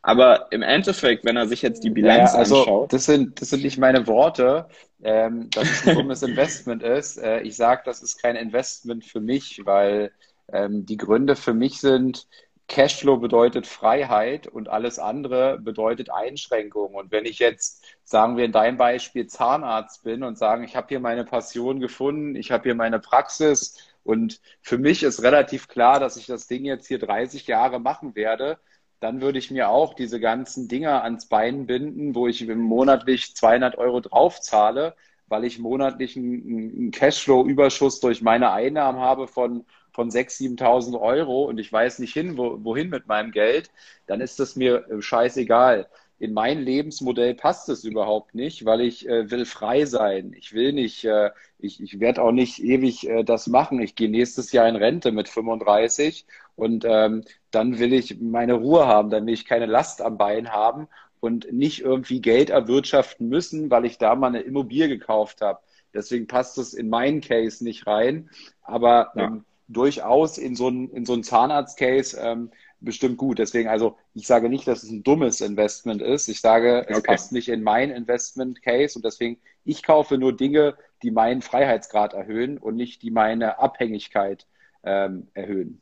Aber 0.02 0.46
im 0.50 0.62
Endeffekt, 0.62 1.26
wenn 1.26 1.36
er 1.36 1.46
sich 1.46 1.60
jetzt 1.60 1.84
die 1.84 1.90
Bilanz 1.90 2.32
naja, 2.32 2.38
also 2.38 2.60
anschaut. 2.60 2.92
Das 2.94 3.04
sind, 3.04 3.38
das 3.38 3.50
sind 3.50 3.62
nicht 3.62 3.76
meine 3.76 4.06
Worte, 4.06 4.66
ähm, 5.02 5.50
dass 5.50 5.70
es 5.70 5.86
ein 5.86 5.94
dummes 5.94 6.22
Investment 6.22 6.82
ist. 6.82 7.18
Äh, 7.18 7.42
ich 7.42 7.54
sage, 7.54 7.82
das 7.84 8.02
ist 8.02 8.16
kein 8.16 8.36
Investment 8.36 9.04
für 9.04 9.20
mich, 9.20 9.60
weil 9.64 10.10
ähm, 10.50 10.86
die 10.86 10.96
Gründe 10.96 11.36
für 11.36 11.52
mich 11.52 11.80
sind, 11.80 12.26
Cashflow 12.70 13.16
bedeutet 13.16 13.66
Freiheit 13.66 14.46
und 14.46 14.68
alles 14.68 15.00
andere 15.00 15.58
bedeutet 15.58 16.08
Einschränkung. 16.10 16.94
Und 16.94 17.10
wenn 17.10 17.26
ich 17.26 17.40
jetzt, 17.40 17.84
sagen 18.04 18.36
wir 18.36 18.44
in 18.44 18.52
deinem 18.52 18.76
Beispiel, 18.76 19.26
Zahnarzt 19.26 20.04
bin 20.04 20.22
und 20.22 20.38
sagen, 20.38 20.62
ich 20.62 20.76
habe 20.76 20.86
hier 20.88 21.00
meine 21.00 21.24
Passion 21.24 21.80
gefunden, 21.80 22.36
ich 22.36 22.52
habe 22.52 22.62
hier 22.62 22.76
meine 22.76 23.00
Praxis 23.00 23.76
und 24.04 24.40
für 24.62 24.78
mich 24.78 25.02
ist 25.02 25.24
relativ 25.24 25.66
klar, 25.66 25.98
dass 25.98 26.16
ich 26.16 26.26
das 26.26 26.46
Ding 26.46 26.64
jetzt 26.64 26.86
hier 26.86 27.00
30 27.00 27.48
Jahre 27.48 27.80
machen 27.80 28.14
werde, 28.14 28.60
dann 29.00 29.20
würde 29.20 29.40
ich 29.40 29.50
mir 29.50 29.68
auch 29.68 29.94
diese 29.94 30.20
ganzen 30.20 30.68
Dinger 30.68 31.02
ans 31.02 31.26
Bein 31.26 31.66
binden, 31.66 32.14
wo 32.14 32.28
ich 32.28 32.46
monatlich 32.46 33.34
200 33.34 33.78
Euro 33.78 34.00
draufzahle, 34.00 34.94
weil 35.26 35.44
ich 35.44 35.58
monatlich 35.58 36.16
einen 36.16 36.92
Cashflow-Überschuss 36.92 37.98
durch 37.98 38.22
meine 38.22 38.52
Einnahmen 38.52 39.00
habe 39.00 39.26
von, 39.26 39.66
von 39.92 40.10
6.000, 40.10 40.58
7.000 40.58 41.00
Euro 41.00 41.44
und 41.44 41.58
ich 41.58 41.72
weiß 41.72 41.98
nicht 41.98 42.12
hin, 42.12 42.36
wo, 42.36 42.58
wohin 42.62 42.90
mit 42.90 43.06
meinem 43.06 43.32
Geld, 43.32 43.70
dann 44.06 44.20
ist 44.20 44.40
das 44.40 44.56
mir 44.56 44.88
äh, 44.88 45.02
scheißegal. 45.02 45.88
In 46.18 46.34
mein 46.34 46.60
Lebensmodell 46.60 47.34
passt 47.34 47.70
es 47.70 47.82
überhaupt 47.82 48.34
nicht, 48.34 48.66
weil 48.66 48.82
ich 48.82 49.08
äh, 49.08 49.30
will 49.30 49.46
frei 49.46 49.86
sein. 49.86 50.34
Ich 50.36 50.52
will 50.52 50.72
nicht, 50.72 51.04
äh, 51.04 51.30
ich, 51.58 51.82
ich 51.82 51.98
werde 51.98 52.22
auch 52.22 52.32
nicht 52.32 52.62
ewig 52.62 53.08
äh, 53.08 53.24
das 53.24 53.46
machen. 53.46 53.80
Ich 53.80 53.94
gehe 53.94 54.10
nächstes 54.10 54.52
Jahr 54.52 54.68
in 54.68 54.76
Rente 54.76 55.12
mit 55.12 55.28
35 55.28 56.26
und 56.56 56.84
ähm, 56.86 57.24
dann 57.50 57.78
will 57.78 57.94
ich 57.94 58.20
meine 58.20 58.54
Ruhe 58.54 58.86
haben, 58.86 59.08
dann 59.08 59.26
will 59.26 59.32
ich 59.32 59.46
keine 59.46 59.66
Last 59.66 60.02
am 60.02 60.18
Bein 60.18 60.52
haben 60.52 60.88
und 61.20 61.52
nicht 61.52 61.80
irgendwie 61.80 62.20
Geld 62.20 62.50
erwirtschaften 62.50 63.28
müssen, 63.28 63.70
weil 63.70 63.86
ich 63.86 63.98
da 63.98 64.14
mal 64.14 64.28
eine 64.28 64.40
Immobilie 64.40 64.88
gekauft 64.88 65.40
habe. 65.40 65.60
Deswegen 65.94 66.26
passt 66.26 66.58
es 66.58 66.74
in 66.74 66.88
meinen 66.88 67.20
Case 67.20 67.64
nicht 67.64 67.86
rein, 67.86 68.30
aber 68.62 69.12
ja. 69.16 69.24
ähm, 69.24 69.44
durchaus 69.72 70.38
in 70.38 70.54
so 70.54 70.66
einen 70.66 70.90
in 70.90 71.04
so 71.04 71.12
einen 71.12 71.22
Zahnarzt-Case 71.22 72.18
ähm, 72.20 72.50
bestimmt 72.80 73.18
gut. 73.18 73.38
Deswegen 73.38 73.68
also, 73.68 73.96
ich 74.14 74.26
sage 74.26 74.48
nicht, 74.48 74.66
dass 74.66 74.82
es 74.82 74.90
ein 74.90 75.02
dummes 75.02 75.40
Investment 75.40 76.02
ist. 76.02 76.28
Ich 76.28 76.40
sage, 76.40 76.86
es 76.88 76.98
okay. 76.98 77.06
passt 77.06 77.32
nicht 77.32 77.48
in 77.48 77.62
mein 77.62 77.90
Investment-Case 77.90 78.98
und 78.98 79.04
deswegen 79.04 79.38
ich 79.64 79.82
kaufe 79.82 80.18
nur 80.18 80.36
Dinge, 80.36 80.76
die 81.02 81.10
meinen 81.10 81.42
Freiheitsgrad 81.42 82.14
erhöhen 82.14 82.58
und 82.58 82.76
nicht 82.76 83.02
die 83.02 83.10
meine 83.10 83.58
Abhängigkeit 83.58 84.46
ähm, 84.82 85.28
erhöhen. 85.34 85.80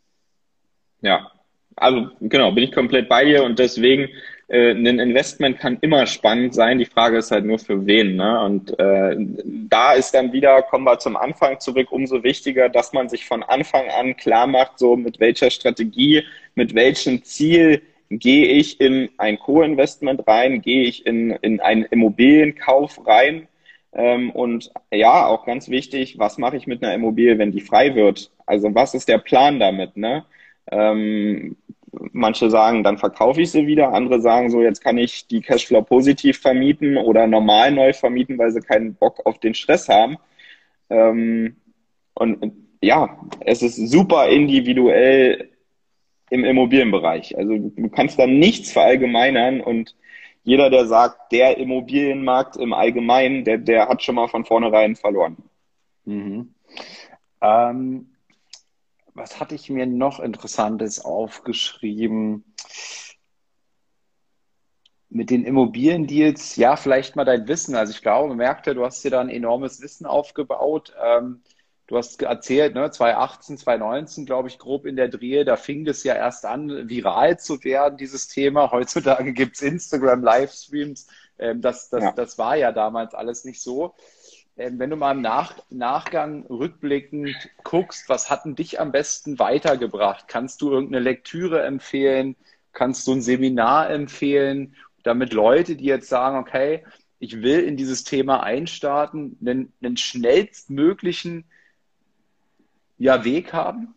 Ja, 1.01 1.31
also 1.77 2.11
genau, 2.21 2.53
bin 2.53 2.65
ich 2.65 2.73
komplett 2.73 3.09
bei 3.09 3.25
dir 3.25 3.45
und 3.45 3.59
deswegen 3.59 4.09
äh, 4.49 4.71
ein 4.71 4.99
Investment 4.99 5.59
kann 5.59 5.79
immer 5.83 6.07
spannend 6.07 6.55
sein. 6.55 6.79
Die 6.79 6.87
Frage 6.87 7.19
ist 7.19 7.31
halt 7.31 7.45
nur 7.45 7.59
für 7.59 7.87
wen. 7.87 8.17
Ne? 8.17 8.41
Und 8.41 8.79
äh, 8.79 9.17
da 9.69 9.93
ist 9.93 10.13
dann 10.15 10.33
wieder, 10.33 10.63
kommen 10.63 10.85
wir 10.85 10.99
zum 10.99 11.17
Anfang 11.17 11.61
zurück, 11.61 11.93
umso 11.93 12.23
wichtiger, 12.23 12.69
dass 12.69 12.93
man 12.93 13.09
sich 13.09 13.27
von 13.27 13.43
Anfang 13.43 13.89
an 13.91 14.17
klar 14.17 14.47
macht, 14.47 14.79
so 14.79 14.97
mit 14.97 15.21
welcher 15.21 15.51
Strategie, 15.51 16.25
mit 16.55 16.75
welchem 16.75 17.23
Ziel 17.25 17.83
gehe 18.11 18.47
ich 18.47 18.81
in 18.81 19.11
ein 19.19 19.39
Co-Investment 19.39 20.27
rein, 20.27 20.63
gehe 20.63 20.85
ich 20.85 21.05
in, 21.05 21.33
in 21.43 21.61
einen 21.61 21.85
Immobilienkauf 21.85 23.07
rein. 23.07 23.49
Ähm, 23.93 24.31
und 24.31 24.71
ja, 24.91 25.27
auch 25.27 25.45
ganz 25.45 25.69
wichtig, 25.69 26.19
was 26.19 26.39
mache 26.39 26.57
ich 26.57 26.67
mit 26.67 26.83
einer 26.83 26.95
Immobilie, 26.95 27.39
wenn 27.39 27.53
die 27.53 27.61
frei 27.61 27.95
wird? 27.95 28.31
Also 28.47 28.75
was 28.75 28.95
ist 28.95 29.09
der 29.09 29.19
Plan 29.19 29.61
damit? 29.61 29.97
Ne? 29.99 30.25
Ähm, 30.71 31.57
manche 32.13 32.51
sagen, 32.51 32.83
dann 32.83 32.99
verkaufe 32.99 33.41
ich 33.43 33.51
sie 33.51 33.67
wieder. 33.67 33.93
Andere 33.93 34.21
sagen 34.21 34.51
so, 34.51 34.63
jetzt 34.63 34.83
kann 34.83 34.99
ich 34.99 35.27
die 35.27 35.41
Cashflow 35.41 35.83
positiv 35.83 36.39
vermieten 36.39 36.97
oder 36.97 37.27
normal 37.27 37.73
neu 37.73 37.93
vermieten, 37.93 38.39
weil 38.39 38.51
sie 38.51 38.61
keinen 38.61 38.95
Bock 38.95 39.25
auf 39.27 39.39
den 39.39 39.55
Stress 39.55 39.89
haben. 39.89 40.17
Ähm, 40.91 41.57
und 42.15 42.53
ja, 42.81 43.19
es 43.41 43.63
ist 43.63 43.77
super 43.77 44.29
individuell 44.29 45.51
im 46.31 46.45
Immobilienbereich. 46.45 47.37
Also 47.37 47.59
du 47.59 47.89
kannst 47.89 48.19
da 48.19 48.27
nichts 48.27 48.73
verallgemeinern 48.73 49.61
und 49.61 49.97
jeder, 50.45 50.71
der 50.71 50.87
sagt, 50.87 51.33
der 51.33 51.59
Immobilienmarkt 51.59 52.57
im 52.57 52.73
Allgemeinen, 52.73 53.45
der, 53.45 53.59
der 53.59 53.89
hat 53.89 54.03
schon 54.03 54.15
mal 54.15 54.29
von 54.29 54.45
vornherein 54.45 54.97
verloren. 54.97 55.37
Mhm. 56.05 56.55
Ähm, 57.43 58.07
was 59.19 59.41
hatte 59.41 59.55
ich 59.55 59.69
mir 59.69 59.87
noch 59.87 60.21
Interessantes 60.21 61.05
aufgeschrieben? 61.05 62.45
Mit 65.11 65.31
den 65.31 65.45
Immobiliendeals, 65.45 66.57
ja, 66.57 66.77
vielleicht 66.77 67.17
mal 67.17 67.25
dein 67.25 67.49
Wissen. 67.49 67.75
Also 67.75 67.93
ich 67.93 68.03
glaube, 68.03 68.29
man 68.29 68.37
merkte, 68.37 68.75
du 68.75 68.85
hast 68.85 69.03
dir 69.03 69.11
da 69.11 69.21
ein 69.21 69.31
enormes 69.31 69.81
Wissen 69.81 70.07
aufgebaut. 70.07 70.95
Ähm, 71.03 71.43
du 71.87 71.97
hast 71.97 72.21
erzählt, 72.23 72.75
ne, 72.75 72.91
2018, 72.91 73.57
2019, 73.57 74.27
glaube 74.27 74.49
ich, 74.49 74.59
grob 74.59 74.85
in 74.85 74.97
der 74.97 75.09
Dreh, 75.09 75.45
da 75.45 75.57
fing 75.57 75.87
das 75.87 76.05
ja 76.05 76.15
erst 76.15 76.45
an, 76.45 76.89
viral 76.89 77.39
zu 77.39 77.65
werden, 77.65 77.97
dieses 77.97 78.29
Thema. 78.29 78.71
Heutzutage 78.73 79.33
gibt 79.33 79.57
es 79.57 79.63
Instagram-Livestreams. 79.63 81.07
Ähm, 81.39 81.63
das, 81.63 81.89
das, 81.89 82.03
ja. 82.05 82.13
das 82.13 82.37
war 82.37 82.57
ja 82.57 82.73
damals 82.73 83.15
alles 83.15 83.45
nicht 83.45 83.63
so. 83.63 83.95
Ähm, 84.59 84.79
wenn 84.79 84.91
du 84.91 84.97
mal 84.97 85.13
im 85.13 85.23
Nach 85.23 85.55
Nachgang 85.71 86.45
rückblickend 86.47 87.37
guckst, 87.63 88.09
was 88.09 88.29
hat 88.29 88.45
denn 88.45 88.57
dich 88.57 88.81
am 88.81 88.93
besten 88.93 89.39
weitergebracht? 89.39 90.27
Kannst 90.27 90.61
du 90.61 90.71
irgendeine 90.71 91.03
Lektüre 91.03 91.63
empfehlen? 91.63 92.37
Kannst 92.73 93.07
du 93.07 93.13
ein 93.13 93.23
Seminar 93.23 93.89
empfehlen, 93.91 94.75
damit 95.05 95.33
Leute, 95.33 95.77
die 95.77 95.85
jetzt 95.85 96.09
sagen, 96.09 96.39
okay, 96.39 96.85
ich 97.21 97.41
will 97.43 97.61
in 97.61 97.77
dieses 97.77 98.05
Thema 98.05 98.43
einstarten, 98.43 99.39
einen, 99.41 99.73
einen 99.81 99.97
schnellstmöglichen 99.97 101.45
ja, 102.99 103.25
Weg 103.25 103.53
haben? 103.53 103.95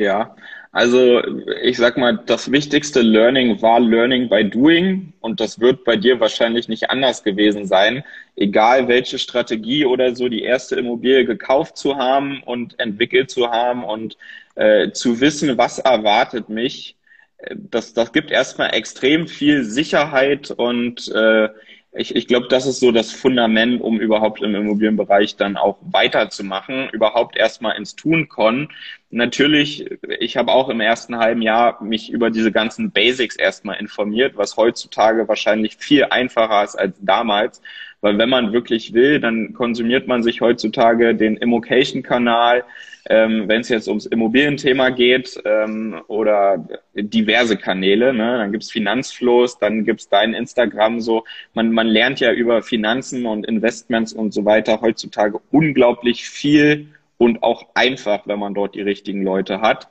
Ja, 0.00 0.34
also 0.72 1.22
ich 1.62 1.76
sag 1.76 1.98
mal, 1.98 2.16
das 2.24 2.50
wichtigste 2.50 3.02
Learning 3.02 3.60
war 3.60 3.80
Learning 3.80 4.30
by 4.30 4.48
Doing 4.48 5.12
und 5.20 5.40
das 5.40 5.60
wird 5.60 5.84
bei 5.84 5.96
dir 5.96 6.20
wahrscheinlich 6.20 6.68
nicht 6.68 6.88
anders 6.88 7.22
gewesen 7.22 7.66
sein. 7.66 8.02
Egal 8.34 8.88
welche 8.88 9.18
Strategie 9.18 9.84
oder 9.84 10.16
so, 10.16 10.30
die 10.30 10.42
erste 10.42 10.76
Immobilie 10.76 11.26
gekauft 11.26 11.76
zu 11.76 11.98
haben 11.98 12.42
und 12.42 12.80
entwickelt 12.80 13.30
zu 13.30 13.50
haben 13.50 13.84
und 13.84 14.16
äh, 14.54 14.90
zu 14.92 15.20
wissen, 15.20 15.58
was 15.58 15.78
erwartet 15.78 16.48
mich, 16.48 16.96
äh, 17.36 17.54
das, 17.58 17.92
das 17.92 18.12
gibt 18.12 18.30
erstmal 18.30 18.74
extrem 18.74 19.28
viel 19.28 19.64
Sicherheit 19.64 20.50
und 20.50 21.08
äh, 21.08 21.50
ich, 21.92 22.14
ich 22.14 22.28
glaube, 22.28 22.46
das 22.48 22.66
ist 22.66 22.78
so 22.78 22.92
das 22.92 23.10
Fundament, 23.10 23.80
um 23.80 23.98
überhaupt 23.98 24.42
im 24.42 24.54
Immobilienbereich 24.54 25.36
dann 25.36 25.56
auch 25.56 25.78
weiterzumachen, 25.80 26.88
überhaupt 26.90 27.36
erstmal 27.36 27.76
ins 27.76 27.96
Tun 27.96 28.28
kommen. 28.28 28.68
Natürlich, 29.10 29.90
ich 30.20 30.36
habe 30.36 30.52
auch 30.52 30.68
im 30.68 30.80
ersten 30.80 31.16
halben 31.16 31.42
Jahr 31.42 31.82
mich 31.82 32.10
über 32.10 32.30
diese 32.30 32.52
ganzen 32.52 32.92
Basics 32.92 33.34
erstmal 33.34 33.80
informiert, 33.80 34.36
was 34.36 34.56
heutzutage 34.56 35.26
wahrscheinlich 35.26 35.76
viel 35.76 36.04
einfacher 36.04 36.62
ist 36.62 36.76
als 36.76 36.96
damals. 37.00 37.60
Weil 38.02 38.18
wenn 38.18 38.30
man 38.30 38.52
wirklich 38.52 38.94
will, 38.94 39.18
dann 39.18 39.52
konsumiert 39.52 40.06
man 40.06 40.22
sich 40.22 40.40
heutzutage 40.40 41.16
den 41.16 41.36
Immocation-Kanal, 41.36 42.64
ähm, 43.10 43.48
wenn 43.48 43.60
es 43.60 43.68
jetzt 43.68 43.88
ums 43.88 44.06
Immobilienthema 44.06 44.90
geht 44.90 45.36
ähm, 45.44 46.00
oder 46.06 46.64
diverse 46.94 47.56
Kanäle. 47.56 48.14
Ne? 48.14 48.38
Dann 48.38 48.52
gibt's 48.52 48.70
Finanzflows, 48.70 49.58
dann 49.58 49.84
gibt's 49.84 50.08
dein 50.08 50.32
Instagram 50.32 51.00
so. 51.00 51.24
Man, 51.52 51.72
man 51.72 51.88
lernt 51.88 52.20
ja 52.20 52.32
über 52.32 52.62
Finanzen 52.62 53.26
und 53.26 53.46
Investments 53.46 54.12
und 54.12 54.32
so 54.32 54.44
weiter 54.44 54.80
heutzutage 54.80 55.40
unglaublich 55.50 56.28
viel 56.28 56.86
und 57.18 57.42
auch 57.42 57.66
einfach, 57.74 58.28
wenn 58.28 58.38
man 58.38 58.54
dort 58.54 58.76
die 58.76 58.80
richtigen 58.80 59.24
Leute 59.24 59.60
hat. 59.60 59.88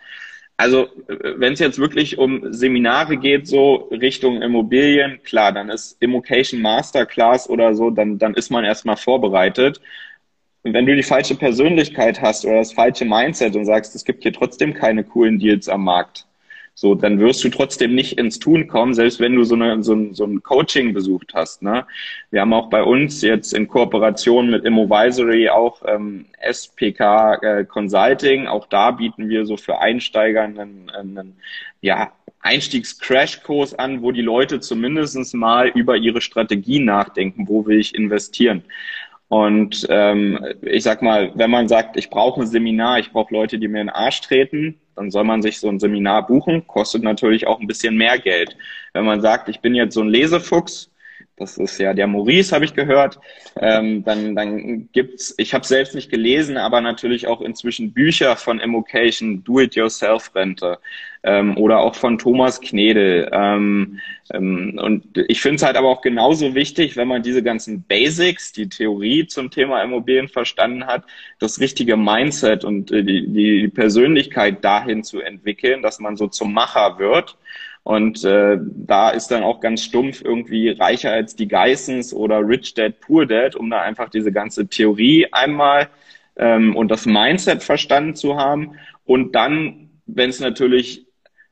Also 0.55 0.87
wenn 1.07 1.53
es 1.53 1.59
jetzt 1.59 1.79
wirklich 1.79 2.17
um 2.17 2.53
Seminare 2.53 3.17
geht, 3.17 3.47
so 3.47 3.89
Richtung 3.91 4.41
Immobilien, 4.41 5.21
klar, 5.23 5.51
dann 5.51 5.69
ist 5.69 6.01
Immocation 6.01 6.61
Masterclass 6.61 7.49
oder 7.49 7.75
so, 7.75 7.89
dann, 7.89 8.17
dann 8.17 8.33
ist 8.33 8.49
man 8.49 8.63
erstmal 8.63 8.97
vorbereitet. 8.97 9.81
Und 10.63 10.73
wenn 10.73 10.85
du 10.85 10.95
die 10.95 11.03
falsche 11.03 11.35
Persönlichkeit 11.35 12.21
hast 12.21 12.45
oder 12.45 12.57
das 12.57 12.73
falsche 12.73 13.05
Mindset 13.05 13.55
und 13.55 13.65
sagst, 13.65 13.95
es 13.95 14.03
gibt 14.05 14.23
hier 14.23 14.33
trotzdem 14.33 14.73
keine 14.73 15.03
coolen 15.03 15.39
Deals 15.39 15.69
am 15.69 15.83
Markt, 15.85 16.25
So, 16.75 16.95
dann 16.95 17.19
wirst 17.19 17.43
du 17.43 17.49
trotzdem 17.49 17.93
nicht 17.95 18.17
ins 18.17 18.39
Tun 18.39 18.67
kommen, 18.67 18.93
selbst 18.93 19.19
wenn 19.19 19.35
du 19.35 19.43
so, 19.43 19.55
eine, 19.55 19.83
so, 19.83 19.93
ein, 19.93 20.13
so 20.13 20.23
ein 20.25 20.41
Coaching 20.43 20.93
besucht 20.93 21.33
hast. 21.33 21.61
Ne? 21.61 21.85
Wir 22.31 22.41
haben 22.41 22.53
auch 22.53 22.69
bei 22.69 22.83
uns 22.83 23.21
jetzt 23.21 23.53
in 23.53 23.67
Kooperation 23.67 24.49
mit 24.49 24.63
Immovisory 24.65 25.49
auch 25.49 25.81
ähm, 25.85 26.27
SPK 26.39 27.35
äh, 27.41 27.65
Consulting. 27.65 28.47
Auch 28.47 28.67
da 28.67 28.91
bieten 28.91 29.27
wir 29.29 29.45
so 29.45 29.57
für 29.57 29.79
Einsteiger 29.79 30.43
einen, 30.43 30.89
einen 30.89 31.37
ja, 31.81 32.13
Einstiegs-Crashkurs 32.41 33.73
an, 33.75 34.01
wo 34.01 34.11
die 34.13 34.21
Leute 34.21 34.61
zumindest 34.61 35.33
mal 35.33 35.67
über 35.67 35.97
ihre 35.97 36.21
Strategie 36.21 36.79
nachdenken, 36.79 37.49
wo 37.49 37.65
will 37.65 37.79
ich 37.79 37.93
investieren. 37.93 38.63
Und 39.29 39.85
ähm, 39.89 40.43
ich 40.63 40.83
sag 40.83 41.03
mal, 41.03 41.31
wenn 41.35 41.51
man 41.51 41.67
sagt, 41.67 41.97
ich 41.97 42.09
brauche 42.09 42.41
ein 42.41 42.47
Seminar, 42.47 42.99
ich 42.99 43.11
brauche 43.11 43.33
Leute, 43.33 43.59
die 43.59 43.67
mir 43.67 43.81
in 43.81 43.87
den 43.87 43.95
Arsch 43.95 44.21
treten, 44.21 44.79
dann 44.95 45.11
soll 45.11 45.23
man 45.23 45.43
sich 45.43 45.59
so 45.59 45.69
ein 45.69 45.79
Seminar 45.79 46.25
buchen, 46.25 46.65
kostet 46.67 47.03
natürlich 47.03 47.45
auch 47.47 47.59
ein 47.59 47.67
bisschen 47.67 47.95
mehr 47.95 48.17
Geld. 48.17 48.57
Wenn 48.93 49.05
man 49.05 49.21
sagt, 49.21 49.47
ich 49.47 49.61
bin 49.61 49.75
jetzt 49.75 49.93
so 49.93 50.01
ein 50.01 50.09
Lesefuchs, 50.09 50.91
das 51.39 51.57
ist 51.57 51.79
ja 51.79 51.93
der 51.93 52.07
Maurice, 52.07 52.53
habe 52.53 52.65
ich 52.65 52.73
gehört. 52.73 53.19
Ähm, 53.59 54.03
dann, 54.03 54.35
dann 54.35 54.89
gibt's, 54.91 55.33
ich 55.37 55.53
habe 55.53 55.65
selbst 55.65 55.95
nicht 55.95 56.11
gelesen, 56.11 56.57
aber 56.57 56.81
natürlich 56.81 57.27
auch 57.27 57.41
inzwischen 57.41 57.93
Bücher 57.93 58.35
von 58.35 58.59
Immocation, 58.59 59.43
Do-It-Yourself-Rente 59.43 60.79
ähm, 61.23 61.57
oder 61.57 61.79
auch 61.79 61.95
von 61.95 62.17
Thomas 62.17 62.61
Knedel. 62.61 63.29
Ähm, 63.31 63.99
ähm, 64.33 64.79
und 64.81 65.17
ich 65.27 65.41
finde 65.41 65.55
es 65.55 65.63
halt 65.63 65.77
aber 65.77 65.87
auch 65.89 66.01
genauso 66.01 66.55
wichtig, 66.55 66.95
wenn 66.95 67.07
man 67.07 67.23
diese 67.23 67.41
ganzen 67.41 67.83
Basics, 67.83 68.51
die 68.51 68.69
Theorie 68.69 69.25
zum 69.27 69.49
Thema 69.49 69.81
Immobilien 69.81 70.27
verstanden 70.27 70.85
hat, 70.85 71.03
das 71.39 71.59
richtige 71.59 71.97
Mindset 71.97 72.63
und 72.63 72.91
äh, 72.91 73.03
die, 73.03 73.27
die 73.27 73.67
Persönlichkeit 73.69 74.63
dahin 74.63 75.03
zu 75.03 75.21
entwickeln, 75.21 75.81
dass 75.81 75.99
man 75.99 76.17
so 76.17 76.27
zum 76.27 76.53
Macher 76.53 76.99
wird 76.99 77.37
und 77.83 78.23
äh, 78.23 78.57
da 78.61 79.09
ist 79.09 79.29
dann 79.29 79.43
auch 79.43 79.61
ganz 79.61 79.83
stumpf 79.83 80.21
irgendwie 80.23 80.69
reicher 80.69 81.11
als 81.11 81.35
die 81.35 81.47
Geissens 81.47 82.13
oder 82.13 82.47
Rich 82.47 82.73
Dad, 82.73 82.99
Poor 82.99 83.25
Dad, 83.25 83.55
um 83.55 83.69
da 83.69 83.81
einfach 83.81 84.09
diese 84.09 84.31
ganze 84.31 84.67
Theorie 84.67 85.27
einmal 85.31 85.89
ähm, 86.35 86.75
und 86.75 86.89
das 86.89 87.05
Mindset 87.05 87.63
verstanden 87.63 88.15
zu 88.15 88.37
haben. 88.37 88.75
Und 89.05 89.33
dann, 89.33 89.89
wenn 90.05 90.29
es 90.29 90.39
natürlich 90.39 91.07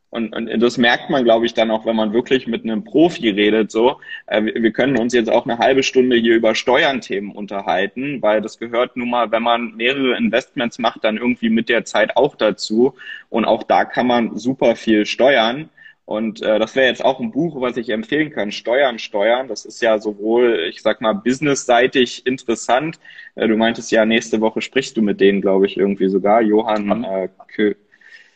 und, 0.10 0.34
und 0.34 0.60
das 0.62 0.78
merkt 0.78 1.10
man, 1.10 1.26
glaube 1.26 1.45
ich, 1.45 1.54
dann 1.54 1.70
auch, 1.70 1.86
wenn 1.86 1.95
man 1.95 2.14
wirklich 2.14 2.48
mit 2.48 2.64
einem 2.64 2.86
Profi 2.86 3.30
redet. 3.30 3.72
So, 3.72 3.99
äh, 4.26 4.41
wir 4.41 4.72
können 4.72 4.98
uns 4.98 5.14
jetzt 5.14 5.30
auch 5.30 5.45
eine 5.45 5.58
halbe 5.58 5.84
Stunde 5.84 6.16
hier 6.16 6.36
über 6.36 6.56
Steuernthemen 6.56 7.32
unterhalten, 7.32 8.22
weil 8.22 8.41
das 8.41 8.58
gehört 8.58 8.95
nun 8.95 9.10
mal, 9.10 9.32
wenn 9.32 9.44
man 9.44 9.76
mehrere 9.76 10.18
Investments 10.18 10.80
macht, 10.80 11.04
dann 11.04 11.18
irgendwie 11.18 11.49
mit 11.49 11.68
der 11.68 11.84
Zeit 11.84 12.16
auch 12.16 12.36
dazu. 12.36 12.95
Und 13.30 13.45
auch 13.45 13.64
da 13.64 13.84
kann 13.84 14.08
man 14.08 14.38
super 14.38 14.76
viel 14.78 15.06
steuern. 15.06 15.70
Und 16.08 16.42
äh, 16.42 16.58
das 16.58 16.74
wäre 16.78 16.88
jetzt 16.88 17.04
auch 17.04 17.20
ein 17.20 17.32
Buch, 17.32 17.60
was 17.60 17.76
ich 17.76 17.90
empfehlen 17.90 18.32
kann. 18.32 18.54
Steuern, 18.54 18.98
Steuern. 18.98 19.50
Das 19.50 19.66
ist 19.66 19.82
ja 19.82 20.00
sowohl, 20.00 20.66
ich 20.70 20.82
sag 20.82 21.02
mal, 21.02 21.12
businessseitig 21.12 22.26
interessant. 22.26 22.98
Äh, 23.36 23.50
du 23.50 23.58
meintest 23.58 23.92
ja, 23.92 24.06
nächste 24.06 24.40
Woche 24.40 24.62
sprichst 24.62 24.96
du 24.96 25.02
mit 25.02 25.20
denen, 25.20 25.42
glaube 25.42 25.66
ich, 25.66 25.76
irgendwie 25.76 26.08
sogar. 26.08 26.42
Johann 26.42 26.90
am, 26.90 27.04
äh, 27.04 27.28
Kö 27.54 27.76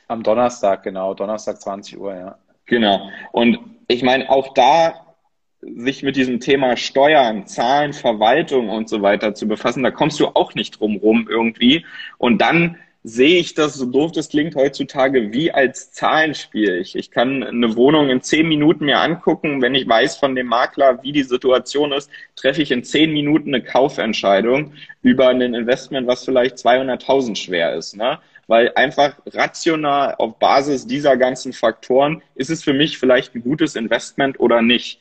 Am 0.09 0.21
Donnerstag, 0.21 0.83
genau. 0.83 1.13
Donnerstag 1.13 1.61
20 1.61 1.97
Uhr, 1.97 2.13
ja. 2.13 2.37
Genau. 2.65 3.09
Und 3.31 3.57
ich 3.87 4.03
meine, 4.03 4.29
auch 4.29 4.53
da 4.53 5.15
sich 5.61 6.03
mit 6.03 6.17
diesem 6.17 6.41
Thema 6.41 6.75
Steuern, 6.75 7.47
Zahlen, 7.47 7.93
Verwaltung 7.93 8.67
und 8.67 8.89
so 8.89 9.01
weiter 9.01 9.33
zu 9.33 9.47
befassen, 9.47 9.83
da 9.83 9.91
kommst 9.91 10.19
du 10.19 10.27
auch 10.27 10.55
nicht 10.55 10.77
drum 10.77 10.97
rum 10.97 11.29
irgendwie. 11.29 11.85
Und 12.17 12.41
dann 12.41 12.79
sehe 13.03 13.39
ich 13.39 13.55
das, 13.55 13.73
so 13.73 13.85
doof 13.85 14.11
das 14.11 14.29
klingt 14.29 14.55
heutzutage, 14.55 15.33
wie 15.33 15.51
als 15.51 15.91
Zahlenspiel. 15.91 16.77
Ich, 16.79 16.95
ich 16.95 17.09
kann 17.09 17.43
eine 17.43 17.75
Wohnung 17.75 18.09
in 18.09 18.21
zehn 18.21 18.47
Minuten 18.47 18.85
mir 18.85 18.99
angucken. 18.99 19.61
Wenn 19.61 19.73
ich 19.73 19.87
weiß 19.87 20.17
von 20.17 20.35
dem 20.35 20.47
Makler, 20.47 21.01
wie 21.01 21.11
die 21.11 21.23
Situation 21.23 21.91
ist, 21.93 22.11
treffe 22.35 22.61
ich 22.61 22.71
in 22.71 22.83
zehn 22.83 23.11
Minuten 23.11 23.55
eine 23.55 23.63
Kaufentscheidung 23.63 24.73
über 25.01 25.29
ein 25.29 25.41
Investment, 25.41 26.07
was 26.07 26.25
vielleicht 26.25 26.57
200.000 26.57 27.35
schwer 27.35 27.73
ist. 27.73 27.95
Ne? 27.95 28.19
Weil 28.47 28.71
einfach 28.75 29.15
rational 29.25 30.15
auf 30.19 30.37
Basis 30.37 30.85
dieser 30.85 31.17
ganzen 31.17 31.53
Faktoren 31.53 32.21
ist 32.35 32.51
es 32.51 32.63
für 32.63 32.73
mich 32.73 32.99
vielleicht 32.99 33.33
ein 33.33 33.41
gutes 33.41 33.75
Investment 33.75 34.39
oder 34.39 34.61
nicht. 34.61 34.99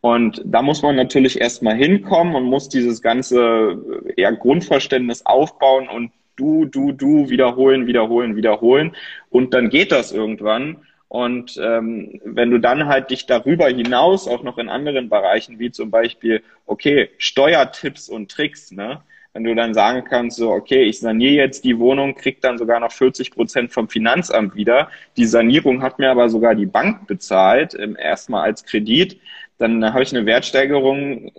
Und 0.00 0.42
da 0.44 0.62
muss 0.62 0.82
man 0.82 0.96
natürlich 0.96 1.40
erstmal 1.40 1.76
hinkommen 1.76 2.34
und 2.34 2.44
muss 2.44 2.68
dieses 2.68 3.02
ganze 3.02 3.78
ja, 4.16 4.30
Grundverständnis 4.30 5.24
aufbauen 5.26 5.88
und 5.88 6.10
du, 6.36 6.64
du, 6.64 6.92
du, 6.92 7.28
wiederholen, 7.28 7.86
wiederholen, 7.86 8.36
wiederholen. 8.36 8.96
Und 9.30 9.54
dann 9.54 9.70
geht 9.70 9.92
das 9.92 10.12
irgendwann. 10.12 10.78
Und 11.08 11.60
ähm, 11.62 12.20
wenn 12.24 12.50
du 12.50 12.58
dann 12.58 12.86
halt 12.86 13.10
dich 13.10 13.26
darüber 13.26 13.68
hinaus 13.68 14.26
auch 14.26 14.42
noch 14.42 14.56
in 14.56 14.70
anderen 14.70 15.10
Bereichen, 15.10 15.58
wie 15.58 15.70
zum 15.70 15.90
Beispiel, 15.90 16.42
okay, 16.64 17.10
Steuertipps 17.18 18.08
und 18.08 18.30
Tricks, 18.30 18.72
ne? 18.72 19.02
Wenn 19.34 19.44
du 19.44 19.54
dann 19.54 19.72
sagen 19.72 20.04
kannst, 20.04 20.36
so, 20.36 20.50
okay, 20.50 20.84
ich 20.84 21.00
saniere 21.00 21.34
jetzt 21.34 21.64
die 21.64 21.78
Wohnung, 21.78 22.14
krieg 22.14 22.42
dann 22.42 22.58
sogar 22.58 22.80
noch 22.80 22.92
40 22.92 23.30
Prozent 23.30 23.72
vom 23.72 23.88
Finanzamt 23.88 24.54
wieder. 24.56 24.90
Die 25.16 25.24
Sanierung 25.24 25.82
hat 25.82 25.98
mir 25.98 26.10
aber 26.10 26.28
sogar 26.28 26.54
die 26.54 26.66
Bank 26.66 27.06
bezahlt, 27.06 27.74
ähm, 27.78 27.96
erstmal 27.98 28.42
als 28.42 28.64
Kredit 28.64 29.18
dann 29.58 29.92
habe 29.92 30.02
ich 30.02 30.14
eine 30.14 30.26
Wertsteigerung 30.26 31.32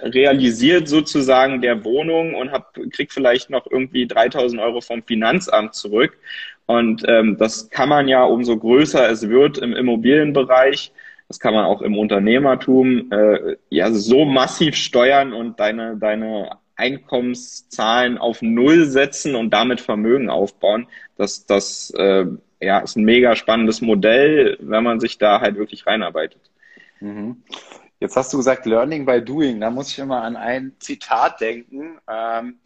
realisiert 0.00 0.88
sozusagen 0.88 1.60
der 1.60 1.84
Wohnung 1.84 2.34
und 2.34 2.50
hab, 2.50 2.74
krieg 2.90 3.12
vielleicht 3.12 3.50
noch 3.50 3.66
irgendwie 3.70 4.06
3000 4.06 4.60
Euro 4.60 4.80
vom 4.80 5.02
Finanzamt 5.02 5.74
zurück. 5.74 6.18
Und 6.66 7.02
ähm, 7.06 7.36
das 7.38 7.70
kann 7.70 7.88
man 7.88 8.08
ja, 8.08 8.24
umso 8.24 8.56
größer 8.56 9.08
es 9.10 9.28
wird 9.28 9.58
im 9.58 9.74
Immobilienbereich, 9.74 10.92
das 11.28 11.40
kann 11.40 11.54
man 11.54 11.64
auch 11.64 11.82
im 11.82 11.98
Unternehmertum, 11.98 13.10
äh, 13.10 13.56
ja 13.70 13.90
so 13.90 14.24
massiv 14.24 14.76
steuern 14.76 15.32
und 15.32 15.60
deine, 15.60 15.96
deine 15.96 16.50
Einkommenszahlen 16.76 18.18
auf 18.18 18.42
Null 18.42 18.86
setzen 18.86 19.34
und 19.34 19.50
damit 19.50 19.80
Vermögen 19.80 20.30
aufbauen. 20.30 20.86
Das, 21.16 21.46
das 21.46 21.90
äh, 21.96 22.26
ja, 22.60 22.80
ist 22.80 22.96
ein 22.96 23.04
mega 23.04 23.36
spannendes 23.36 23.80
Modell, 23.80 24.56
wenn 24.60 24.84
man 24.84 25.00
sich 25.00 25.18
da 25.18 25.40
halt 25.40 25.56
wirklich 25.56 25.86
reinarbeitet. 25.86 26.40
Mhm. 27.02 27.42
Jetzt 27.98 28.16
hast 28.16 28.32
du 28.32 28.36
gesagt, 28.36 28.64
Learning 28.64 29.04
by 29.04 29.22
Doing. 29.24 29.60
Da 29.60 29.70
muss 29.70 29.90
ich 29.90 29.98
immer 29.98 30.22
an 30.22 30.36
ein 30.36 30.76
Zitat 30.78 31.40
denken. 31.40 31.98
Ähm, 32.08 32.60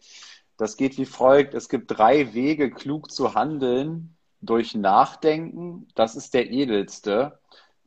das 0.57 0.77
geht 0.77 0.97
wie 0.97 1.05
folgt. 1.05 1.53
Es 1.55 1.69
gibt 1.69 1.97
drei 1.97 2.33
Wege, 2.33 2.69
klug 2.71 3.11
zu 3.11 3.33
handeln. 3.33 4.15
Durch 4.41 4.75
Nachdenken, 4.75 5.87
das 5.95 6.15
ist 6.15 6.35
der 6.35 6.51
edelste. 6.51 7.39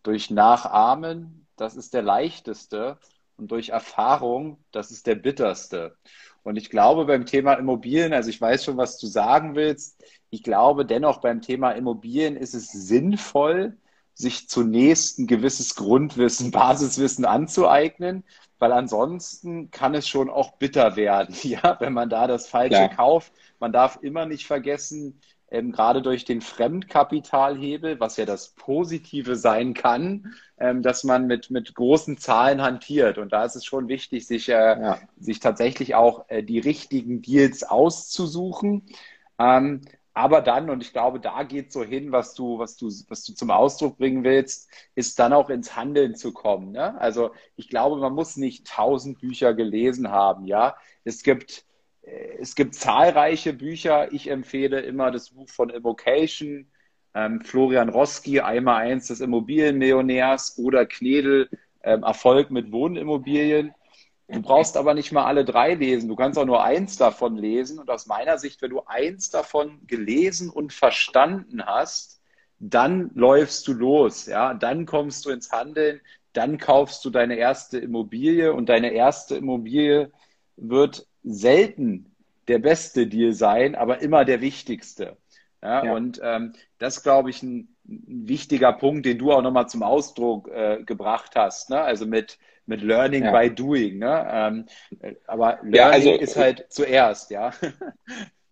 Durch 0.02 0.30
Nachahmen, 0.30 1.46
das 1.56 1.76
ist 1.76 1.94
der 1.94 2.02
leichteste. 2.02 2.98
Und 3.36 3.52
durch 3.52 3.68
Erfahrung, 3.68 4.58
das 4.72 4.90
ist 4.90 5.06
der 5.06 5.14
bitterste. 5.14 5.96
Und 6.42 6.56
ich 6.56 6.68
glaube 6.68 7.04
beim 7.04 7.26
Thema 7.26 7.54
Immobilien, 7.54 8.12
also 8.12 8.28
ich 8.30 8.40
weiß 8.40 8.64
schon, 8.64 8.76
was 8.76 8.98
du 8.98 9.06
sagen 9.06 9.54
willst. 9.54 10.02
Ich 10.30 10.42
glaube 10.42 10.84
dennoch 10.84 11.20
beim 11.20 11.42
Thema 11.42 11.72
Immobilien 11.72 12.36
ist 12.36 12.54
es 12.54 12.72
sinnvoll, 12.72 13.76
sich 14.20 14.48
zunächst 14.48 15.18
ein 15.18 15.26
gewisses 15.26 15.74
Grundwissen, 15.74 16.50
Basiswissen 16.52 17.24
anzueignen, 17.24 18.24
weil 18.58 18.72
ansonsten 18.72 19.70
kann 19.70 19.94
es 19.94 20.06
schon 20.06 20.30
auch 20.30 20.52
bitter 20.58 20.96
werden, 20.96 21.34
ja, 21.42 21.76
wenn 21.80 21.92
man 21.92 22.10
da 22.10 22.26
das 22.26 22.46
Falsche 22.46 22.74
ja. 22.74 22.88
kauft. 22.88 23.32
Man 23.58 23.72
darf 23.72 23.98
immer 24.02 24.26
nicht 24.26 24.46
vergessen, 24.46 25.20
ähm, 25.50 25.72
gerade 25.72 26.00
durch 26.00 26.24
den 26.24 26.40
Fremdkapitalhebel, 26.40 27.98
was 27.98 28.16
ja 28.16 28.24
das 28.24 28.50
Positive 28.50 29.34
sein 29.34 29.74
kann, 29.74 30.34
ähm, 30.58 30.82
dass 30.82 31.02
man 31.02 31.26
mit, 31.26 31.50
mit 31.50 31.74
großen 31.74 32.18
Zahlen 32.18 32.62
hantiert. 32.62 33.18
Und 33.18 33.32
da 33.32 33.44
ist 33.44 33.56
es 33.56 33.64
schon 33.64 33.88
wichtig, 33.88 34.26
sich, 34.26 34.48
äh, 34.48 34.52
ja. 34.52 34.98
sich 35.18 35.40
tatsächlich 35.40 35.96
auch 35.96 36.24
äh, 36.28 36.44
die 36.44 36.60
richtigen 36.60 37.20
Deals 37.20 37.64
auszusuchen. 37.64 38.86
Ähm, 39.38 39.80
aber 40.20 40.42
dann, 40.42 40.68
und 40.68 40.82
ich 40.82 40.92
glaube, 40.92 41.18
da 41.18 41.44
geht 41.44 41.72
so 41.72 41.82
hin, 41.82 42.12
was 42.12 42.34
du, 42.34 42.58
was 42.58 42.76
du, 42.76 42.88
was 43.08 43.24
du 43.24 43.32
zum 43.32 43.50
Ausdruck 43.50 43.96
bringen 43.96 44.22
willst, 44.22 44.68
ist 44.94 45.18
dann 45.18 45.32
auch 45.32 45.48
ins 45.48 45.76
Handeln 45.76 46.14
zu 46.14 46.34
kommen. 46.34 46.72
Ne? 46.72 47.00
Also 47.00 47.30
ich 47.56 47.70
glaube, 47.70 47.98
man 47.98 48.12
muss 48.12 48.36
nicht 48.36 48.66
tausend 48.66 49.18
Bücher 49.20 49.54
gelesen 49.54 50.10
haben. 50.10 50.44
Ja, 50.44 50.76
es 51.04 51.22
gibt, 51.22 51.64
äh, 52.02 52.36
es 52.38 52.54
gibt 52.54 52.74
zahlreiche 52.74 53.54
Bücher. 53.54 54.12
Ich 54.12 54.28
empfehle 54.28 54.80
immer 54.80 55.10
das 55.10 55.30
Buch 55.30 55.48
von 55.48 55.70
Evocation, 55.70 56.70
ähm, 57.14 57.40
Florian 57.40 57.88
Roski, 57.88 58.40
einmal 58.40 58.82
eins 58.82 59.06
des 59.06 59.20
Immobilienmillionärs 59.22 60.58
oder 60.58 60.84
Knedel, 60.84 61.48
ähm, 61.82 62.02
Erfolg 62.02 62.50
mit 62.50 62.72
Wohnimmobilien. 62.72 63.72
Du 64.32 64.42
brauchst 64.42 64.76
aber 64.76 64.94
nicht 64.94 65.12
mal 65.12 65.24
alle 65.24 65.44
drei 65.44 65.74
lesen. 65.74 66.08
Du 66.08 66.16
kannst 66.16 66.38
auch 66.38 66.44
nur 66.44 66.62
eins 66.62 66.96
davon 66.96 67.36
lesen. 67.36 67.78
Und 67.78 67.90
aus 67.90 68.06
meiner 68.06 68.38
Sicht, 68.38 68.62
wenn 68.62 68.70
du 68.70 68.82
eins 68.86 69.30
davon 69.30 69.80
gelesen 69.86 70.50
und 70.50 70.72
verstanden 70.72 71.64
hast, 71.64 72.20
dann 72.58 73.10
läufst 73.14 73.66
du 73.66 73.72
los. 73.72 74.26
Ja, 74.26 74.54
dann 74.54 74.86
kommst 74.86 75.24
du 75.24 75.30
ins 75.30 75.50
Handeln. 75.50 76.00
Dann 76.32 76.58
kaufst 76.58 77.04
du 77.04 77.10
deine 77.10 77.36
erste 77.36 77.78
Immobilie 77.78 78.52
und 78.52 78.68
deine 78.68 78.92
erste 78.92 79.36
Immobilie 79.36 80.12
wird 80.56 81.06
selten 81.24 82.14
der 82.46 82.58
beste 82.58 83.06
Deal 83.06 83.32
sein, 83.32 83.74
aber 83.74 84.00
immer 84.00 84.24
der 84.24 84.40
wichtigste. 84.40 85.16
Ja, 85.62 85.84
ja. 85.84 85.92
Und 85.92 86.20
ähm, 86.22 86.54
das 86.78 87.02
glaube 87.02 87.30
ich, 87.30 87.42
ein, 87.42 87.76
ein, 87.88 88.28
wichtiger 88.28 88.72
Punkt, 88.72 89.06
den 89.06 89.18
du 89.18 89.32
auch 89.32 89.42
nochmal 89.42 89.68
zum 89.68 89.82
Ausdruck 89.82 90.48
äh, 90.48 90.82
gebracht 90.84 91.32
hast. 91.34 91.70
Ne? 91.70 91.80
Also 91.80 92.06
mit, 92.06 92.38
mit 92.70 92.80
Learning 92.82 93.24
ja. 93.24 93.32
by 93.32 93.50
Doing. 93.50 93.98
Ne? 93.98 94.28
Ähm, 94.32 94.66
aber 95.26 95.58
Learning 95.62 95.74
ja, 95.74 95.90
also, 95.90 96.14
ist 96.14 96.36
halt 96.36 96.64
zuerst, 96.70 97.30
ja. 97.30 97.50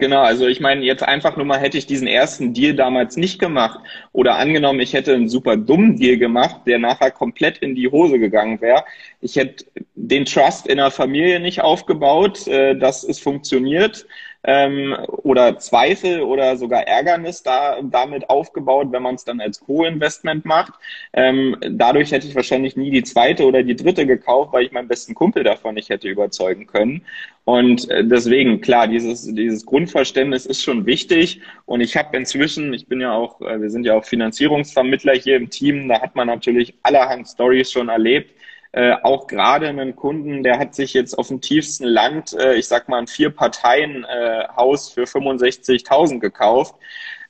Genau, 0.00 0.20
also 0.22 0.46
ich 0.46 0.60
meine, 0.60 0.84
jetzt 0.84 1.02
einfach 1.02 1.36
nur 1.36 1.44
mal 1.44 1.58
hätte 1.58 1.76
ich 1.76 1.84
diesen 1.84 2.06
ersten 2.06 2.54
Deal 2.54 2.72
damals 2.72 3.16
nicht 3.16 3.40
gemacht 3.40 3.80
oder 4.12 4.36
angenommen, 4.36 4.78
ich 4.78 4.92
hätte 4.92 5.12
einen 5.12 5.28
super 5.28 5.56
dummen 5.56 5.96
Deal 5.96 6.16
gemacht, 6.18 6.60
der 6.68 6.78
nachher 6.78 7.10
komplett 7.10 7.58
in 7.58 7.74
die 7.74 7.88
Hose 7.88 8.20
gegangen 8.20 8.60
wäre. 8.60 8.84
Ich 9.20 9.34
hätte 9.34 9.64
den 9.96 10.24
Trust 10.24 10.68
in 10.68 10.76
der 10.76 10.92
Familie 10.92 11.40
nicht 11.40 11.62
aufgebaut, 11.62 12.46
äh, 12.46 12.76
dass 12.76 13.02
es 13.02 13.18
funktioniert 13.18 14.06
ähm, 14.48 14.96
oder 15.08 15.58
Zweifel 15.58 16.22
oder 16.22 16.56
sogar 16.56 16.88
Ärgernis 16.88 17.42
da, 17.42 17.82
damit 17.82 18.30
aufgebaut, 18.30 18.88
wenn 18.92 19.02
man 19.02 19.16
es 19.16 19.24
dann 19.24 19.42
als 19.42 19.60
Co-Investment 19.60 20.46
macht. 20.46 20.72
Ähm, 21.12 21.54
dadurch 21.60 22.12
hätte 22.12 22.26
ich 22.26 22.34
wahrscheinlich 22.34 22.74
nie 22.74 22.90
die 22.90 23.02
zweite 23.02 23.44
oder 23.44 23.62
die 23.62 23.76
dritte 23.76 24.06
gekauft, 24.06 24.54
weil 24.54 24.64
ich 24.64 24.72
meinen 24.72 24.88
besten 24.88 25.14
Kumpel 25.14 25.44
davon 25.44 25.74
nicht 25.74 25.90
hätte 25.90 26.08
überzeugen 26.08 26.66
können. 26.66 27.02
Und 27.44 27.90
äh, 27.90 28.06
deswegen, 28.06 28.62
klar, 28.62 28.88
dieses, 28.88 29.26
dieses 29.34 29.66
Grundverständnis 29.66 30.46
ist 30.46 30.62
schon 30.62 30.86
wichtig. 30.86 31.42
Und 31.66 31.82
ich 31.82 31.94
habe 31.98 32.16
inzwischen, 32.16 32.72
ich 32.72 32.86
bin 32.86 33.02
ja 33.02 33.12
auch, 33.12 33.42
äh, 33.42 33.60
wir 33.60 33.68
sind 33.68 33.84
ja 33.84 33.98
auch 33.98 34.04
Finanzierungsvermittler 34.06 35.12
hier 35.12 35.36
im 35.36 35.50
Team, 35.50 35.88
da 35.88 36.00
hat 36.00 36.16
man 36.16 36.26
natürlich 36.26 36.72
allerhand 36.82 37.28
Stories 37.28 37.70
schon 37.70 37.90
erlebt 37.90 38.37
äh, 38.72 38.92
auch 39.02 39.26
gerade 39.26 39.68
einen 39.68 39.96
Kunden, 39.96 40.42
der 40.42 40.58
hat 40.58 40.74
sich 40.74 40.92
jetzt 40.94 41.18
auf 41.18 41.28
dem 41.28 41.40
tiefsten 41.40 41.84
Land, 41.84 42.34
äh, 42.34 42.54
ich 42.54 42.68
sag 42.68 42.88
mal, 42.88 42.98
ein 42.98 43.06
Vier-Parteien-Haus 43.06 44.90
äh, 44.90 44.94
für 44.94 45.04
65.000 45.04 46.18
gekauft. 46.18 46.74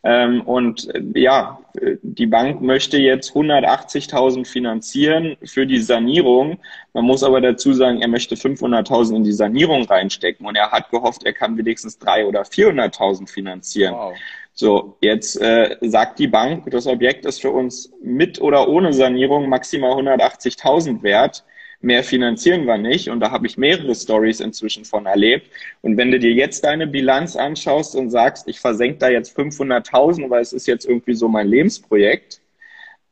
Ähm, 0.05 0.43
und 0.43 0.93
äh, 0.95 1.03
ja, 1.15 1.61
die 2.03 2.27
Bank 2.27 2.61
möchte 2.61 2.99
jetzt 2.99 3.33
180.000 3.33 4.47
finanzieren 4.47 5.37
für 5.45 5.67
die 5.67 5.81
Sanierung. 5.81 6.59
Man 6.93 7.05
muss 7.05 7.23
aber 7.23 7.41
dazu 7.41 7.73
sagen, 7.73 8.01
er 8.01 8.09
möchte 8.09 8.35
500.000 8.35 9.17
in 9.17 9.25
die 9.25 9.33
Sanierung 9.33 9.85
reinstecken 9.85 10.47
und 10.47 10.57
er 10.57 10.71
hat 10.71 10.91
gehofft, 10.91 11.25
er 11.25 11.33
kann 11.33 11.57
wenigstens 11.57 12.01
300.000 12.01 12.27
oder 12.27 12.43
400.000 12.43 13.29
finanzieren. 13.29 13.95
Wow. 13.95 14.17
So, 14.61 14.97
jetzt 15.01 15.41
äh, 15.41 15.77
sagt 15.83 16.19
die 16.19 16.27
Bank, 16.27 16.69
das 16.73 16.89
Objekt 16.89 17.25
ist 17.25 17.41
für 17.41 17.53
uns 17.53 17.93
mit 18.03 18.41
oder 18.41 18.69
ohne 18.69 18.93
Sanierung 18.93 19.49
maximal 19.49 19.93
180.000 19.93 21.05
wert. 21.05 21.45
Mehr 21.81 22.03
finanzieren 22.03 22.65
wir 22.67 22.77
nicht. 22.77 23.09
Und 23.09 23.21
da 23.21 23.31
habe 23.31 23.47
ich 23.47 23.57
mehrere 23.57 23.95
Stories 23.95 24.41
inzwischen 24.41 24.85
von 24.85 25.07
erlebt. 25.07 25.49
Und 25.83 25.97
wenn 25.97 26.11
du 26.11 26.19
dir 26.19 26.33
jetzt 26.33 26.65
deine 26.65 26.89
Bilanz 26.89 27.37
anschaust 27.37 27.95
und 27.95 28.11
sagst, 28.11 28.49
ich 28.49 28.59
versenke 28.59 28.99
da 28.99 29.09
jetzt 29.09 29.39
500.000, 29.39 30.29
weil 30.29 30.43
es 30.43 30.53
ist 30.53 30.67
jetzt 30.67 30.87
irgendwie 30.87 31.15
so 31.15 31.29
mein 31.29 31.47
Lebensprojekt, 31.47 32.41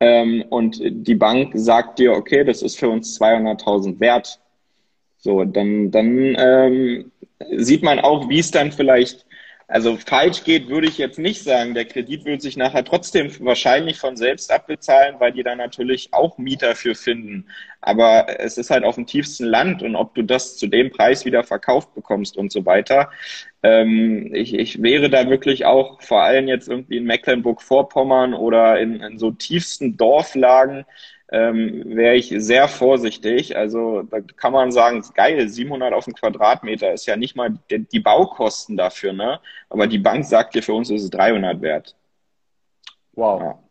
ähm, 0.01 0.45
und 0.51 0.81
die 0.83 1.15
Bank 1.15 1.53
sagt 1.55 2.01
dir, 2.01 2.15
okay, 2.15 2.43
das 2.43 2.63
ist 2.63 2.77
für 2.77 2.89
uns 2.89 3.21
200.000 3.21 4.01
wert, 4.01 4.41
so, 5.19 5.45
dann, 5.45 5.93
dann 5.93 6.37
ähm, 6.39 7.13
sieht 7.57 7.85
man 7.85 8.01
auch, 8.01 8.29
wie 8.29 8.41
es 8.41 8.51
dann 8.51 8.73
vielleicht 8.73 9.26
also 9.69 9.97
falsch 9.97 10.45
geht, 10.45 10.69
würde 10.69 10.87
ich 10.87 10.97
jetzt 10.97 11.19
nicht 11.19 11.43
sagen. 11.43 11.75
Der 11.75 11.87
Kredit 11.87 12.25
wird 12.25 12.41
sich 12.41 12.57
nachher 12.57 12.85
trotzdem 12.85 13.33
wahrscheinlich 13.41 13.99
von 13.99 14.17
selbst 14.17 14.53
abbezahlen, 14.53 15.17
weil 15.19 15.33
die 15.33 15.43
da 15.43 15.57
natürlich 15.57 16.11
auch 16.13 16.39
Mieter 16.39 16.77
für 16.77 16.95
finden. 16.95 17.47
Aber 17.81 18.27
es 18.39 18.59
ist 18.59 18.71
halt 18.71 18.85
auf 18.85 18.95
dem 18.95 19.07
tiefsten 19.07 19.45
Land 19.45 19.83
und 19.83 19.97
ob 19.97 20.15
du 20.15 20.23
das 20.23 20.57
zu 20.57 20.69
dem 20.69 20.91
Preis 20.91 21.25
wieder 21.25 21.43
verkauft 21.43 21.95
bekommst 21.95 22.37
und 22.37 22.53
so 22.53 22.65
weiter. 22.65 23.11
Ähm, 23.65 24.33
ich, 24.35 24.55
ich 24.55 24.83
wäre 24.83 25.11
da 25.11 25.29
wirklich 25.29 25.65
auch 25.65 26.01
vor 26.01 26.23
allem 26.23 26.47
jetzt 26.47 26.69
irgendwie 26.69 26.99
in 26.99 27.05
Mecklenburg-Vorpommern 27.05 28.35
oder 28.35 28.79
in, 28.79 29.01
in 29.01 29.19
so 29.19 29.33
tiefsten 29.33 29.97
Dorflagen 29.97 30.85
ähm, 31.31 31.83
wäre 31.97 32.15
ich 32.15 32.33
sehr 32.37 32.69
vorsichtig. 32.69 33.57
Also 33.57 34.03
da 34.03 34.21
kann 34.21 34.53
man 34.53 34.71
sagen, 34.73 35.05
geil, 35.15 35.49
700 35.49 35.93
auf 35.93 36.05
den 36.05 36.15
Quadratmeter 36.15 36.93
ist 36.93 37.07
ja 37.07 37.17
nicht 37.17 37.37
mal 37.37 37.59
die, 37.71 37.85
die 37.87 38.01
Baukosten 38.01 38.77
dafür, 38.77 39.13
ne? 39.13 39.41
Aber 39.69 39.87
die 39.87 39.99
Bank 39.99 40.25
sagt 40.25 40.55
dir, 40.55 40.63
für 40.63 40.75
uns 40.75 40.91
ist 40.91 41.03
es 41.03 41.11
300 41.11 41.61
wert. 41.61 41.97
Wow. 43.13 43.41
Ja. 43.41 43.66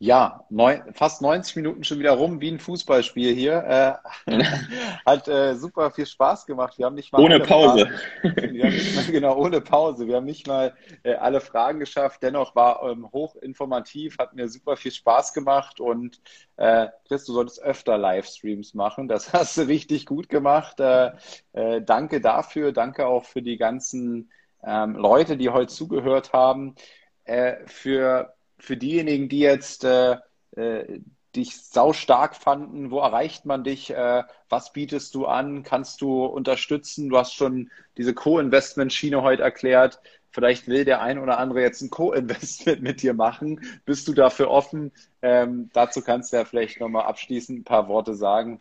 Ja, 0.00 0.44
neun, 0.48 0.80
fast 0.92 1.22
90 1.22 1.56
Minuten 1.56 1.82
schon 1.82 1.98
wieder 1.98 2.12
rum, 2.12 2.40
wie 2.40 2.52
ein 2.52 2.60
Fußballspiel 2.60 3.34
hier. 3.34 4.00
Äh, 4.26 4.32
hat 5.04 5.26
äh, 5.26 5.56
super 5.56 5.90
viel 5.90 6.06
Spaß 6.06 6.46
gemacht. 6.46 6.78
Wir 6.78 6.86
haben 6.86 6.94
nicht 6.94 7.12
mal 7.12 7.20
ohne 7.20 7.40
Pause. 7.40 7.88
Fragen, 8.22 8.54
wir 8.54 8.64
haben 8.64 8.74
nicht 8.74 8.94
mal, 8.94 9.04
genau 9.06 9.36
ohne 9.36 9.60
Pause. 9.60 10.06
Wir 10.06 10.14
haben 10.14 10.24
nicht 10.24 10.46
mal 10.46 10.72
äh, 11.02 11.14
alle 11.14 11.40
Fragen 11.40 11.80
geschafft. 11.80 12.22
Dennoch 12.22 12.54
war 12.54 12.88
ähm, 12.88 13.10
hoch 13.10 13.34
informativ, 13.36 14.18
hat 14.18 14.34
mir 14.34 14.48
super 14.48 14.76
viel 14.76 14.92
Spaß 14.92 15.34
gemacht 15.34 15.80
und 15.80 16.20
äh, 16.58 16.86
Chris, 17.08 17.24
du 17.24 17.32
solltest 17.32 17.60
öfter 17.60 17.98
Livestreams 17.98 18.74
machen. 18.74 19.08
Das 19.08 19.32
hast 19.32 19.58
du 19.58 19.62
richtig 19.62 20.06
gut 20.06 20.28
gemacht. 20.28 20.78
Äh, 20.78 21.10
äh, 21.54 21.82
danke 21.82 22.20
dafür. 22.20 22.70
Danke 22.70 23.08
auch 23.08 23.24
für 23.24 23.42
die 23.42 23.56
ganzen 23.56 24.30
ähm, 24.64 24.94
Leute, 24.94 25.36
die 25.36 25.48
heute 25.48 25.74
zugehört 25.74 26.32
haben. 26.32 26.76
Äh, 27.24 27.66
für 27.66 28.37
für 28.58 28.76
diejenigen, 28.76 29.28
die 29.28 29.40
jetzt 29.40 29.84
äh, 29.84 30.16
äh, 30.56 31.00
dich 31.36 31.56
sau 31.56 31.92
stark 31.92 32.34
fanden, 32.36 32.90
wo 32.90 33.00
erreicht 33.00 33.44
man 33.44 33.64
dich? 33.64 33.90
Äh, 33.90 34.24
was 34.48 34.72
bietest 34.72 35.14
du 35.14 35.26
an? 35.26 35.62
Kannst 35.62 36.00
du 36.00 36.24
unterstützen? 36.24 37.08
Du 37.08 37.18
hast 37.18 37.34
schon 37.34 37.70
diese 37.96 38.14
Co-Investment-Schiene 38.14 39.22
heute 39.22 39.42
erklärt. 39.42 40.00
Vielleicht 40.30 40.68
will 40.68 40.84
der 40.84 41.00
ein 41.00 41.18
oder 41.18 41.38
andere 41.38 41.60
jetzt 41.60 41.80
ein 41.80 41.90
Co-Investment 41.90 42.82
mit 42.82 43.02
dir 43.02 43.14
machen. 43.14 43.60
Bist 43.84 44.08
du 44.08 44.14
dafür 44.14 44.50
offen? 44.50 44.92
Ähm, 45.22 45.70
dazu 45.72 46.02
kannst 46.02 46.32
du 46.32 46.38
ja 46.38 46.44
vielleicht 46.44 46.80
nochmal 46.80 47.06
abschließend 47.06 47.60
ein 47.60 47.64
paar 47.64 47.88
Worte 47.88 48.14
sagen. 48.14 48.60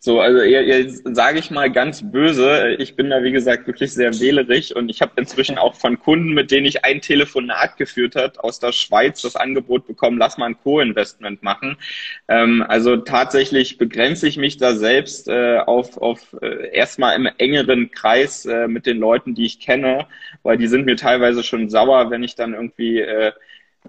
So, 0.00 0.20
also 0.20 0.42
jetzt 0.42 1.02
sage 1.12 1.40
ich 1.40 1.50
mal 1.50 1.72
ganz 1.72 2.08
böse, 2.08 2.76
ich 2.78 2.94
bin 2.94 3.10
da 3.10 3.24
wie 3.24 3.32
gesagt 3.32 3.66
wirklich 3.66 3.92
sehr 3.92 4.20
wählerisch 4.20 4.70
und 4.70 4.88
ich 4.90 5.02
habe 5.02 5.10
inzwischen 5.16 5.58
auch 5.58 5.74
von 5.74 5.98
Kunden, 5.98 6.34
mit 6.34 6.52
denen 6.52 6.66
ich 6.66 6.84
ein 6.84 7.00
Telefonat 7.00 7.76
geführt 7.76 8.14
hat 8.14 8.38
aus 8.38 8.60
der 8.60 8.70
Schweiz, 8.70 9.22
das 9.22 9.34
Angebot 9.34 9.88
bekommen, 9.88 10.16
lass 10.18 10.38
mal 10.38 10.46
ein 10.46 10.58
Co-Investment 10.62 11.42
machen. 11.42 11.76
Ähm, 12.28 12.64
also 12.68 12.96
tatsächlich 12.98 13.76
begrenze 13.76 14.28
ich 14.28 14.36
mich 14.36 14.56
da 14.56 14.74
selbst 14.76 15.26
äh, 15.28 15.58
auf, 15.58 15.98
auf 15.98 16.36
äh, 16.42 16.70
erstmal 16.72 17.16
im 17.16 17.26
engeren 17.38 17.90
Kreis 17.90 18.46
äh, 18.46 18.68
mit 18.68 18.86
den 18.86 18.98
Leuten, 18.98 19.34
die 19.34 19.46
ich 19.46 19.58
kenne, 19.58 20.06
weil 20.44 20.58
die 20.58 20.68
sind 20.68 20.86
mir 20.86 20.96
teilweise 20.96 21.42
schon 21.42 21.68
sauer, 21.68 22.08
wenn 22.10 22.22
ich 22.22 22.36
dann 22.36 22.54
irgendwie 22.54 23.00
äh, 23.00 23.32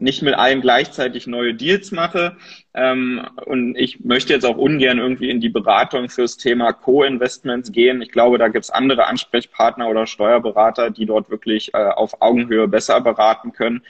nicht 0.01 0.21
mit 0.21 0.33
allen 0.35 0.61
gleichzeitig 0.61 1.27
neue 1.27 1.53
Deals 1.53 1.91
mache. 1.91 2.37
Ähm, 2.73 3.25
und 3.45 3.75
ich 3.75 3.99
möchte 4.01 4.33
jetzt 4.33 4.45
auch 4.45 4.57
ungern 4.57 4.99
irgendwie 4.99 5.29
in 5.29 5.41
die 5.41 5.49
Beratung 5.49 6.09
fürs 6.09 6.37
Thema 6.37 6.73
Co-Investments 6.73 7.71
gehen. 7.71 8.01
Ich 8.01 8.11
glaube, 8.11 8.37
da 8.37 8.47
gibt's 8.47 8.69
andere 8.69 9.07
Ansprechpartner 9.07 9.89
oder 9.89 10.07
Steuerberater, 10.07 10.89
die 10.89 11.05
dort 11.05 11.29
wirklich 11.29 11.73
äh, 11.73 11.77
auf 11.77 12.21
Augenhöhe 12.21 12.67
besser 12.67 13.01
beraten 13.01 13.51
können. 13.51 13.81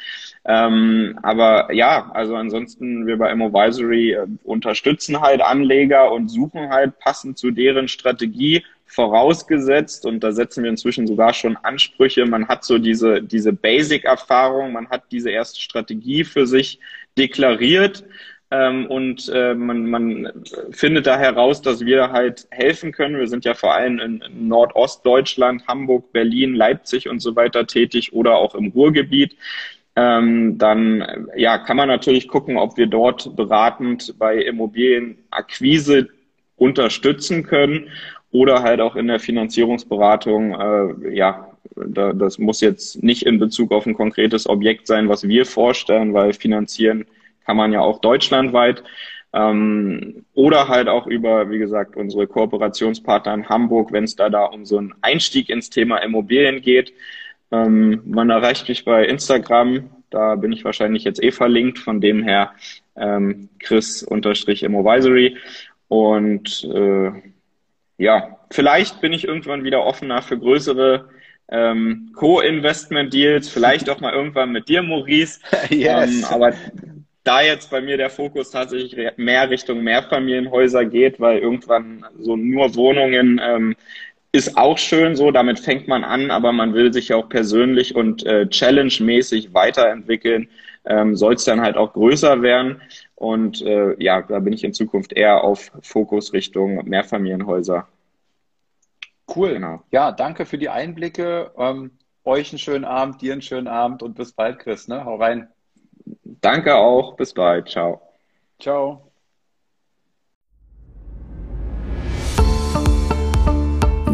Ähm, 0.46 1.20
aber 1.22 1.74
ja, 1.74 2.10
also 2.14 2.36
ansonsten, 2.36 3.06
wir 3.06 3.18
bei 3.18 3.32
Immovisory 3.32 4.14
äh, 4.14 4.28
unterstützen 4.44 5.22
halt 5.22 5.42
Anleger 5.42 6.12
und 6.12 6.30
suchen 6.30 6.70
halt 6.70 7.00
passend 7.00 7.38
zu 7.38 7.52
deren 7.52 7.88
Strategie 7.88 8.64
vorausgesetzt 8.90 10.06
und 10.06 10.24
da 10.24 10.32
setzen 10.32 10.64
wir 10.64 10.70
inzwischen 10.72 11.06
sogar 11.06 11.34
schon 11.34 11.56
Ansprüche. 11.58 12.26
Man 12.26 12.48
hat 12.48 12.66
so 12.66 12.80
diese, 12.80 13.22
diese 13.22 13.54
Basic-Erfahrung, 13.54 14.74
man 14.74 14.90
hat 14.90 15.04
diese 15.12 15.30
erste 15.30 15.62
Strategie 15.62 16.24
für 16.24 16.48
sich 16.48 16.80
deklariert 17.16 18.04
ähm, 18.50 18.88
und 18.88 19.30
äh, 19.32 19.54
man, 19.54 19.86
man 19.86 20.32
findet 20.72 21.06
da 21.06 21.20
heraus, 21.20 21.62
dass 21.62 21.82
wir 21.82 22.12
halt 22.12 22.48
helfen 22.50 22.92
können. 22.92 23.20
Wir 23.20 23.28
sind 23.28 23.46
ja 23.46 23.54
vor 23.54 23.76
allem 23.76 24.00
in, 24.00 24.24
Nordostdeutschland, 24.48 25.68
Hamburg, 25.68 26.12
Berlin, 26.12 26.56
Leipzig 26.56 27.08
und 27.08 27.20
so 27.20 27.36
weiter 27.36 27.68
tätig 27.68 28.12
oder 28.14 28.38
auch 28.38 28.56
im 28.56 28.70
Ruhrgebiet. 28.70 29.38
Ähm, 29.96 30.58
dann 30.58 31.28
ja, 31.36 31.60
kann 31.60 31.78
man 31.78 31.90
natürlich 31.90 32.28
gucken, 32.28 32.58
ob 32.58 32.76
wir 32.76 32.88
dort 32.88 33.36
beratend 33.36 34.18
bei 34.18 34.38
Immobilienakquise 34.38 36.10
unterstützen 36.56 37.44
können 37.44 37.90
oder 38.32 38.62
halt 38.62 38.80
auch 38.80 38.96
in 38.96 39.08
der 39.08 39.20
Finanzierungsberatung, 39.20 40.54
äh, 40.54 41.16
ja, 41.16 41.50
da, 41.76 42.14
das 42.14 42.38
muss 42.38 42.62
jetzt 42.62 43.04
nicht 43.04 43.24
in 43.24 43.40
Bezug 43.40 43.72
auf 43.72 43.86
ein 43.86 43.94
konkretes 43.94 44.48
Objekt 44.48 44.88
sein, 44.88 45.10
was 45.10 45.28
wir 45.28 45.46
vorstellen, 45.46 46.14
weil 46.14 46.34
finanzieren 46.34 47.06
kann 47.46 47.58
man 47.58 47.72
ja 47.74 47.82
auch 47.82 48.00
deutschlandweit. 48.00 48.84
Ähm, 49.32 50.26
oder 50.34 50.68
halt 50.68 50.88
auch 50.88 51.06
über, 51.08 51.50
wie 51.52 51.60
gesagt, 51.60 51.96
unsere 51.96 52.28
Kooperationspartner 52.28 53.34
in 53.34 53.50
Hamburg, 53.50 53.92
wenn 53.92 54.04
es 54.04 54.16
da, 54.16 54.30
da 54.30 54.46
um 54.46 54.66
so 54.66 54.78
einen 54.78 54.94
Einstieg 55.02 55.50
ins 55.50 55.70
Thema 55.70 55.98
Immobilien 55.98 56.62
geht. 56.62 56.94
Ähm, 57.52 58.02
man 58.06 58.30
erreicht 58.30 58.70
mich 58.70 58.86
bei 58.86 59.06
Instagram, 59.06 59.90
da 60.10 60.36
bin 60.36 60.52
ich 60.52 60.66
wahrscheinlich 60.66 61.04
jetzt 61.04 61.24
eh 61.24 61.32
verlinkt, 61.32 61.80
von 61.80 62.02
dem 62.02 62.24
her 62.24 62.54
ähm, 62.96 63.50
Chris-Immovisory. 63.60 65.38
Und 65.88 66.64
äh, 66.74 67.12
ja, 68.00 68.40
vielleicht 68.50 69.02
bin 69.02 69.14
ich 69.14 69.28
irgendwann 69.28 69.64
wieder 69.64 69.84
offener 69.84 70.22
für 70.22 70.40
größere 70.40 71.10
ähm, 71.52 72.12
Co-Investment-Deals, 72.16 73.50
vielleicht 73.50 73.90
auch 73.90 74.00
mal 74.00 74.14
irgendwann 74.14 74.52
mit 74.52 74.70
dir, 74.70 74.82
Maurice. 74.82 75.40
yes. 75.70 76.10
Ähm, 76.10 76.26
aber 76.30 76.54
da 77.24 77.42
jetzt 77.42 77.70
bei 77.70 77.82
mir 77.82 77.98
der 77.98 78.10
Fokus 78.10 78.52
tatsächlich 78.52 78.96
mehr 79.18 79.50
Richtung 79.50 79.84
Mehrfamilienhäuser 79.84 80.86
geht, 80.86 81.20
weil 81.20 81.40
irgendwann 81.40 82.06
so 82.18 82.38
nur 82.38 82.74
Wohnungen 82.76 83.40
ähm, 83.44 83.76
ist 84.32 84.58
auch 84.58 84.78
schön 84.78 85.16
so, 85.16 85.32
damit 85.32 85.60
fängt 85.60 85.88
man 85.88 86.04
an, 86.04 86.32
aber 86.32 86.54
man 86.54 86.74
will 86.74 86.94
sich 86.94 87.10
ja 87.10 87.18
auch 87.18 87.28
persönlich 87.28 87.96
und 87.96 88.26
äh, 88.26 88.48
challenge-mäßig 88.48 89.54
weiterentwickeln, 89.54 90.48
ähm, 90.86 91.16
soll 91.16 91.34
es 91.34 91.44
dann 91.44 91.62
halt 91.62 91.76
auch 91.76 91.94
größer 91.94 92.42
werden. 92.42 92.82
Und 93.20 93.62
äh, 93.62 94.02
ja, 94.02 94.22
da 94.22 94.40
bin 94.40 94.54
ich 94.54 94.64
in 94.64 94.74
Zukunft 94.74 95.12
eher 95.12 95.44
auf 95.44 95.74
Fokus 95.82 96.32
Richtung 96.32 96.86
Mehrfamilienhäuser. 96.86 97.86
Cool. 99.36 99.56
Genau. 99.56 99.84
Ja, 99.92 100.14
danke 100.14 100.46
für 100.46 100.58
die 100.58 100.70
Einblicke. 100.70 101.52
Ähm, 101.58 101.92
euch 102.24 102.52
einen 102.54 102.60
schönen 102.60 102.86
Abend, 102.86 103.22
dir 103.22 103.34
einen 103.34 103.42
schönen 103.42 103.68
Abend 103.68 104.04
und 104.04 104.16
bis 104.16 104.32
bald, 104.32 104.60
Chris. 104.60 104.88
Ne? 104.88 105.04
Hau 105.04 105.18
rein. 105.18 105.50
Danke 106.24 106.76
auch. 106.76 107.18
Bis 107.18 107.34
bald. 107.34 107.68
Ciao. 107.68 108.02
Ciao. 108.58 109.12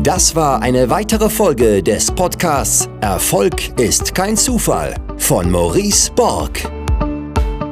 Das 0.02 0.36
war 0.36 0.64
eine 0.64 0.90
weitere 0.90 1.30
Folge 1.30 1.84
des 1.84 2.12
Podcasts 2.12 2.90
Erfolg 3.02 3.80
ist 3.80 4.16
kein 4.16 4.36
Zufall 4.36 4.96
von 5.18 5.52
Maurice 5.52 6.12
Borg. 6.12 6.85